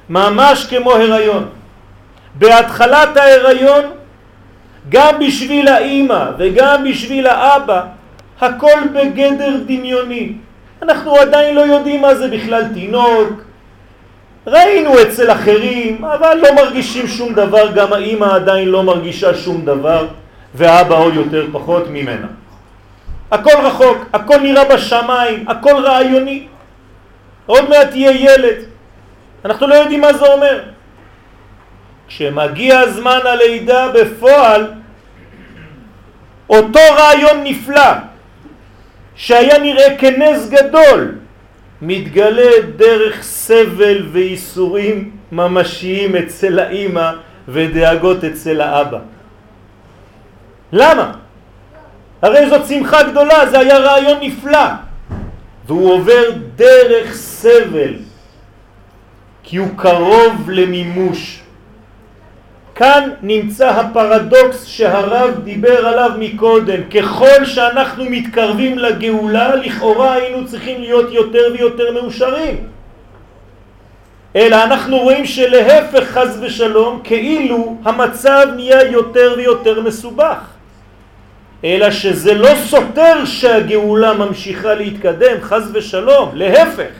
ממש 0.08 0.66
כמו 0.66 0.92
הריון 0.92 1.48
בהתחלת 2.34 3.16
ההיריון, 3.16 3.84
גם 4.88 5.18
בשביל 5.18 5.68
האימא 5.68 6.24
וגם 6.38 6.84
בשביל 6.84 7.26
האבא, 7.26 7.82
הכל 8.40 8.80
בגדר 8.92 9.56
דמיוני. 9.66 10.32
אנחנו 10.82 11.16
עדיין 11.16 11.54
לא 11.54 11.60
יודעים 11.60 12.02
מה 12.02 12.14
זה 12.14 12.28
בכלל 12.28 12.64
תינוק. 12.74 13.30
ראינו 14.46 15.02
אצל 15.02 15.32
אחרים, 15.32 16.04
אבל 16.04 16.38
לא 16.42 16.54
מרגישים 16.54 17.06
שום 17.06 17.34
דבר, 17.34 17.72
גם 17.72 17.92
האמא 17.92 18.24
עדיין 18.24 18.68
לא 18.68 18.82
מרגישה 18.82 19.34
שום 19.34 19.64
דבר, 19.64 20.06
ואבא 20.54 20.94
עוד 20.94 21.14
יותר 21.14 21.46
פחות 21.52 21.84
ממנה. 21.90 22.26
הכל 23.30 23.56
רחוק, 23.62 23.98
הכל 24.12 24.38
נראה 24.40 24.64
בשמיים, 24.64 25.44
הכל 25.48 25.74
רעיוני. 25.84 26.46
עוד 27.46 27.68
מעט 27.68 27.90
תהיה 27.90 28.10
ילד. 28.10 28.56
אנחנו 29.44 29.66
לא 29.66 29.74
יודעים 29.74 30.00
מה 30.00 30.12
זה 30.12 30.32
אומר. 30.32 30.73
כשמגיע 32.08 32.88
זמן 32.90 33.18
הלידה 33.24 33.88
בפועל, 33.88 34.72
אותו 36.48 36.80
רעיון 36.96 37.44
נפלא 37.44 37.92
שהיה 39.16 39.58
נראה 39.58 39.98
כנס 39.98 40.48
גדול 40.48 41.14
מתגלה 41.82 42.50
דרך 42.76 43.22
סבל 43.22 44.06
ואיסורים 44.12 45.16
ממשיים 45.32 46.16
אצל 46.16 46.58
האימא 46.58 47.10
ודאגות 47.48 48.24
אצל 48.24 48.60
האבא. 48.60 48.98
למה? 50.72 51.12
הרי 52.22 52.50
זאת 52.50 52.66
שמחה 52.66 53.02
גדולה, 53.02 53.46
זה 53.50 53.58
היה 53.58 53.78
רעיון 53.78 54.18
נפלא 54.20 54.68
והוא 55.66 55.92
עובר 55.92 56.30
דרך 56.56 57.14
סבל 57.14 57.94
כי 59.42 59.56
הוא 59.56 59.68
קרוב 59.76 60.50
למימוש. 60.50 61.43
כאן 62.74 63.10
נמצא 63.22 63.70
הפרדוקס 63.70 64.66
שהרב 64.66 65.40
דיבר 65.44 65.86
עליו 65.86 66.10
מקודם. 66.18 66.80
ככל 66.94 67.44
שאנחנו 67.44 68.04
מתקרבים 68.04 68.78
לגאולה, 68.78 69.54
לכאורה 69.54 70.12
היינו 70.12 70.46
צריכים 70.46 70.80
להיות 70.80 71.12
יותר 71.12 71.42
ויותר 71.52 71.92
מאושרים. 71.92 72.66
אלא 74.36 74.64
אנחנו 74.64 74.98
רואים 74.98 75.26
שלהפך 75.26 76.04
חז 76.04 76.38
ושלום, 76.42 77.00
כאילו 77.04 77.76
המצב 77.84 78.46
נהיה 78.56 78.82
יותר 78.90 79.34
ויותר 79.36 79.80
מסובך. 79.80 80.38
אלא 81.64 81.90
שזה 81.90 82.34
לא 82.34 82.50
סותר 82.66 83.24
שהגאולה 83.24 84.12
ממשיכה 84.12 84.74
להתקדם, 84.74 85.36
חז 85.40 85.70
ושלום, 85.74 86.30
להפך. 86.34 86.92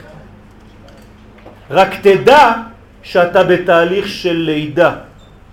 רק 1.71 1.95
תדע 2.01 2.53
שאתה 3.03 3.43
בתהליך 3.43 4.07
של 4.07 4.33
לידה. 4.33 4.91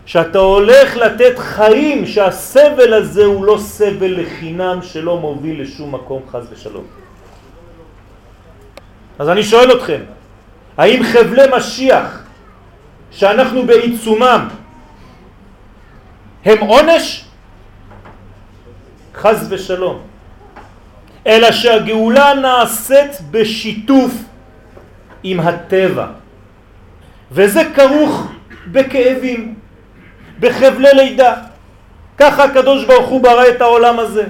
שאתה 0.07 0.39
הולך 0.39 0.97
לתת 0.97 1.39
חיים, 1.39 2.07
שהסבל 2.07 2.95
הזה 2.95 3.25
הוא 3.25 3.45
לא 3.45 3.59
סבל 3.59 4.21
לחינם 4.23 4.79
שלא 4.83 5.17
מוביל 5.19 5.63
לשום 5.63 5.95
מקום 5.95 6.23
חז 6.33 6.47
ושלום. 6.53 6.85
אז 9.19 9.29
אני 9.29 9.43
שואל 9.43 9.73
אתכם, 9.73 10.01
האם 10.77 11.03
חבלי 11.05 11.43
משיח 11.57 12.23
שאנחנו 13.11 13.67
בעיצומם 13.67 14.49
הם 16.45 16.59
עונש? 16.59 17.25
חז 19.15 19.47
ושלום. 19.51 20.01
אלא 21.27 21.53
שהגאולה 21.53 22.35
נעשית 22.35 23.21
בשיתוף 23.31 24.13
עם 25.23 25.41
הטבע, 25.41 26.07
וזה 27.33 27.63
כרוך 27.75 28.33
בכאבים. 28.73 29.62
בחבלי 30.43 30.89
לידה. 30.95 31.35
ככה 32.19 32.45
הקדוש 32.45 32.85
ברוך 32.85 33.09
הוא 33.09 33.23
ברא 33.23 33.49
את 33.49 33.61
העולם 33.61 33.99
הזה. 33.99 34.25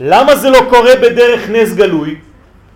למה 0.00 0.36
זה 0.36 0.50
לא 0.50 0.66
קורה 0.70 0.96
בדרך 1.02 1.50
נס 1.50 1.74
גלוי? 1.74 2.14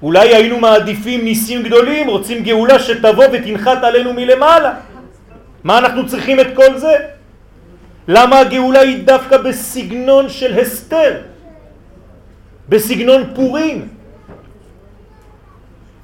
אולי 0.03 0.35
היינו 0.35 0.59
מעדיפים 0.59 1.25
ניסים 1.25 1.63
גדולים, 1.63 2.09
רוצים 2.09 2.43
גאולה 2.43 2.79
שתבוא 2.79 3.25
ותנחת 3.33 3.85
עלינו 3.85 4.13
מלמעלה. 4.13 4.73
מה 5.65 5.79
אנחנו 5.79 6.07
צריכים 6.07 6.41
את 6.41 6.47
כל 6.55 6.79
זה? 6.79 6.95
למה 8.09 8.39
הגאולה 8.39 8.81
היא 8.81 9.05
דווקא 9.05 9.37
בסגנון 9.37 10.29
של 10.29 10.59
הסתר? 10.59 11.13
בסגנון 12.69 13.23
פורים? 13.35 13.89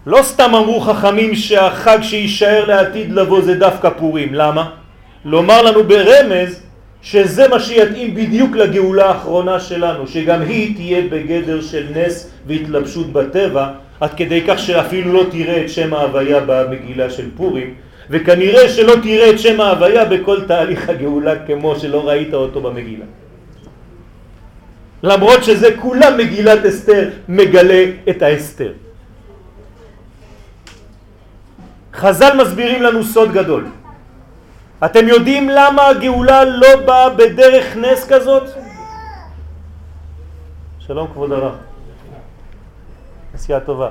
לא 0.07 0.23
סתם 0.23 0.55
אמרו 0.55 0.81
חכמים 0.81 1.35
שהחג 1.35 1.99
שישאר 2.03 2.65
לעתיד 2.67 3.13
לבוא 3.13 3.43
זה 3.43 3.55
דווקא 3.55 3.91
פורים. 3.99 4.35
למה? 4.35 4.86
לומר 5.27 5.63
לנו 5.63 5.85
ברמז 5.85 6.61
שזה 7.03 7.49
מה 7.49 7.61
שיתאים 7.61 8.15
בדיוק 8.15 8.57
לגאולה 8.57 9.07
האחרונה 9.07 9.61
שלנו, 9.61 10.07
שגם 10.07 10.43
היא 10.43 10.77
תהיה 10.77 11.03
בגדר 11.11 11.61
של 11.61 11.87
נס 11.95 12.31
והתלבשות 12.47 13.13
בטבע, 13.13 13.69
עד 14.01 14.15
כדי 14.15 14.43
כך 14.47 14.59
שאפילו 14.59 15.13
לא 15.13 15.23
תראה 15.31 15.65
את 15.65 15.71
שם 15.71 15.95
ההוויה 15.95 16.41
במגילה 16.47 17.11
של 17.11 17.29
פורים, 17.37 17.75
וכנראה 18.11 18.69
שלא 18.69 18.95
תראה 19.03 19.31
את 19.31 19.39
שם 19.39 19.61
ההוויה 19.61 20.05
בכל 20.05 20.45
תהליך 20.47 20.89
הגאולה 20.89 21.35
כמו 21.47 21.77
שלא 21.77 22.09
ראית 22.09 22.35
אותו 22.35 22.61
במגילה. 22.61 23.05
למרות 25.03 25.45
שזה 25.45 25.77
כולה 25.79 26.17
מגילת 26.17 26.67
אסתר 26.67 27.11
מגלה 27.29 27.85
את 28.11 28.23
האסתר. 28.23 28.73
חז"ל 31.95 32.33
מסבירים 32.43 32.83
לנו 32.83 33.05
סוד 33.05 33.33
גדול. 33.33 33.65
אתם 34.85 35.09
יודעים 35.09 35.49
למה 35.49 35.87
הגאולה 35.87 36.45
לא 36.45 36.77
באה 36.87 37.11
בדרך 37.11 37.77
נס 37.77 38.09
כזאת? 38.09 38.43
שלום 40.79 41.09
כבוד 41.13 41.33
הרב. 41.33 41.55
נסיעה 43.35 43.61
טובה. 43.61 43.89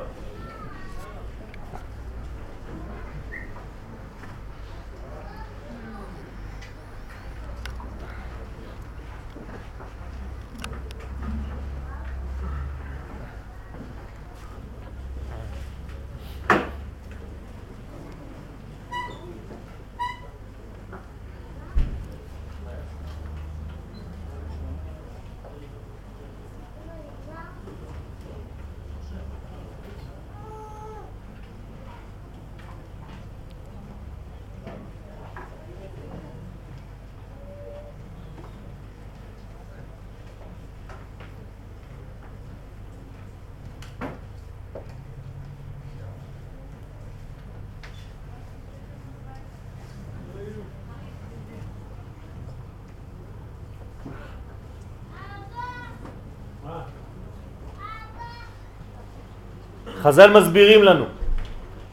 חז"ל 60.05 60.31
מסבירים 60.31 60.83
לנו 60.83 61.05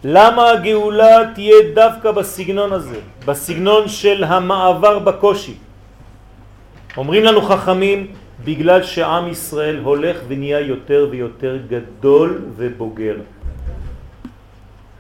למה 0.05 0.51
הגאולה 0.51 1.33
תהיה 1.35 1.57
דווקא 1.75 2.11
בסגנון 2.11 2.73
הזה, 2.73 3.01
בסגנון 3.27 3.89
של 3.89 4.25
המעבר 4.25 4.99
בקושי. 4.99 5.55
אומרים 6.97 7.25
לנו 7.25 7.43
חכמים, 7.43 8.07
בגלל 8.45 8.83
שעם 8.83 9.29
ישראל 9.29 9.79
הולך 9.85 10.17
ונהיה 10.29 10.61
יותר 10.61 11.09
ויותר 11.11 11.59
גדול 11.69 12.39
ובוגר. 12.57 13.17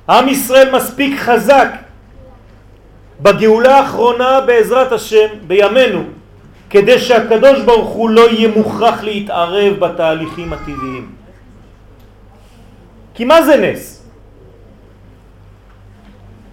עם 0.08 0.28
ישראל 0.28 0.76
מספיק 0.76 1.20
חזק 1.20 1.68
בגאולה 3.20 3.78
האחרונה 3.78 4.40
בעזרת 4.40 4.92
השם 4.92 5.28
בימינו 5.46 6.02
כדי 6.70 6.98
שהקדוש 6.98 7.60
ברוך 7.60 7.90
הוא 7.90 8.10
לא 8.10 8.30
יהיה 8.30 8.48
מוכרח 8.48 9.02
להתערב 9.04 9.72
בתהליכים 9.78 10.52
הטבעיים. 10.52 11.21
כי 13.14 13.24
מה 13.24 13.42
זה 13.42 13.56
נס? 13.56 14.02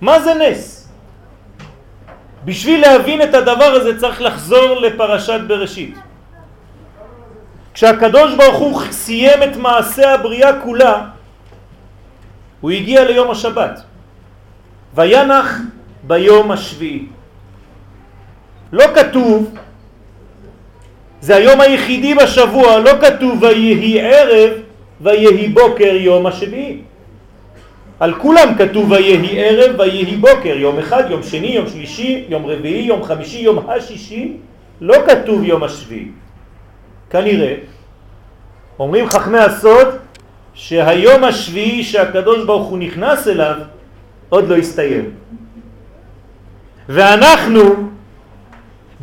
מה 0.02 0.20
זה 0.20 0.34
נס? 0.34 0.90
בשביל 2.46 2.82
להבין 2.82 3.22
את 3.22 3.34
הדבר 3.34 3.64
הזה 3.64 4.00
צריך 4.00 4.22
לחזור 4.22 4.76
לפרשת 4.76 5.40
בראשית. 5.48 5.96
כשהקדוש 7.74 8.36
ברוך 8.36 8.58
הוא 8.58 8.82
סיים 8.92 9.44
את 9.44 9.56
מעשה 9.56 10.14
הבריאה 10.14 10.62
כולה, 10.62 11.06
הוא 12.62 12.72
הגיע 12.72 13.04
ליום 13.04 13.32
השבת. 13.32 13.82
וינח 14.96 15.60
ביום 16.04 16.52
השביעי. 16.52 17.06
לא 18.72 18.86
כתוב 18.96 19.56
זה 21.22 21.36
היום 21.36 21.62
היחידי 21.62 22.16
בשבוע, 22.16 22.80
לא 22.80 22.92
כתוב 23.02 23.44
ויהי 23.44 24.02
ערב 24.02 24.52
ויהי 25.02 25.48
בוקר 25.48 25.94
יום 25.96 26.26
השביעי. 26.26 26.82
על 28.00 28.14
כולם 28.14 28.54
כתוב 28.58 28.92
ויהי 28.92 29.40
ערב 29.40 29.80
ויהי 29.80 30.16
בוקר, 30.16 30.58
יום 30.58 30.80
אחד, 30.80 31.04
יום 31.10 31.24
שני, 31.24 31.48
יום 31.48 31.70
שלישי, 31.70 32.26
יום 32.30 32.46
רביעי, 32.46 32.82
יום 32.82 33.04
חמישי, 33.04 33.40
יום 33.40 33.70
השישי, 33.70 34.34
לא 34.82 34.96
כתוב 35.08 35.44
יום 35.44 35.64
השביעי. 35.64 36.08
כנראה, 37.10 37.56
אומרים 38.80 39.10
חכמי 39.10 39.40
הסוד 39.40 39.88
שהיום 40.54 41.24
השביעי 41.24 41.84
שהקדוש 41.84 42.46
ברוך 42.46 42.68
הוא 42.68 42.78
נכנס 42.78 43.28
אליו 43.28 43.56
עוד 44.30 44.50
לא 44.50 44.56
הסתיים. 44.58 45.12
ואנחנו 46.90 47.62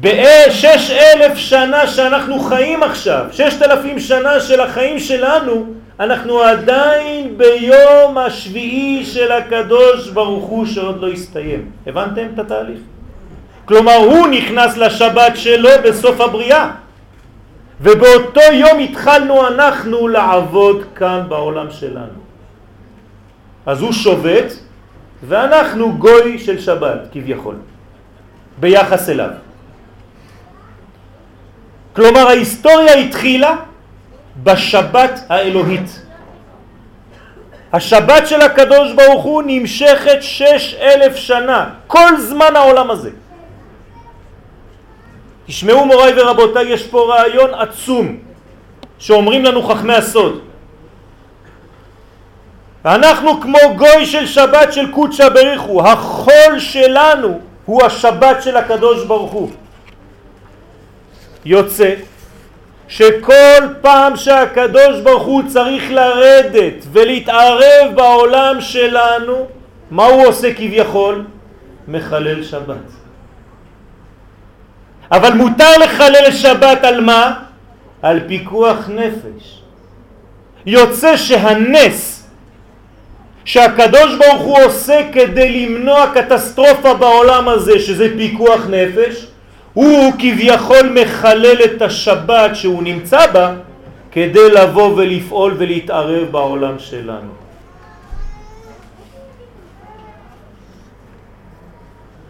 בשש 0.00 0.90
אלף 0.90 1.36
שנה 1.36 1.86
שאנחנו 1.86 2.40
חיים 2.40 2.82
עכשיו, 2.82 3.24
ששת 3.32 3.62
אלפים 3.62 4.00
שנה 4.00 4.40
של 4.40 4.60
החיים 4.60 4.98
שלנו, 4.98 5.66
אנחנו 6.00 6.40
עדיין 6.40 7.38
ביום 7.38 8.18
השביעי 8.18 9.04
של 9.04 9.32
הקדוש 9.32 10.08
ברוך 10.08 10.44
הוא 10.44 10.66
שעוד 10.66 11.00
לא 11.00 11.08
הסתיים. 11.08 11.70
הבנתם 11.86 12.26
את 12.34 12.38
התהליך? 12.38 12.78
כלומר 13.64 13.94
הוא 13.94 14.26
נכנס 14.26 14.76
לשבת 14.76 15.36
שלו 15.36 15.70
בסוף 15.84 16.20
הבריאה 16.20 16.70
ובאותו 17.80 18.40
יום 18.52 18.78
התחלנו 18.78 19.46
אנחנו 19.46 20.08
לעבוד 20.08 20.84
כאן 20.94 21.22
בעולם 21.28 21.70
שלנו. 21.70 22.18
אז 23.66 23.80
הוא 23.80 23.92
שובת 23.92 24.52
ואנחנו 25.28 25.98
גוי 25.98 26.38
של 26.38 26.60
שבת 26.60 26.98
כביכול 27.12 27.56
ביחס 28.60 29.08
אליו. 29.08 29.30
כלומר 31.96 32.26
ההיסטוריה 32.28 32.94
התחילה 32.94 33.56
בשבת 34.42 35.20
האלוהית. 35.28 36.00
השבת 37.72 38.26
של 38.26 38.40
הקדוש 38.40 38.92
ברוך 38.92 39.24
הוא 39.24 39.42
נמשכת 39.46 40.18
שש 40.20 40.74
אלף 40.74 41.16
שנה, 41.16 41.70
כל 41.86 42.20
זמן 42.20 42.56
העולם 42.56 42.90
הזה. 42.90 43.10
תשמעו 45.46 45.86
מוריי 45.86 46.12
ורבותיי, 46.16 46.68
יש 46.68 46.86
פה 46.86 47.14
רעיון 47.14 47.54
עצום 47.54 48.16
שאומרים 48.98 49.44
לנו 49.44 49.62
חכמי 49.62 49.94
הסוד. 49.94 50.40
אנחנו 52.84 53.40
כמו 53.40 53.58
גוי 53.76 54.06
של 54.06 54.26
שבת 54.26 54.72
של 54.72 54.92
קודשא 54.92 55.28
בריחו, 55.28 55.82
החול 55.88 56.58
שלנו 56.58 57.40
הוא 57.64 57.82
השבת 57.82 58.42
של 58.42 58.56
הקדוש 58.56 59.04
ברוך 59.04 59.32
הוא. 59.32 59.50
יוצא 61.44 61.94
שכל 62.88 63.66
פעם 63.80 64.16
שהקדוש 64.16 65.00
ברוך 65.02 65.22
הוא 65.22 65.42
צריך 65.48 65.90
לרדת 65.90 66.84
ולהתערב 66.92 67.94
בעולם 67.94 68.60
שלנו, 68.60 69.46
מה 69.90 70.06
הוא 70.06 70.26
עושה 70.26 70.54
כביכול? 70.54 71.24
מחלל 71.88 72.42
שבת. 72.42 72.76
אבל 75.12 75.32
מותר 75.32 75.78
לחלל 75.78 76.32
שבת 76.32 76.84
על 76.84 77.00
מה? 77.00 77.34
על 78.02 78.20
פיקוח 78.26 78.88
נפש. 78.88 79.62
יוצא 80.66 81.16
שהנס 81.16 82.28
שהקדוש 83.44 84.14
ברוך 84.18 84.42
הוא 84.42 84.58
עושה 84.64 85.00
כדי 85.12 85.66
למנוע 85.66 86.06
קטסטרופה 86.14 86.94
בעולם 86.94 87.48
הזה, 87.48 87.78
שזה 87.78 88.08
פיקוח 88.16 88.60
נפש, 88.70 89.26
הוא 89.76 90.12
כביכול 90.18 90.88
מחלל 91.02 91.56
את 91.64 91.82
השבת 91.82 92.56
שהוא 92.56 92.82
נמצא 92.82 93.26
בה 93.32 93.54
כדי 94.12 94.50
לבוא 94.50 94.94
ולפעול 94.96 95.54
ולהתערב 95.58 96.28
בעולם 96.30 96.78
שלנו. 96.78 97.30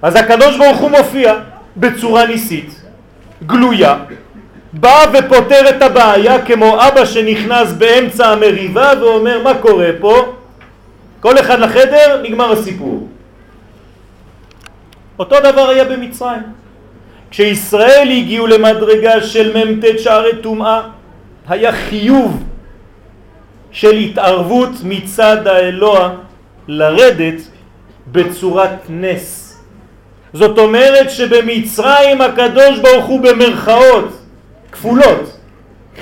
אז 0.02 0.16
הקדוש 0.16 0.56
ברוך 0.58 0.78
הוא 0.78 0.90
מופיע 0.90 1.34
בצורה 1.76 2.26
ניסית, 2.26 2.82
גלויה, 3.46 3.96
בא 4.72 5.04
ופותר 5.12 5.70
את 5.70 5.82
הבעיה 5.82 6.44
כמו 6.46 6.78
אבא 6.88 7.04
שנכנס 7.04 7.72
באמצע 7.72 8.26
המריבה 8.28 8.92
ואומר 9.00 9.42
מה 9.42 9.54
קורה 9.54 9.90
פה? 10.00 10.34
כל 11.20 11.38
אחד 11.38 11.58
לחדר, 11.58 12.22
נגמר 12.22 12.52
הסיפור. 12.52 13.08
אותו 15.18 15.36
דבר 15.40 15.68
היה 15.68 15.84
במצרים. 15.84 16.65
כשישראל 17.36 18.08
הגיעו 18.10 18.46
למדרגה 18.46 19.20
של 19.20 19.56
מ"ט 19.56 19.98
שערי 19.98 20.36
טומאה, 20.42 20.80
היה 21.48 21.72
חיוב 21.72 22.42
של 23.70 23.96
התערבות 23.96 24.70
מצד 24.84 25.46
האלוה 25.46 26.10
לרדת 26.68 27.40
בצורת 28.12 28.70
נס. 28.88 29.58
זאת 30.32 30.58
אומרת 30.58 31.10
שבמצרים 31.10 32.20
הקדוש 32.20 32.78
ברוך 32.78 33.06
הוא 33.06 33.20
במרכאות 33.20 34.08
כפולות 34.72 35.36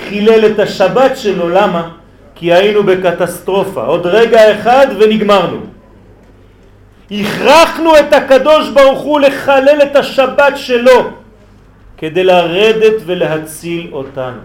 חילל 0.08 0.46
את 0.46 0.58
השבת 0.58 1.16
שלו, 1.16 1.48
למה? 1.48 1.88
כי 2.34 2.52
היינו 2.52 2.82
בקטסטרופה, 2.82 3.84
עוד 3.84 4.06
רגע 4.06 4.54
אחד 4.54 4.86
ונגמרנו. 4.98 5.60
הכרחנו 7.10 7.98
את 7.98 8.12
הקדוש 8.12 8.68
ברוך 8.68 9.00
הוא 9.00 9.20
לחלל 9.20 9.82
את 9.82 9.96
השבת 9.96 10.52
שלו 10.56 11.23
כדי 11.96 12.24
לרדת 12.24 13.02
ולהציל 13.06 13.88
אותנו. 13.92 14.40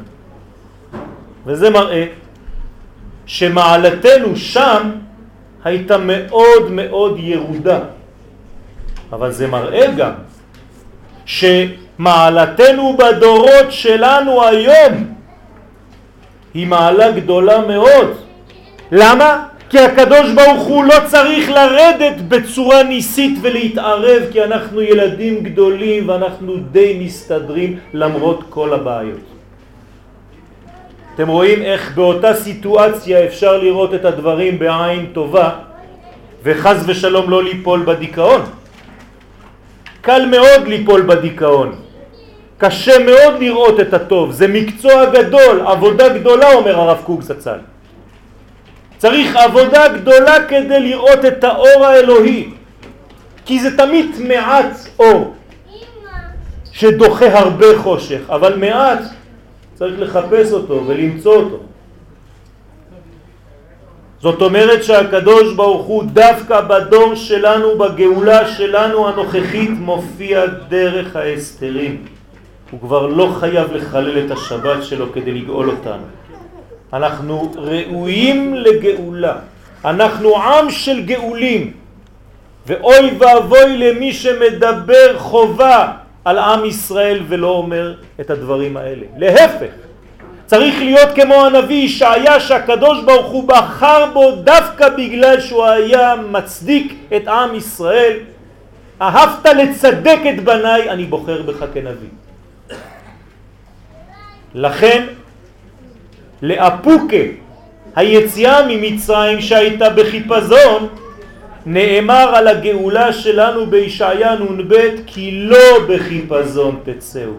וזה 1.45 1.69
מראה 1.69 2.05
שמעלתנו 3.25 4.35
שם 4.35 4.91
הייתה 5.63 5.97
מאוד 5.97 6.71
מאוד 6.71 7.15
ירודה. 7.19 7.79
אבל 9.11 9.31
זה 9.31 9.47
מראה 9.47 9.91
גם 9.97 10.11
שמעלתנו 11.25 12.97
בדורות 12.97 13.69
שלנו 13.69 14.43
היום 14.43 15.13
היא 16.53 16.67
מעלה 16.67 17.11
גדולה 17.11 17.61
מאוד. 17.61 18.17
למה? 18.91 19.47
כי 19.70 19.80
הקדוש 19.80 20.32
ברוך 20.32 20.67
הוא 20.67 20.84
לא 20.84 20.95
צריך 21.05 21.49
לרדת 21.49 22.22
בצורה 22.28 22.84
ניסית 22.84 23.38
ולהתערב 23.41 24.24
כי 24.32 24.43
אנחנו 24.43 24.82
ילדים 24.82 25.43
גדולים 25.43 26.09
ואנחנו 26.09 26.57
די 26.72 27.01
מסתדרים 27.05 27.80
למרות 27.93 28.43
כל 28.49 28.74
הבעיות. 28.74 29.20
אתם 31.15 31.28
רואים 31.28 31.61
איך 31.61 31.95
באותה 31.95 32.34
סיטואציה 32.34 33.26
אפשר 33.26 33.57
לראות 33.57 33.93
את 33.93 34.05
הדברים 34.05 34.59
בעין 34.59 35.05
טובה 35.13 35.49
וחז 36.43 36.84
ושלום 36.88 37.30
לא 37.30 37.43
ליפול 37.43 37.84
בדיכאון. 37.86 38.41
קל 40.01 40.26
מאוד 40.26 40.67
ליפול 40.67 41.01
בדיכאון. 41.01 41.76
קשה 42.57 42.99
מאוד 43.05 43.39
לראות 43.39 43.80
את 43.80 43.93
הטוב, 43.93 44.32
זה 44.32 44.47
מקצוע 44.47 45.05
גדול, 45.05 45.61
עבודה 45.67 46.09
גדולה 46.09 46.53
אומר 46.53 46.80
הרב 46.80 47.01
קוק 47.03 47.22
זצ"ל. 47.22 47.68
צריך 48.99 49.35
עבודה 49.35 49.87
גדולה 49.87 50.43
כדי 50.47 50.79
לראות 50.79 51.25
את 51.25 51.43
האור 51.43 51.85
האלוהי, 51.85 52.49
כי 53.45 53.59
זה 53.59 53.77
תמיד 53.77 54.15
מעט 54.27 54.77
אור 54.99 55.33
שדוחה 56.71 57.39
הרבה 57.39 57.77
חושך, 57.77 58.19
אבל 58.29 58.55
מעט 58.55 58.99
צריך 59.75 59.99
לחפש 59.99 60.51
אותו 60.51 60.83
ולמצוא 60.87 61.35
אותו. 61.35 61.59
זאת 64.19 64.41
אומרת 64.41 64.83
שהקדוש 64.83 65.53
ברוך 65.55 65.85
הוא 65.85 66.03
דווקא 66.03 66.61
בדור 66.61 67.15
שלנו, 67.15 67.77
בגאולה 67.77 68.47
שלנו 68.47 69.07
הנוכחית, 69.07 69.69
מופיע 69.69 70.45
דרך 70.69 71.15
ההסתרים. 71.15 72.05
הוא 72.71 72.79
כבר 72.79 73.07
לא 73.07 73.35
חייב 73.39 73.71
לחלל 73.73 74.25
את 74.25 74.31
השבת 74.31 74.83
שלו 74.83 75.13
כדי 75.13 75.31
לגאול 75.31 75.69
אותנו. 75.69 76.03
אנחנו 76.93 77.51
ראויים 77.55 78.55
לגאולה. 78.55 79.35
אנחנו 79.85 80.37
עם 80.43 80.71
של 80.71 81.05
גאולים. 81.05 81.71
ואוי 82.67 83.17
ואבוי 83.19 83.77
למי 83.77 84.13
שמדבר 84.13 85.17
חובה 85.17 85.91
על 86.25 86.37
עם 86.37 86.65
ישראל 86.65 87.23
ולא 87.27 87.47
אומר 87.47 87.95
את 88.19 88.29
הדברים 88.29 88.77
האלה. 88.77 89.05
להפך, 89.17 89.71
צריך 90.45 90.75
להיות 90.79 91.09
כמו 91.15 91.45
הנביא 91.45 91.85
ישעיה 91.85 92.39
שהקדוש 92.39 93.03
ברוך 93.03 93.31
הוא 93.31 93.47
בחר 93.47 94.05
בו 94.13 94.31
דווקא 94.31 94.89
בגלל 94.89 95.39
שהוא 95.39 95.65
היה 95.65 96.15
מצדיק 96.31 96.93
את 97.15 97.27
עם 97.27 97.55
ישראל. 97.55 98.17
אהבת 99.01 99.45
לצדק 99.45 100.19
את 100.29 100.43
בניי, 100.43 100.89
אני 100.89 101.05
בוחר 101.05 101.41
בך 101.41 101.65
כנביא. 101.73 102.09
לכן 104.53 105.03
לאפוקה 106.41 107.23
היציאה 107.95 108.67
ממצרים 108.67 109.41
שהייתה 109.41 109.89
בחיפזון 109.89 110.87
נאמר 111.65 112.35
על 112.35 112.47
הגאולה 112.47 113.13
שלנו 113.13 113.65
בישעיה 113.65 114.35
נ"ב 114.35 114.73
כי 115.05 115.31
לא 115.31 115.79
בחיפזון 115.87 116.79
תצאו 116.83 117.31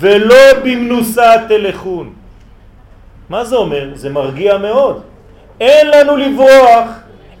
ולא 0.00 0.60
במנוסה 0.64 1.32
תלכון. 1.48 2.12
מה 3.28 3.44
זה 3.44 3.56
אומר? 3.56 3.90
זה 3.94 4.10
מרגיע 4.10 4.58
מאוד. 4.58 5.02
אין 5.60 5.86
לנו 5.86 6.16
לברוח, 6.16 6.88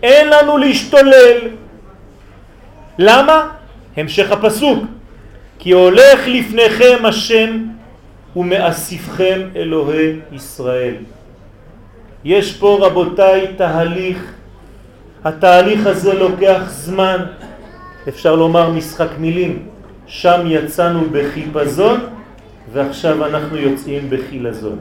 אין 0.02 0.28
לנו 0.28 0.58
להשתולל. 0.58 1.38
למה? 2.98 3.48
המשך 3.96 4.32
הפסוק. 4.32 4.84
כי 5.58 5.70
הולך 5.70 6.20
לפניכם 6.26 7.04
השם 7.04 7.58
ומאסיפכם 8.36 9.40
אלוהי 9.56 10.18
ישראל. 10.32 10.94
יש 12.24 12.56
פה 12.56 12.78
רבותיי 12.80 13.54
תהליך, 13.56 14.32
התהליך 15.24 15.86
הזה 15.86 16.14
לוקח 16.14 16.62
זמן, 16.68 17.16
אפשר 18.08 18.34
לומר 18.34 18.70
משחק 18.70 19.08
מילים, 19.18 19.68
שם 20.06 20.40
יצאנו 20.46 21.00
בחיפזון 21.12 22.00
ועכשיו 22.72 23.26
אנחנו 23.26 23.56
יוצאים 23.56 24.10
בחילזון, 24.10 24.78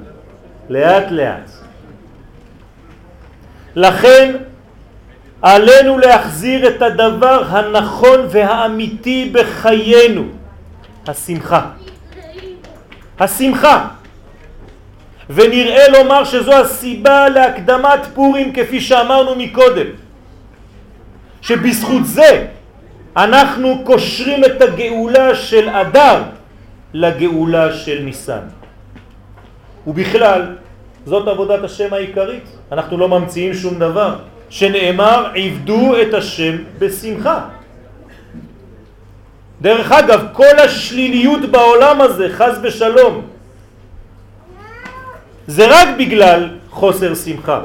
לאט 0.70 1.12
לאט. 1.12 1.50
לכן 3.76 4.36
עלינו 5.42 5.98
להחזיר 5.98 6.68
את 6.68 6.82
הדבר 6.82 7.44
הנכון 7.48 8.20
והאמיתי 8.30 9.32
בחיינו, 9.34 10.24
השמחה. 11.08 11.81
השמחה. 13.22 13.88
ונראה 15.30 15.88
לומר 15.88 16.24
שזו 16.24 16.54
הסיבה 16.54 17.30
להקדמת 17.30 18.00
פורים 18.14 18.54
כפי 18.54 18.82
שאמרנו 18.82 19.36
מקודם. 19.36 19.88
שבזכות 21.42 22.06
זה 22.06 22.48
אנחנו 23.18 23.82
קושרים 23.86 24.46
את 24.46 24.62
הגאולה 24.62 25.36
של 25.36 25.70
אדר 25.70 26.24
לגאולה 26.94 27.74
של 27.74 28.02
ניסן. 28.04 28.46
ובכלל, 29.88 30.56
זאת 31.06 31.28
עבודת 31.28 31.64
השם 31.64 31.94
העיקרית. 31.94 32.46
אנחנו 32.72 32.98
לא 32.98 33.10
ממציאים 33.10 33.54
שום 33.54 33.80
דבר. 33.80 34.16
שנאמר 34.50 35.32
עבדו 35.36 36.02
את 36.02 36.14
השם 36.14 36.56
בשמחה. 36.80 37.61
דרך 39.62 39.92
אגב, 39.92 40.26
כל 40.34 40.60
השליליות 40.64 41.52
בעולם 41.52 42.02
הזה, 42.02 42.28
חז 42.30 42.60
ושלום, 42.64 43.22
זה 45.48 45.66
רק 45.70 45.88
בגלל 45.98 46.50
חוסר 46.70 47.16
שמחה. 47.16 47.62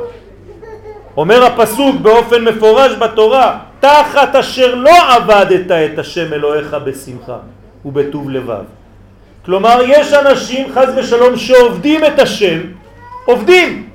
אומר 1.17 1.45
הפסוק 1.45 1.97
באופן 1.97 2.45
מפורש 2.45 2.93
בתורה, 2.93 3.59
תחת 3.81 4.35
אשר 4.35 4.75
לא 4.75 5.15
עבדת 5.15 5.71
את 5.71 5.99
השם 5.99 6.33
אלוהיך 6.33 6.77
בשמחה 6.85 7.37
ובטוב 7.85 8.31
לבב. 8.31 8.65
כלומר, 9.45 9.81
יש 9.87 10.13
אנשים, 10.13 10.67
חז 10.75 10.89
ושלום, 10.97 11.37
שעובדים 11.37 12.05
את 12.05 12.19
השם, 12.19 12.61
עובדים, 13.25 13.89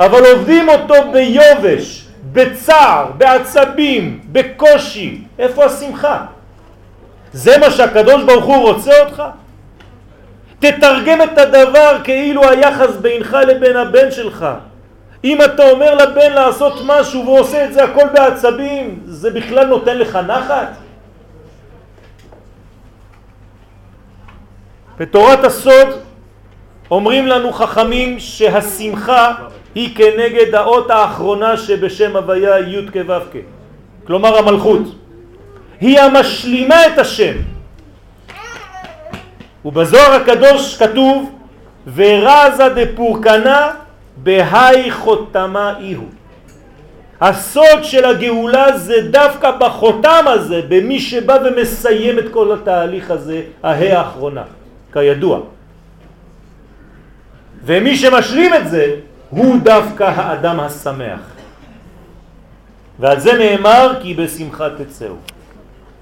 אבל 0.00 0.26
עובדים 0.26 0.68
אותו 0.68 0.94
ביובש, 1.12 2.04
בצער, 2.32 3.06
בעצבים, 3.18 4.20
בקושי. 4.32 5.22
איפה 5.38 5.64
השמחה? 5.64 6.37
זה 7.32 7.58
מה 7.58 7.70
שהקדוש 7.70 8.22
ברוך 8.22 8.44
הוא 8.44 8.68
רוצה 8.72 9.00
אותך? 9.00 9.22
תתרגם 10.58 11.22
את 11.22 11.38
הדבר 11.38 11.96
כאילו 12.04 12.48
היחס 12.48 12.96
בינך 12.96 13.36
לבין 13.48 13.76
הבן 13.76 14.10
שלך. 14.10 14.46
אם 15.24 15.42
אתה 15.42 15.70
אומר 15.70 15.94
לבן 15.94 16.32
לעשות 16.32 16.72
משהו 16.86 17.24
והוא 17.24 17.38
עושה 17.38 17.64
את 17.64 17.72
זה 17.72 17.84
הכל 17.84 18.08
בעצבים, 18.14 19.00
זה 19.06 19.30
בכלל 19.30 19.66
נותן 19.66 19.98
לך 19.98 20.16
נחת? 20.16 20.68
בתורת 24.98 25.44
הסוד 25.44 25.88
אומרים 26.90 27.26
לנו 27.26 27.52
חכמים 27.52 28.20
שהשמחה 28.20 29.34
היא 29.74 29.96
כנגד 29.96 30.54
האות 30.54 30.90
האחרונה 30.90 31.56
שבשם 31.56 32.16
הוויה 32.16 32.58
י' 32.58 32.86
כו' 32.92 33.38
כלומר 34.06 34.38
המלכות. 34.38 34.97
היא 35.80 36.00
המשלימה 36.00 36.86
את 36.86 36.98
השם. 36.98 37.34
ובזוהר 39.64 40.12
הקדוש 40.12 40.76
כתוב 40.76 41.32
ורזה 41.94 42.68
דפורקנה 42.68 43.70
בהי 44.16 44.90
חותמה 44.90 45.74
איהו. 45.80 46.04
הסוד 47.20 47.84
של 47.84 48.04
הגאולה 48.04 48.78
זה 48.78 48.94
דווקא 49.10 49.50
בחותם 49.50 50.24
הזה, 50.26 50.60
במי 50.68 51.00
שבא 51.00 51.38
ומסיים 51.44 52.18
את 52.18 52.24
כל 52.32 52.52
התהליך 52.52 53.10
הזה, 53.10 53.42
ההא 53.62 53.98
האחרונה, 53.98 54.42
כידוע. 54.92 55.40
ומי 57.64 57.96
שמשלים 57.96 58.54
את 58.54 58.70
זה 58.70 58.94
הוא 59.30 59.56
דווקא 59.62 60.04
האדם 60.04 60.60
השמח. 60.60 61.20
ועל 62.98 63.20
זה 63.20 63.32
נאמר 63.32 63.92
כי 64.02 64.14
בשמחה 64.14 64.68
תצאו. 64.70 65.14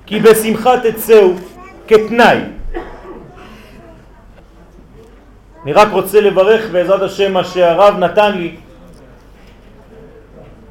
כי 0.06 0.20
בשמחה 0.20 0.74
תצאו 0.80 1.32
כתנאי. 1.88 2.38
אני 5.64 5.72
רק 5.72 5.88
רוצה 5.92 6.20
לברך 6.20 6.70
בעזרת 6.72 7.02
השם 7.02 7.32
מה 7.32 7.44
שהרב 7.44 7.98
נתן 7.98 8.38
לי, 8.38 8.54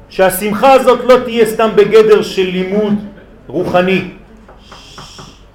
שהשמחה 0.08 0.72
הזאת 0.72 1.00
לא 1.04 1.16
תהיה 1.24 1.46
סתם 1.46 1.68
בגדר 1.74 2.22
של 2.22 2.42
לימוד 2.42 2.94
רוחני, 3.46 4.10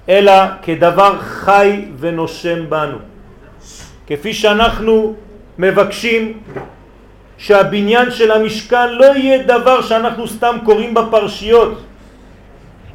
אלא 0.08 0.32
כדבר 0.62 1.18
חי 1.20 1.84
ונושם 1.98 2.70
בנו. 2.70 2.98
כפי 4.06 4.32
שאנחנו 4.34 5.14
מבקשים 5.58 6.38
שהבניין 7.38 8.10
של 8.10 8.30
המשכן 8.30 8.88
לא 8.90 9.04
יהיה 9.04 9.42
דבר 9.42 9.82
שאנחנו 9.82 10.28
סתם 10.28 10.56
קוראים 10.64 10.94
בפרשיות, 10.94 11.82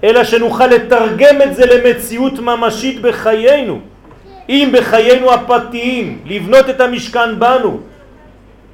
אלא 0.03 0.23
שנוכל 0.23 0.67
לתרגם 0.67 1.41
את 1.41 1.55
זה 1.55 1.65
למציאות 1.65 2.39
ממשית 2.39 3.01
בחיינו. 3.01 3.79
אם 4.49 4.69
בחיינו 4.73 5.33
הפרטיים, 5.33 6.19
לבנות 6.25 6.69
את 6.69 6.81
המשכן 6.81 7.39
בנו, 7.39 7.79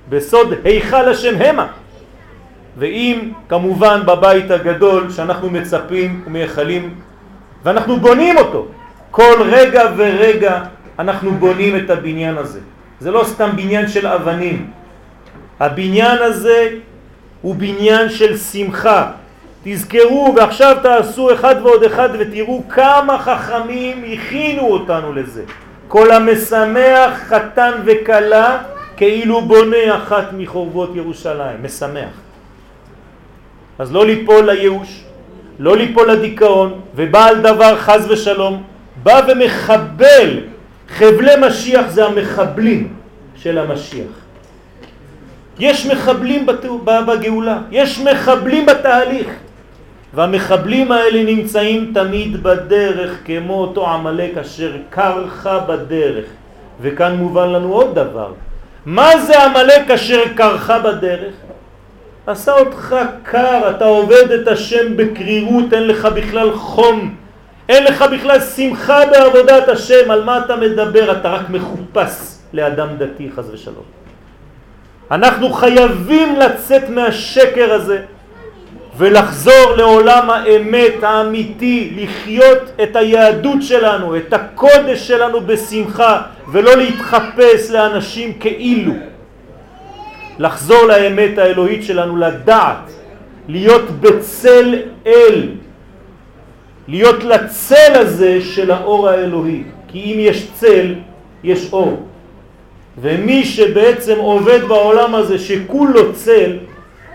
בסוד 0.10 0.54
היכל 0.64 1.10
השם 1.10 1.42
המה, 1.42 1.68
ואם 2.78 3.32
כמובן 3.50 4.02
בבית 4.06 4.52
הגדול 4.52 5.12
שאנחנו 5.12 5.50
מצפים 5.50 6.24
ומייחלים 6.28 6.96
ואנחנו 7.64 8.00
בונים 8.00 8.38
אותו. 8.38 8.68
כל 9.12 9.44
רגע 9.46 9.84
ורגע 9.96 10.64
אנחנו 11.00 11.32
בונים 11.32 11.76
את 11.76 11.90
הבניין 11.90 12.38
הזה. 12.38 12.60
זה 13.00 13.12
לא 13.12 13.24
סתם 13.24 13.50
בניין 13.56 13.88
של 13.88 14.08
אבנים. 14.08 14.72
הבניין 15.60 16.18
הזה 16.22 16.70
הוא 17.42 17.56
בניין 17.56 18.10
של 18.10 18.38
שמחה. 18.38 19.12
תזכרו 19.64 20.34
ועכשיו 20.36 20.78
תעשו 20.84 21.34
אחד 21.34 21.56
ועוד 21.64 21.84
אחד 21.84 22.10
ותראו 22.20 22.64
כמה 22.70 23.20
חכמים 23.20 24.04
הכינו 24.14 24.62
אותנו 24.68 25.14
לזה. 25.14 25.44
כל 25.88 26.12
המשמח 26.12 27.20
חתן 27.28 27.72
וקלה 27.86 28.58
כאילו 28.98 29.42
בונה 29.42 29.98
אחת 29.98 30.26
מחורבות 30.38 30.96
ירושלים. 30.96 31.64
משמח. 31.64 32.10
אז 33.80 33.92
לא 33.94 34.06
ליפול 34.06 34.46
לייאוש, 34.46 35.04
לא 35.60 35.78
ליפול 35.78 36.12
לדיכאון, 36.12 36.82
ובעל 36.96 37.42
דבר 37.42 37.78
חז 37.78 38.12
ושלום 38.12 38.64
בא 39.04 39.22
ומחבל. 39.28 40.40
חבלי 40.90 41.32
משיח 41.48 41.90
זה 41.90 42.06
המחבלים 42.06 42.94
של 43.36 43.58
המשיח. 43.58 44.12
יש 45.60 45.86
מחבלים 45.86 46.46
בגאולה, 46.86 47.58
יש 47.72 48.00
מחבלים 48.00 48.66
בתהליך. 48.66 49.28
והמחבלים 50.14 50.92
האלה 50.92 51.24
נמצאים 51.24 51.92
תמיד 51.94 52.44
בדרך 52.44 53.18
כמו 53.26 53.54
אותו 53.54 53.88
עמלק 53.90 54.38
אשר 54.38 54.72
קרחה 54.90 55.60
בדרך. 55.60 56.26
וכאן 56.82 57.16
מובן 57.16 57.50
לנו 57.50 57.74
עוד 57.74 57.96
דבר. 57.96 58.34
מה 58.86 59.18
זה 59.18 59.44
עמלק 59.44 59.92
אשר 59.92 60.22
קרחה 60.36 60.80
בדרך? 60.80 61.34
עשה 62.28 62.52
אותך 62.52 62.96
קר, 63.24 63.70
אתה 63.70 63.86
עובד 63.86 64.32
את 64.32 64.48
השם 64.48 64.98
בקרירות, 64.98 65.74
אין 65.74 65.88
לך 65.88 66.06
בכלל 66.06 66.52
חום, 66.54 67.16
אין 67.70 67.84
לך 67.84 68.06
בכלל 68.14 68.40
שמחה 68.40 69.00
בעבודת 69.06 69.70
השם, 69.70 70.12
על 70.12 70.24
מה 70.24 70.40
אתה 70.46 70.56
מדבר? 70.56 71.12
אתה 71.12 71.30
רק 71.30 71.50
מחופש 71.50 72.36
לאדם 72.54 72.88
דתי 72.98 73.30
חז 73.36 73.50
ושלום. 73.54 73.84
אנחנו 75.12 75.54
חייבים 75.54 76.36
לצאת 76.36 76.90
מהשקר 76.90 77.74
הזה 77.74 78.02
ולחזור 78.98 79.76
לעולם 79.78 80.30
האמת 80.30 81.04
האמיתי, 81.04 81.94
לחיות 81.96 82.72
את 82.84 82.96
היהדות 82.96 83.62
שלנו, 83.62 84.18
את 84.18 84.34
הקודש 84.34 85.08
שלנו 85.08 85.42
בשמחה 85.42 86.22
ולא 86.52 86.78
להתחפש 86.78 87.72
לאנשים 87.72 88.34
כאילו. 88.40 88.94
לחזור 90.40 90.86
לאמת 90.86 91.38
האלוהית 91.38 91.84
שלנו, 91.84 92.18
לדעת, 92.18 92.92
להיות 93.48 93.90
בצל 94.02 94.76
אל, 95.08 95.50
להיות 96.88 97.24
לצל 97.24 97.92
הזה 97.96 98.42
של 98.42 98.72
האור 98.72 99.10
האלוהי. 99.10 99.64
כי 99.88 100.14
אם 100.14 100.20
יש 100.20 100.48
צל, 100.54 100.96
יש 101.44 101.74
אור. 101.74 102.08
ומי 103.02 103.46
שבעצם 103.46 104.20
עובד 104.20 104.64
בעולם 104.68 105.16
הזה 105.16 105.40
שכולו 105.40 106.14
צל, 106.14 106.58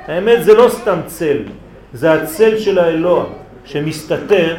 האמת 0.07 0.45
זה 0.45 0.55
לא 0.55 0.69
סתם 0.69 0.99
צל, 1.07 1.39
זה 1.93 2.13
הצל 2.13 2.59
של 2.59 2.79
האלוה 2.79 3.25
שמסתתר 3.65 4.57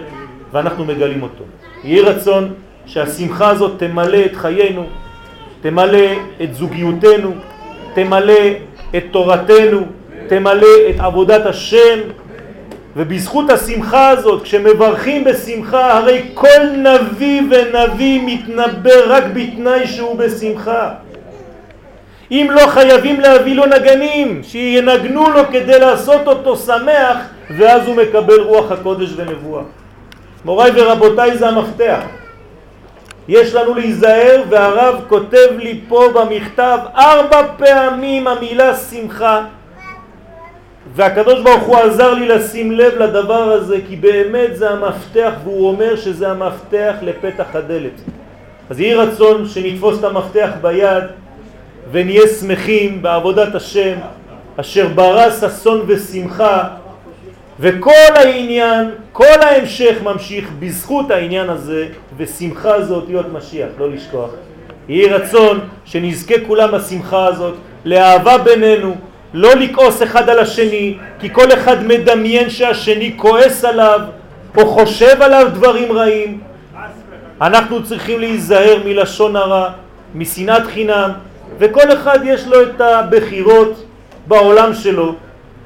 ואנחנו 0.51 0.85
מגלים 0.85 1.23
אותו. 1.23 1.43
יהי 1.83 2.01
רצון 2.01 2.53
שהשמחה 2.85 3.49
הזאת 3.49 3.71
תמלא 3.79 4.25
את 4.25 4.35
חיינו, 4.35 4.85
תמלא 5.61 6.07
את 6.43 6.55
זוגיותנו, 6.55 7.31
תמלא 7.93 8.39
את 8.95 9.03
תורתנו, 9.11 9.81
תמלא 10.27 10.67
את 10.89 10.99
עבודת 10.99 11.45
השם, 11.45 11.99
ובזכות 12.95 13.49
השמחה 13.49 14.09
הזאת, 14.09 14.43
כשמברכים 14.43 15.23
בשמחה, 15.23 15.97
הרי 15.97 16.21
כל 16.33 16.61
נביא 16.77 17.41
ונביא 17.51 18.21
מתנבא 18.25 18.91
רק 19.07 19.23
בתנאי 19.33 19.87
שהוא 19.87 20.17
בשמחה. 20.17 20.89
אם 22.31 22.47
לא 22.51 22.67
חייבים 22.67 23.19
להביא 23.19 23.55
לו 23.55 23.65
נגנים, 23.65 24.43
שינגנו 24.43 25.29
לו 25.29 25.41
כדי 25.51 25.79
לעשות 25.79 26.27
אותו 26.27 26.55
שמח, 26.55 27.17
ואז 27.57 27.87
הוא 27.87 27.95
מקבל 27.95 28.41
רוח 28.41 28.71
הקודש 28.71 29.09
ונבואה. 29.15 29.63
מוריי 30.45 30.71
ורבותיי 30.75 31.37
זה 31.37 31.47
המפתח. 31.47 32.01
יש 33.27 33.55
לנו 33.55 33.73
להיזהר 33.73 34.43
והרב 34.49 35.01
כותב 35.07 35.47
לי 35.57 35.81
פה 35.87 36.05
במכתב 36.15 36.77
ארבע 36.95 37.41
פעמים 37.57 38.27
המילה 38.27 38.75
שמחה 38.75 39.41
והקדוש 40.95 41.41
ברוך 41.41 41.63
הוא 41.63 41.77
עזר 41.77 42.13
לי 42.13 42.27
לשים 42.27 42.71
לב 42.71 42.93
לדבר 42.97 43.51
הזה 43.51 43.77
כי 43.87 43.95
באמת 43.95 44.55
זה 44.55 44.69
המפתח 44.69 45.31
והוא 45.43 45.69
אומר 45.69 45.95
שזה 45.95 46.31
המפתח 46.31 46.93
לפתח 47.01 47.45
הדלת. 47.53 48.01
אז 48.69 48.79
יהי 48.79 48.93
רצון 48.93 49.45
שנתפוס 49.47 49.99
את 49.99 50.03
המפתח 50.03 50.49
ביד 50.61 51.03
ונהיה 51.91 52.27
שמחים 52.27 53.01
בעבודת 53.01 53.55
השם 53.55 53.95
אשר 54.57 54.87
ברא 54.87 55.29
ששון 55.31 55.81
ושמחה 55.87 56.63
וכל 57.59 58.15
העניין, 58.15 58.89
כל 59.11 59.41
ההמשך 59.41 59.95
ממשיך 60.03 60.49
בזכות 60.59 61.11
העניין 61.11 61.49
הזה 61.49 61.87
ושמחה 62.17 62.81
זאת 62.81 63.03
להיות 63.07 63.25
משיח, 63.33 63.67
לא 63.79 63.91
לשכוח. 63.91 64.29
יהי 64.89 65.09
רצון 65.09 65.59
שנזכה 65.85 66.33
כולם 66.47 66.71
בשמחה 66.71 67.25
הזאת, 67.25 67.53
לאהבה 67.85 68.37
בינינו, 68.37 68.95
לא 69.33 69.55
לכעוס 69.55 70.03
אחד 70.03 70.29
על 70.29 70.39
השני, 70.39 70.97
כי 71.19 71.33
כל 71.33 71.53
אחד 71.53 71.83
מדמיין 71.83 72.49
שהשני 72.49 73.13
כועס 73.17 73.65
עליו 73.65 73.99
או 74.57 74.65
חושב 74.65 75.21
עליו 75.21 75.47
דברים 75.53 75.91
רעים. 75.91 76.39
אנחנו 77.41 77.83
צריכים 77.83 78.19
להיזהר 78.19 78.77
מלשון 78.85 79.35
הרע, 79.35 79.69
משנאת 80.15 80.67
חינם, 80.67 81.11
וכל 81.59 81.93
אחד 81.93 82.19
יש 82.23 82.47
לו 82.47 82.61
את 82.61 82.81
הבחירות 82.81 83.85
בעולם 84.27 84.73
שלו, 84.73 85.15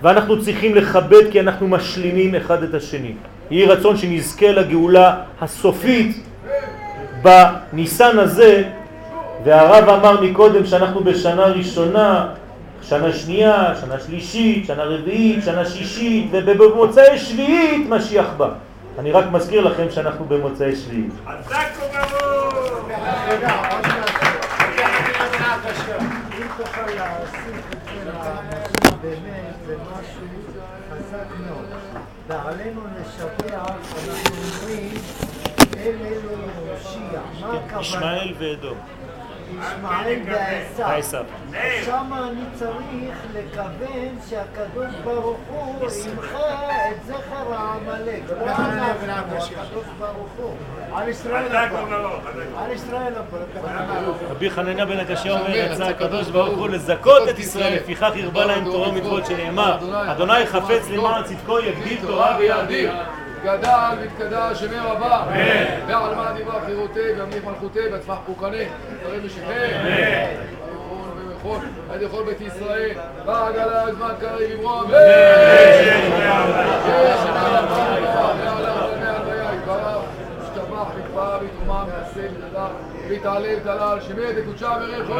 ואנחנו 0.02 0.42
צריכים 0.42 0.76
לכבד 0.76 1.32
כי 1.32 1.40
אנחנו 1.40 1.68
משלימים 1.68 2.36
אחד 2.36 2.64
את 2.64 2.74
השני. 2.74 3.14
יהי 3.52 3.66
רצון 3.66 3.98
שנזכה 3.98 4.52
לגאולה 4.52 5.16
הסופית 5.42 6.24
בניסן 7.22 8.20
הזה, 8.20 8.64
והרב 9.44 9.90
אמר 9.90 10.22
מקודם 10.22 10.66
שאנחנו 10.66 11.04
בשנה 11.04 11.46
ראשונה, 11.46 12.28
שנה 12.82 13.14
שנייה, 13.14 13.74
שנה 13.82 14.00
שלישית, 14.00 14.66
שנה 14.66 14.84
רביעית, 14.84 15.44
שנה 15.46 15.66
שישית, 15.66 16.28
ובמוצאי 16.32 17.18
שביעית 17.20 17.90
משיח 17.90 18.26
בא. 18.38 18.50
אני 19.00 19.12
רק 19.12 19.26
מזכיר 19.32 19.62
לכם 19.62 19.86
שאנחנו 19.92 20.26
במוצאי 20.26 20.76
שביעית. 20.76 21.14
חזק 21.26 21.68
וברור! 21.78 22.44
אם 26.40 26.48
תוכל 26.58 26.82
להוסיף 26.82 27.66
את 27.72 27.78
זה 27.86 28.12
לאנשים, 28.12 29.00
באמת 29.02 29.54
זה 29.66 29.76
משהו 29.76 30.28
חזק 30.92 31.28
מאוד. 31.48 31.66
ועלינו 32.34 32.82
לשבח, 33.00 33.54
אנחנו 33.54 34.12
אומרים, 34.62 34.94
אל 35.78 35.96
אלו 36.06 36.32
יושיע. 36.68 37.22
ישמעאל 37.80 38.34
ואדום. 38.38 38.78
ישמעאל 39.60 40.20
ועשיו. 40.78 41.26
שם 41.86 42.14
אני 42.14 42.42
צריך 42.54 43.16
לכוון 43.34 44.18
שהקדוש 44.30 44.96
ברוך 45.04 45.38
הוא 45.50 45.90
ימחה 46.06 46.40
את 46.92 47.06
זכר 47.06 47.54
העמלק. 47.54 48.22
לא 48.30 48.46
אנחנו, 48.46 49.36
הקדוש 49.36 49.86
ברוך 50.00 50.30
הוא. 50.38 50.54
על 50.96 51.10
ישראל 51.10 51.46
על 51.46 51.56
הבא. 53.66 54.02
רבי 54.30 54.50
חנניה 54.50 54.86
בן 54.86 55.00
הקשה 55.00 55.32
אומר, 55.32 55.72
רצה 55.72 55.88
הקדוש 55.88 56.30
ברוך 56.30 56.58
הוא 56.58 56.70
לזכות 56.70 57.30
את 57.30 57.40
ישראל, 57.40 57.76
לפיכך 57.76 58.12
ירבה 58.16 58.46
להם 58.46 58.64
תורה 58.66 58.90
ומצוות 58.90 59.26
שנאמר, 59.26 59.78
אדוני 60.12 60.46
חפץ 60.46 60.90
למען 60.90 61.24
צדקו 61.24 61.60
יגדיל 61.60 61.98
תורה 62.02 62.38
ויאדיר. 62.40 62.92
גדל 63.44 63.96
והתקדש 64.00 64.60
שמי 64.60 64.78
רבה, 64.78 65.24
ועל 65.88 66.16
מה 66.16 66.34
דיבר 66.38 66.60
חירותי 66.66 67.00
וימליך 67.00 67.46
מלכותי 67.46 67.80
ויצמח 67.80 68.18
פורקני, 68.26 68.66
דברים 69.04 69.26
משיחי, 69.26 69.68
ויכול, 71.28 71.60
עד 71.94 72.02
יכול 72.02 72.24
בית 72.24 72.42
ישראל, 72.42 72.92
ועד 73.26 73.56
עלי 73.58 73.94
זמן 73.96 74.14
קריב 74.20 74.60
אמרו 74.60 74.82
אמן. 74.82 74.94
השתבח 77.14 78.83
ותדע 83.06 83.14
ויתעלה 83.14 83.50
ותעלה 83.62 84.02
שמי 84.02 84.34
דקודשה 84.34 84.78
וריחו 84.82 85.14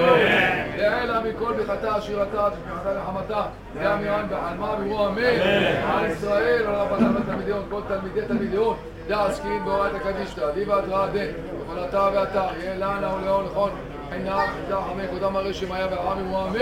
לעילה 0.78 1.22
מכל 1.22 1.54
בחטא 1.54 2.02
שירתה 2.02 2.50
שפחתה 2.52 2.94
נחמתה 2.94 3.42
ואמירן 3.76 4.28
בחלמה 4.30 4.72
ואמרו 4.72 5.08
אמן. 5.08 5.42
על 5.88 6.12
ישראל 6.12 6.64
על 6.68 6.76
רבתם 6.76 7.16
לתלמידיון 7.16 7.64
כל 7.70 7.82
תלמידי 7.88 8.22
תלמידיון. 8.28 8.78
דעסקין 9.08 9.66
בהוראת 9.66 9.92
הקדישתא 9.96 10.52
דיבה 10.52 10.80
התראה 10.80 11.08
דין 11.08 11.32
ופעלתה 11.62 12.10
ואתה 12.14 12.48
יהיה 12.60 12.76
לנה 12.76 13.16
ולאון 13.16 13.46
נכון 13.46 13.70
עינה 14.14 14.46
חידה 14.48 14.82
חמי 14.82 15.04
קודם 15.08 15.36
הרי 15.36 15.54
שמיה 15.54 15.88
והעם 15.92 16.20
אמרו 16.20 16.44
אמן. 16.44 16.60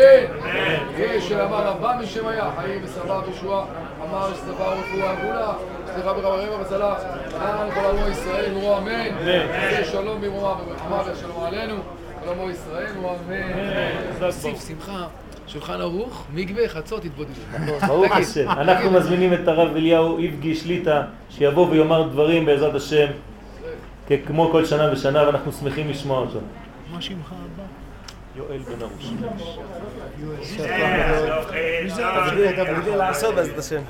יש 0.97 1.29
שאמר 1.29 1.67
רבה 1.67 1.93
משמיה 2.01 2.51
חיים 2.61 2.81
וסבא 2.83 3.21
וישועה 3.27 3.65
אמר 4.09 4.33
שסבא 4.33 4.63
ורפואה 4.63 5.15
גאולה 5.15 5.53
סליחה 5.93 6.13
ברברימה 6.13 6.61
וצלח 6.61 6.97
לעם 7.33 7.71
כל 7.71 7.79
עמו 7.79 8.07
ישראל 8.07 8.45
אמרו 8.55 8.77
אמן? 8.77 9.09
שלום 9.91 10.21
במרומה 10.21 10.55
וברחמה 10.61 11.01
ושלום 11.11 11.43
עלינו. 11.43 11.75
כל 12.23 12.29
עמו 12.29 12.49
ישראל 12.49 12.87
אמרו 12.97 13.09
אמן. 13.09 13.41
תוסיף 14.19 14.67
שמחה, 14.67 15.07
שולחן 15.47 15.81
ערוך, 15.81 16.25
מקווה, 16.33 16.67
חצות, 16.67 17.05
התבודדות. 17.05 17.35
ברוך 17.87 18.11
השם. 18.11 18.49
אנחנו 18.49 18.91
מזמינים 18.91 19.33
את 19.33 19.47
הרב 19.47 19.75
אליהו 19.75 20.17
איבגי 20.17 20.55
שליטה 20.55 21.03
שיבוא 21.29 21.67
ויאמר 21.69 22.07
דברים 22.07 22.45
בעזרת 22.45 22.75
השם 22.75 23.07
כמו 24.25 24.49
כל 24.51 24.65
שנה 24.65 24.91
ושנה 24.91 25.25
ואנחנו 25.25 25.51
שמחים 25.51 25.89
לשמוע 25.89 26.19
אותו. 26.19 26.39
מה 26.91 27.01
שמך 27.01 27.31
הבא? 27.31 27.63
יואל 28.35 28.59
בן 28.59 28.81
ארוש. 28.81 29.13
לעשות 32.97 33.35
בעזרת 33.35 33.57
השם. 33.57 33.81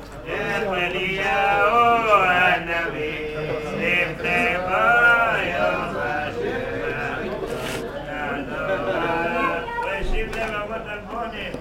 אלפונים. 10.90 11.52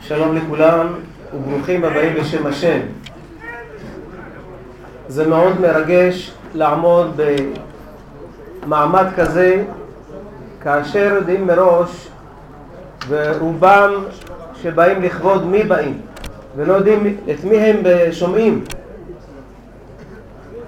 שלום 0.00 0.36
לכולם 0.36 0.94
וברוכים 1.34 1.84
הבאים 1.84 2.14
בשם 2.14 2.46
השם. 2.46 2.80
זה 5.08 5.26
מאוד 5.26 5.60
מרגש 5.60 6.32
לעמוד 6.54 7.20
במעמד 8.64 9.06
כזה 9.16 9.64
כאשר 10.62 11.14
יודעים 11.14 11.46
מראש 11.46 12.08
ורובם 13.08 13.90
שבאים 14.62 15.02
לכבוד 15.02 15.46
מי 15.46 15.62
באים 15.62 16.00
ולא 16.56 16.72
יודעים 16.72 17.16
את 17.30 17.44
מי 17.44 17.56
הם 17.56 17.82
שומעים. 18.12 18.64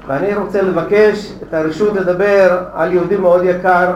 ואני 0.06 0.34
רוצה 0.34 0.62
לבקש 0.62 1.32
את 1.42 1.54
הרשות 1.54 1.94
לדבר 1.94 2.64
על 2.74 2.92
יהודי 2.92 3.16
מאוד 3.16 3.44
יקר 3.44 3.94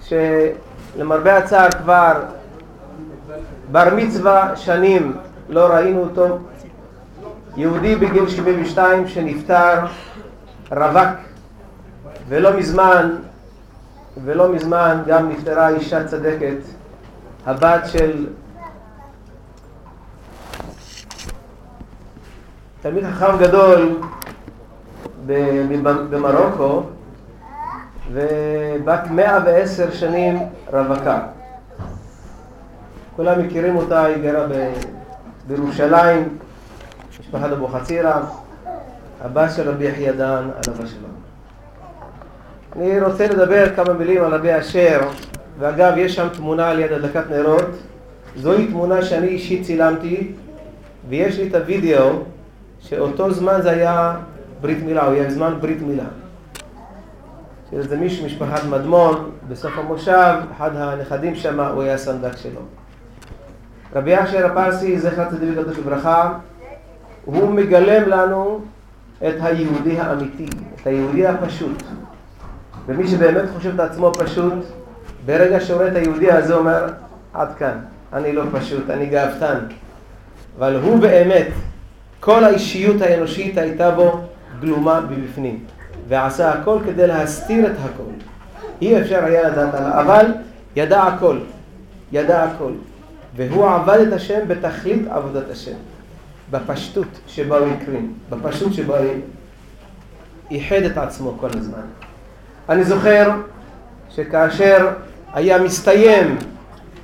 שלמרבה 0.00 1.36
הצער 1.36 1.70
כבר 1.70 2.12
בר 3.72 3.94
מצווה 3.96 4.56
שנים 4.56 5.16
לא 5.48 5.66
ראינו 5.66 6.00
אותו, 6.00 6.38
יהודי 7.58 7.96
בגיל 7.96 8.28
72 8.28 9.08
שנפטר, 9.08 9.86
רווק, 10.70 11.08
ולא 12.28 12.56
מזמן, 12.56 13.16
ולא 14.24 14.52
מזמן 14.52 15.02
גם 15.06 15.28
נפטרה 15.28 15.68
אישה 15.68 16.04
צדקת, 16.04 16.56
הבת 17.46 17.86
של 17.86 18.26
תלמיד 22.82 23.04
חכם 23.04 23.38
גדול 23.38 24.00
במרוקו, 26.10 26.82
ובת 28.12 29.10
110 29.10 29.92
שנים 29.92 30.38
רווקה. 30.72 31.20
כולם 33.16 33.46
מכירים 33.46 33.76
אותה, 33.76 34.04
היא 34.04 34.22
גרה 34.22 34.46
בירושלים, 35.46 36.38
משפחת 37.28 37.52
אבוחצירא, 37.52 38.20
הבת 39.24 39.50
של 39.56 39.70
רבי 39.70 39.84
יחיא 39.84 40.12
דן, 40.12 40.42
עליו 40.42 40.82
השלום. 40.84 41.10
אני 42.76 43.00
רוצה 43.00 43.26
לדבר 43.26 43.74
כמה 43.76 43.92
מילים 43.92 44.24
על 44.24 44.34
רבי 44.34 44.58
אשר, 44.58 45.00
ואגב, 45.58 45.92
יש 45.96 46.14
שם 46.14 46.28
תמונה 46.28 46.74
ליד 46.74 46.92
הדלקת 46.92 47.30
נרות. 47.30 47.70
זוהי 48.36 48.66
תמונה 48.66 49.02
שאני 49.02 49.26
אישית 49.26 49.62
צילמתי, 49.62 50.32
ויש 51.08 51.38
לי 51.38 51.48
את 51.48 51.54
הוידאו, 51.54 52.10
שאותו 52.80 53.32
זמן 53.32 53.62
זה 53.62 53.70
היה 53.70 54.16
ברית 54.60 54.82
מילה, 54.82 55.06
הוא 55.06 55.14
היה 55.14 55.30
זמן 55.30 55.54
ברית 55.60 55.82
מילה. 55.82 56.04
שזה 57.70 57.96
מישהו 57.96 58.26
משפחת 58.26 58.64
מדמון, 58.64 59.30
בסוף 59.48 59.78
המושב, 59.78 60.34
אחד 60.56 60.70
הנכדים 60.76 61.34
שם, 61.34 61.60
הוא 61.60 61.82
היה 61.82 61.94
הסנדק 61.94 62.36
שלו. 62.36 62.60
רבי 63.96 64.22
אשר 64.22 64.46
הפרסי, 64.46 64.98
זכר 64.98 65.30
צדיק 65.30 65.58
לברכה, 65.78 66.32
הוא 67.28 67.50
מגלם 67.50 68.08
לנו 68.08 68.60
את 69.28 69.34
היהודי 69.40 70.00
האמיתי, 70.00 70.46
את 70.74 70.86
היהודי 70.86 71.26
הפשוט. 71.26 71.82
ומי 72.86 73.08
שבאמת 73.08 73.44
חושב 73.56 73.74
את 73.74 73.80
עצמו 73.80 74.12
פשוט, 74.14 74.52
ברגע 75.26 75.60
שרואה 75.60 75.88
את 75.88 75.96
היהודי 75.96 76.32
הזה 76.32 76.54
אומר, 76.54 76.86
עד 77.34 77.48
כאן, 77.58 77.78
אני 78.12 78.32
לא 78.32 78.42
פשוט, 78.52 78.90
אני 78.90 79.06
גאוותן. 79.06 79.58
אבל 80.58 80.76
הוא 80.76 80.98
באמת, 80.98 81.46
כל 82.20 82.44
האישיות 82.44 83.02
האנושית 83.02 83.58
הייתה 83.58 83.90
בו 83.90 84.20
גלומה 84.60 85.00
מבפנים, 85.10 85.64
ועשה 86.08 86.52
הכל 86.52 86.78
כדי 86.86 87.06
להסתיר 87.06 87.66
את 87.66 87.76
הכל. 87.84 88.10
אי 88.82 89.00
אפשר 89.00 89.24
היה 89.24 89.48
לדעת 89.48 89.74
עליו, 89.74 90.00
אבל 90.00 90.26
ידע 90.76 91.02
הכל, 91.02 91.38
ידע 92.12 92.42
הכל. 92.44 92.72
והוא 93.36 93.68
עבד 93.68 93.98
את 94.08 94.12
השם 94.12 94.40
בתכלית 94.48 95.08
עבודת 95.10 95.50
השם, 95.50 95.76
בפשטות 96.50 97.06
שבה 97.26 97.58
הוא 97.58 97.68
הקרין, 97.68 98.12
בפשטות 98.30 98.74
שבה 98.74 98.98
הוא 98.98 99.06
איחד 100.50 100.82
את 100.82 100.98
עצמו 100.98 101.36
כל 101.40 101.48
הזמן. 101.54 101.82
אני 102.68 102.84
זוכר 102.84 103.30
שכאשר 104.10 104.88
היה 105.34 105.58
מסתיים 105.62 106.38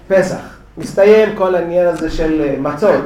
פסח, 0.09 0.59
מסתיים 0.79 1.37
כל 1.37 1.55
העניין 1.55 1.87
הזה 1.87 2.11
של 2.11 2.59
מצות, 2.59 3.05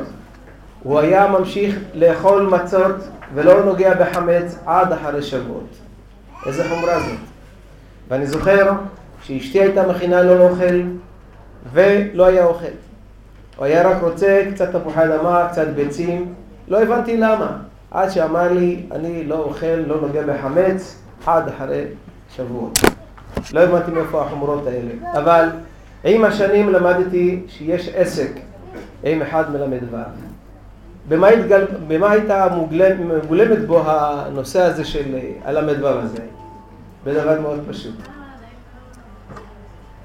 הוא 0.82 0.98
היה 0.98 1.28
ממשיך 1.28 1.78
לאכול 1.94 2.42
מצות 2.42 2.96
ולא 3.34 3.64
נוגע 3.64 3.94
בחמץ 3.94 4.56
עד 4.66 4.92
אחרי 4.92 5.22
שבועות. 5.22 5.68
איזה 6.46 6.68
חומרה 6.68 7.00
זאת. 7.00 7.18
ואני 8.08 8.26
זוכר 8.26 8.72
שאשתי 9.22 9.60
הייתה 9.60 9.86
מכינה 9.86 10.22
לו 10.22 10.48
אוכל 10.48 10.82
ולא 11.72 12.26
היה 12.26 12.44
אוכל. 12.44 12.87
הוא 13.58 13.66
היה 13.66 13.88
רק 13.88 14.02
רוצה 14.02 14.42
קצת 14.54 14.76
תפוחי 14.76 15.04
אדמה, 15.04 15.48
קצת 15.50 15.66
ביצים, 15.68 16.34
לא 16.68 16.82
הבנתי 16.82 17.16
למה. 17.16 17.56
עד 17.90 18.10
שאמר 18.10 18.52
לי, 18.52 18.86
אני 18.92 19.24
לא 19.24 19.38
אוכל, 19.38 19.66
לא 19.66 20.00
נוגע 20.00 20.22
בחמץ, 20.22 21.02
עד 21.26 21.48
אחרי 21.48 21.84
שבועות. 22.36 22.78
לא 23.52 23.60
הבנתי 23.60 23.90
מאיפה 23.90 24.22
החומרות 24.22 24.66
האלה. 24.66 25.18
אבל 25.18 25.48
עם 26.04 26.24
השנים 26.24 26.68
למדתי 26.68 27.42
שיש 27.48 27.88
עסק 27.94 28.30
עם 29.04 29.22
אחד 29.22 29.52
מלמד 29.52 29.94
ו'. 29.94 29.96
במה, 31.08 31.28
התגל... 31.28 31.64
במה 31.88 32.10
הייתה 32.10 32.48
מוגלם... 32.54 33.08
מגולמת 33.08 33.66
בו 33.66 33.82
הנושא 33.86 34.62
הזה 34.62 34.84
של 34.84 35.18
הלמד 35.44 35.82
ו' 35.82 35.86
הזה? 35.86 36.22
בדבר 37.04 37.40
מאוד 37.40 37.60
פשוט. 37.68 37.94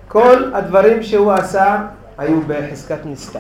כל 0.08 0.52
הדברים 0.54 1.04
שהוא 1.04 1.32
עשה 1.32 1.86
היו 2.18 2.42
בחזקת 2.48 3.06
נסתר. 3.06 3.40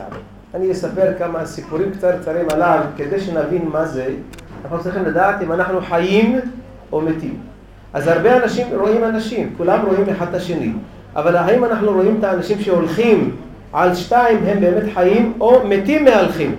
אני 0.54 0.72
אספר 0.72 1.14
כמה 1.20 1.45
סיפורים 1.45 1.91
קצרצרים 1.91 2.45
עליו 2.50 2.80
כדי 2.98 3.20
שנבין 3.20 3.70
מה 3.72 3.86
זה. 3.86 4.08
אנחנו 4.64 4.84
צריכים 4.84 5.06
לדעת 5.06 5.41
אם 5.41 5.52
אנחנו 5.52 5.82
חיים 5.82 6.40
או 6.91 7.02
מתים. 7.02 7.38
אז 7.94 8.08
הרבה 8.08 8.44
אנשים 8.44 8.68
רואים 8.80 9.04
אנשים, 9.04 9.54
כולם 9.58 9.86
רואים 9.86 10.10
אחד 10.10 10.28
את 10.30 10.34
השני. 10.34 10.74
אבל 11.16 11.36
האם 11.36 11.66
אנחנו 11.66 11.91
רואים 11.91 12.16
את 12.20 12.24
האנשים 12.24 12.60
שהולכים 12.60 13.36
על 13.74 13.95
שתיים 13.95 14.38
הם 14.45 14.60
באמת 14.60 14.84
חיים 14.94 15.34
או 15.40 15.68
מתים 15.68 16.06
מהלכים? 16.06 16.56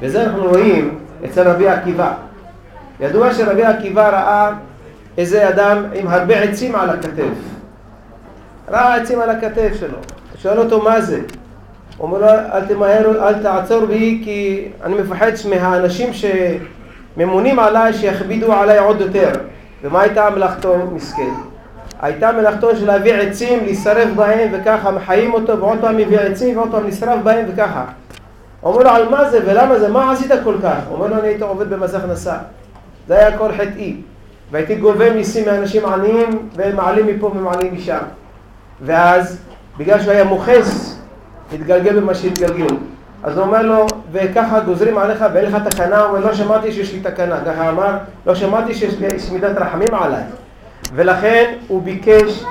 וזה 0.00 0.24
אנחנו 0.24 0.44
רואים 0.44 0.98
אצל 1.24 1.48
רבי 1.48 1.68
עקיבא. 1.68 2.12
ידוע 3.00 3.34
שרבי 3.34 3.64
עקיבא 3.64 4.08
ראה 4.08 4.52
איזה 5.18 5.48
אדם 5.48 5.84
עם 5.94 6.08
הרבה 6.08 6.38
עצים 6.38 6.74
על 6.74 6.90
הכתף. 6.90 7.34
ראה 8.68 8.94
עצים 8.94 9.20
על 9.20 9.30
הכתף 9.30 9.72
שלו. 9.80 9.98
שואל 10.42 10.58
אותו 10.58 10.82
מה 10.82 11.00
זה? 11.00 11.20
הוא 11.96 12.06
אומר 12.06 12.18
לו 12.18 12.26
אל 12.28 12.66
תמהר, 12.66 13.28
אל 13.28 13.42
תעצור 13.42 13.86
בי 13.86 14.20
כי 14.24 14.68
אני 14.84 14.94
מפחד 14.94 15.30
מהאנשים 15.50 16.10
שממונים 16.12 17.58
עליי 17.58 17.92
שיכבידו 17.92 18.52
עליי 18.52 18.78
עוד 18.78 19.00
יותר. 19.00 19.30
ומה 19.82 20.00
הייתה 20.00 20.30
מלאכתו 20.30 20.76
מסכן? 20.92 21.30
הייתה 22.02 22.32
מלאכתו 22.32 22.76
של 22.76 22.86
להביא 22.86 23.14
עצים, 23.14 23.64
להישרף 23.64 24.08
בהם 24.16 24.48
וככה 24.52 24.90
מחיים 24.90 25.34
אותו 25.34 25.58
ועוד 25.58 25.78
פעם 25.80 25.96
מביא 25.96 26.18
עצים 26.18 26.56
ועוד 26.56 26.70
פעם 26.70 26.86
נשרף 26.86 27.22
בהם 27.22 27.46
וככה. 27.52 27.84
אומר 28.62 28.82
לו 28.82 28.90
על 28.90 29.08
מה 29.08 29.30
זה 29.30 29.40
ולמה 29.46 29.78
זה, 29.78 29.88
מה 29.88 30.12
עשית 30.12 30.30
כל 30.44 30.54
כך? 30.62 30.78
אומר 30.90 31.06
לו 31.06 31.18
אני 31.18 31.28
הייתי 31.28 31.42
עובד 31.42 31.70
במס 31.70 31.94
הכנסה. 31.94 32.36
זה 33.08 33.18
היה 33.18 33.38
כל 33.38 33.52
חטאי. 33.52 33.96
והייתי 34.50 34.74
גובה 34.74 35.14
מיסים 35.14 35.44
מאנשים 35.46 35.86
עניים 35.86 36.48
והם 36.56 36.76
מעלים 36.76 37.06
מפה 37.06 37.26
ומעלים 37.26 37.74
משם. 37.74 37.98
ואז 38.82 39.38
בגלל 39.78 40.00
שהוא 40.00 40.12
היה 40.12 40.24
מוכס, 40.24 40.98
התגלגל 41.52 42.00
במה 42.00 42.14
שהתגלגל. 42.14 42.76
אז 43.22 43.38
הוא 43.38 43.46
אומר 43.46 43.62
לו, 43.62 43.86
וככה 44.12 44.60
גוזרים 44.60 44.98
עליך 44.98 45.24
ואין 45.32 45.44
לך 45.44 45.56
תקנה, 45.68 46.00
הוא 46.00 46.08
אומר, 46.08 46.26
לא 46.26 46.34
שמעתי 46.34 46.72
שיש 46.72 46.92
לי 46.92 47.00
תקנה. 47.00 47.40
ככה 47.46 47.68
אמר, 47.68 47.96
לא 48.26 48.34
שמעתי 48.34 48.74
שיש 48.74 49.00
לי 49.00 49.08
מידת 49.32 49.56
רחמים 49.56 49.94
עליי. 49.94 50.22
ולכן 50.94 51.52
הוא 51.68 51.82
ביקש, 51.82 52.44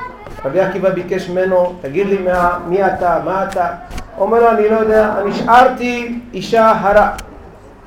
רבי 0.46 0.60
עקיבא 0.60 0.90
ביקש 0.90 1.30
ממנו, 1.30 1.74
תגיד 1.82 2.08
לי 2.08 2.18
מה, 2.18 2.60
מי 2.68 2.86
אתה, 2.86 3.20
מה 3.26 3.44
אתה? 3.44 3.68
הוא 4.16 4.26
אומר 4.26 4.40
לו, 4.40 4.52
אני 4.52 4.70
לא 4.70 4.76
יודע, 4.76 5.14
אני 5.22 5.32
השארתי 5.32 6.20
אישה 6.34 6.72
הרה, 6.80 7.12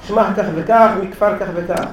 שמה 0.06 0.32
כך 0.36 0.44
וכך, 0.54 0.90
מכפר 1.02 1.38
כך 1.38 1.46
וכך. 1.54 1.84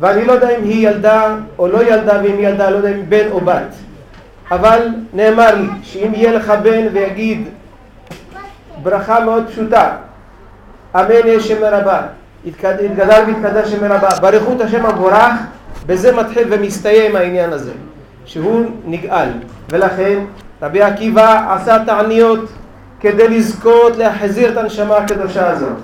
ואני 0.00 0.24
לא 0.24 0.32
יודע 0.32 0.56
אם 0.58 0.64
היא 0.64 0.88
ילדה 0.88 1.36
או 1.58 1.68
לא 1.68 1.82
ילדה, 1.82 2.20
ואם 2.22 2.36
היא 2.38 2.48
ילדה, 2.48 2.70
לא 2.70 2.76
יודע 2.76 2.90
אם 2.90 3.02
בן 3.08 3.28
או 3.30 3.40
בת. 3.40 3.87
אבל 4.50 4.88
נאמר 5.12 5.54
לי 5.54 5.68
שאם 5.82 6.12
יהיה 6.14 6.32
לך 6.32 6.52
בן 6.62 6.86
ויגיד 6.92 7.48
ברכה 8.82 9.20
מאוד 9.24 9.46
פשוטה, 9.48 9.90
אמן 10.94 11.10
יהיה 11.10 11.40
שם 11.40 11.60
מרבה, 11.60 12.00
יתגדל 12.44 13.22
ויתקדש 13.26 13.68
שם 13.68 13.80
מרבה, 13.88 14.08
ברכות 14.20 14.60
השם 14.60 14.86
המבורך, 14.86 15.34
בזה 15.86 16.16
מתחיל 16.16 16.46
ומסתיים 16.50 17.16
העניין 17.16 17.52
הזה, 17.52 17.72
שהוא 18.24 18.66
נגאל. 18.84 19.28
ולכן 19.70 20.18
רבי 20.62 20.82
עקיבא 20.82 21.54
עשה 21.54 21.84
תעניות 21.86 22.48
כדי 23.00 23.28
לזכות 23.28 23.96
להחזיר 23.96 24.52
את 24.52 24.56
הנשמה 24.56 24.96
הקדושה 24.96 25.50
הזאת. 25.50 25.76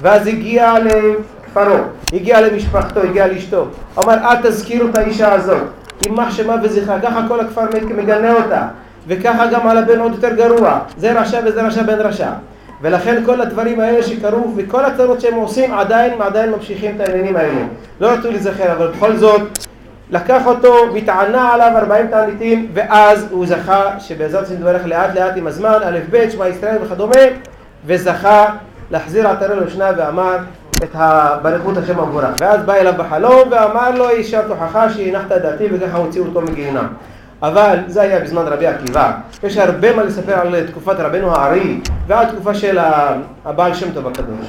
ואז 0.00 0.26
הגיע 0.26 0.74
לכפרו, 0.78 1.76
הגיע 2.12 2.40
למשפחתו, 2.40 3.00
הגיע 3.00 3.26
לאשתו. 3.26 3.66
אמר 4.04 4.14
אל 4.14 4.36
תזכירו 4.42 4.88
את 4.88 4.98
האישה 4.98 5.32
הזאת, 5.32 5.62
יימח 6.02 6.30
שמה 6.30 6.56
וזכרה, 6.62 7.00
ככה 7.00 7.20
כל 7.28 7.40
הכפר 7.40 7.62
מגנה 7.96 8.32
אותה. 8.34 8.66
וככה 9.06 9.46
גם 9.46 9.68
על 9.68 9.78
הבן 9.78 10.00
עוד 10.00 10.12
יותר 10.12 10.34
גרוע, 10.34 10.78
זה 10.96 11.20
רשע 11.20 11.40
וזה 11.44 11.62
רשע 11.62 11.82
בן 11.82 12.00
רשע. 12.00 12.30
ולכן 12.82 13.22
כל 13.26 13.40
הדברים 13.40 13.80
האלה 13.80 14.02
שקרו 14.02 14.52
וכל 14.56 14.84
הצרות 14.84 15.20
שהם 15.20 15.34
עושים 15.34 15.74
עדיין, 15.74 16.22
עדיין 16.22 16.50
ממשיכים 16.50 16.96
את 16.96 17.00
העניינים 17.00 17.36
האלה. 17.36 17.60
לא 18.00 18.10
רצו 18.10 18.30
להיזכר, 18.30 18.72
אבל 18.72 18.88
בכל 18.88 19.16
זאת 19.16 19.42
לקח 20.10 20.46
אותו 20.46 20.74
והתענה 20.94 21.52
עליו 21.52 21.72
40 21.76 22.06
תעניתים 22.06 22.68
ואז 22.74 23.26
הוא 23.30 23.46
זכה 23.46 23.90
שבעזרת 23.98 24.46
השם 24.46 24.54
דברך 24.54 24.86
לאט 24.86 25.14
לאט 25.14 25.32
עם 25.36 25.46
הזמן, 25.46 25.78
א' 25.84 25.98
ב', 26.10 26.30
שמע 26.30 26.48
ישראל 26.48 26.76
וכדומה 26.82 27.20
וזכה 27.86 28.46
להחזיר 28.90 29.28
עטרה 29.28 29.54
ליושנה 29.54 29.90
ואמר 29.96 30.36
את 30.82 30.90
הברכות 30.94 31.76
השם 31.76 32.00
המבורך. 32.00 32.34
ואז 32.40 32.62
בא 32.62 32.74
אליו 32.74 32.92
בחלום 32.98 33.48
ואמר 33.50 33.90
לו 33.90 34.10
יישר 34.10 34.42
כוחך 34.48 34.78
שהנחת 34.94 35.32
את 35.32 35.42
דעתי 35.42 35.64
וככה 35.72 35.96
הוציאו 35.96 36.24
אותו 36.24 36.40
מגיהינם. 36.40 36.86
אבל 37.42 37.78
זה 37.86 38.02
היה 38.02 38.20
בזמן 38.20 38.42
רבי 38.46 38.66
עקיבא. 38.66 39.12
יש 39.42 39.56
הרבה 39.56 39.96
מה 39.96 40.02
לספר 40.02 40.34
על 40.34 40.66
תקופת 40.66 40.94
רבנו 40.98 41.34
הארי 41.34 41.80
ועל 42.06 42.26
תקופה 42.26 42.54
של 42.54 42.78
הבעל 43.44 43.74
שם 43.74 43.92
טוב 43.94 44.06
הקדוש. 44.06 44.46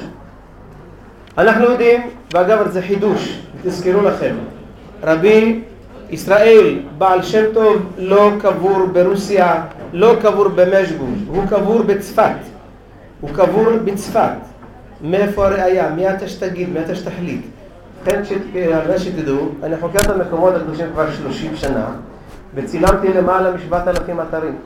אנחנו 1.38 1.64
יודעים, 1.64 2.10
ואגב 2.34 2.68
זה 2.68 2.82
חידוש, 2.82 3.40
תזכרו 3.62 4.02
לכם, 4.02 4.34
רבי 5.02 5.60
ישראל 6.10 6.78
בעל 6.98 7.22
שם 7.22 7.44
טוב 7.54 7.92
לא 7.98 8.30
קבור 8.40 8.86
ברוסיה, 8.92 9.62
לא 9.92 10.16
קבור 10.22 10.48
במשגוש, 10.48 11.18
הוא 11.28 11.44
קבור 11.50 11.82
בצפת. 11.82 12.36
הוא 13.20 13.30
קבור 13.34 13.70
בצפת. 13.84 14.55
מאיפה 15.00 15.46
הראייה? 15.46 15.90
מי 15.90 16.10
אתה 16.10 16.28
שתגיד? 16.28 16.68
מי 16.68 16.80
אתה 16.80 16.94
שתחליט? 16.94 17.40
כן, 18.04 18.24
ש- 18.24 18.32
על 18.72 18.88
מנת 18.88 19.00
שתדעו, 19.00 19.48
אני 19.62 19.76
חוקר 19.80 19.98
את 19.98 20.10
המקומות 20.10 20.54
הקדושים 20.54 20.86
כבר 20.92 21.10
30 21.12 21.56
שנה, 21.56 21.86
וצילמתי 22.54 23.08
למעלה 23.08 23.52
משבעת 23.52 23.88
אלפים 23.88 24.20
אתרים. 24.20 24.56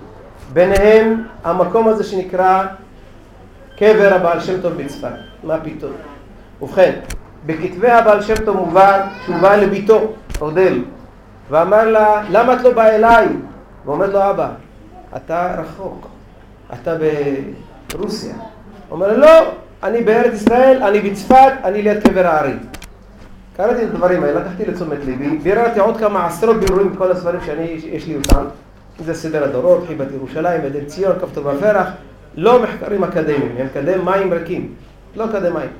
ביניהם 0.53 1.25
המקום 1.45 1.89
הזה 1.89 2.05
שנקרא 2.05 2.65
קבר 3.79 4.15
הבעל 4.15 4.41
שם 4.41 4.61
טוב 4.61 4.73
בצפת. 4.73 5.09
מה 5.45 5.57
פתאום? 5.61 5.93
ובכן, 6.63 6.93
בכתבי 7.47 7.91
הבעל 7.91 8.23
שם 8.23 8.35
טוב 8.45 8.57
מובא 8.57 9.07
שהוא 9.25 9.37
בא 9.37 9.57
לביתו, 9.57 10.13
אודל, 10.41 10.83
ואמר 11.51 11.85
לה, 11.85 12.23
למה 12.31 12.55
את 12.55 12.61
לא 12.61 12.73
באה 12.73 12.95
אליי? 12.97 13.29
ואומר 13.87 14.07
לו, 14.07 14.31
אבא, 14.31 14.49
אתה 15.17 15.55
רחוק, 15.59 16.07
אתה 16.73 16.95
ברוסיה. 17.93 18.35
אומר 18.91 19.09
לו, 19.13 19.17
לא, 19.19 19.51
אני 19.83 20.03
בארץ 20.03 20.33
ישראל, 20.35 20.83
אני 20.83 21.01
בצפת, 21.01 21.53
אני 21.65 21.83
ליד 21.83 22.03
קבר 22.09 22.27
הארי. 22.27 22.53
קראתי 23.57 23.85
את 23.85 23.89
הדברים 23.89 24.25
האלה, 24.25 24.41
לקחתי 24.41 24.65
לתשומת 24.67 24.99
ליבי, 25.05 25.39
ביררתי 25.39 25.81
עוד 25.81 25.97
כמה 25.97 26.27
עשרות 26.27 26.57
בירורים 26.57 26.93
בכל 26.93 27.13
הספרים 27.13 27.41
שאני, 27.47 27.81
יש 27.93 28.07
לי 28.07 28.17
אותם. 28.17 28.45
זה 29.05 29.15
סדר 29.15 29.45
הדורות, 29.45 29.85
חיבת 29.87 30.07
ירושלים, 30.15 30.61
עדן 30.61 30.85
ציון, 30.85 31.19
כפתור 31.21 31.53
בפרח, 31.53 31.89
לא 32.37 32.63
מחקרים 32.63 33.05
אקדמיים, 33.05 33.57
הם 33.59 33.67
אקדמיים 33.67 34.33
ריקים, 34.33 34.75
לא 35.17 35.25
אקדמיים. 35.25 35.71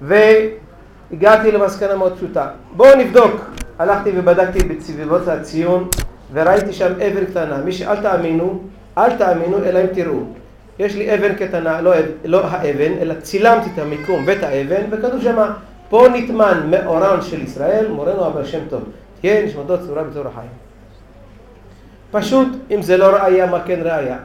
והגעתי 0.00 1.52
למסקנה 1.52 1.96
מאוד 1.96 2.16
פשוטה. 2.16 2.48
בואו 2.76 2.98
נבדוק. 2.98 3.40
הלכתי 3.78 4.10
ובדקתי 4.16 4.58
בסביבות 4.58 5.28
הציון, 5.28 5.88
וראיתי 6.32 6.72
שם 6.72 6.92
אבן 6.92 7.24
קטנה. 7.24 7.56
מי 7.64 7.72
שאל 7.72 8.02
תאמינו, 8.02 8.62
אל 8.98 9.16
תאמינו, 9.16 9.58
אלא 9.64 9.78
אם 9.78 9.86
תראו. 9.86 10.39
יש 10.80 10.94
לי 10.94 11.14
אבן 11.14 11.34
קטנה, 11.34 11.80
לא, 11.80 11.92
לא 12.24 12.40
האבן, 12.44 12.92
אלא 13.00 13.14
צילמתי 13.14 13.70
את 13.74 13.78
המיקום 13.78 14.22
ואת 14.26 14.42
האבן, 14.42 14.82
וכתוב 14.90 15.22
שמה, 15.22 15.52
פה 15.88 16.06
נטמן 16.14 16.70
מאורן 16.70 17.22
של 17.22 17.42
ישראל, 17.42 17.88
מורנו 17.88 18.26
אבר 18.26 18.44
שם 18.44 18.60
טוב. 18.68 18.82
תהיה 19.20 19.46
נשמתו 19.46 19.86
צורה 19.86 20.02
בצור 20.04 20.26
החיים. 20.26 20.50
פשוט, 22.10 22.48
אם 22.70 22.82
זה 22.82 22.96
לא 22.96 23.06
ראייה, 23.06 23.46
מה 23.46 23.60
כן 23.64 23.80
ראייה? 23.82 24.16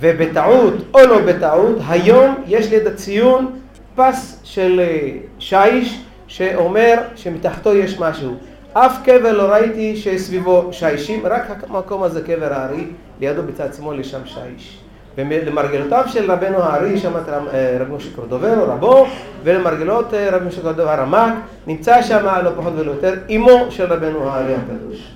ובטעות 0.00 0.74
או 0.94 1.00
לא 1.00 1.20
בטעות, 1.26 1.76
היום 1.88 2.34
יש 2.46 2.70
ליד 2.70 2.86
הציון 2.86 3.58
פס 3.96 4.40
של 4.44 4.80
אה, 4.80 5.10
שיש 5.38 6.00
שאומר 6.26 6.94
שמתחתו 7.16 7.74
יש 7.74 8.00
משהו. 8.00 8.34
אף 8.72 8.98
קבר 9.04 9.32
לא 9.32 9.42
ראיתי 9.42 9.96
שסביבו 9.96 10.68
שישים, 10.72 11.26
רק 11.26 11.64
המקום 11.68 12.02
הזה 12.02 12.22
קבר 12.22 12.52
הארי, 12.52 12.86
לידו 13.20 13.42
בצד 13.42 13.74
שמאל 13.74 14.00
יש 14.00 14.10
שם 14.10 14.26
שיש. 14.26 14.83
ולמרגלותיו 15.18 16.04
של 16.06 16.30
רבנו 16.30 16.58
הארי, 16.58 16.98
שם 16.98 17.12
אה, 17.52 17.76
רב 17.80 17.92
משה 17.92 18.08
קורדוברו, 18.16 18.64
רבו, 18.66 19.06
ולמרגלות 19.44 20.14
אה, 20.14 20.28
רב 20.32 20.42
משה 20.42 20.62
קורדוברו 20.62 20.90
הרמ"ק, 20.90 21.32
נמצא 21.66 22.02
שם 22.02 22.26
לא 22.44 22.50
פחות 22.56 22.72
ולא 22.76 22.90
יותר, 22.90 23.14
אמו 23.36 23.66
של 23.70 23.92
רבנו 23.92 24.28
הארי 24.28 24.54
הקדוש. 24.54 25.12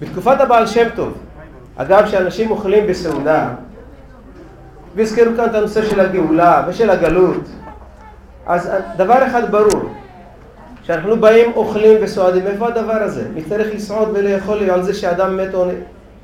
בתקופת 0.00 0.40
הבעל 0.40 0.66
שם 0.66 0.88
טוב, 0.94 1.12
אגב 1.76 2.06
שאנשים 2.06 2.50
אוכלים 2.50 2.86
בסעודה, 2.86 3.48
והזכרו 4.94 5.36
כאן 5.36 5.44
את 5.44 5.54
הנושא 5.54 5.82
של 5.82 6.00
הגאולה 6.00 6.64
ושל 6.68 6.90
הגלות, 6.90 7.48
אז 8.46 8.70
דבר 8.96 9.26
אחד 9.26 9.50
ברור, 9.50 9.90
כשאנחנו 10.82 11.16
באים 11.16 11.52
אוכלים 11.56 11.96
וסועדים, 12.02 12.46
איפה 12.46 12.68
הדבר 12.68 12.92
הזה? 12.92 13.28
מי 13.34 13.42
צריך 13.42 13.74
לסעוד 13.74 14.08
ולאכול 14.14 14.70
על 14.70 14.82
זה 14.82 14.94
שאדם 14.94 15.36
מת 15.36 15.54
או... 15.54 15.66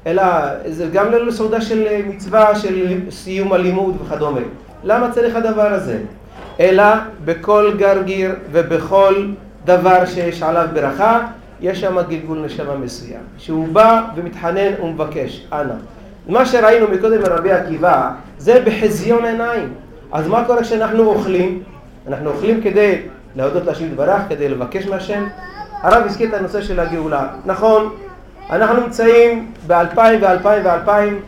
אלא 0.06 0.22
זה 0.66 0.86
גם 0.92 1.12
לא 1.12 1.26
לסעודה 1.26 1.60
של 1.60 1.86
מצווה 2.06 2.54
של 2.54 3.00
סיום 3.10 3.52
הלימוד 3.52 3.96
וכדומה. 4.04 4.40
למה 4.84 5.10
צריך 5.10 5.36
הדבר 5.36 5.66
הזה? 5.66 5.98
אלא 6.60 6.84
בכל 7.24 7.72
גרגיר 7.78 8.34
ובכל 8.52 9.14
דבר 9.64 10.06
שיש 10.06 10.42
עליו 10.42 10.68
ברכה, 10.72 11.20
יש 11.60 11.80
שם 11.80 11.96
גלגול 12.08 12.38
נשמה 12.38 12.76
מסוים. 12.76 13.20
שהוא 13.38 13.68
בא 13.68 14.02
ומתחנן 14.16 14.82
ומבקש, 14.82 15.46
אנא. 15.52 15.74
מה 16.28 16.46
שראינו 16.46 16.88
מקודם 16.88 17.22
מרבי 17.22 17.52
עקיבא, 17.52 18.10
זה 18.38 18.62
בחזיון 18.66 19.24
עיניים. 19.24 19.72
אז 20.12 20.28
מה 20.28 20.44
קורה 20.44 20.62
כשאנחנו 20.62 21.06
אוכלים? 21.06 21.62
אנחנו 22.08 22.30
אוכלים 22.30 22.60
כדי 22.60 22.98
להודות 23.36 23.66
להשם 23.66 23.86
יתברך, 23.86 24.22
כדי 24.28 24.48
לבקש 24.48 24.86
מהשם. 24.86 25.24
הרב 25.82 26.02
הזכיר 26.06 26.28
את 26.28 26.34
הנושא 26.34 26.62
של 26.62 26.80
הגאולה. 26.80 27.26
נכון, 27.46 27.94
אנחנו 28.50 28.80
נמצאים 28.80 29.52
באלפיים 29.66 30.22
ואלפיים 30.22 30.64
ואלפיים 30.66 31.20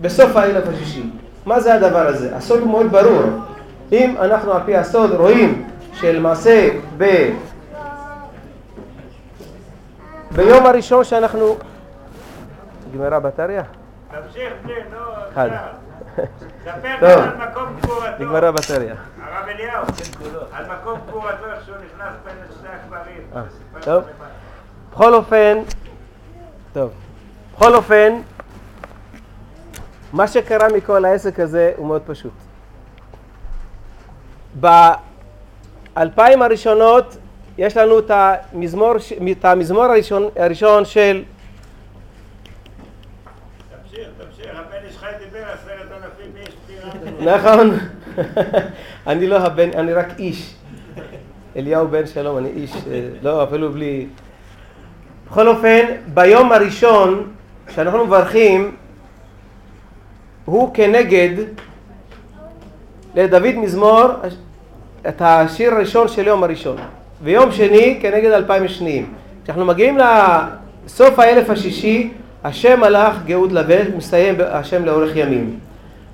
בסוף 0.00 0.36
האלף 0.36 0.64
השישי. 0.68 1.10
מה 1.46 1.60
זה 1.60 1.74
הדבר 1.74 2.06
הזה? 2.06 2.36
הסוד 2.36 2.60
הוא 2.60 2.70
מאוד 2.70 2.86
ברור. 2.92 3.22
אם 3.92 4.16
אנחנו 4.20 4.52
על 4.52 4.60
פי 4.66 4.76
הסוד 4.76 5.10
רואים 5.10 5.68
שלמעשה 5.94 6.68
ב... 6.96 7.30
ביום 10.30 10.66
הראשון 10.66 11.04
שאנחנו... 11.04 11.56
נגמרה 12.92 13.20
בטריה? 13.20 13.62
תמשיך 14.10 14.52
בלי, 14.64 14.74
נו, 14.92 14.98
אחד. 15.32 15.48
ספר 16.64 16.94
טוב. 17.00 17.08
לנו 17.08 17.22
על 17.22 17.48
מקום 17.50 17.64
קבורתו. 17.80 18.04
נגמרה 18.18 18.52
בטריה. 18.52 18.94
הרב 19.22 19.48
אליהו, 19.48 19.84
על 20.52 20.64
מקום 20.64 21.00
קבורתו, 21.08 21.46
איך 21.54 21.64
שהוא 21.64 21.76
נכנס 21.76 22.12
בין 22.24 22.34
שני 22.60 22.68
הקברים. 22.68 23.22
אה, 23.36 23.42
טוב. 23.80 24.04
בכל 24.92 25.14
אופן, 25.14 25.58
טוב, 26.72 26.90
בכל 27.54 27.74
אופן, 27.74 28.12
מה 30.12 30.28
שקרה 30.28 30.68
מכל 30.76 31.04
העסק 31.04 31.40
הזה 31.40 31.72
הוא 31.76 31.86
מאוד 31.86 32.02
פשוט. 32.06 32.32
באלפיים 35.94 36.42
הראשונות 36.42 37.16
יש 37.58 37.76
לנו 37.76 37.98
את 37.98 38.10
המזמור, 38.10 38.92
את 39.32 39.44
המזמור 39.44 39.84
הראשון, 39.84 40.28
הראשון 40.36 40.84
של 40.84 41.22
תמשיך, 43.82 44.08
תמשיך, 44.18 44.50
הבן 44.58 44.86
איש 44.88 44.96
חי 44.98 45.06
דיבר 45.24 45.44
עשרת 45.44 45.92
אלפים 45.92 46.32
איש 46.36 46.54
פירה. 46.66 47.36
נכון, 47.36 47.78
אני 49.06 49.26
לא 49.26 49.36
הבן, 49.36 49.70
אני 49.74 49.92
רק 49.92 50.06
איש. 50.18 50.54
אליהו 51.56 51.88
בן 51.88 52.06
שלום, 52.06 52.38
אני 52.38 52.48
איש, 52.48 52.72
אה, 52.90 53.08
לא, 53.22 53.44
אפילו 53.44 53.72
בלי... 53.72 54.06
בכל 55.30 55.48
אופן, 55.48 55.84
ביום 56.14 56.52
הראשון 56.52 57.30
שאנחנו 57.74 58.06
מברכים, 58.06 58.70
הוא 60.44 60.74
כנגד 60.74 61.28
לדוד 63.14 63.54
מזמור 63.56 64.06
את 65.08 65.22
השיר 65.24 65.74
הראשון 65.74 66.08
של 66.08 66.26
יום 66.26 66.44
הראשון, 66.44 66.76
ויום 67.22 67.52
שני 67.52 67.98
כנגד 68.02 68.30
אלפיים 68.30 68.68
שניים. 68.68 69.12
כשאנחנו 69.44 69.64
מגיעים 69.64 69.98
לסוף 69.98 71.18
האלף 71.18 71.50
השישי, 71.50 72.10
השם 72.44 72.82
הלך 72.82 73.14
גאות 73.24 73.52
לבן, 73.52 73.84
מסתיים 73.96 74.34
השם 74.50 74.84
לאורך 74.84 75.16
ימים. 75.16 75.58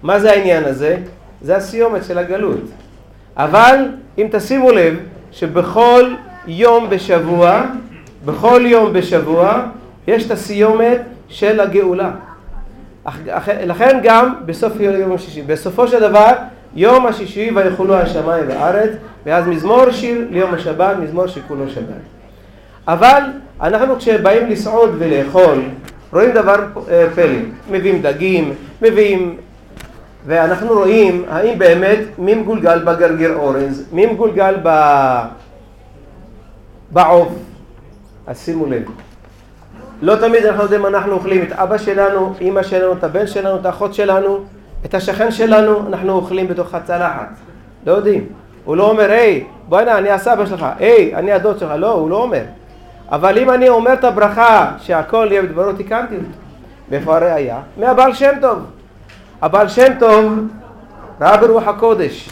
מה 0.03 0.21
זה 0.21 0.31
העניין 0.31 0.65
הזה? 0.65 0.97
זה 1.43 1.57
הסיומת 1.57 2.05
של 2.05 2.19
הגלות. 2.19 2.61
אבל 3.37 3.89
אם 4.19 4.29
תשימו 4.31 4.71
לב 4.71 4.95
שבכל 5.33 6.15
יום 6.47 6.91
בשבוע, 6.91 7.63
בכל 8.27 8.63
יום 8.65 8.93
בשבוע, 8.93 9.63
יש 10.07 10.27
את 10.27 10.31
הסיומת 10.31 11.01
של 11.29 11.61
הגאולה. 11.61 12.11
לכן 13.67 14.01
גם 14.03 14.35
בסוף 14.47 14.73
יום 14.81 15.13
השישי. 15.13 15.43
בסופו 15.43 15.89
של 15.89 16.01
דבר, 16.01 16.33
יום 16.75 17.07
השישי 17.07 17.51
ויחולו 17.55 17.95
השמיים 17.95 18.45
והארץ, 18.49 18.91
ואז 19.27 19.47
מזמור 19.47 19.91
שיר 19.91 20.27
ליום 20.31 20.55
השבת, 20.55 20.97
מזמור 20.97 21.27
שכולו 21.27 21.71
שבת. 21.71 22.03
אבל 22.89 23.21
אנחנו 23.61 23.97
כשבאים 23.97 24.51
לסעוד 24.51 24.91
ולאכול, 24.99 25.63
רואים 26.13 26.31
דבר 26.31 26.57
אה, 26.91 27.07
פלא. 27.15 27.39
מביאים 27.71 28.03
דגים, 28.03 28.55
מביאים... 28.83 29.37
ואנחנו 30.27 30.69
רואים 30.69 31.25
האם 31.29 31.59
באמת 31.59 31.99
מי 32.19 32.35
מגולגל 32.35 32.79
בגרגר 32.79 33.35
אורז, 33.35 33.85
מי 33.93 34.07
מגולגל 34.07 34.55
ב... 34.63 34.69
בעוף. 36.91 37.29
אז 38.27 38.39
שימו 38.39 38.67
לב. 38.67 38.83
לא 40.03 40.17
תמיד 40.17 40.45
אנחנו 40.45 40.63
יודעים 40.63 40.83
מה 40.83 40.89
אנחנו 40.89 41.13
אוכלים, 41.13 41.43
את 41.43 41.53
אבא 41.53 41.79
שלנו, 41.79 42.35
אמא 42.41 42.63
שלנו, 42.63 42.93
את 42.93 43.05
הבן 43.05 43.27
שלנו, 43.27 43.57
את 43.57 43.67
האחות 43.67 43.95
שלנו, 43.95 44.39
את 44.85 44.95
השכן 44.95 45.31
שלנו, 45.31 45.87
אנחנו 45.89 46.13
אוכלים 46.13 46.49
בתוך 46.49 46.75
הצלחת. 46.75 47.29
לא 47.87 47.93
יודעים. 47.93 48.27
הוא 48.65 48.77
לא 48.77 48.91
אומר, 48.91 49.11
היי, 49.11 49.45
בוא'נה, 49.69 49.99
אני 49.99 50.11
הסבא 50.11 50.47
שלך, 50.47 50.67
היי, 50.79 51.15
אני 51.15 51.33
הדוד 51.33 51.59
שלך. 51.59 51.71
לא, 51.77 51.93
הוא 51.93 52.11
לא 52.11 52.23
אומר. 52.23 52.43
אבל 53.09 53.39
אם 53.39 53.51
אני 53.51 53.69
אומר 53.69 53.93
את 53.93 54.05
הברכה 54.05 54.73
שהכל 54.79 55.29
יהיה 55.31 55.43
בדברו, 55.43 55.73
תיקנתי 55.73 56.15
אותו. 56.15 56.27
מאיפה 56.91 57.17
הראייה? 57.17 57.61
מהבעל 57.77 58.15
שם 58.15 58.33
טוב. 58.41 58.59
הבעל 59.43 59.69
שם 59.69 59.93
טוב 59.99 60.49
ראה 61.21 61.37
ברוח 61.37 61.69
הקודש, 61.69 62.31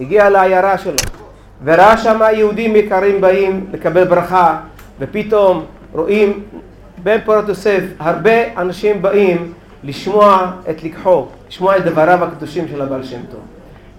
הגיע 0.00 0.30
לעיירה 0.30 0.78
שלו, 0.78 0.96
וראה 1.64 1.96
שם 1.96 2.20
יהודים 2.32 2.76
יקרים 2.76 3.20
באים 3.20 3.66
לקבל 3.72 4.04
ברכה, 4.04 4.56
ופתאום 5.00 5.64
רואים 5.92 6.42
בן 7.02 7.18
פורת 7.24 7.48
יוסף, 7.48 7.80
הרבה 7.98 8.60
אנשים 8.60 9.02
באים 9.02 9.52
לשמוע 9.84 10.50
את 10.70 10.82
לקחו, 10.82 11.26
לשמוע 11.48 11.76
את 11.76 11.84
דבריו 11.84 12.24
הקדושים 12.24 12.68
של 12.68 12.82
הבעל 12.82 13.02
שם 13.02 13.20
טוב. 13.30 13.40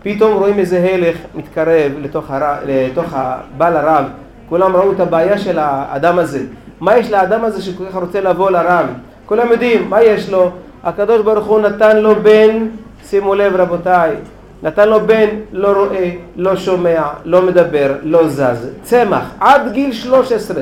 פתאום 0.03 0.33
רואים 0.33 0.59
איזה 0.59 0.89
הלך 0.93 1.17
מתקרב 1.35 1.91
לתוך, 1.99 2.31
הר... 2.31 2.55
לתוך 2.65 3.05
הבעל 3.11 3.77
הרב, 3.77 4.05
כולם 4.49 4.75
ראו 4.75 4.91
את 4.91 4.99
הבעיה 4.99 5.37
של 5.37 5.59
האדם 5.59 6.19
הזה. 6.19 6.43
מה 6.79 6.97
יש 6.97 7.11
לאדם 7.11 7.45
הזה 7.45 7.61
שכל 7.61 7.83
כך 7.89 7.95
רוצה 7.95 8.21
לבוא 8.21 8.51
לרב? 8.51 8.85
כולם 9.25 9.51
יודעים, 9.51 9.89
מה 9.89 10.01
יש 10.01 10.29
לו? 10.29 10.51
הקדוש 10.83 11.21
ברוך 11.21 11.45
הוא 11.45 11.59
נתן 11.59 11.97
לו 11.97 12.15
בן, 12.15 12.67
שימו 13.05 13.35
לב 13.35 13.55
רבותיי, 13.55 14.15
נתן 14.63 14.89
לו 14.89 14.99
בן 14.99 15.27
לא 15.51 15.83
רואה, 15.83 16.11
לא 16.35 16.55
שומע, 16.55 17.03
לא 17.25 17.41
מדבר, 17.41 17.95
לא 18.03 18.27
זז. 18.27 18.69
צמח, 18.83 19.31
עד 19.39 19.71
גיל 19.71 19.93
13. 19.93 20.61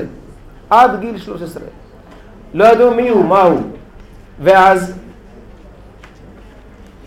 עד 0.70 1.00
גיל 1.00 1.18
13. 1.18 1.64
לא 2.54 2.66
ידעו 2.66 2.92
מי 2.92 3.10
הוא, 3.10 3.26
מה 3.26 3.42
הוא. 3.42 3.62
ואז 4.40 4.94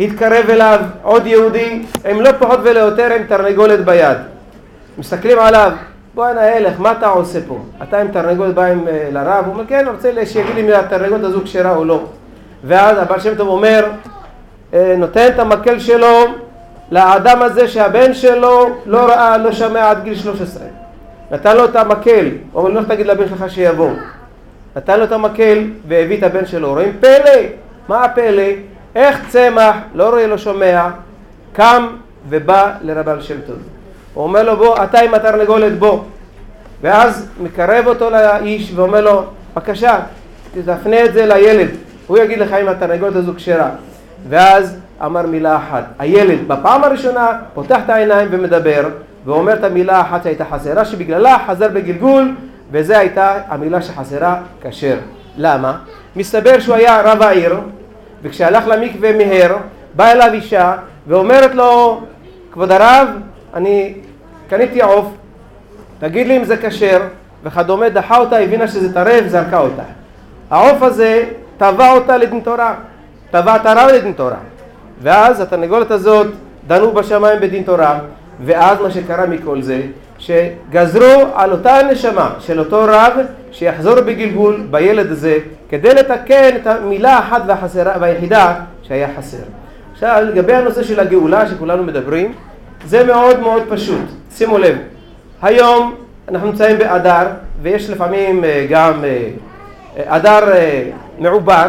התקרב 0.01 0.51
אליו 0.51 0.81
עוד 1.03 1.27
יהודי, 1.27 1.83
הם 2.05 2.21
לא 2.21 2.31
פחות 2.39 2.61
ולא 2.63 2.79
יותר 2.79 3.13
עם 3.13 3.27
תרנגולת 3.27 3.85
ביד. 3.85 4.19
מסתכלים 4.99 5.39
עליו, 5.39 5.73
בוא 6.15 6.27
הנה 6.27 6.41
הלך, 6.41 6.81
מה 6.81 6.93
אתה 6.93 7.09
עושה 7.09 7.39
פה? 7.49 7.59
אתה 7.83 8.01
עם 8.01 8.09
תרנגולת 8.09 8.55
בא 8.55 8.65
עם, 8.65 8.89
אה, 8.89 9.09
לרב? 9.13 9.45
הוא 9.45 9.53
אומר, 9.55 9.65
כן, 9.67 9.79
אני 9.79 9.89
רוצה 9.89 10.27
שיגיד 10.27 10.55
לי 10.55 10.61
אם 10.61 10.81
התרנגולת 10.81 11.25
הזו 11.25 11.41
כשרה 11.45 11.77
או 11.77 11.85
לא. 11.85 12.05
ואז 12.65 12.99
הבעל 12.99 13.21
שם 13.21 13.35
טוב 13.35 13.49
אומר, 13.49 13.87
אה, 14.75 14.95
נותן 14.99 15.29
את 15.35 15.39
המקל 15.39 15.79
שלו 15.79 16.25
לאדם 16.91 17.43
הזה 17.43 17.69
שהבן 17.69 18.15
שלו 18.15 18.69
לא 18.87 18.99
ראה, 18.99 19.39
לא 19.39 19.53
שמע 19.53 19.91
עד 19.91 20.05
גיל 20.05 20.15
13. 20.15 20.63
נתן 21.31 21.57
לו 21.57 21.65
את 21.65 21.77
המקל, 21.77 22.29
אומר, 22.55 22.71
לך 22.71 22.89
תגיד 22.89 23.07
לבן 23.07 23.29
שלך 23.29 23.51
שיבוא. 23.51 23.91
נתן 24.77 24.99
לו 24.99 25.05
את 25.05 25.13
המקל 25.13 25.59
והביא 25.89 26.19
את 26.19 26.23
הבן 26.23 26.47
שלו. 26.47 26.73
רואים 26.73 26.93
פלא? 27.01 27.41
מה 27.89 28.05
הפלא? 28.05 28.43
איך 28.95 29.29
צמח, 29.29 29.77
לא 29.95 30.11
רואה, 30.11 30.27
לא 30.27 30.39
שומע, 30.39 30.89
קם 31.53 31.87
ובא 32.29 32.73
לרבן 32.83 33.21
שם 33.21 33.41
טוב. 33.47 33.57
הוא 34.15 34.25
אומר 34.25 34.43
לו, 34.43 34.57
בוא, 34.57 34.85
אתה 34.85 35.01
עם 35.01 35.15
התרנגולת, 35.15 35.79
בוא. 35.79 36.03
ואז 36.83 37.29
מקרב 37.43 37.87
אותו 37.87 38.11
לאיש 38.11 38.73
ואומר 38.75 39.01
לו, 39.01 39.23
בבקשה, 39.55 39.99
תפנה 40.65 41.05
את 41.05 41.13
זה 41.13 41.27
לילד, 41.27 41.69
הוא 42.07 42.19
יגיד 42.19 42.39
לך 42.39 42.53
אם 42.53 42.69
התרנגולת 42.69 43.17
הזו 43.17 43.33
כשרה. 43.37 43.71
ואז 44.29 44.79
אמר 45.05 45.27
מילה 45.27 45.57
אחת. 45.57 45.85
הילד 45.99 46.49
בפעם 46.49 46.85
הראשונה 46.85 47.29
פותח 47.55 47.79
את 47.85 47.91
העיניים 47.91 48.29
ומדבר, 48.31 48.89
ואומר 49.25 49.55
את 49.55 49.65
המילה 49.65 49.97
האחת 49.97 50.23
שהייתה 50.23 50.45
חסרה, 50.45 50.85
שבגללה 50.85 51.37
חזר 51.47 51.69
בגלגול, 51.69 52.35
וזו 52.71 52.95
הייתה 52.95 53.41
המילה 53.49 53.83
שחסרה, 53.83 54.41
כשר. 54.63 54.97
למה? 55.37 55.79
מסתבר 56.17 56.61
שהוא 56.61 56.75
היה 56.75 57.01
רב 57.01 57.23
העיר, 57.23 57.61
וכשהלך 58.23 58.65
למקווה 58.67 59.13
מהר, 59.13 59.57
באה 59.95 60.13
אליו 60.13 60.33
אישה 60.33 60.77
ואומרת 61.07 61.55
לו, 61.55 62.01
כבוד 62.53 62.73
הרב, 62.73 63.09
אני 63.55 63.95
קניתי 64.49 64.83
עוף, 64.83 65.07
תגיד 65.99 66.27
לי 66.27 66.37
אם 66.37 66.45
זה 66.45 66.57
כשר, 66.57 67.01
וכדומה, 67.45 67.89
דחה 67.89 68.19
אותה, 68.19 68.39
הבינה 68.39 68.69
שזה 68.69 68.95
טרף, 68.95 69.27
זרקה 69.27 69.59
אותה. 69.59 69.83
העוף 70.51 70.83
הזה 70.83 71.25
תבע 71.57 71.93
אותה 71.93 72.17
לדין 72.17 72.41
תורה, 72.41 72.75
תבע 73.31 73.57
את 73.57 73.67
הרב 73.67 73.89
לדין 73.95 74.13
תורה. 74.13 74.37
ואז 75.03 75.41
התרנגולת 75.41 75.91
הזאת 75.91 76.27
דנו 76.67 76.93
בשמיים 76.93 77.41
בדין 77.41 77.63
תורה, 77.63 77.99
ואז 78.45 78.81
מה 78.81 78.91
שקרה 78.91 79.27
מכל 79.27 79.63
זה, 79.63 79.81
שגזרו 80.19 81.23
על 81.35 81.53
אותה 81.53 81.77
הנשמה 81.77 82.31
של 82.41 82.59
אותו 82.59 82.85
רב 82.89 83.13
שיחזור 83.53 84.01
בגלגול 84.01 84.67
בילד 84.71 85.11
הזה 85.11 85.39
כדי 85.69 85.95
לתקן 85.95 86.57
את 86.57 86.67
המילה 86.67 87.17
האחת 87.17 87.43
והחסרה, 87.47 87.93
והיחידה 88.01 88.55
שהיה 88.83 89.09
חסר. 89.19 89.37
עכשיו 89.93 90.23
לגבי 90.29 90.53
הנושא 90.53 90.83
של 90.83 91.01
הגאולה 91.01 91.49
שכולנו 91.49 91.83
מדברים 91.83 92.33
זה 92.87 93.05
מאוד 93.05 93.41
מאוד 93.41 93.63
פשוט, 93.69 94.05
שימו 94.33 94.59
לב 94.59 94.77
היום 95.43 95.95
אנחנו 96.29 96.47
נמצאים 96.47 96.79
באדר 96.79 97.27
ויש 97.63 97.91
לפעמים 97.91 98.45
גם 98.71 99.05
אדר 100.07 100.53
מעובר 101.19 101.67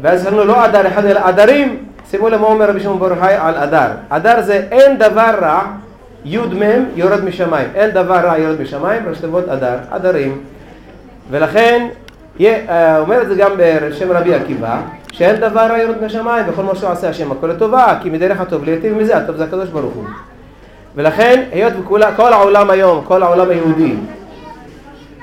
ואז 0.00 0.26
לנו 0.26 0.44
לא 0.44 0.64
אדר 0.64 0.86
אחד 0.86 1.04
אלא 1.04 1.20
אדרים 1.22 1.84
שימו 2.10 2.28
לב 2.28 2.40
מה 2.40 2.46
אומר 2.46 2.68
רבי 2.70 2.80
שמעון 2.80 2.98
בר 2.98 3.08
יוחאי 3.08 3.34
על 3.34 3.54
אדר. 3.54 3.88
אדר 4.08 4.42
זה 4.42 4.66
אין 4.70 4.98
דבר 4.98 5.34
רע 5.40 5.62
י"מ 6.24 6.62
יורד 6.96 7.24
משמיים, 7.24 7.68
אין 7.74 7.90
דבר 7.90 8.14
רע 8.14 8.38
יורד 8.38 8.60
משמיים, 8.60 9.02
ראשי 9.08 9.20
תיבות 9.20 9.48
אדר, 9.48 9.76
אדרים. 9.90 10.38
ולכן, 11.30 11.88
אומר 12.98 13.22
את 13.22 13.28
זה 13.28 13.34
גם 13.34 13.50
בשם 13.56 14.12
רבי 14.12 14.34
עקיבא, 14.34 14.80
שאין 15.12 15.36
דבר 15.36 15.60
רע 15.60 15.78
יורד 15.78 16.04
משמיים, 16.04 16.44
וכל 16.48 16.62
מה 16.62 16.74
שהוא 16.74 16.90
עושה 16.90 17.08
השם 17.08 17.32
הכל 17.32 17.46
לטובה, 17.46 17.98
כי 18.02 18.10
מדרך 18.10 18.40
הטוב 18.40 18.64
להיטיב 18.64 18.96
מזה, 18.96 19.16
הטוב 19.16 19.36
זה 19.36 19.44
הקדוש 19.44 19.68
ברוך 19.68 19.94
הוא. 19.94 20.04
ולכן, 20.94 21.44
היות 21.52 21.72
וכל 21.80 22.32
העולם 22.32 22.70
היום, 22.70 23.04
כל 23.04 23.22
העולם 23.22 23.50
היהודי, 23.50 23.94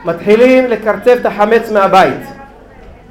מתחילים 0.06 0.68
לקרצב 0.68 1.10
את 1.22 1.26
החמץ 1.26 1.72
מהבית. 1.72 2.22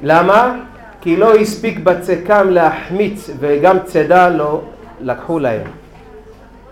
למה? 0.03 0.55
כי 1.01 1.15
לא 1.17 1.35
הספיק 1.35 1.79
בצקם 1.79 2.49
להחמיץ, 2.49 3.29
וגם 3.39 3.77
צידה 3.85 4.29
לא 4.29 4.61
לקחו 5.01 5.39
להם. 5.39 5.61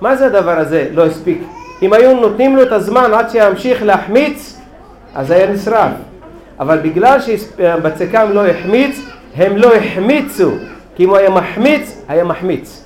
מה 0.02 0.16
זה 0.16 0.26
הדבר 0.26 0.60
הזה? 0.60 0.88
לא 0.94 1.06
הספיק. 1.06 1.42
אם 1.82 1.94
היו 1.94 2.20
נותנים 2.20 2.56
לו 2.56 2.64
את 2.64 2.72
הזמן 2.72 3.12
עד 3.14 3.30
שימשיך 3.30 3.84
להחמיץ, 3.84 4.60
אז 5.16 5.32
היה 5.32 5.52
נשרף. 5.52 5.92
אבל 6.60 6.78
בגלל 6.78 7.18
שבצקם 7.20 8.28
לא 8.32 8.48
החמיץ, 8.48 9.00
הם 9.36 9.58
לא 9.58 9.76
החמיצו. 9.76 10.52
כי 10.96 11.04
אם 11.04 11.10
הוא 11.10 11.18
היה 11.18 11.30
מחמיץ, 11.30 12.02
היה 12.08 12.24
מחמיץ. 12.24 12.84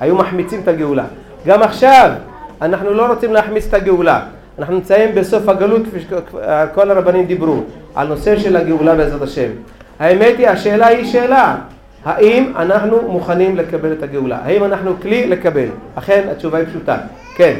היו 0.00 0.14
מחמיצים 0.14 0.60
את 0.60 0.68
הגאולה. 0.68 1.04
גם 1.46 1.62
עכשיו, 1.62 2.10
אנחנו 2.62 2.94
לא 2.94 3.06
רוצים 3.06 3.32
להחמיץ 3.32 3.66
את 3.68 3.74
הגאולה. 3.74 4.20
אנחנו 4.58 4.74
נמצאים 4.74 5.14
בסוף 5.14 5.48
הגלות, 5.48 5.82
כפי 5.86 6.00
שכל 6.00 6.90
הרבנים 6.90 7.26
דיברו, 7.26 7.62
על 7.94 8.08
נושא 8.08 8.38
של 8.38 8.56
הגאולה 8.56 8.94
בעזרת 8.94 9.22
השם. 9.22 9.48
האמת 9.98 10.38
היא, 10.38 10.48
השאלה 10.48 10.86
היא 10.86 11.12
שאלה. 11.12 11.56
האם 12.04 12.52
אנחנו 12.56 13.02
מוכנים 13.02 13.56
לקבל 13.56 13.92
את 13.92 14.02
הגאולה? 14.02 14.38
האם 14.44 14.64
אנחנו 14.64 15.00
כלי 15.00 15.26
לקבל? 15.26 15.68
אכן 15.94 16.28
התשובה 16.30 16.58
היא 16.58 16.66
פשוטה, 16.66 16.96
כן. 17.36 17.56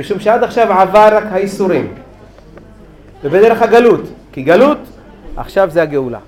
משום 0.00 0.20
שעד 0.20 0.42
עכשיו 0.44 0.72
עבר 0.72 1.08
רק 1.12 1.24
האיסורים. 1.30 1.94
ובדרך 3.22 3.62
הגלות, 3.62 4.00
כי 4.32 4.42
גלות, 4.42 4.78
עכשיו 5.36 5.70
זה 5.70 5.82
הגאולה. 5.82 6.18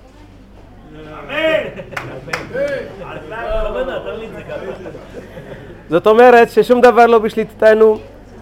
זאת 5.88 6.06
אומרת 6.06 6.50
ששום 6.50 6.80
דבר 6.80 7.06
לא 7.06 7.18
בשליטתנו, 7.18 7.98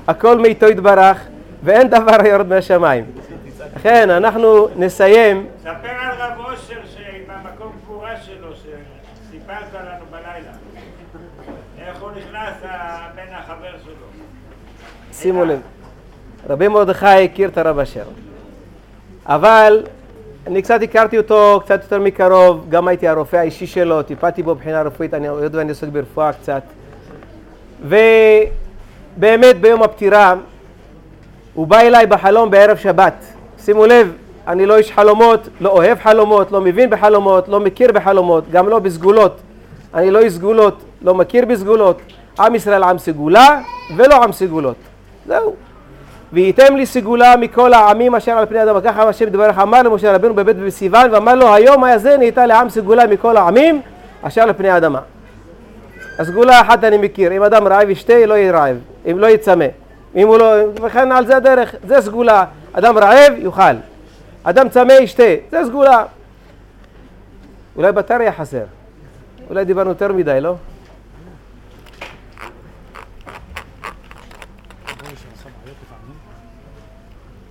הכל 0.09 0.39
מאיתו 0.39 0.67
יתברך, 0.67 1.27
ואין 1.63 1.89
דבר 1.89 2.17
היורד 2.23 2.49
מהשמיים. 2.49 3.05
לכן 3.77 4.11
אנחנו 4.11 4.69
נסיים. 4.77 5.47
ספר 5.63 5.89
על 5.89 6.17
רב 6.19 6.39
אושר 6.39 6.81
שבמקום 6.87 7.73
קבורה 7.85 8.11
שלו, 8.27 8.49
שסיפרת 8.55 9.75
לנו 9.75 10.05
בלילה. 10.11 10.53
איך 11.79 12.03
הוא 12.03 12.11
נכנס 12.11 12.55
בין 13.15 13.35
החבר 13.35 13.73
שלו. 13.85 14.07
שימו 15.23 15.45
לב, 15.45 15.61
רבי 16.49 16.69
מרדכי 16.69 17.07
הכיר 17.07 17.49
את 17.49 17.59
הרב 17.59 17.79
אשר, 17.79 18.05
אבל 19.27 19.83
אני 20.47 20.63
קצת 20.63 20.83
הכרתי 20.83 21.19
אותו 21.19 21.61
קצת 21.65 21.83
יותר 21.83 22.01
מקרוב, 22.01 22.67
גם 22.69 22.89
הייתי 22.89 23.09
הרופא 23.09 23.37
האישי 23.37 23.67
שלו, 23.67 24.03
טיפלתי 24.03 24.43
בו 24.43 24.55
מבחינה 24.55 24.83
רפואית, 24.83 25.15
אני 25.15 25.27
יודע 25.27 25.59
ואני 25.59 25.69
עוסק 25.71 25.89
ברפואה 25.89 26.33
קצת. 26.33 26.63
ובאמת 27.83 29.61
ביום 29.61 29.83
הפטירה 29.83 30.35
הוא 31.55 31.67
בא 31.67 31.81
אליי 31.81 32.07
בחלום 32.07 32.51
בערב 32.51 32.77
שבת. 32.77 33.25
שימו 33.59 33.87
לב, 33.87 34.13
אני 34.47 34.67
לא 34.67 34.77
איש 34.77 34.93
חלומות, 34.93 35.49
לא 35.61 35.71
אוהב 35.71 35.99
חלומות, 35.99 36.53
לא 36.53 36.61
מבין 36.61 36.91
בחלומות, 36.91 37.49
לא 37.49 37.61
מכיר 37.61 37.93
בחלומות, 37.93 38.51
גם 38.51 38.69
לא 38.69 38.79
בסגולות. 38.79 39.41
אני 39.95 40.11
לא 40.11 40.19
איש 40.19 40.33
סגולות, 40.33 40.83
לא 41.03 41.15
מכיר 41.15 41.45
בסגולות. 41.45 42.01
עם 42.39 42.55
ישראל 42.55 42.83
עם 42.83 42.99
סגולה 42.99 43.61
ולא 43.97 44.25
עם 44.25 44.33
סגולות. 44.33 44.77
זהו. 45.27 45.57
וייתם 46.33 46.77
לי 46.77 46.87
סגולה 46.87 47.37
מכל 47.37 47.73
העמים 47.73 48.15
אשר 48.15 48.33
על 48.33 48.47
פני 48.47 48.59
האדמה. 48.59 48.81
ככה 48.81 49.09
השם 49.09 49.25
דברך 49.25 49.59
אמר 49.59 49.83
למשה 49.83 50.15
רבינו 50.15 50.35
בבית 50.35 50.57
בסיוון, 50.57 51.15
ואמר 51.15 51.35
לו 51.35 51.55
היום 51.55 51.85
הזה 51.85 52.17
נהייתה 52.17 52.47
לעם 52.47 52.69
סגולה 52.69 53.07
מכל 53.07 53.37
העמים 53.37 53.81
אשר 54.23 54.43
על 54.43 54.53
פני 54.53 54.71
האדמה. 54.71 55.01
הסגולה 56.19 56.61
אחת 56.61 56.85
אני 56.85 56.97
מכיר, 56.97 57.33
אם 57.33 57.43
אדם 57.43 57.69
רעב 57.69 57.91
ישתה 57.91 58.27
לא 58.27 58.35
יהיה 58.35 58.53
רעב, 58.53 58.77
אם 59.11 59.19
לא 59.19 59.27
יצמא. 59.27 59.67
אם 60.17 60.29
הוא 60.29 60.39
לא, 60.39 60.53
וכן 60.83 61.13
על 61.13 61.27
זה 61.27 61.37
הדרך, 61.37 61.75
זה 61.87 62.01
סגולה. 62.01 62.45
אדם 62.73 62.99
רעב 62.99 63.33
יאכל, 63.39 63.63
אדם 64.43 64.69
צמא 64.69 64.93
ישתה, 64.93 65.23
זה 65.51 65.65
סגולה. 65.65 66.05
אולי 67.77 67.93
בתר 67.93 68.21
היה 68.21 68.33
חסר, 68.33 68.65
אולי 69.51 69.65
דיברנו 69.65 69.91
יותר 69.91 70.13
מדי, 70.13 70.39
לא? 70.41 70.55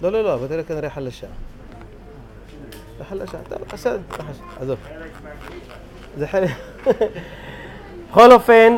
לא, 0.02 0.11
לא, 0.11 0.23
לא, 0.23 0.34
הבטריה 0.34 0.64
כנראה 0.64 0.90
חלשה. 0.90 1.28
חלשה, 3.10 3.38
טוב, 3.49 3.60
בסדר, 3.73 3.98
עזוב. 4.61 4.78
זה 6.18 6.28
חלק. 6.28 6.49
בכל 8.11 8.32
אופן, 8.32 8.78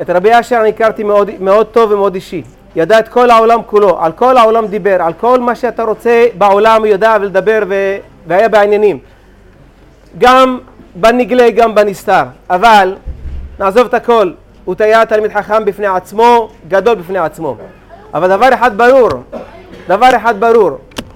את 0.00 0.10
רבי 0.10 0.40
אשר 0.40 0.56
אני 0.60 0.68
הכרתי 0.68 1.02
מאוד, 1.02 1.30
מאוד 1.40 1.66
טוב 1.66 1.90
ומאוד 1.90 2.14
אישי. 2.14 2.42
ידע 2.76 2.98
את 2.98 3.08
כל 3.08 3.30
העולם 3.30 3.60
כולו, 3.66 4.02
על 4.02 4.12
כל 4.12 4.36
העולם 4.36 4.66
דיבר, 4.66 5.02
על 5.02 5.12
כל 5.12 5.40
מה 5.40 5.54
שאתה 5.54 5.82
רוצה 5.82 6.26
בעולם 6.38 6.78
הוא 6.78 6.86
ידע 6.86 7.16
ולדבר 7.20 7.62
ו... 7.68 7.96
והיה 8.26 8.48
בעניינים. 8.48 8.98
גם 10.18 10.58
בנגלה, 10.94 11.50
גם 11.50 11.74
בנסתר. 11.74 12.24
אבל, 12.50 12.96
נעזוב 13.58 13.86
את 13.86 13.94
הכל, 13.94 14.32
הוא 14.64 14.74
היה 14.78 15.06
תלמיד 15.06 15.32
חכם 15.32 15.64
בפני 15.64 15.86
עצמו, 15.86 16.48
גדול 16.68 16.94
בפני 16.94 17.18
עצמו. 17.18 17.56
אבל 18.14 18.28
דבר 18.28 18.54
אחד 18.54 18.78
ברור, 18.78 19.10
דבר 19.88 20.08
אחד 20.16 20.40
ברור, 20.40 20.70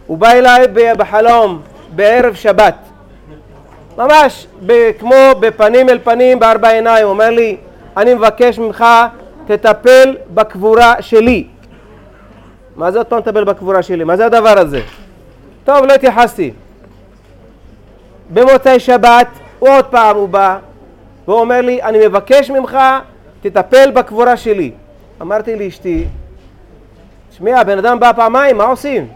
הוא 0.07 0.19
בא 0.19 0.31
אליי 0.31 0.67
בחלום 0.99 1.61
בערב 1.95 2.35
שבת, 2.35 2.75
ממש 3.99 4.47
כמו 4.99 5.15
בפנים 5.41 5.89
אל 5.89 5.99
פנים 5.99 6.39
בארבע 6.39 6.69
עיניים, 6.69 7.05
הוא 7.05 7.13
אומר 7.13 7.31
לי, 7.31 7.57
אני 7.97 8.15
מבקש 8.15 8.59
ממך, 8.59 8.85
תטפל 9.47 10.17
בקבורה 10.35 10.95
שלי. 11.01 11.47
מה 12.77 12.91
זה 12.91 13.05
פעם 13.05 13.19
לטפל 13.19 13.45
בקבורה 13.45 13.83
שלי? 13.83 14.05
מה 14.05 14.17
זה 14.17 14.27
הדבר 14.27 14.59
הזה? 14.59 14.81
טוב, 15.65 15.85
לא 15.85 15.93
התייחסתי. 15.93 16.53
במוצאי 18.31 18.81
שבת, 18.81 19.27
עוד 19.59 19.85
פעם 19.85 20.17
הוא 20.17 20.29
בא, 20.29 20.59
והוא 21.29 21.41
אומר 21.41 21.61
לי, 21.61 21.83
אני 21.83 22.07
מבקש 22.07 22.51
ממך, 22.51 22.79
תטפל 23.43 23.91
בקבורה 23.91 24.37
שלי. 24.37 24.71
אמרתי 25.23 25.57
לאשתי, 25.57 26.07
תשמעי, 27.43 27.55
הבן 27.55 27.79
אדם 27.79 28.01
בא 28.01 28.13
פעמיים, 28.13 28.57
מה 28.57 28.65
עושים? 28.65 29.09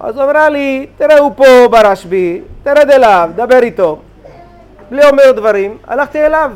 אז 0.00 0.18
אמרה 0.18 0.48
לי, 0.48 0.86
תראה 0.98 1.18
הוא 1.18 1.32
פה 1.36 1.68
ברשב"י, 1.70 2.40
תרד 2.62 2.90
אליו, 2.90 3.30
דבר 3.36 3.58
איתו. 3.62 3.98
בלי 4.90 5.08
אומר 5.08 5.32
דברים, 5.32 5.76
הלכתי 5.86 6.26
אליו. 6.26 6.50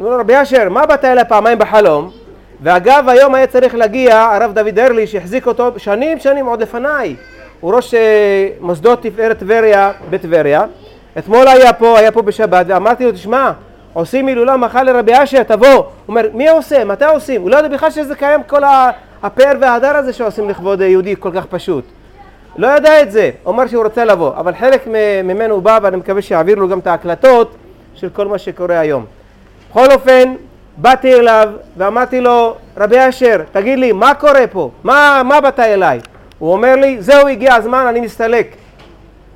אמרו 0.00 0.10
לו, 0.10 0.18
רבי 0.18 0.42
אשר, 0.42 0.68
מה 0.68 0.86
באת 0.86 1.04
אליי 1.04 1.24
פעמיים 1.24 1.58
בחלום? 1.58 2.10
ואגב, 2.62 3.08
היום 3.08 3.34
היה 3.34 3.46
צריך 3.46 3.74
להגיע 3.74 4.20
הרב 4.22 4.52
דוד 4.54 4.78
הרלי, 4.78 5.06
שהחזיק 5.06 5.46
אותו 5.46 5.70
שנים 5.76 6.18
שנים 6.18 6.46
עוד 6.46 6.62
לפניי. 6.62 7.16
הוא 7.60 7.74
ראש 7.74 7.94
אה, 7.94 8.48
מוסדות 8.60 9.02
תפארת 9.02 9.38
טבריה 9.38 9.92
בטבריה. 10.10 10.62
אתמול 11.18 11.48
היה 11.48 11.72
פה, 11.72 11.98
היה 11.98 12.12
פה 12.12 12.22
בשבת, 12.22 12.66
ואמרתי 12.68 13.04
לו, 13.04 13.12
תשמע, 13.12 13.52
עושים 13.92 14.26
הילולה 14.26 14.56
מחר 14.56 14.82
לרבי 14.82 15.12
אשר, 15.22 15.42
תבוא. 15.42 15.68
הוא 15.68 15.84
אומר, 16.08 16.26
מי 16.34 16.48
עושה? 16.48 16.84
מתי 16.84 17.04
עושים? 17.04 17.42
הוא 17.42 17.50
לא 17.50 17.56
יודע 17.56 17.68
בכלל 17.68 17.90
שזה 17.90 18.14
קיים 18.14 18.42
כל 18.42 18.64
ה- 18.64 18.90
הפאר 19.22 19.52
וההדר 19.60 19.96
הזה 19.96 20.12
שעושים 20.12 20.48
לכבוד 20.48 20.80
יהודי 20.80 21.14
כל 21.18 21.30
כך 21.34 21.46
פשוט. 21.46 21.84
לא 22.56 22.66
ידע 22.66 23.02
את 23.02 23.12
זה, 23.12 23.30
הוא 23.42 23.54
אמר 23.54 23.66
שהוא 23.66 23.84
רוצה 23.84 24.04
לבוא, 24.04 24.36
אבל 24.36 24.54
חלק 24.54 24.86
ממנו 25.24 25.60
בא 25.60 25.78
ואני 25.82 25.96
מקווה 25.96 26.22
שיעביר 26.22 26.58
לו 26.58 26.68
גם 26.68 26.78
את 26.78 26.86
ההקלטות 26.86 27.56
של 27.94 28.08
כל 28.08 28.26
מה 28.26 28.38
שקורה 28.38 28.78
היום. 28.78 29.04
בכל 29.70 29.92
אופן, 29.92 30.34
באתי 30.76 31.14
אליו 31.14 31.48
ואמרתי 31.76 32.20
לו, 32.20 32.54
רבי 32.76 33.08
אשר, 33.08 33.42
תגיד 33.52 33.78
לי, 33.78 33.92
מה 33.92 34.14
קורה 34.14 34.46
פה? 34.52 34.70
מה, 34.84 35.22
מה 35.24 35.40
באת 35.40 35.60
אליי? 35.60 36.00
הוא 36.38 36.52
אומר 36.52 36.76
לי, 36.76 36.96
זהו, 37.00 37.28
הגיע 37.28 37.54
הזמן, 37.54 37.86
אני 37.88 38.00
מסתלק. 38.00 38.56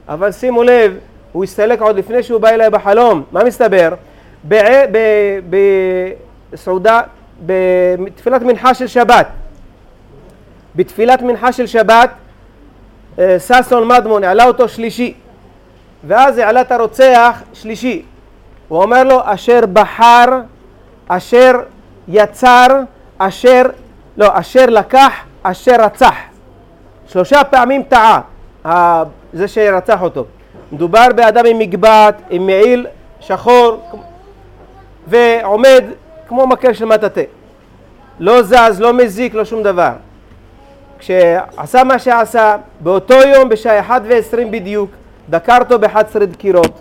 אבל 0.09 0.33
שימו 0.33 0.63
לב, 0.63 0.95
הוא 1.33 1.45
הסתלק 1.45 1.81
עוד 1.81 1.97
לפני 1.97 2.23
שהוא 2.23 2.41
בא 2.41 2.49
אליי 2.49 2.71
בחלום. 2.71 3.23
מה 3.33 3.45
מסתבר? 3.45 3.95
בסעודה, 6.53 7.01
בתפילת 7.47 8.43
מנחה 8.43 8.75
של 8.75 8.87
שבת. 8.87 9.27
בתפילת 10.81 11.23
מנחה 11.23 11.53
של 11.53 11.67
שבת, 11.67 12.11
אה, 13.19 13.37
ששון 13.39 13.89
מדמון 13.89 14.25
העלה 14.25 14.45
אותו 14.45 14.69
שלישי, 14.69 15.15
ואז 16.07 16.39
העלה 16.39 16.61
את 16.61 16.73
הרוצח 16.73 17.43
שלישי. 17.53 18.03
הוא 18.69 18.83
אומר 18.83 19.05
לו, 19.05 19.21
אשר 19.25 19.61
בחר, 19.73 20.25
אשר 21.09 21.53
יצר, 22.09 22.67
אשר, 23.19 23.63
לא, 24.17 24.29
אשר 24.33 24.67
לקח, 24.67 25.13
אשר 25.43 25.77
רצח. 25.79 26.15
שלושה 27.07 27.45
פעמים 27.45 27.83
טעה, 27.83 28.21
זה 29.33 29.49
שרצח 29.49 30.03
אותו. 30.03 30.25
מדובר 30.73 31.07
באדם 31.17 31.47
עם 31.47 31.59
מגבעת, 31.59 32.23
עם 32.31 32.47
מעיל 32.47 32.87
שחור, 33.21 33.91
ועומד 35.07 35.85
כמו 36.29 36.47
מקל 36.47 36.73
של 36.73 36.85
מטאטא. 36.85 37.23
לא 38.21 38.43
זז, 38.43 38.81
לא 38.81 38.93
מזיק, 38.93 39.35
לא 39.35 39.45
שום 39.45 39.63
דבר. 39.63 39.93
כשעשה 41.01 41.85
מה 41.85 41.99
שעשה, 41.99 42.57
באותו 42.81 43.15
יום 43.15 43.49
בשעה 43.49 43.81
1 43.81 44.03
ו-20 44.05 44.37
בדיוק, 44.51 44.91
דקר 45.31 45.59
אותו 45.61 45.79
ב-11 45.79 46.19
דקירות, 46.19 46.81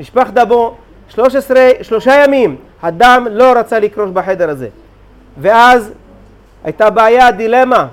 נשפך 0.00 0.30
דמו, 0.32 0.74
13, 1.08 1.70
שלושה 1.82 2.24
ימים, 2.24 2.56
הדם 2.82 3.26
לא 3.30 3.52
רצה 3.56 3.78
לקרוש 3.78 4.10
בחדר 4.10 4.50
הזה. 4.50 4.68
ואז 5.38 5.92
הייתה 6.64 6.90
בעיה, 6.90 7.30
דילמה, 7.30 7.86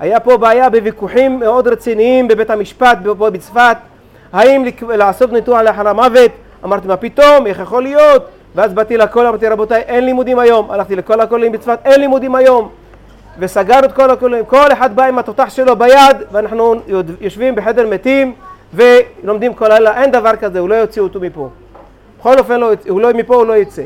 היה 0.00 0.20
פה 0.20 0.36
בעיה 0.36 0.70
בוויכוחים 0.70 1.40
מאוד 1.40 1.68
רציניים 1.68 2.28
בבית 2.28 2.50
המשפט 2.50 2.98
פה 3.18 3.30
בצפת, 3.30 3.76
האם 4.32 4.64
לעשות 4.88 5.32
ניתוח 5.32 5.60
לאחר 5.60 5.88
המוות, 5.88 6.30
אמרתי 6.64 6.88
מה 6.88 6.96
פתאום, 6.96 7.46
איך 7.46 7.58
יכול 7.58 7.82
להיות? 7.82 8.24
ואז 8.54 8.74
באתי 8.74 8.96
לכל, 8.96 9.26
אמרתי 9.26 9.48
רבותיי 9.48 9.80
אין 9.80 10.04
לימודים 10.04 10.38
היום, 10.38 10.70
הלכתי 10.70 10.96
לכל 10.96 11.20
הכוללים 11.20 11.52
בצפת, 11.52 11.78
אין 11.84 12.00
לימודים 12.00 12.34
היום, 12.34 12.68
וסגרנו 13.38 13.86
את 13.86 13.92
כל 13.92 14.10
הכוללים, 14.10 14.44
כל 14.44 14.72
אחד 14.72 14.96
בא 14.96 15.04
עם 15.04 15.18
התותח 15.18 15.50
שלו 15.50 15.76
ביד, 15.76 16.16
ואנחנו 16.32 16.74
יושבים 17.20 17.54
בחדר 17.54 17.86
מתים 17.88 18.34
ולומדים 18.74 19.54
כל 19.54 19.68
לילה, 19.68 20.02
אין 20.02 20.10
דבר 20.10 20.36
כזה, 20.36 20.58
הוא 20.58 20.68
לא 20.68 20.74
יוציא 20.74 21.02
אותו 21.02 21.20
מפה. 21.20 21.48
בכל 22.20 22.38
אופן, 22.38 22.60
לא, 22.60 22.72
הוא 22.88 23.00
לא 23.00 23.12
מפה 23.14 23.34
הוא 23.34 23.46
לא 23.46 23.56
יצא. 23.56 23.82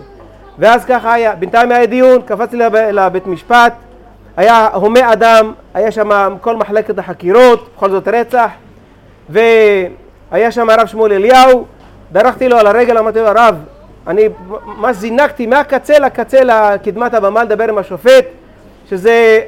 ואז 0.58 0.84
ככה 0.84 1.12
היה, 1.12 1.34
בינתיים 1.34 1.72
היה 1.72 1.86
דיון, 1.86 2.22
קפצתי 2.22 2.56
לב- 2.56 2.76
לבית 2.76 3.26
משפט, 3.26 3.72
היה 4.36 4.68
הומה 4.74 5.12
אדם, 5.12 5.52
היה 5.74 5.90
שם 5.90 6.36
כל 6.40 6.56
מחלקת 6.56 6.98
החקירות, 6.98 7.68
בכל 7.76 7.90
זאת 7.90 8.08
רצח, 8.08 8.50
והיה 9.28 10.50
שם 10.50 10.70
הרב 10.70 10.86
שמואל 10.86 11.12
אליהו, 11.12 11.64
דרכתי 12.12 12.48
לו 12.48 12.58
על 12.58 12.66
הרגל, 12.66 12.98
אמרתי 12.98 13.18
לו, 13.18 13.26
הרב, 13.26 13.54
אני 14.06 14.28
ממש 14.64 14.96
זינקתי 14.96 15.46
מהקצה 15.46 15.98
לקצה 15.98 16.44
לקדמת 16.44 17.14
הבמה 17.14 17.44
לדבר 17.44 17.68
עם 17.68 17.78
השופט, 17.78 18.24
שזה 18.90 19.40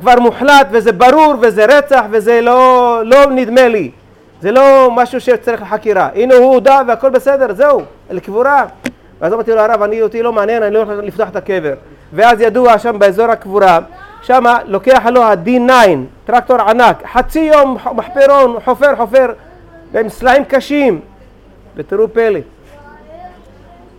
כבר 0.00 0.20
מוחלט 0.20 0.66
וזה 0.70 0.92
ברור 0.92 1.34
וזה 1.40 1.64
רצח 1.64 2.04
וזה 2.10 2.40
לא, 2.40 3.00
לא 3.04 3.26
נדמה 3.30 3.68
לי, 3.68 3.90
זה 4.40 4.52
לא 4.52 4.90
משהו 4.94 5.20
שצריך 5.20 5.62
חקירה, 5.62 6.08
הנה 6.14 6.34
הוא 6.34 6.54
הודה 6.54 6.80
והכל 6.88 7.10
בסדר, 7.10 7.54
זהו, 7.54 7.82
לקבורה. 8.10 8.66
ואז 9.20 9.32
אמרתי 9.32 9.50
לו 9.50 9.60
הרב, 9.60 9.82
אני 9.82 10.02
אותי 10.02 10.22
לא 10.22 10.32
מעניין, 10.32 10.62
אני 10.62 10.74
לא 10.74 10.82
הולך 10.82 11.04
לפתוח 11.04 11.28
את 11.28 11.36
הקבר. 11.36 11.74
ואז 12.12 12.40
ידוע 12.40 12.78
שם 12.78 12.98
באזור 12.98 13.30
הקבורה, 13.30 13.78
שם 14.22 14.44
לוקח 14.66 15.06
לו 15.06 15.22
ה-D9, 15.22 15.70
טרקטור 16.24 16.60
ענק, 16.60 17.02
חצי 17.12 17.40
יום 17.40 17.76
מחפרון, 17.94 18.56
חופר 18.64 18.96
חופר, 18.96 19.32
עם 19.94 20.08
סלעים 20.08 20.44
קשים, 20.44 21.00
ותראו 21.76 22.08
פלא. 22.12 22.40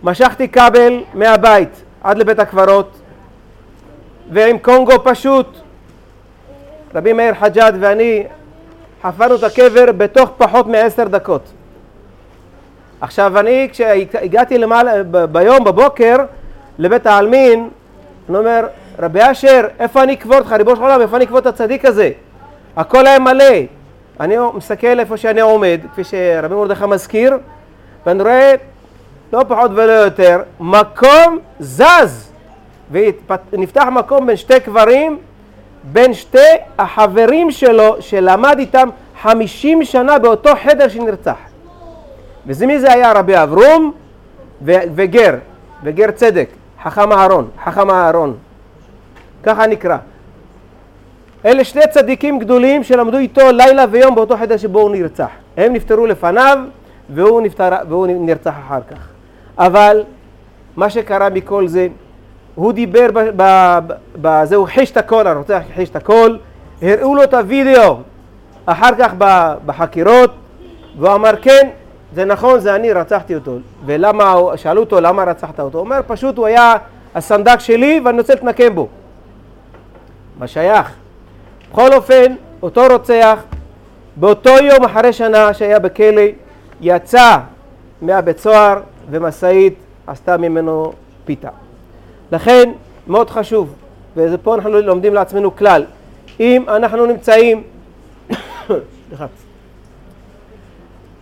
משכתי 0.02 0.48
כבל 0.48 1.02
מהבית 1.14 1.82
עד 2.02 2.18
לבית 2.18 2.38
הקברות, 2.38 2.99
ועם 4.30 4.58
קונגו 4.58 4.92
פשוט, 5.04 5.46
רבי 6.94 7.12
מאיר 7.12 7.34
חג'אד 7.34 7.76
ואני 7.80 8.24
חפרנו 9.02 9.34
את 9.34 9.42
הקבר 9.42 9.92
בתוך 9.92 10.30
פחות 10.38 10.66
מעשר 10.66 11.04
דקות. 11.08 11.42
עכשיו 13.00 13.38
אני 13.38 13.68
כשהגעתי 13.72 14.58
למעלה, 14.58 15.02
ב- 15.10 15.24
ביום 15.24 15.64
בבוקר 15.64 16.16
לבית 16.78 17.06
העלמין, 17.06 17.68
אני 18.28 18.38
אומר, 18.38 18.66
רבי 18.98 19.30
אשר, 19.30 19.66
איפה 19.78 20.02
אני 20.02 20.14
אקבור 20.14 20.38
אותך, 20.38 20.52
ריבונו 20.52 20.76
של 20.76 20.82
עולם, 20.82 21.00
איפה 21.00 21.16
אני 21.16 21.24
אקבור 21.24 21.38
את 21.38 21.46
הצדיק 21.46 21.84
הזה? 21.84 22.10
הכל 22.76 23.06
היה 23.06 23.18
מלא. 23.18 23.54
אני 24.20 24.34
מסתכל 24.54 25.00
איפה 25.00 25.16
שאני 25.16 25.40
עומד, 25.40 25.80
כפי 25.92 26.04
שרבי 26.04 26.54
מרדכי 26.54 26.86
מזכיר, 26.86 27.38
ואני 28.06 28.22
רואה 28.22 28.54
לא 29.32 29.44
פחות 29.48 29.70
ולא 29.74 29.92
יותר, 29.92 30.42
מקום 30.60 31.38
זז, 31.60 32.29
ונפתח 32.90 33.84
מקום 33.92 34.26
בין 34.26 34.36
שתי 34.36 34.60
קברים, 34.60 35.18
בין 35.92 36.14
שתי 36.14 36.38
החברים 36.78 37.50
שלו, 37.50 37.96
שלמד 38.00 38.56
איתם 38.58 38.88
חמישים 39.22 39.84
שנה 39.84 40.18
באותו 40.18 40.50
חדר 40.64 40.88
שנרצח. 40.88 41.36
וזה 42.46 42.66
מי 42.66 42.80
זה 42.80 42.92
היה? 42.92 43.12
רבי 43.12 43.42
אברום 43.42 43.92
ו- 44.62 44.72
וגר, 44.94 45.34
וגר 45.82 46.10
צדק, 46.10 46.48
חכם 46.82 47.12
אהרון, 47.12 47.48
חכם 47.64 47.90
אהרון. 47.90 48.36
ככה 49.42 49.66
נקרא. 49.66 49.96
אלה 51.44 51.64
שני 51.64 51.82
צדיקים 51.90 52.38
גדולים 52.38 52.84
שלמדו 52.84 53.16
איתו 53.18 53.52
לילה 53.52 53.84
ויום 53.90 54.14
באותו 54.14 54.36
חדר 54.36 54.56
שבו 54.56 54.80
הוא 54.80 54.90
נרצח. 54.90 55.28
הם 55.56 55.72
נפטרו 55.72 56.06
לפניו 56.06 56.58
והוא, 57.10 57.40
נפטר, 57.40 57.68
והוא 57.88 58.06
נרצח 58.06 58.54
אחר 58.66 58.80
כך. 58.90 59.08
אבל 59.58 60.04
מה 60.76 60.90
שקרה 60.90 61.28
מכל 61.28 61.68
זה, 61.68 61.88
הוא 62.54 62.72
דיבר, 62.72 63.06
ב, 63.14 63.18
ב, 63.18 63.42
ב, 63.86 63.92
ב, 64.20 64.44
זה 64.44 64.56
הוא 64.56 64.66
חיש 64.66 64.90
את 64.90 64.96
הכל, 64.96 65.26
הרוצח 65.26 65.62
חיש 65.74 65.88
את 65.88 65.96
הכל, 65.96 66.36
הראו 66.82 67.14
לו 67.14 67.22
את 67.22 67.34
הוידאו 67.34 67.96
אחר 68.66 68.90
כך 68.98 69.12
בחקירות, 69.66 70.30
והוא 70.98 71.14
אמר 71.14 71.36
כן, 71.42 71.68
זה 72.14 72.24
נכון, 72.24 72.60
זה 72.60 72.74
אני 72.74 72.92
רצחתי 72.92 73.34
אותו. 73.34 73.56
ולמה, 73.86 74.34
שאלו 74.56 74.80
אותו 74.80 75.00
למה 75.00 75.24
רצחת 75.24 75.60
אותו? 75.60 75.78
הוא 75.78 75.84
אומר 75.84 76.00
פשוט 76.06 76.38
הוא 76.38 76.46
היה 76.46 76.74
הסנדק 77.14 77.60
שלי 77.60 78.00
ואני 78.04 78.18
רוצה 78.18 78.34
להתנקם 78.34 78.74
בו. 78.74 78.88
מה 80.38 80.46
שייך? 80.46 80.94
בכל 81.72 81.92
אופן, 81.92 82.34
אותו 82.62 82.82
רוצח, 82.90 83.42
באותו 84.16 84.50
יום 84.50 84.84
אחרי 84.84 85.12
שנה 85.12 85.54
שהיה 85.54 85.78
בכלא, 85.78 86.22
יצא 86.80 87.38
מהבית 88.02 88.38
סוהר 88.38 88.80
ומשאית 89.10 89.74
עשתה 90.06 90.36
ממנו 90.36 90.92
פיתה. 91.24 91.48
לכן, 92.32 92.72
מאוד 93.06 93.30
חשוב, 93.30 93.74
ופה 94.16 94.54
אנחנו 94.54 94.70
לומדים 94.70 95.14
לעצמנו 95.14 95.56
כלל, 95.56 95.84
אם 96.40 96.64
אנחנו 96.68 97.06
נמצאים 97.06 97.62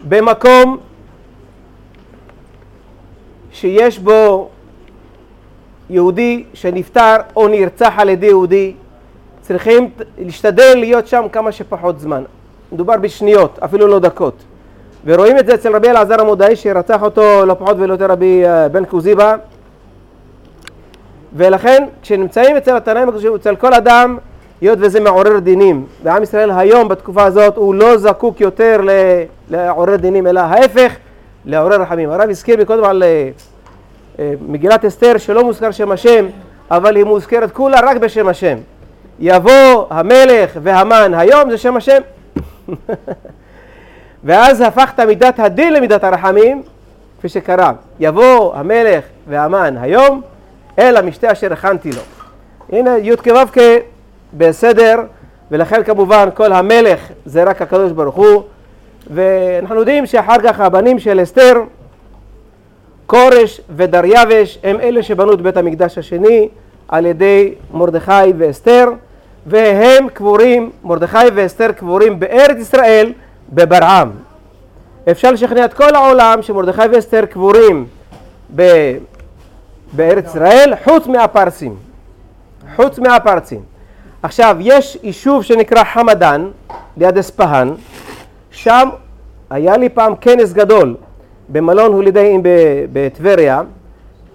במקום 0.09 0.78
שיש 3.52 3.98
בו 3.98 4.48
יהודי 5.90 6.44
שנפטר 6.55 7.16
או 7.36 7.48
נרצח 7.48 7.93
על 7.97 8.09
ידי 8.09 8.26
יהודי, 8.26 8.74
צריכים 9.40 9.90
להשתדל 10.18 10.74
להיות 10.76 11.06
שם 11.06 11.26
כמה 11.32 11.52
שפחות 11.52 12.01
זמן. 12.01 12.22
מדובר 12.72 12.97
בשניות, 12.97 13.59
אפילו 13.59 13.86
לא 13.86 13.98
דקות. 13.98 14.35
ורואים 15.05 15.39
את 15.39 15.47
זה 15.47 15.55
אצל 15.55 15.76
רבי 15.76 15.90
אלעזר 15.90 16.20
המודעי 16.20 16.56
שרצח 16.56 17.02
אותו 17.02 17.47
לא 17.47 17.55
פחות 17.55 17.76
ולא 17.78 17.93
יותר 17.93 18.06
רבי 18.06 18.47
אה, 18.47 18.68
בן 18.68 18.85
קוזיבה. 18.85 19.36
ולכן 21.36 21.84
כשנמצאים 22.02 22.56
אצל 22.56 22.76
התנאים 22.76 23.09
הקדושים, 23.09 23.34
אצל 23.34 23.56
כל 23.56 23.74
אדם, 23.74 24.18
היות 24.60 24.78
וזה 24.82 25.00
מעורר 25.00 25.38
דינים, 25.38 25.86
ועם 26.02 26.22
ישראל 26.22 26.50
היום 26.50 26.88
בתקופה 26.88 27.24
הזאת 27.24 27.56
הוא 27.56 27.74
לא 27.74 27.98
זקוק 27.98 28.40
יותר 28.40 28.80
לעורר 29.50 29.96
דינים, 29.96 30.26
אלא 30.26 30.40
ההפך, 30.40 30.92
לעורר 31.44 31.80
רחמים. 31.82 32.10
הרב 32.10 32.30
הזכיר 32.30 32.60
מקודם 32.60 32.84
על 32.84 33.02
אה, 33.02 33.30
אה, 34.18 34.32
מגילת 34.48 34.84
אסתר 34.84 35.18
שלא 35.18 35.44
מוזכר 35.44 35.70
שם 35.70 35.92
השם, 35.92 36.26
אבל 36.70 36.96
היא 36.96 37.05
מוזכרת 37.05 37.52
כולה 37.52 37.80
רק 37.82 37.96
בשם 37.96 38.28
השם. 38.28 38.59
יבוא 39.20 39.86
המלך 39.90 40.50
והמן 40.62 41.14
היום 41.14 41.50
זה 41.50 41.59
שם 41.59 41.76
השם. 41.76 42.00
ואז 44.24 44.60
הפכת 44.60 45.00
מידת 45.00 45.38
הדין 45.38 45.72
למידת 45.74 46.05
הרחמים, 46.05 46.62
כפי 47.18 47.28
שקרה. 47.28 47.72
יבוא 48.00 48.55
המלך 48.55 49.05
והמן 49.28 49.76
היום 49.80 50.22
אל 50.78 50.96
המשתה 50.96 51.32
אשר 51.32 51.52
הכנתי 51.52 51.90
לו. 51.90 52.02
הנה 52.72 52.98
י' 52.98 53.16
כו' 53.16 53.60
בסדר, 54.34 54.94
ולכן 55.50 55.82
כמובן 55.82 56.28
כל 56.34 56.52
המלך 56.52 57.00
זה 57.26 57.44
רק 57.44 57.62
הקדוש 57.62 57.92
ברוך 57.92 58.14
הוא, 58.14 58.42
ואנחנו 59.10 59.74
יודעים 59.74 60.06
שאחר 60.06 60.36
כך 60.44 60.60
הבנים 60.60 60.98
של 60.98 61.22
אסתר, 61.22 61.52
כורש 63.06 63.60
ודריווש, 63.76 64.59
הם 64.64 64.80
אלה 64.80 65.02
שבנו 65.02 65.32
את 65.32 65.40
בית 65.40 65.56
המקדש 65.56 65.98
השני 65.98 66.48
על 66.88 67.06
ידי 67.06 67.55
מרדכי 67.72 68.32
ואסתר, 68.38 68.88
והם 69.46 70.09
קבורים, 70.09 70.70
מרדכי 70.84 71.26
ואסתר 71.34 71.72
קבורים 71.72 72.20
בארץ 72.20 72.56
ישראל 72.59 73.12
בברעם. 73.52 74.10
אפשר 75.10 75.30
לשכנע 75.30 75.64
את 75.64 75.74
כל 75.74 75.94
העולם 75.94 76.42
שמרדכי 76.42 76.82
ואסתר 76.92 77.26
קבורים 77.26 77.86
ב... 78.56 78.62
בארץ 79.93 80.27
ישראל, 80.27 80.74
חוץ 80.85 81.06
מהפרסים. 81.06 81.77
חוץ 82.77 82.98
מהפרסים. 82.98 83.60
עכשיו, 84.23 84.56
יש 84.60 84.98
יישוב 85.02 85.43
שנקרא 85.43 85.85
חמדן, 85.85 86.48
ליד 86.97 87.19
אספהאן, 87.19 87.74
שם 88.51 88.89
היה 89.51 89.77
לי 89.77 89.89
פעם 89.89 90.15
כנס 90.20 90.52
גדול 90.52 90.97
במלון 91.48 91.93
הולידאים 91.93 92.40
בטבריה. 92.93 93.62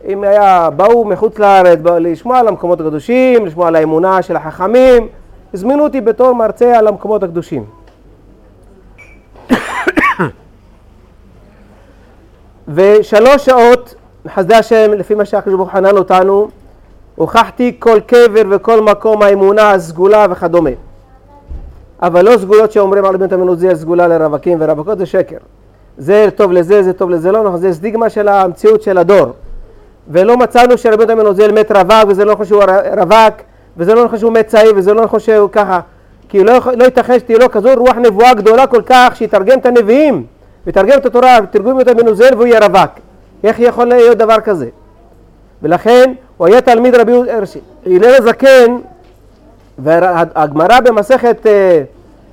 אם 0.08 0.24
היה, 0.24 0.70
באו 0.70 1.06
מחוץ 1.06 1.40
לארץ 1.40 1.80
לשמוע 2.00 2.40
על 2.40 2.48
המקומות 2.48 2.82
הקדושים, 2.82 3.46
לשמוע 3.46 3.68
על 3.68 3.76
האמונה 3.76 4.22
של 4.22 4.36
החכמים, 4.36 5.08
הזמינו 5.54 5.84
אותי 5.84 6.02
בתור 6.02 6.34
מרצה 6.34 6.78
על 6.78 6.88
המקומות 6.88 7.24
הקדושים. 7.24 7.66
ושלוש 12.76 13.46
שעות, 13.46 13.96
בחסדי 14.26 14.56
השם, 14.56 14.91
לפי 14.94 15.16
מה 15.16 15.26
שהקדוש 15.26 15.56
ברוך 15.56 15.70
הוא 15.70 15.74
חנן 15.74 15.98
אותנו, 15.98 16.48
הוכחתי 17.16 17.76
כל 17.80 18.00
קבר 18.00 18.41
וכל 18.50 18.82
מקום 18.82 19.22
האמונה 19.22 19.72
הסגולה 19.72 20.26
וכדומה. 20.30 20.70
אבל 22.02 22.26
לא 22.26 22.38
סגולות 22.38 22.72
שאומרים 22.72 23.06
על 23.06 23.18
בן 23.18 23.28
תמינות 23.28 23.60
זה 23.60 23.76
סגולה 23.76 24.08
לרווקים 24.08 24.58
ורווקות 24.62 24.98
זה 24.98 25.06
שקר. 25.06 25.38
זה 25.98 26.30
טוב 26.36 26.52
לזה, 26.52 26.84
זה 26.84 26.94
טוב 26.94 27.10
לזה, 27.10 27.32
לא 27.32 27.44
נכון, 27.44 27.58
זה 27.58 27.74
סטיגמה 27.74 28.10
של 28.10 28.28
המציאות 28.28 28.82
של 28.82 28.98
הדור. 28.98 29.34
ולא 30.08 30.38
מצאנו 30.38 30.78
שרבי 30.78 30.98
יהודה 30.98 31.16
מנוזל 31.16 31.52
מת 31.52 31.72
רווק 31.72 32.06
וזה 32.08 32.26
לא 32.26 32.34
נכון 32.34 32.45
שהוא 32.45 32.64
רווק 32.98 33.36
וזה 33.78 33.94
לא 33.95 34.06
נכון 34.06 34.20
שהוא 34.20 34.34
מת 34.34 34.48
צעיר 34.48 34.74
וזה 34.76 34.94
לא 34.94 35.04
נכון 35.04 35.20
שהוא 35.20 35.50
ככה 35.52 35.80
כי 36.30 36.44
לא, 36.44 36.54
לא 36.78 36.84
ייתכן 36.84 37.20
שתהיה 37.20 37.40
לו 37.40 37.52
כזו 37.52 37.70
רוח 37.78 37.95
נבואה 37.95 38.34
גדולה 38.34 38.68
כל 38.68 38.82
כך 38.86 39.16
שיתרגם 39.16 39.60
את 39.60 39.66
הנביאים 39.66 40.26
ויתרגם 40.66 40.98
את 41.00 41.06
התורה 41.06 41.38
ותרגום 41.44 41.80
יהודה 41.80 42.04
מנוזל 42.04 42.30
והוא 42.34 42.48
יהיה 42.48 42.60
רווק 42.60 42.91
איך 43.44 43.60
יכול 43.60 43.86
להיות 43.86 44.18
דבר 44.18 44.40
כזה 44.40 44.70
ולכן 45.61 46.14
הוא 46.38 46.48
היה 46.48 46.61
תלמיד 46.61 46.95
רבי 46.95 47.11
הלל 47.86 48.15
הזקן 48.18 48.78
והגמרא 49.78 50.80
במסכת 50.80 51.45
אה, 51.45 51.84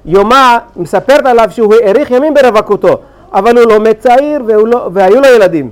יומא 0.05 0.59
מספרת 0.77 1.27
עליו 1.27 1.49
שהוא 1.51 1.75
האריך 1.75 2.11
ימים 2.11 2.35
ברווקותו 2.35 2.99
אבל 3.33 3.59
הוא 3.59 3.79
מת 3.79 3.99
צעיר 3.99 4.43
לא, 4.43 4.91
והיו 4.93 5.21
לו 5.21 5.29
ילדים 5.29 5.71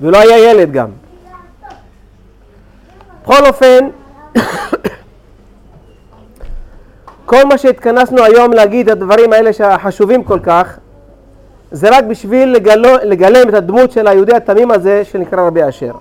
ולא 0.00 0.18
היה 0.18 0.50
ילד 0.50 0.72
גם. 0.72 0.88
בכל 3.22 3.46
אופן, 3.46 3.88
כל 7.26 7.44
מה 7.44 7.58
שהתכנסנו 7.58 8.24
היום 8.24 8.52
להגיד, 8.52 8.88
הדברים 8.88 9.32
האלה 9.32 9.50
החשובים 9.60 10.24
כל 10.24 10.38
כך, 10.42 10.78
זה 11.74 11.98
רק 11.98 12.04
בשביל 12.04 12.48
לגלו, 12.48 12.88
לגלם 13.02 13.48
את 13.48 13.54
הדמות 13.54 13.92
של 13.92 14.06
היהודי 14.06 14.34
התמים 14.34 14.70
הזה 14.70 15.04
שנקרא 15.04 15.46
רבי 15.46 15.68
אשר. 15.68 15.92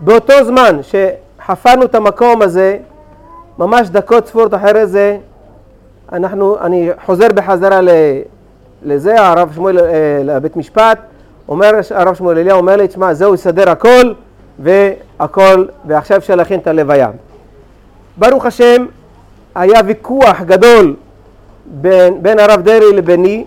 באותו 0.00 0.44
זמן 0.44 0.80
שחפרנו 0.82 1.84
את 1.84 1.94
המקום 1.94 2.42
הזה, 2.42 2.76
ממש 3.58 3.88
דקות 3.88 4.26
ספורות 4.26 4.54
אחרי 4.54 4.86
זה, 4.86 5.16
אנחנו, 6.12 6.58
אני 6.60 6.90
חוזר 7.06 7.26
בחזרה 7.34 7.80
לזה, 8.82 9.20
הרב 9.20 9.52
שמואל 9.54 9.78
אה, 9.78 9.84
לבית 10.24 10.56
משפט, 10.56 10.98
אומר 11.48 11.70
הרב 11.90 12.14
שמואל 12.14 12.38
אליהו, 12.38 12.58
אומר 12.58 12.76
לי, 12.76 12.88
תשמע, 12.88 13.14
זהו, 13.14 13.34
יסדר 13.34 13.70
הכל, 13.70 14.12
והכל, 14.58 15.64
ועכשיו 15.84 16.16
אפשר 16.16 16.34
להכין 16.34 16.60
את 16.60 16.66
הלוויה. 16.66 17.10
ברוך 18.16 18.46
השם, 18.46 18.86
היה 19.54 19.80
ויכוח 19.86 20.42
גדול 20.42 20.96
בין, 21.66 22.22
בין 22.22 22.38
הרב 22.38 22.62
דרעי 22.62 22.92
לביני, 22.92 23.44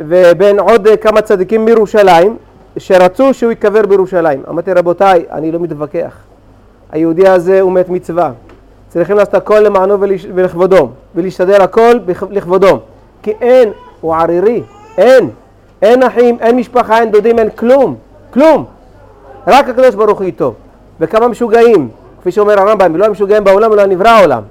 ובין 0.00 0.58
עוד 0.58 0.88
כמה 1.00 1.20
צדיקים 1.20 1.64
מירושלים, 1.64 2.36
שרצו 2.76 3.34
שהוא 3.34 3.50
ייקבר 3.50 3.86
בירושלים. 3.86 4.42
אמרתי, 4.48 4.72
רבותיי, 4.72 5.24
אני 5.32 5.52
לא 5.52 5.58
מתווכח. 5.58 6.16
היהודי 6.92 7.28
הזה 7.28 7.60
הוא 7.60 7.72
מת 7.72 7.88
מצווה. 7.88 8.32
צריכים 8.88 9.16
לעשות 9.16 9.34
הכל 9.34 9.58
למענו 9.58 10.00
ולכבודו, 10.34 10.88
ולהשתדל 11.14 11.60
הכל 11.60 11.98
לכבודו. 12.30 12.80
כי 13.22 13.32
אין, 13.40 13.70
הוא 14.00 14.14
ערירי, 14.14 14.62
אין. 14.98 15.30
אין 15.82 16.02
אחים, 16.02 16.36
אין 16.40 16.56
משפחה, 16.56 17.00
אין 17.00 17.10
דודים, 17.10 17.38
אין 17.38 17.50
כלום, 17.50 17.96
כלום. 18.30 18.64
רק 19.46 19.68
הקדוש 19.68 19.94
ברוך 19.94 20.18
הוא 20.18 20.26
איתו. 20.26 20.54
וכמה 21.00 21.28
משוגעים, 21.28 21.88
כפי 22.20 22.30
שאומר 22.30 22.60
הרמב"ם, 22.60 22.96
לא 22.96 23.08
משוגעים 23.08 23.44
בעולם, 23.44 23.72
לא 23.72 23.86
נברא 23.86 24.08
העולם. 24.08 24.42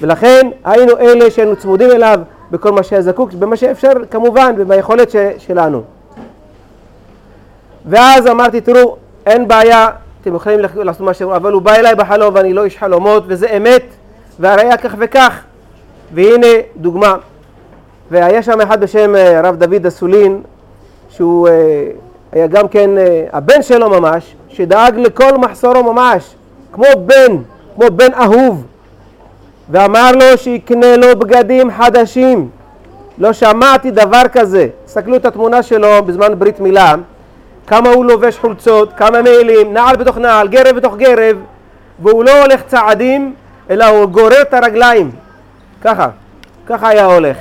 ולכן 0.00 0.48
היינו 0.64 0.98
אלה 0.98 1.30
שהיינו 1.30 1.56
צמודים 1.56 1.90
אליו 1.90 2.20
בכל 2.54 2.72
מה 2.72 2.82
שהיה 2.82 3.02
זקוק, 3.02 3.32
במה 3.32 3.56
שאפשר 3.56 3.92
כמובן, 4.10 4.54
וביכולת 4.58 5.10
ש- 5.10 5.16
שלנו. 5.38 5.82
ואז 7.86 8.26
אמרתי, 8.26 8.60
תראו, 8.60 8.96
אין 9.26 9.48
בעיה, 9.48 9.88
אתם 10.20 10.34
יכולים 10.34 10.60
לעשות 10.74 11.00
מה 11.00 11.14
שאתם 11.14 11.30
אבל 11.30 11.52
הוא 11.52 11.62
בא 11.62 11.74
אליי 11.74 11.94
בחלום 11.94 12.34
ואני 12.34 12.52
לא 12.52 12.64
איש 12.64 12.78
חלומות, 12.78 13.24
וזה 13.26 13.46
אמת, 13.56 13.82
והראיה 14.40 14.76
כך 14.76 14.94
וכך. 14.98 15.40
והנה 16.14 16.46
דוגמה. 16.76 17.16
והיה 18.10 18.42
שם 18.42 18.60
אחד 18.60 18.80
בשם 18.80 19.14
אה, 19.16 19.38
הרב 19.38 19.56
דוד 19.56 19.86
אסולין, 19.86 20.42
שהוא 21.08 21.48
אה, 21.48 21.52
היה 22.32 22.46
גם 22.46 22.68
כן 22.68 22.98
אה, 22.98 23.24
הבן 23.32 23.62
שלו 23.62 23.90
ממש, 23.90 24.34
שדאג 24.48 24.98
לכל 24.98 25.38
מחסורו 25.38 25.92
ממש, 25.92 26.34
כמו 26.72 26.86
בן, 27.06 27.36
כמו 27.74 27.86
בן 27.96 28.14
אהוב, 28.14 28.64
ואמר 29.70 30.12
לו 30.12 30.38
שיקנה 30.38 30.96
לו 30.96 31.18
בגדים 31.18 31.70
חדשים. 31.70 32.48
לא 33.18 33.32
שמעתי 33.32 33.90
דבר 33.90 34.22
כזה. 34.32 34.68
תסתכלו 34.84 35.16
את 35.16 35.26
התמונה 35.26 35.62
שלו 35.62 36.04
בזמן 36.06 36.38
ברית 36.38 36.60
מילה, 36.60 36.94
כמה 37.66 37.88
הוא 37.88 38.04
לובש 38.04 38.38
חולצות, 38.38 38.92
כמה 38.96 39.22
מעילים, 39.22 39.72
נעל 39.72 39.96
בתוך 39.96 40.18
נעל, 40.18 40.48
גרב 40.48 40.76
בתוך 40.76 40.96
גרב, 40.96 41.36
והוא 42.02 42.24
לא 42.24 42.42
הולך 42.42 42.62
צעדים, 42.66 43.34
אלא 43.70 43.84
הוא 43.84 44.06
גורר 44.06 44.42
את 44.42 44.54
הרגליים. 44.54 45.10
ככה, 45.82 46.08
ככה 46.66 46.88
היה 46.88 47.04
הולך. 47.04 47.36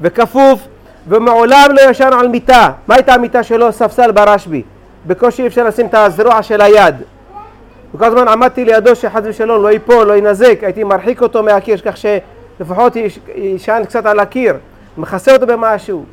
וכפוף 0.00 0.60
ומעולם 1.08 1.66
לא 1.72 1.80
ישן 1.90 2.10
על 2.12 2.28
מיטה. 2.28 2.70
מה 2.86 2.94
הייתה 2.94 3.14
המיטה 3.14 3.42
שלו? 3.42 3.72
ספסל 3.72 4.10
ברשב"י. 4.10 4.62
בקושי 5.06 5.46
אפשר 5.46 5.64
לשים 5.64 5.86
את 5.86 5.94
הזרוע 5.94 6.42
של 6.42 6.60
היד. 6.60 6.94
וכל 7.94 8.04
הזמן 8.04 8.28
עמדתי 8.28 8.64
לידו 8.64 8.96
שחס 8.96 9.20
ושלום 9.24 9.62
לא 9.62 9.68
ייפול, 9.72 10.06
לא 10.06 10.16
ינזק, 10.16 10.58
הייתי 10.62 10.84
מרחיק 10.84 11.22
אותו 11.22 11.42
מהקיר 11.42 11.76
כך 11.78 11.94
שלפחות 11.96 12.96
יש- 12.96 13.18
יישן 13.34 13.82
קצת 13.84 14.06
על 14.06 14.20
הקיר, 14.20 14.54
מכסה 14.98 15.32
אותו 15.32 15.46
במשהו. 15.46 16.04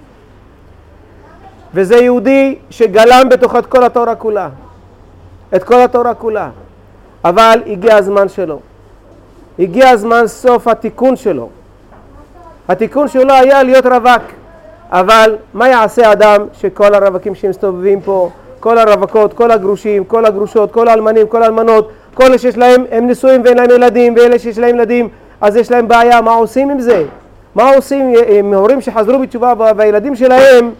וזה 1.74 1.96
יהודי 1.96 2.56
שגלם 2.70 3.30
בתוכו 3.30 3.60
את 3.60 3.66
כל 3.66 3.84
התורה 3.84 4.16
כולה. 4.16 4.50
את 5.56 5.64
כל 5.64 5.82
התורה 5.82 6.14
כולה. 6.14 6.50
אבל 7.26 7.62
הגיע 7.68 7.96
הזמן 7.96 8.30
שלו. 8.30 8.60
הגיע 9.60 9.90
הזמן 9.90 10.28
סוף 10.28 10.68
התיקון 10.68 11.16
שלו. 11.16 11.50
התיקון 12.68 13.08
שלו 13.08 13.34
היה 13.34 13.64
להיות 13.64 13.86
רווק. 13.86 14.22
אבל 14.92 15.36
מה 15.54 15.68
יעשה 15.70 16.12
אדם 16.12 16.46
שכל 16.54 16.94
הרווקים 16.94 17.36
שמסתובבים 17.36 18.02
פה, 18.02 18.30
כל 18.60 18.78
הרווקות, 18.78 19.34
כל 19.34 19.52
הגרושים, 19.52 20.04
כל 20.06 20.26
הגרושות, 20.26 20.72
כל 20.72 20.88
האלמנים, 20.88 21.28
כל 21.28 21.44
האלמנות, 21.44 21.92
כל 22.14 22.24
אלה 22.24 22.38
שיש 22.38 22.58
להם, 22.58 22.84
הם 22.92 23.08
נשואים 23.08 23.42
ואין 23.46 23.58
להם 23.58 23.70
ילדים, 23.70 24.16
ואלה 24.18 24.40
שיש 24.40 24.60
להם 24.60 24.76
ילדים, 24.76 25.10
אז 25.42 25.56
יש 25.56 25.72
להם 25.72 25.88
בעיה, 25.88 26.22
מה 26.22 26.34
עושים 26.34 26.70
עם 26.70 26.80
זה? 26.80 27.04
מה 27.56 27.76
עושים 27.76 28.14
עם 28.28 28.54
הורים 28.54 28.82
שחזרו 28.82 29.20
בתשובה 29.20 29.54
והילדים 29.78 30.16
שלהם 30.16 30.72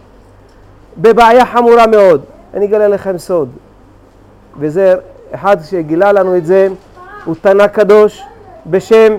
בבעיה 0.98 1.46
חמורה 1.46 1.88
מאוד? 1.88 2.22
אני 2.54 2.66
אגלה 2.66 2.88
לכם 2.88 3.18
סוד, 3.18 3.50
וזה 4.60 4.96
אחד 5.32 5.58
שגילה 5.64 6.12
לנו 6.12 6.38
את 6.38 6.46
זה, 6.46 6.68
הוא 7.26 7.36
תנא 7.42 7.68
קדוש 7.68 8.22
בשם 8.68 9.18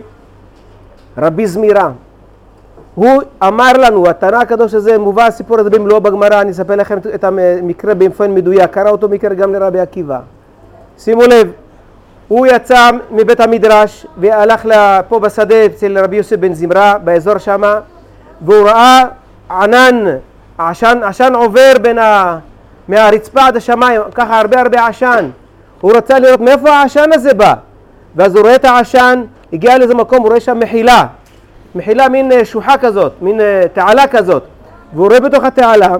רבי 1.18 1.46
זמירה. 1.46 1.90
הוא 2.98 3.22
אמר 3.42 3.72
לנו, 3.72 4.08
התנא 4.08 4.36
הקדוש 4.36 4.74
הזה, 4.74 4.98
מובא 4.98 5.26
הסיפור 5.26 5.60
הזה 5.60 5.70
במלואו 5.70 6.00
בגמרא, 6.00 6.40
אני 6.40 6.50
אספר 6.50 6.76
לכם 6.76 6.98
את 7.14 7.24
המקרה 7.24 7.94
באופן 7.94 8.34
מדויק, 8.34 8.70
קרא 8.70 8.90
אותו 8.90 9.08
מקרה 9.08 9.34
גם 9.34 9.52
לרבי 9.52 9.80
עקיבא. 9.80 10.20
שימו 10.98 11.22
לב, 11.22 11.50
הוא 12.28 12.46
יצא 12.46 12.90
מבית 13.10 13.40
המדרש 13.40 14.06
והלך 14.16 14.68
פה 15.08 15.18
בשדה 15.18 15.66
אצל 15.66 15.98
רבי 15.98 16.16
יוסף 16.16 16.36
בן 16.36 16.52
זמרה, 16.52 16.98
באזור 17.04 17.38
שמה, 17.38 17.80
והוא 18.40 18.68
ראה 18.68 19.04
ענן, 19.50 20.04
עשן, 20.58 21.00
עשן 21.02 21.34
עובר 21.34 21.72
בין 21.82 21.98
ה... 21.98 22.38
מהרצפה 22.88 23.46
עד 23.46 23.56
השמיים, 23.56 24.00
ככה 24.14 24.40
הרבה 24.40 24.60
הרבה 24.60 24.86
עשן. 24.86 25.30
הוא 25.80 25.92
רצה 25.92 26.18
לראות 26.18 26.40
מאיפה 26.40 26.70
העשן 26.70 27.10
הזה 27.12 27.34
בא. 27.34 27.54
ואז 28.16 28.34
הוא 28.34 28.42
רואה 28.42 28.54
את 28.54 28.64
העשן, 28.64 29.22
הגיע 29.52 29.78
לאיזה 29.78 29.94
מקום, 29.94 30.18
הוא 30.18 30.28
רואה 30.28 30.40
שם 30.40 30.58
מחילה. 30.60 31.06
מחילה 31.78 32.08
מין 32.08 32.32
אה, 32.32 32.44
שוחה 32.44 32.78
כזאת, 32.78 33.12
מין 33.20 33.40
אה, 33.40 33.62
תעלה 33.72 34.06
כזאת. 34.06 34.42
והוא 34.94 35.06
רואה 35.08 35.20
בתוך 35.20 35.44
התעלה, 35.44 35.94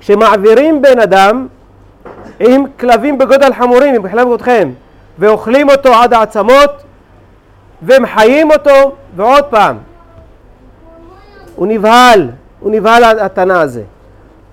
שמעבירים 0.00 0.82
בן 0.82 1.00
אדם 1.00 1.46
עם 2.40 2.64
כלבים 2.80 3.18
בגודל 3.18 3.52
חמורים, 3.52 3.94
עם 3.94 4.08
כלב 4.08 4.26
גודכם, 4.26 4.70
ואוכלים 5.18 5.70
אותו 5.70 5.94
עד 5.94 6.14
העצמות, 6.14 6.70
ומחיים 7.82 8.50
אותו, 8.50 8.92
ועוד 9.16 9.44
פעם. 9.44 9.76
הוא 11.56 11.66
נבהל, 11.66 12.30
הוא 12.60 12.70
נבהל 12.70 13.04
התנא 13.04 13.52
הזה. 13.52 13.82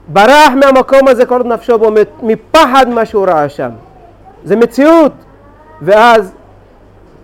ברח 0.07 0.52
מהמקום 0.56 1.07
הזה 1.07 1.26
כל 1.26 1.38
עוד 1.38 1.45
נפשו 1.45 1.80
בו, 1.80 1.90
מפחד 2.22 2.90
מה 2.90 3.06
שהוא 3.06 3.26
ראה 3.28 3.49
שם. 3.49 3.70
זה 4.44 4.56
מציאות. 4.56 5.11
ואז 5.82 6.34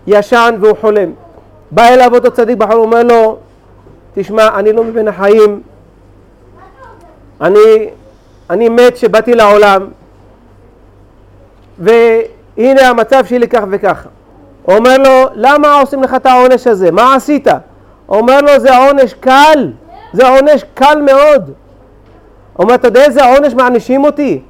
ישן 0.07 0.55
והוא 0.61 0.77
חולם. 0.81 1.11
בא 1.71 1.87
אליו 1.87 2.15
אותו 2.15 2.31
צדיק 2.31 2.57
בחור, 2.57 2.75
אומר 2.75 3.03
לו, 3.03 3.37
תשמע, 4.13 4.59
אני 4.59 4.73
לא 4.73 4.83
מבין 4.83 5.07
החיים, 5.07 5.61
אני, 7.41 7.89
אני 8.49 8.69
מת 8.69 8.97
שבאתי 8.97 9.33
לעולם, 9.33 9.87
והנה 11.79 12.89
המצב 12.89 13.25
שלי 13.25 13.47
כך 13.47 13.63
וככה. 13.71 14.09
אומר 14.67 14.97
לו, 14.97 15.29
למה 15.33 15.79
עושים 15.79 16.03
לך 16.03 16.13
את 16.15 16.25
העונש 16.25 16.67
הזה? 16.67 16.91
מה 16.91 17.15
עשית? 17.15 17.47
אומר 18.09 18.41
לו, 18.41 18.59
זה 18.59 18.77
עונש 18.77 19.13
קל, 19.13 19.71
זה 20.13 20.27
עונש 20.27 20.63
קל 20.73 21.01
מאוד. 21.01 21.51
אומר, 22.59 22.75
אתה 22.75 22.87
יודע 22.87 23.03
איזה 23.03 23.25
עונש 23.25 23.53
מענישים 23.53 24.03
אותי? 24.03 24.41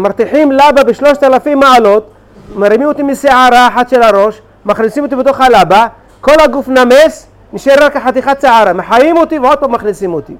מרתיחים 0.00 0.52
לבה 0.52 0.84
בשלושת 0.86 1.22
אלפים 1.22 1.58
מעלות, 1.60 2.10
מרימים 2.56 2.88
אותי 2.88 3.02
משערה 3.02 3.68
אחת 3.68 3.88
של 3.88 4.02
הראש, 4.02 4.40
מכניסים 4.64 5.04
אותי 5.04 5.16
בתוך 5.16 5.40
הלבה, 5.40 5.86
כל 6.20 6.40
הגוף 6.40 6.68
נמס, 6.68 7.26
נשאר 7.52 7.84
רק 7.84 7.96
חתיכת 7.96 8.40
שערה, 8.40 8.72
מחיים 8.72 9.16
אותי 9.16 9.38
ועוד 9.38 9.58
פעם 9.58 9.72
מכניסים 9.72 10.14
אותי. 10.14 10.34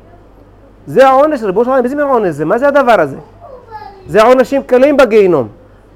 זה 0.87 1.09
העונש, 1.09 1.43
ריבונו 1.43 1.65
של 1.65 1.71
עולם, 1.71 1.85
איזה 1.85 1.97
מין 1.97 2.05
עונש 2.05 2.35
זה? 2.35 2.45
מה 2.45 2.59
זה 2.59 2.69
הדבר 2.69 3.01
הזה? 3.01 3.17
זה 4.07 4.23
עונשים 4.23 4.63
קלים 4.63 4.97
בגיהינום. 4.97 5.49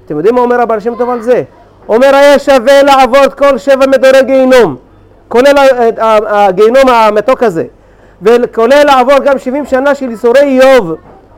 אתם 0.05 0.17
יודעים 0.17 0.35
מה 0.35 0.41
אומר 0.41 0.61
הבעל 0.61 0.79
שם 0.79 0.95
טוב 0.95 1.09
על 1.09 1.21
זה? 1.21 1.43
אומר 1.89 2.15
היה 2.15 2.39
שווה 2.39 2.83
לעבוד 2.83 3.33
כל 3.33 3.57
שבע 3.57 3.85
מדורי 3.87 4.23
גיהינום, 4.23 4.75
כולל 5.27 5.53
הגיהינום 6.27 6.89
המתוק 6.89 7.43
הזה, 7.43 7.65
וכולל 8.21 8.83
לעבור 8.83 9.19
גם 9.19 9.37
70 9.37 9.65
שנה 9.65 9.95
של 9.95 10.09
ייסורי 10.09 10.41
איוב. 10.41 10.93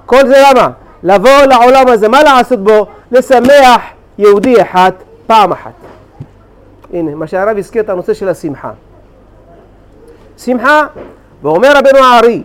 כל 0.06 0.28
זה 0.28 0.44
למה? 0.50 0.70
לבוא 1.04 1.42
לעולם 1.50 1.88
הזה, 1.88 2.08
מה 2.08 2.24
לעשות 2.24 2.64
בו? 2.64 2.86
לשמח 3.12 3.82
יהודי 4.18 4.62
אחד 4.62 4.92
פעם 5.28 5.52
אחת. 5.52 5.72
הנה, 6.94 7.16
מה 7.16 7.28
שהרב 7.28 7.58
הזכיר 7.58 7.82
את 7.82 7.90
הנושא 7.90 8.14
של 8.14 8.30
השמחה. 8.30 8.72
שמחה, 10.38 10.86
ואומר 11.42 11.72
רבנו 11.78 12.00
הארי, 12.00 12.44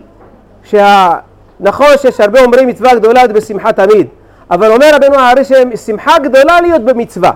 שנכון 0.65 1.87
שיש 1.97 2.21
הרבה 2.21 2.45
אומרים 2.45 2.69
מצווה 2.69 2.95
גדולה 2.95 3.27
בשמחה 3.27 3.73
תמיד, 3.73 4.07
אבל 4.51 4.73
אומר 4.73 4.91
רבנו 4.95 5.15
הארי 5.15 5.43
ששמחה 5.45 6.19
גדולה 6.19 6.61
להיות 6.61 6.83
במצווה. 6.83 7.33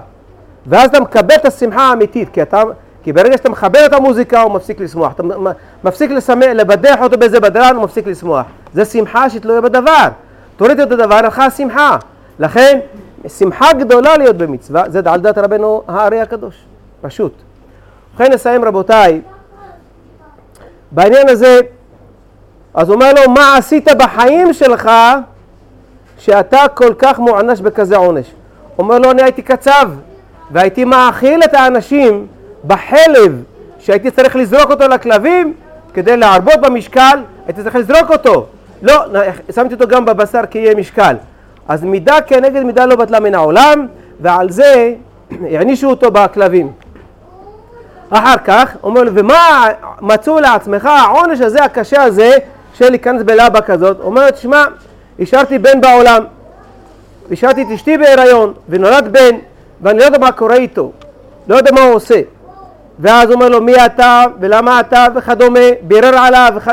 ואז 0.66 0.90
אתה 0.90 1.00
מקבל 1.00 1.34
את 1.34 1.44
השמחה 1.44 1.80
האמיתית, 1.80 2.28
כי, 2.32 2.42
אתה, 2.42 2.62
כי 3.02 3.12
ברגע 3.12 3.36
שאתה 3.36 3.48
מכבד 3.48 3.82
את 3.86 3.92
המוזיקה 3.92 4.42
הוא 4.42 4.52
מפסיק 4.52 4.80
לשמוח, 4.80 5.12
אתה 5.12 5.22
מפסיק 5.84 6.10
לשמח, 6.10 6.46
לבדח 6.54 6.96
אותו 7.00 7.18
באיזה 7.18 7.40
בדרן 7.40 7.76
הוא 7.76 7.84
מפסיק 7.84 8.06
לשמוח. 8.06 8.46
זה 8.74 8.84
שמחה 8.84 9.30
שתלויה 9.30 9.60
בדבר. 9.60 10.08
תוריד 10.56 10.80
את 10.80 10.92
הדבר, 10.92 11.14
הלכה 11.14 11.44
השמחה. 11.46 11.96
לכן, 12.38 12.78
שמחה 13.28 13.72
גדולה 13.72 14.16
להיות 14.16 14.36
במצווה, 14.36 14.84
זה 14.88 15.00
על 15.04 15.20
דעת 15.20 15.38
רבנו 15.38 15.82
הארי 15.88 16.20
הקדוש, 16.20 16.64
פשוט. 17.06 17.32
ובכן 18.12 18.32
נסיים 18.32 18.64
רבותיי, 18.64 19.20
בעניין 20.90 21.28
הזה, 21.28 21.60
אז 22.74 22.90
אומר 22.90 23.12
לו, 23.12 23.30
מה 23.30 23.56
עשית 23.56 23.88
בחיים 23.98 24.52
שלך 24.52 24.90
שאתה 26.18 26.68
כל 26.74 26.94
כך 26.98 27.18
מוענש 27.18 27.60
בכזה 27.60 27.96
עונש? 27.96 28.26
אומר 28.78 28.98
לו, 28.98 29.10
אני 29.10 29.22
הייתי 29.22 29.42
קצב, 29.42 29.90
והייתי 30.50 30.84
מאכיל 30.84 31.40
את 31.44 31.54
האנשים 31.54 32.26
בחלב 32.66 33.42
שהייתי 33.78 34.10
צריך 34.10 34.36
לזרוק 34.36 34.70
אותו 34.70 34.88
לכלבים 34.88 35.54
כדי 35.94 36.16
להרבות 36.16 36.60
במשקל, 36.62 37.18
הייתי 37.46 37.62
צריך 37.62 37.76
לזרוק 37.76 38.10
אותו. 38.10 38.46
לא, 38.82 39.04
שמתי 39.54 39.74
אותו 39.74 39.88
גם 39.88 40.04
בבשר 40.04 40.46
כי 40.50 40.58
יהיה 40.58 40.74
משקל. 40.74 41.16
אז 41.68 41.84
מידה 41.84 42.20
כנגד 42.20 42.62
מידה 42.62 42.86
לא 42.86 42.96
בטלה 42.96 43.20
מן 43.20 43.34
העולם, 43.34 43.86
ועל 44.20 44.50
זה 44.50 44.94
הענישו 45.52 45.90
אותו 45.90 46.10
בכלבים. 46.10 46.72
אחר 48.10 48.36
כך, 48.44 48.76
אומר 48.82 49.02
לו, 49.02 49.10
ומה 49.14 49.68
מצאו 50.00 50.40
לעצמך 50.40 50.84
העונש 50.84 51.40
הזה, 51.40 51.64
הקשה 51.64 52.02
הזה, 52.02 52.30
של 52.74 52.90
להיכנס 52.90 53.22
בלבה 53.22 53.60
כזאת? 53.60 54.00
אומר, 54.00 54.30
תשמע, 54.30 54.64
השארתי 55.20 55.58
בן 55.58 55.80
בעולם, 55.80 56.24
השארתי 57.32 57.62
את 57.62 57.66
אשתי 57.74 57.98
בהיריון, 57.98 58.52
ונולד 58.68 59.12
בן, 59.12 59.36
ואני 59.82 59.98
לא 59.98 60.04
יודע 60.04 60.18
מה 60.18 60.32
קורה 60.32 60.56
איתו, 60.56 60.92
לא 61.48 61.56
יודע 61.56 61.72
מה 61.72 61.80
הוא 61.80 61.94
עושה. 61.94 62.20
ואז 62.98 63.24
הוא 63.24 63.34
אומר 63.34 63.48
לו, 63.48 63.60
מי 63.60 63.86
אתה, 63.86 64.24
ולמה 64.40 64.80
אתה, 64.80 65.06
וכדומה, 65.14 65.60
בירר 65.82 66.18
עליו, 66.18 66.52
וכ... 66.56 66.68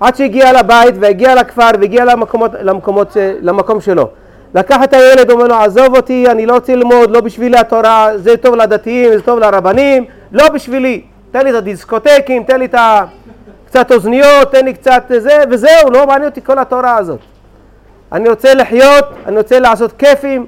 עד 0.00 0.16
שהגיע 0.16 0.52
לבית, 0.52 0.94
והגיע 1.00 1.34
לכפר, 1.34 1.70
והגיע 1.80 2.04
למקומות, 2.04 2.50
למקומות, 2.60 3.16
למקום 3.40 3.80
שלו. 3.80 4.08
לקח 4.54 4.82
את 4.84 4.92
הילד, 4.92 5.30
אומר 5.30 5.44
לו, 5.44 5.54
עזוב 5.54 5.96
אותי, 5.96 6.26
אני 6.30 6.46
לא 6.46 6.54
רוצה 6.54 6.74
ללמוד, 6.74 7.10
לא 7.10 7.20
בשבילי 7.20 7.58
התורה, 7.58 8.08
זה 8.16 8.36
טוב 8.36 8.54
לדתיים, 8.54 9.12
זה 9.12 9.22
טוב 9.22 9.38
לרבנים, 9.38 10.04
לא 10.34 10.48
בשבילי. 10.48 11.02
תן 11.30 11.44
לי 11.44 11.50
את 11.50 11.54
הדיסקוטקים, 11.54 12.44
תן 12.44 12.58
לי 12.58 12.64
את 12.64 12.74
ה... 12.74 13.04
קצת 13.66 13.92
אוזניות, 13.92 14.52
תן 14.52 14.64
לי 14.64 14.74
קצת 14.74 15.04
זה, 15.18 15.42
וזהו, 15.50 15.90
לא 15.90 16.06
מעניין 16.06 16.28
אותי 16.28 16.40
כל 16.44 16.58
התורה 16.58 16.96
הזאת. 16.96 17.20
אני 18.12 18.28
רוצה 18.28 18.54
לחיות, 18.54 19.04
אני 19.26 19.36
רוצה 19.36 19.58
לעשות 19.58 19.92
כיפים, 19.92 20.46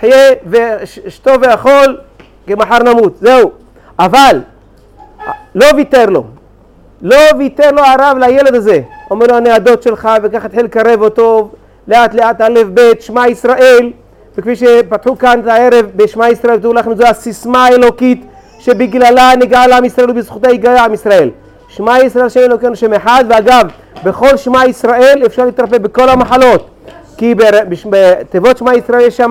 חיה 0.00 0.32
ושתו 0.46 1.30
ואכול, 1.42 1.98
כי 2.46 2.54
מחר 2.54 2.78
נמות, 2.82 3.16
זהו. 3.20 3.50
אבל, 3.98 4.40
לא 5.54 5.66
ויתר 5.76 6.06
לו. 6.06 6.24
לא 7.02 7.16
ויתר 7.38 7.70
לו 7.70 7.82
הרב 7.84 8.16
לילד 8.18 8.54
הזה. 8.54 8.80
אומר 9.10 9.26
לו, 9.26 9.38
אני 9.38 9.50
הדוד 9.50 9.82
שלך, 9.82 10.08
וככה 10.22 10.46
התחיל 10.46 10.64
לקרב 10.64 11.02
אותו, 11.02 11.50
לאט 11.88 12.14
לאט 12.14 12.40
הלב 12.40 12.74
בית, 12.74 13.02
שמע 13.02 13.28
ישראל, 13.28 13.92
וכפי 14.36 14.56
שפתחו 14.56 15.18
כאן 15.18 15.40
את 15.40 15.46
הערב 15.46 15.86
בשמע 15.96 16.28
ישראל, 16.28 16.60
תראו 16.60 16.72
לכם, 16.72 16.94
זו 16.94 17.06
הסיסמה 17.06 17.64
האלוקית 17.64 18.26
שבגללה 18.62 19.32
נגאל 19.38 19.72
עם 19.72 19.84
ישראל 19.84 20.10
ובזכותה 20.10 20.50
יגאל 20.50 20.76
עם 20.76 20.94
ישראל. 20.94 21.30
שמע 21.68 22.02
ישראל 22.02 22.24
השם 22.26 22.40
אלוקינו 22.40 22.76
שם 22.76 22.92
אחד, 22.92 23.24
ואגב, 23.28 23.62
בכל 24.04 24.36
שמע 24.36 24.66
ישראל 24.66 25.22
אפשר 25.26 25.44
להתרפא 25.44 25.78
בכל 25.78 26.08
המחלות. 26.08 26.68
כי 27.16 27.34
בתיבות 27.90 28.58
שמע 28.58 28.74
ישראל 28.74 29.00
יש 29.00 29.16
שם 29.16 29.30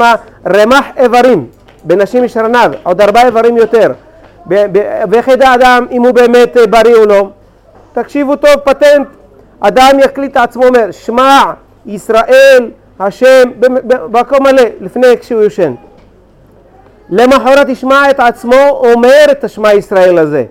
רמ"ח 0.55 0.85
איברים, 0.97 1.47
בנשים 1.83 2.23
יש 2.23 2.37
ארנב, 2.37 2.71
עוד 2.83 3.01
ארבעה 3.01 3.25
איברים 3.25 3.57
יותר. 3.57 3.91
ואיך 5.09 5.27
ידע 5.27 5.53
אדם 5.53 5.85
אם 5.91 6.01
הוא 6.03 6.11
באמת 6.11 6.57
אה, 6.57 6.67
בריא 6.67 6.95
או 6.95 7.05
לא? 7.05 7.29
תקשיבו 7.93 8.35
טוב, 8.35 8.55
פטנט. 8.63 9.07
אדם 9.59 9.99
יקליט 9.99 10.31
את 10.31 10.37
עצמו 10.37 10.63
אומר, 10.65 10.91
שמע 10.91 11.41
ישראל, 11.85 12.69
השם, 12.99 13.43
במ- 13.59 13.87
במקום 13.87 14.43
מלא, 14.43 14.63
לפני 14.81 15.07
כשהוא 15.19 15.41
יושן. 15.41 15.73
למחרת 17.11 17.69
ישמע 17.69 18.09
את 18.09 18.19
עצמו 18.19 18.69
אומר 18.69 19.25
את 19.31 19.43
השמע 19.43 19.73
ישראל 19.73 20.17
הזה. 20.17 20.45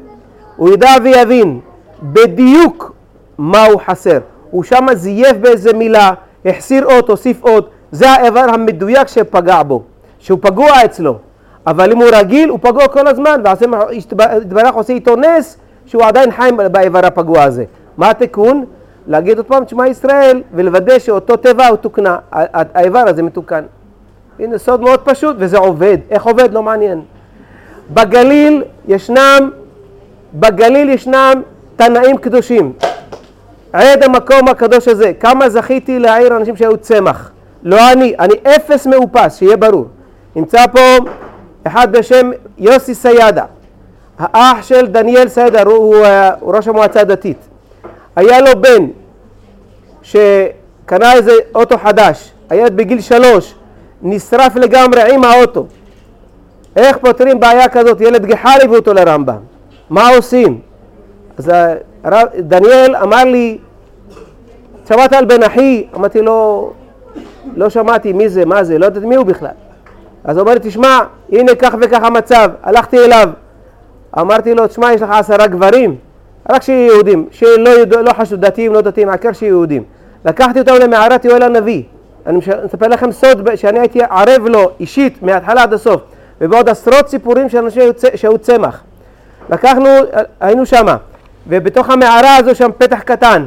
הוא 0.56 0.70
ידע 0.70 0.90
ויבין 1.04 1.60
בדיוק 2.02 2.92
מה 3.38 3.64
הוא 3.64 3.80
חסר. 3.86 4.18
הוא 4.50 4.62
שם 4.62 4.86
זייף 4.94 5.36
באיזה 5.36 5.72
מילה, 5.72 6.12
החסיר 6.44 6.84
עוד, 6.84 7.08
הוסיף 7.08 7.42
עוד. 7.42 7.64
זה 7.92 8.10
האיבר 8.10 8.44
המדויק 8.48 9.08
שפגע 9.08 9.62
בו, 9.62 9.82
שהוא 10.18 10.38
פגוע 10.42 10.84
אצלו. 10.84 11.18
אבל 11.66 11.92
אם 11.92 11.98
הוא 11.98 12.08
רגיל, 12.12 12.48
הוא 12.48 12.58
פגוע 12.62 12.88
כל 12.88 13.06
הזמן, 13.06 13.40
והשם 13.44 13.70
עושה 14.74 14.92
איתו 14.92 15.16
נס 15.16 15.56
שהוא 15.86 16.02
עדיין 16.04 16.30
חי 16.30 16.50
באיבר 16.72 17.06
הפגוע 17.06 17.42
הזה. 17.42 17.64
מה 17.96 18.10
התיקון? 18.10 18.64
להגיד 19.06 19.36
עוד 19.36 19.46
פעם 19.46 19.62
את 19.62 19.68
שמע 19.68 19.88
ישראל 19.88 20.42
ולוודא 20.54 20.98
שאותו 20.98 21.36
טבע 21.36 21.66
הוא 21.66 21.76
תוקנה, 21.76 22.18
האיבר 22.32 23.04
הזה 23.06 23.22
מתוקן. 23.22 23.64
הנה 24.39 24.59
סוד 24.59 24.81
מאוד 24.81 25.01
פשוט 25.01 25.36
וזה 25.39 25.59
עובד. 25.59 25.98
איך 26.11 26.24
עובד? 26.24 26.52
לא 26.52 26.62
מעניין. 26.62 27.02
בגליל 27.94 28.65
ישנם, 28.89 29.51
בגליל 30.35 30.89
ישנם 30.89 31.43
תנאים 31.77 32.16
קדושים. 32.16 32.73
עד 33.73 34.02
המקום 34.02 34.48
הקדוש 34.48 34.89
הזה, 34.89 35.12
כמה 35.20 35.48
זכיתי 35.48 35.98
להעיר 35.98 36.36
אנשים 36.36 36.57
שהיו 36.57 36.77
צמח. 36.77 37.31
לא 37.62 37.93
אני, 37.93 38.15
אני 38.19 38.35
אפס 38.57 38.86
מאופס, 38.86 39.39
שיהיה 39.39 39.57
ברור. 39.57 39.86
נמצא 40.36 40.66
פה 40.66 40.81
אחד 41.65 41.93
בשם 41.93 42.31
יוסי 42.59 42.94
סיידה, 42.94 43.44
האח 44.19 44.62
של 44.62 44.86
דניאל 44.86 45.28
סיידה, 45.28 45.62
הוא, 45.62 45.73
הוא, 45.73 46.05
אה, 46.05 46.31
הוא 46.40 46.55
ראש 46.57 46.69
המועצה 46.69 47.01
הדתית. 47.01 47.36
היה 48.16 48.40
לו 48.40 48.61
בן 48.61 48.86
שקנה 50.02 51.12
איזה 51.12 51.32
אוטו 51.55 51.78
חדש, 51.78 52.32
הילד 52.51 52.77
בגיל 52.77 53.01
שלוש, 53.01 53.55
נשרף 54.02 54.56
לגמרי 54.56 55.14
עם 55.14 55.24
האוטו. 55.24 55.66
איך 56.77 56.97
פותרים 56.97 57.40
בעיה 57.40 57.68
כזאת? 57.68 58.01
ילד 58.01 58.27
גחל 58.27 58.59
הביאו 58.62 58.78
אותו 58.78 58.94
לרמב"ם. 58.94 59.36
מה 59.90 60.09
עושים? 60.09 60.60
אז 61.39 61.51
הרב, 62.05 62.28
דניאל 62.39 62.97
אמר 62.97 63.24
לי, 63.24 63.59
שמעת 64.89 65.12
על 65.12 65.24
בן 65.24 65.43
אחי? 65.43 65.86
אמרתי 65.94 66.22
לו, 66.22 66.72
לא 67.56 67.68
שמעתי 67.68 68.12
מי 68.12 68.28
זה, 68.28 68.44
מה 68.44 68.64
זה, 68.64 68.78
לא 68.78 68.85
יודעת 68.85 69.02
מי 69.02 69.16
הוא 69.16 69.27
בכלל. 69.27 69.48
אז 70.24 70.36
הוא 70.36 70.43
אומר 70.43 70.55
לי, 70.55 70.60
תשמע, 70.62 70.98
הנה 71.32 71.55
כך 71.55 71.74
וכך 71.81 72.02
המצב. 72.02 72.51
הלכתי 72.62 72.98
אליו, 72.98 73.28
אמרתי 74.18 74.55
לו, 74.55 74.66
תשמע, 74.66 74.93
יש 74.93 75.02
לך 75.02 75.10
עשרה 75.10 75.47
גברים, 75.47 75.97
רק 76.51 76.62
שיהיו 76.62 76.93
יהודים, 76.93 77.27
שלא 77.31 77.85
לא 77.85 78.12
חשוב, 78.12 78.40
דתיים, 78.40 78.72
לא 78.72 78.81
דתיים, 78.81 79.09
העיקר 79.09 79.32
שיהיו 79.32 79.55
יהודים. 79.55 79.82
לקחתי 80.24 80.60
אותם 80.60 80.74
למערת 80.81 81.24
יואל 81.24 81.43
הנביא. 81.43 81.82
אני 82.26 82.38
מספר 82.64 82.88
לכם 82.88 83.12
סוד 83.12 83.55
שאני 83.56 83.78
הייתי 83.78 84.01
ערב 84.02 84.47
לו 84.47 84.70
אישית 84.80 85.22
מההתחלה 85.22 85.62
עד 85.62 85.72
הסוף, 85.72 86.02
ובעוד 86.40 86.68
עשרות 86.68 87.09
סיפורים 87.09 87.48
של 87.48 87.59
אנשים 87.59 87.82
שהיו 88.14 88.38
צמח. 88.38 88.80
לקחנו, 89.51 89.88
היינו 90.40 90.66
שמה, 90.66 90.97
ובתוך 91.47 91.90
המערה 91.90 92.36
הזו 92.36 92.55
שם 92.55 92.70
פתח 92.78 93.01
קטן. 93.01 93.47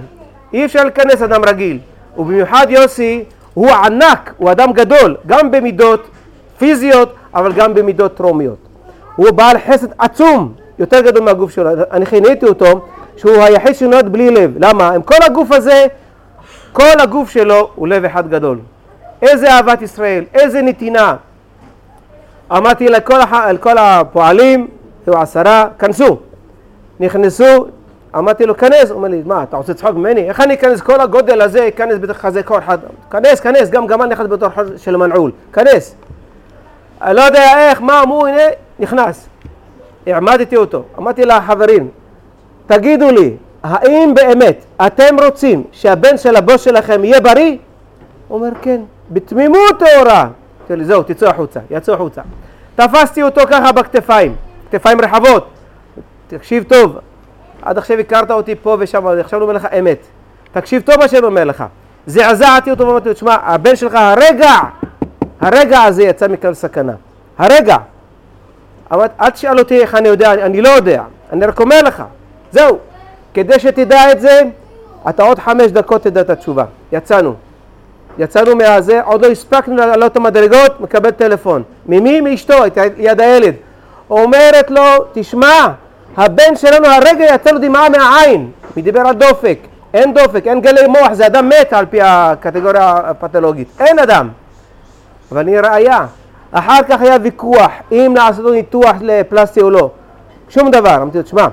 אי 0.54 0.66
אפשר 0.66 0.84
להיכנס 0.84 1.22
אדם 1.22 1.46
רגיל. 1.46 1.80
ובמיוחד 2.18 2.66
יוסי 2.70 3.24
הוא 3.54 3.72
ענק, 3.72 4.34
הוא 4.38 4.52
אדם 4.52 4.74
גדול, 4.74 5.16
גם 5.28 5.52
במידות 5.52 6.08
פיזיות, 6.58 7.16
אבל 7.36 7.54
גם 7.54 7.74
במידות 7.74 8.16
טרומיות. 8.16 8.58
הוא 9.16 9.32
בעל 9.32 9.58
חסד 9.68 9.88
עצום, 9.98 10.54
יותר 10.80 11.02
גדול 11.02 11.24
מהגוף 11.24 11.52
שלו. 11.52 11.70
אני 11.92 12.06
כיניתי 12.06 12.46
אותו 12.46 12.86
שהוא 13.18 13.44
היחיד 13.44 13.76
שנולד 13.76 14.12
בלי 14.12 14.32
לב. 14.32 14.52
למה? 14.60 14.90
עם 14.90 15.02
כל 15.02 15.24
הגוף 15.26 15.52
הזה, 15.52 15.86
כל 16.74 17.00
הגוף 17.00 17.30
שלו 17.30 17.70
הוא 17.76 17.88
לב 17.88 18.06
אחד 18.06 18.30
גדול. 18.30 18.60
איזה 19.22 19.52
אהבת 19.52 19.82
ישראל, 19.82 20.24
איזה 20.34 20.62
נתינה. 20.62 21.16
אמרתי 22.52 22.90
לכל, 22.90 23.22
הח... 23.22 23.34
לכל 23.34 23.78
הפועלים, 23.78 24.68
היו 25.08 25.22
עשרה, 25.22 25.68
כנסו. 25.80 26.18
נכנסו, 27.00 27.66
אמרתי 28.16 28.46
לו, 28.46 28.58
כנס. 28.58 28.90
הוא 28.90 28.98
אומר 28.98 29.08
לי, 29.08 29.22
מה, 29.26 29.44
אתה 29.44 29.58
רוצה 29.58 29.74
צחוק 29.74 29.96
ממני? 29.96 30.30
איך 30.30 30.40
אני 30.40 30.54
אכנס 30.54 30.82
כל 30.82 31.02
הגודל 31.02 31.42
הזה, 31.42 31.68
אכנס 31.68 31.98
בתוך 32.02 32.18
חזה 32.18 32.44
כל 32.44 32.60
אחד? 32.60 32.78
כנס, 33.12 33.40
כנס, 33.40 33.70
גם 33.70 33.88
גמל 33.88 34.06
נכנס 34.06 34.28
בתור 34.28 34.50
של 34.78 34.98
מנעול. 34.98 35.32
כנס. 35.54 35.96
אני 37.02 37.16
לא 37.16 37.22
יודע 37.22 37.70
איך, 37.70 37.82
מה, 37.82 38.06
מו, 38.08 38.26
הנה, 38.26 38.42
נכנס. 38.80 39.30
העמדתי 40.08 40.56
אותו. 40.56 40.84
אמרתי 40.98 41.26
לחברים, 41.26 41.88
תגידו 42.68 43.12
לי, 43.12 43.36
האם 43.64 44.14
באמת 44.14 44.66
אתם 44.86 45.16
רוצים 45.24 45.64
שהבן 45.72 46.18
של 46.18 46.36
הבוס 46.36 46.62
שלכם 46.62 47.04
יהיה 47.04 47.22
בריא? 47.22 47.58
הוא 48.28 48.38
אומר, 48.38 48.50
כן, 48.62 48.82
בתמימות 49.12 49.80
טהורה. 49.80 50.28
זהו, 50.82 51.04
תצאו 51.04 51.28
החוצה. 51.28 51.60
יצאו 51.72 51.94
החוצה. 51.94 52.22
תפסתי 52.76 53.24
אותו 53.24 53.42
ככה 53.52 53.72
בכתפיים, 53.72 54.36
כתפיים 54.72 55.02
רחבות. 55.02 55.48
תקשיב 56.28 56.64
טוב, 56.64 56.98
עד 57.62 57.78
עכשיו 57.78 58.00
הכרת 58.00 58.32
אותי 58.32 58.56
פה 58.56 58.78
ושם, 58.80 59.08
עכשיו 59.08 59.40
אני 59.40 59.44
אומר 59.44 59.54
לך 59.54 59.68
אמת. 59.80 59.98
תקשיב 60.52 60.82
טוב 60.82 60.96
מה 61.00 61.08
שאני 61.08 61.26
אומר 61.26 61.44
לך. 61.44 61.64
זעזעתי 62.08 62.72
אותו 62.72 62.88
ואמרתי 62.88 63.10
לו, 63.10 63.14
תשמע, 63.14 63.38
הבן 63.42 63.76
שלך 63.76 63.94
הרגע, 63.96 64.52
הרגע 65.42 65.82
הזה 65.82 66.04
יצא 66.04 66.28
מכלל 66.28 66.54
סכנה. 66.54 66.94
הרגע. 67.38 67.78
אמרתי, 68.94 69.14
אל 69.22 69.30
תשאל 69.30 69.60
אותי 69.60 69.82
איך 69.82 69.96
אני 69.96 70.08
יודע, 70.08 70.34
אני 70.34 70.62
לא 70.62 70.70
יודע. 70.70 71.04
אני 71.32 71.46
רק 71.46 71.60
אומר 71.60 71.82
לך. 71.82 72.04
זהו. 72.52 72.80
כדי 73.34 73.60
שתדע 73.60 74.12
את 74.12 74.22
זה, 74.22 74.42
אתה 75.10 75.24
עוד 75.24 75.40
חמש 75.40 75.72
דקות 75.72 76.04
תדע 76.04 76.22
את 76.22 76.30
התשובה. 76.30 76.66
יצאנו. 76.92 77.34
יצאנו 78.18 78.56
מהזה, 78.56 79.02
עוד 79.02 79.26
לא 79.26 79.32
הספקנו 79.32 79.76
לעלות 79.76 80.12
את 80.12 80.18
המדרגות, 80.18 80.82
מקבל 80.82 81.12
טלפון. 81.12 81.64
ממי? 81.86 82.22
מאשתו, 82.22 82.54
יד 82.98 83.22
הילד. 83.22 83.54
אומרת 84.10 84.72
לו, 84.72 84.82
תשמע, 85.14 85.68
הבן 86.18 86.56
שלנו 86.56 86.88
הרגע 86.88 87.26
יצא 87.36 87.52
לו 87.52 87.60
דמעה 87.60 87.90
מהעין. 87.90 88.52
מי 88.76 88.82
דיבר 88.82 89.02
על 89.02 89.16
דופק. 89.16 89.58
אין 89.94 90.14
דופק, 90.14 90.48
אין 90.48 90.62
גלי 90.62 90.88
מוח, 90.88 91.14
זה 91.14 91.26
אדם 91.26 91.50
מת 91.50 91.74
על 91.74 91.86
פי 91.86 92.00
הקטגוריה 92.02 92.96
הפתולוגית. 93.04 93.68
אין 93.80 94.00
אדם. 94.00 94.30
אבל 95.32 95.40
אני 95.40 95.60
ראיה. 95.60 96.06
אחר 96.52 96.84
כך 96.90 97.02
היה 97.02 97.18
ויכוח 97.22 97.72
אם 97.92 98.14
לעשות 98.18 98.54
ניתוח 98.54 98.96
לפלסטי 99.02 99.62
או 99.62 99.70
לא. 99.70 99.90
שום 100.50 100.72
דבר. 100.72 100.96
אמרתי 100.96 101.18
לו, 101.18 101.24
תשמע, 101.24 101.48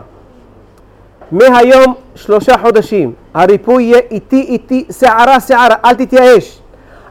מהיום 1.33 1.95
שלושה 2.15 2.59
חודשים, 2.59 3.13
הריפוי 3.35 3.83
יהיה 3.83 4.01
איטי 4.11 4.41
איטי, 4.49 4.85
שערה 4.99 5.41
שערה, 5.41 5.77
אל 5.85 5.95
תתייאש. 5.95 6.61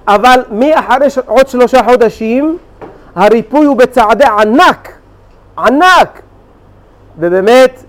אבל 0.07 0.43
מאחרי 0.51 1.07
עוד 1.25 1.47
שלושה 1.47 1.83
חודשים, 1.83 2.57
הריפוי 3.15 3.65
הוא 3.65 3.77
בצעדי 3.77 4.23
ענק, 4.23 4.91
ענק. 5.57 6.21
ובאמת, 7.17 7.83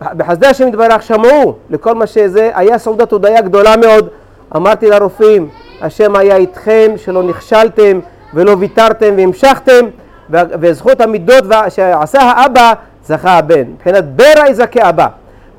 בחסדי 0.00 0.46
השם 0.46 0.68
יתברך 0.68 1.02
שמעו 1.02 1.54
לכל 1.70 1.94
מה 1.94 2.06
שזה, 2.06 2.50
היה 2.54 2.78
סעודת 2.78 3.12
הודיה 3.12 3.40
גדולה 3.40 3.76
מאוד. 3.76 4.08
אמרתי 4.56 4.90
לרופאים, 4.90 5.48
השם 5.80 6.16
היה 6.16 6.36
איתכם, 6.36 6.92
שלא 6.96 7.22
נכשלתם 7.22 8.00
ולא 8.34 8.56
ויתרתם 8.58 9.14
והמשכתם, 9.16 9.86
וזכות 10.30 11.00
המידות 11.00 11.44
שעשה 11.68 12.22
האבא, 12.22 12.72
זכה 13.06 13.38
הבן. 13.38 13.62
מבחינת 13.62 14.04
ברע 14.04 14.48
יזכה 14.48 14.88
אבא. 14.88 15.06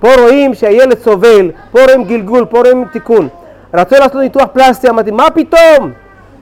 פה 0.01 0.15
רואים 0.15 0.53
שהילד 0.53 0.99
סובל, 0.99 1.51
פה 1.71 1.83
רואים 1.83 2.03
גלגול, 2.03 2.45
פה 2.45 2.59
רואים 2.59 2.85
תיקון. 2.91 3.27
רצו 3.73 3.95
לעשות 3.95 4.15
ניתוח 4.15 4.45
פלסטי, 4.53 4.89
אמרתי, 4.89 5.11
מה 5.11 5.29
פתאום? 5.29 5.91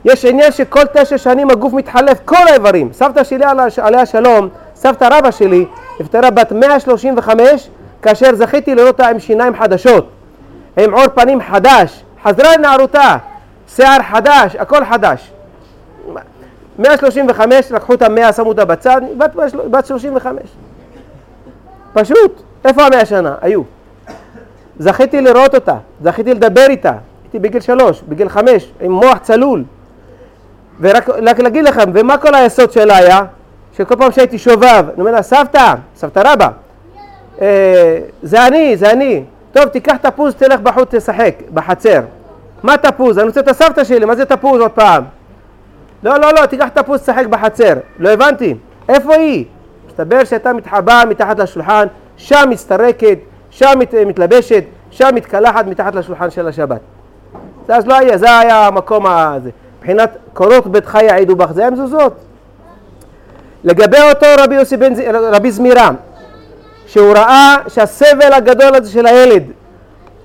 יש 0.04 0.24
עניין 0.24 0.52
שכל 0.52 0.84
תשע 0.92 1.18
שנים 1.18 1.50
הגוף 1.50 1.72
מתחלף, 1.72 2.18
כל 2.24 2.48
האיברים. 2.48 2.92
סבתא 2.92 3.24
שלי 3.24 3.44
עליה, 3.76 4.06
שלום, 4.06 4.48
סבתא 4.74 5.08
רבא 5.12 5.30
שלי, 5.30 5.66
נפטרה 6.00 6.30
בת 6.30 6.52
135, 6.52 7.68
כאשר 8.02 8.34
זכיתי 8.34 8.74
לראות 8.74 8.88
אותה 8.88 9.08
עם 9.08 9.18
שיניים 9.18 9.54
חדשות, 9.56 10.08
עם 10.76 10.94
עור 10.94 11.08
פנים 11.08 11.40
חדש, 11.40 12.04
חזרה 12.24 12.56
לנערותה, 12.56 13.16
שיער 13.68 14.02
חדש, 14.02 14.56
הכל 14.56 14.84
חדש. 14.84 15.30
135, 16.78 17.72
לקחו 17.72 17.94
את 17.94 18.02
המאה, 18.02 18.32
שמו 18.32 18.48
אותה 18.48 18.64
בצד, 18.64 19.00
בת, 19.18 19.36
בת 19.70 19.86
35. 19.86 20.34
פשוט, 21.92 22.42
איפה 22.64 22.86
המאה 22.86 23.04
שנה? 23.06 23.34
היו. 23.40 23.62
זכיתי 24.78 25.20
לראות 25.20 25.54
אותה, 25.54 25.74
זכיתי 26.02 26.34
לדבר 26.34 26.66
איתה, 26.68 26.92
הייתי 27.22 27.38
בגיל 27.38 27.60
שלוש, 27.60 28.02
בגיל 28.08 28.28
חמש, 28.28 28.72
עם 28.80 28.92
מוח 28.92 29.18
צלול. 29.18 29.64
ורק 30.80 31.08
רק 31.08 31.40
להגיד 31.40 31.64
לכם, 31.64 31.90
ומה 31.94 32.18
כל 32.18 32.34
היסוד 32.34 32.72
שלה 32.72 32.96
היה? 32.96 33.22
שכל 33.76 33.96
פעם 33.96 34.12
שהייתי 34.12 34.38
שובב, 34.38 34.84
אני 34.94 35.00
אומר 35.00 35.10
לה, 35.10 35.22
סבתא, 35.22 35.74
סבתא 35.96 36.22
רבא, 36.24 36.48
אה, 37.40 37.98
זה 38.22 38.46
אני, 38.46 38.76
זה 38.76 38.90
אני. 38.90 39.24
טוב, 39.52 39.64
תיקח 39.64 39.96
תפוז, 39.96 40.34
תלך 40.34 40.60
בחוץ, 40.60 40.94
תשחק, 40.94 41.34
בחצר. 41.54 42.00
מה 42.62 42.76
תפוז? 42.76 43.18
אני 43.18 43.26
רוצה 43.26 43.40
את 43.40 43.48
הסבתא 43.48 43.84
שלי, 43.84 44.04
מה 44.04 44.16
זה 44.16 44.24
תפוז 44.24 44.60
עוד 44.60 44.70
פעם? 44.70 45.04
לא, 46.02 46.18
לא, 46.18 46.32
לא, 46.32 46.46
תיקח 46.46 46.68
תפוז, 46.68 47.00
תשחק 47.00 47.26
בחצר. 47.26 47.74
לא 47.98 48.08
הבנתי. 48.10 48.54
איפה 48.88 49.14
היא? 49.14 49.44
מסתבר 49.88 50.24
שהייתה 50.24 50.52
מתחבאה 50.52 51.04
מתחת 51.04 51.38
לשולחן, 51.38 51.86
שם 52.20 52.50
מסתרקת, 52.50 53.18
שם 53.50 53.78
מת, 53.78 53.94
מתלבשת, 54.06 54.64
שם 54.90 55.08
מתקלחת 55.14 55.66
מתחת 55.66 55.94
לשולחן 55.94 56.30
של 56.30 56.48
השבת. 56.48 56.80
זה 57.66 57.76
אז 57.76 57.86
לא 57.86 57.94
היה, 57.94 58.18
זה 58.18 58.38
היה 58.38 58.66
המקום 58.66 59.06
הזה. 59.06 59.50
מבחינת 59.78 60.16
קורות 60.32 60.66
ביתך 60.66 60.98
יעידו 61.02 61.36
בך, 61.36 61.52
זה 61.52 61.60
היה 61.60 61.70
מזוזות. 61.70 62.12
לגבי 63.64 64.00
אותו 64.12 64.26
רבי 64.38 64.54
יוסי 64.54 64.76
בן, 64.76 64.92
רבי 65.12 65.50
זמירה, 65.50 65.90
שהוא 66.86 67.12
ראה 67.12 67.56
שהסבל 67.68 68.32
הגדול 68.32 68.74
הזה 68.74 68.92
של 68.92 69.06
הילד 69.06 69.42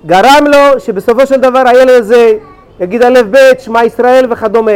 גרם 0.06 0.46
לו 0.46 0.80
שבסופו 0.80 1.26
של 1.26 1.40
דבר 1.40 1.62
הילד 1.66 1.90
הזה 1.90 2.32
יגיד 2.80 3.02
א' 3.02 3.22
ב', 3.30 3.38
שמע 3.58 3.84
ישראל 3.84 4.26
וכדומה, 4.30 4.72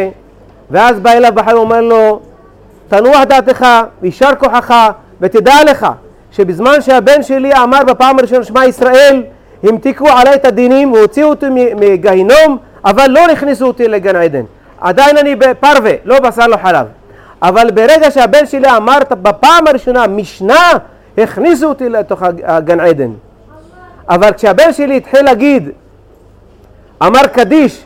ואז 0.71 1.01
בא 1.01 1.11
אליו 1.11 1.33
בחיים 1.35 1.57
ואומר 1.57 1.81
לו, 1.81 2.21
תנוח 2.89 3.23
דעתך 3.23 3.67
ויישר 4.03 4.31
כוחך 4.39 4.75
ותדע 5.21 5.55
לך 5.67 5.87
שבזמן 6.33 6.81
שהבן 6.81 7.23
שלי 7.23 7.53
אמר 7.55 7.85
בפעם 7.85 8.19
הראשונה 8.19 8.45
שמע 8.45 8.67
ישראל 8.67 9.23
המתיקו 9.63 10.09
עליי 10.09 10.35
את 10.35 10.45
הדינים 10.45 10.93
והוציאו 10.93 11.29
אותי 11.29 11.47
מגיהינום 11.77 12.59
אבל 12.85 13.07
לא 13.11 13.21
הכניסו 13.21 13.67
אותי 13.67 13.89
לגן 13.89 14.17
עדן. 14.17 14.43
עדיין 14.81 15.17
אני 15.19 15.37
בפרווה, 15.37 15.93
לא 16.05 16.21
בשר 16.21 16.47
לא 16.47 16.57
חלב. 16.57 16.87
אבל 17.43 17.71
ברגע 17.71 18.11
שהבן 18.11 18.47
שלי 18.47 18.77
אמר 18.77 18.99
בפעם 19.11 19.67
הראשונה 19.67 20.07
משנה 20.07 20.73
הכניסו 21.19 21.67
אותי 21.69 21.89
לתוך 21.89 22.23
הג- 22.23 22.43
הגן 22.45 22.81
עדן. 22.81 23.11
אבל 24.09 24.33
כשהבן 24.33 24.73
שלי 24.73 24.97
התחיל 24.97 25.25
להגיד 25.25 25.69
אמר 27.03 27.27
קדיש 27.27 27.85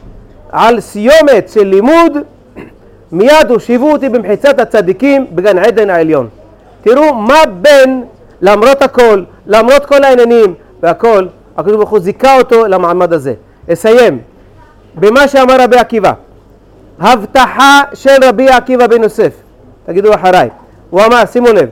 על 0.52 0.80
סיומת 0.80 1.48
של 1.48 1.66
לימוד 1.66 2.18
מיד 3.12 3.50
הושיבו 3.50 3.92
אותי 3.92 4.08
במחיצת 4.08 4.58
הצדיקים 4.60 5.26
בגן 5.32 5.58
עדן 5.58 5.90
העליון. 5.90 6.28
תראו 6.82 7.14
מה 7.14 7.38
בן, 7.60 8.00
למרות 8.44 8.82
הכל, 8.82 9.22
למרות 9.46 9.84
כל 9.86 10.04
העניינים 10.04 10.54
והכל, 10.82 11.26
הקדוש 11.56 11.76
ברוך 11.76 11.90
הוא 11.90 11.98
זיכה 11.98 12.38
אותו 12.38 12.66
למעמד 12.66 13.12
הזה. 13.12 13.34
אסיים 13.72 14.18
במה 14.94 15.28
שאמר 15.28 15.60
רבי 15.60 15.76
עקיבא. 15.76 16.12
הבטחה 17.00 17.80
של 17.94 18.16
רבי 18.24 18.48
עקיבא 18.48 18.86
בן 18.86 19.02
יוסף. 19.02 19.32
תגידו 19.86 20.14
אחריי. 20.14 20.48
הוא 20.90 21.00
אמר, 21.02 21.24
שימו 21.26 21.46
לב. 21.46 21.68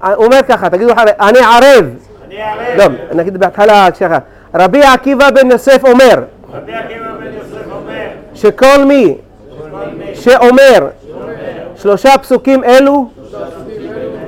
הוא 0.00 0.24
אומר 0.24 0.40
ככה, 0.48 0.70
תגידו 0.70 0.92
אחריי, 0.92 1.12
אני 1.20 1.38
ערב. 1.38 1.86
אני 2.26 2.42
ערב. 2.42 2.92
לא, 3.12 3.14
נגיד 3.14 3.36
בהתחלה, 3.38 3.90
כשאחר. 3.90 4.18
רבי 4.54 4.82
עקיבא 4.82 5.30
בן 5.30 5.50
יוסף 5.50 5.84
אומר 5.84 6.22
רבי 6.54 6.72
עקיבא 6.74 7.06
בן 7.20 7.32
יוסף 7.32 7.72
אומר, 7.72 8.06
שכל 8.34 8.84
מי 8.84 9.16
שאומר 10.14 10.88
שלושה 11.76 12.18
פסוקים 12.18 12.64
אלו, 12.64 13.08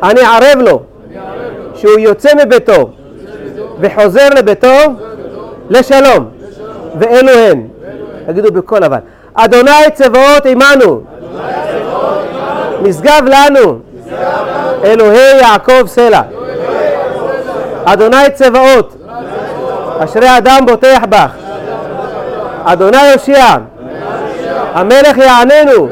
אני 0.03 0.21
ערב 0.21 0.59
לו 0.59 0.83
שהוא 1.75 1.99
יוצא 1.99 2.29
מביתו 2.45 2.91
וחוזר 3.81 4.29
לביתו 4.37 4.77
לשלום, 5.71 6.29
ואלו 6.99 7.31
הן. 7.31 7.67
תגידו 8.27 8.53
בקול 8.53 8.85
אבל. 8.85 8.99
אדוני 9.35 9.71
צבאות 9.95 10.47
עמנו, 10.47 11.01
משגב 12.83 13.23
לנו, 13.27 13.79
אלוהי 14.85 15.39
יעקב 15.41 15.87
סלע. 15.87 16.21
אדוני 17.85 18.31
צבאות, 18.35 18.97
אשרי 19.99 20.39
אדם 20.39 20.67
בוטח 20.67 21.03
בך. 21.09 21.31
אדוני 22.65 23.11
יושיע, 23.13 23.45
המלך 24.75 25.17
יעננו 25.19 25.89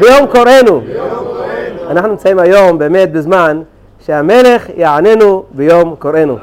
ביום 0.00 0.26
קוראנו. 0.26 0.80
אנחנו 1.90 2.08
נמצאים 2.08 2.38
היום 2.38 2.78
באמת 2.78 3.12
בזמן 3.12 3.62
שהמלך 4.06 4.66
יעננו 4.76 5.44
ביום 5.50 5.94
קוראנו. 5.98 6.36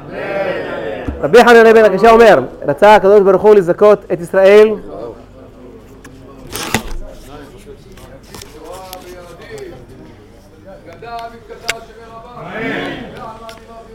רבי 1.21 1.43
חנן 1.43 1.73
בן 1.73 1.85
הקשה 1.85 2.11
אומר, 2.11 2.39
רצה 2.67 2.95
הקדוש 2.95 3.21
ברוך 3.21 3.41
הוא 3.41 3.55
לזכות 3.55 4.05
את 4.13 4.21
ישראל 4.21 4.69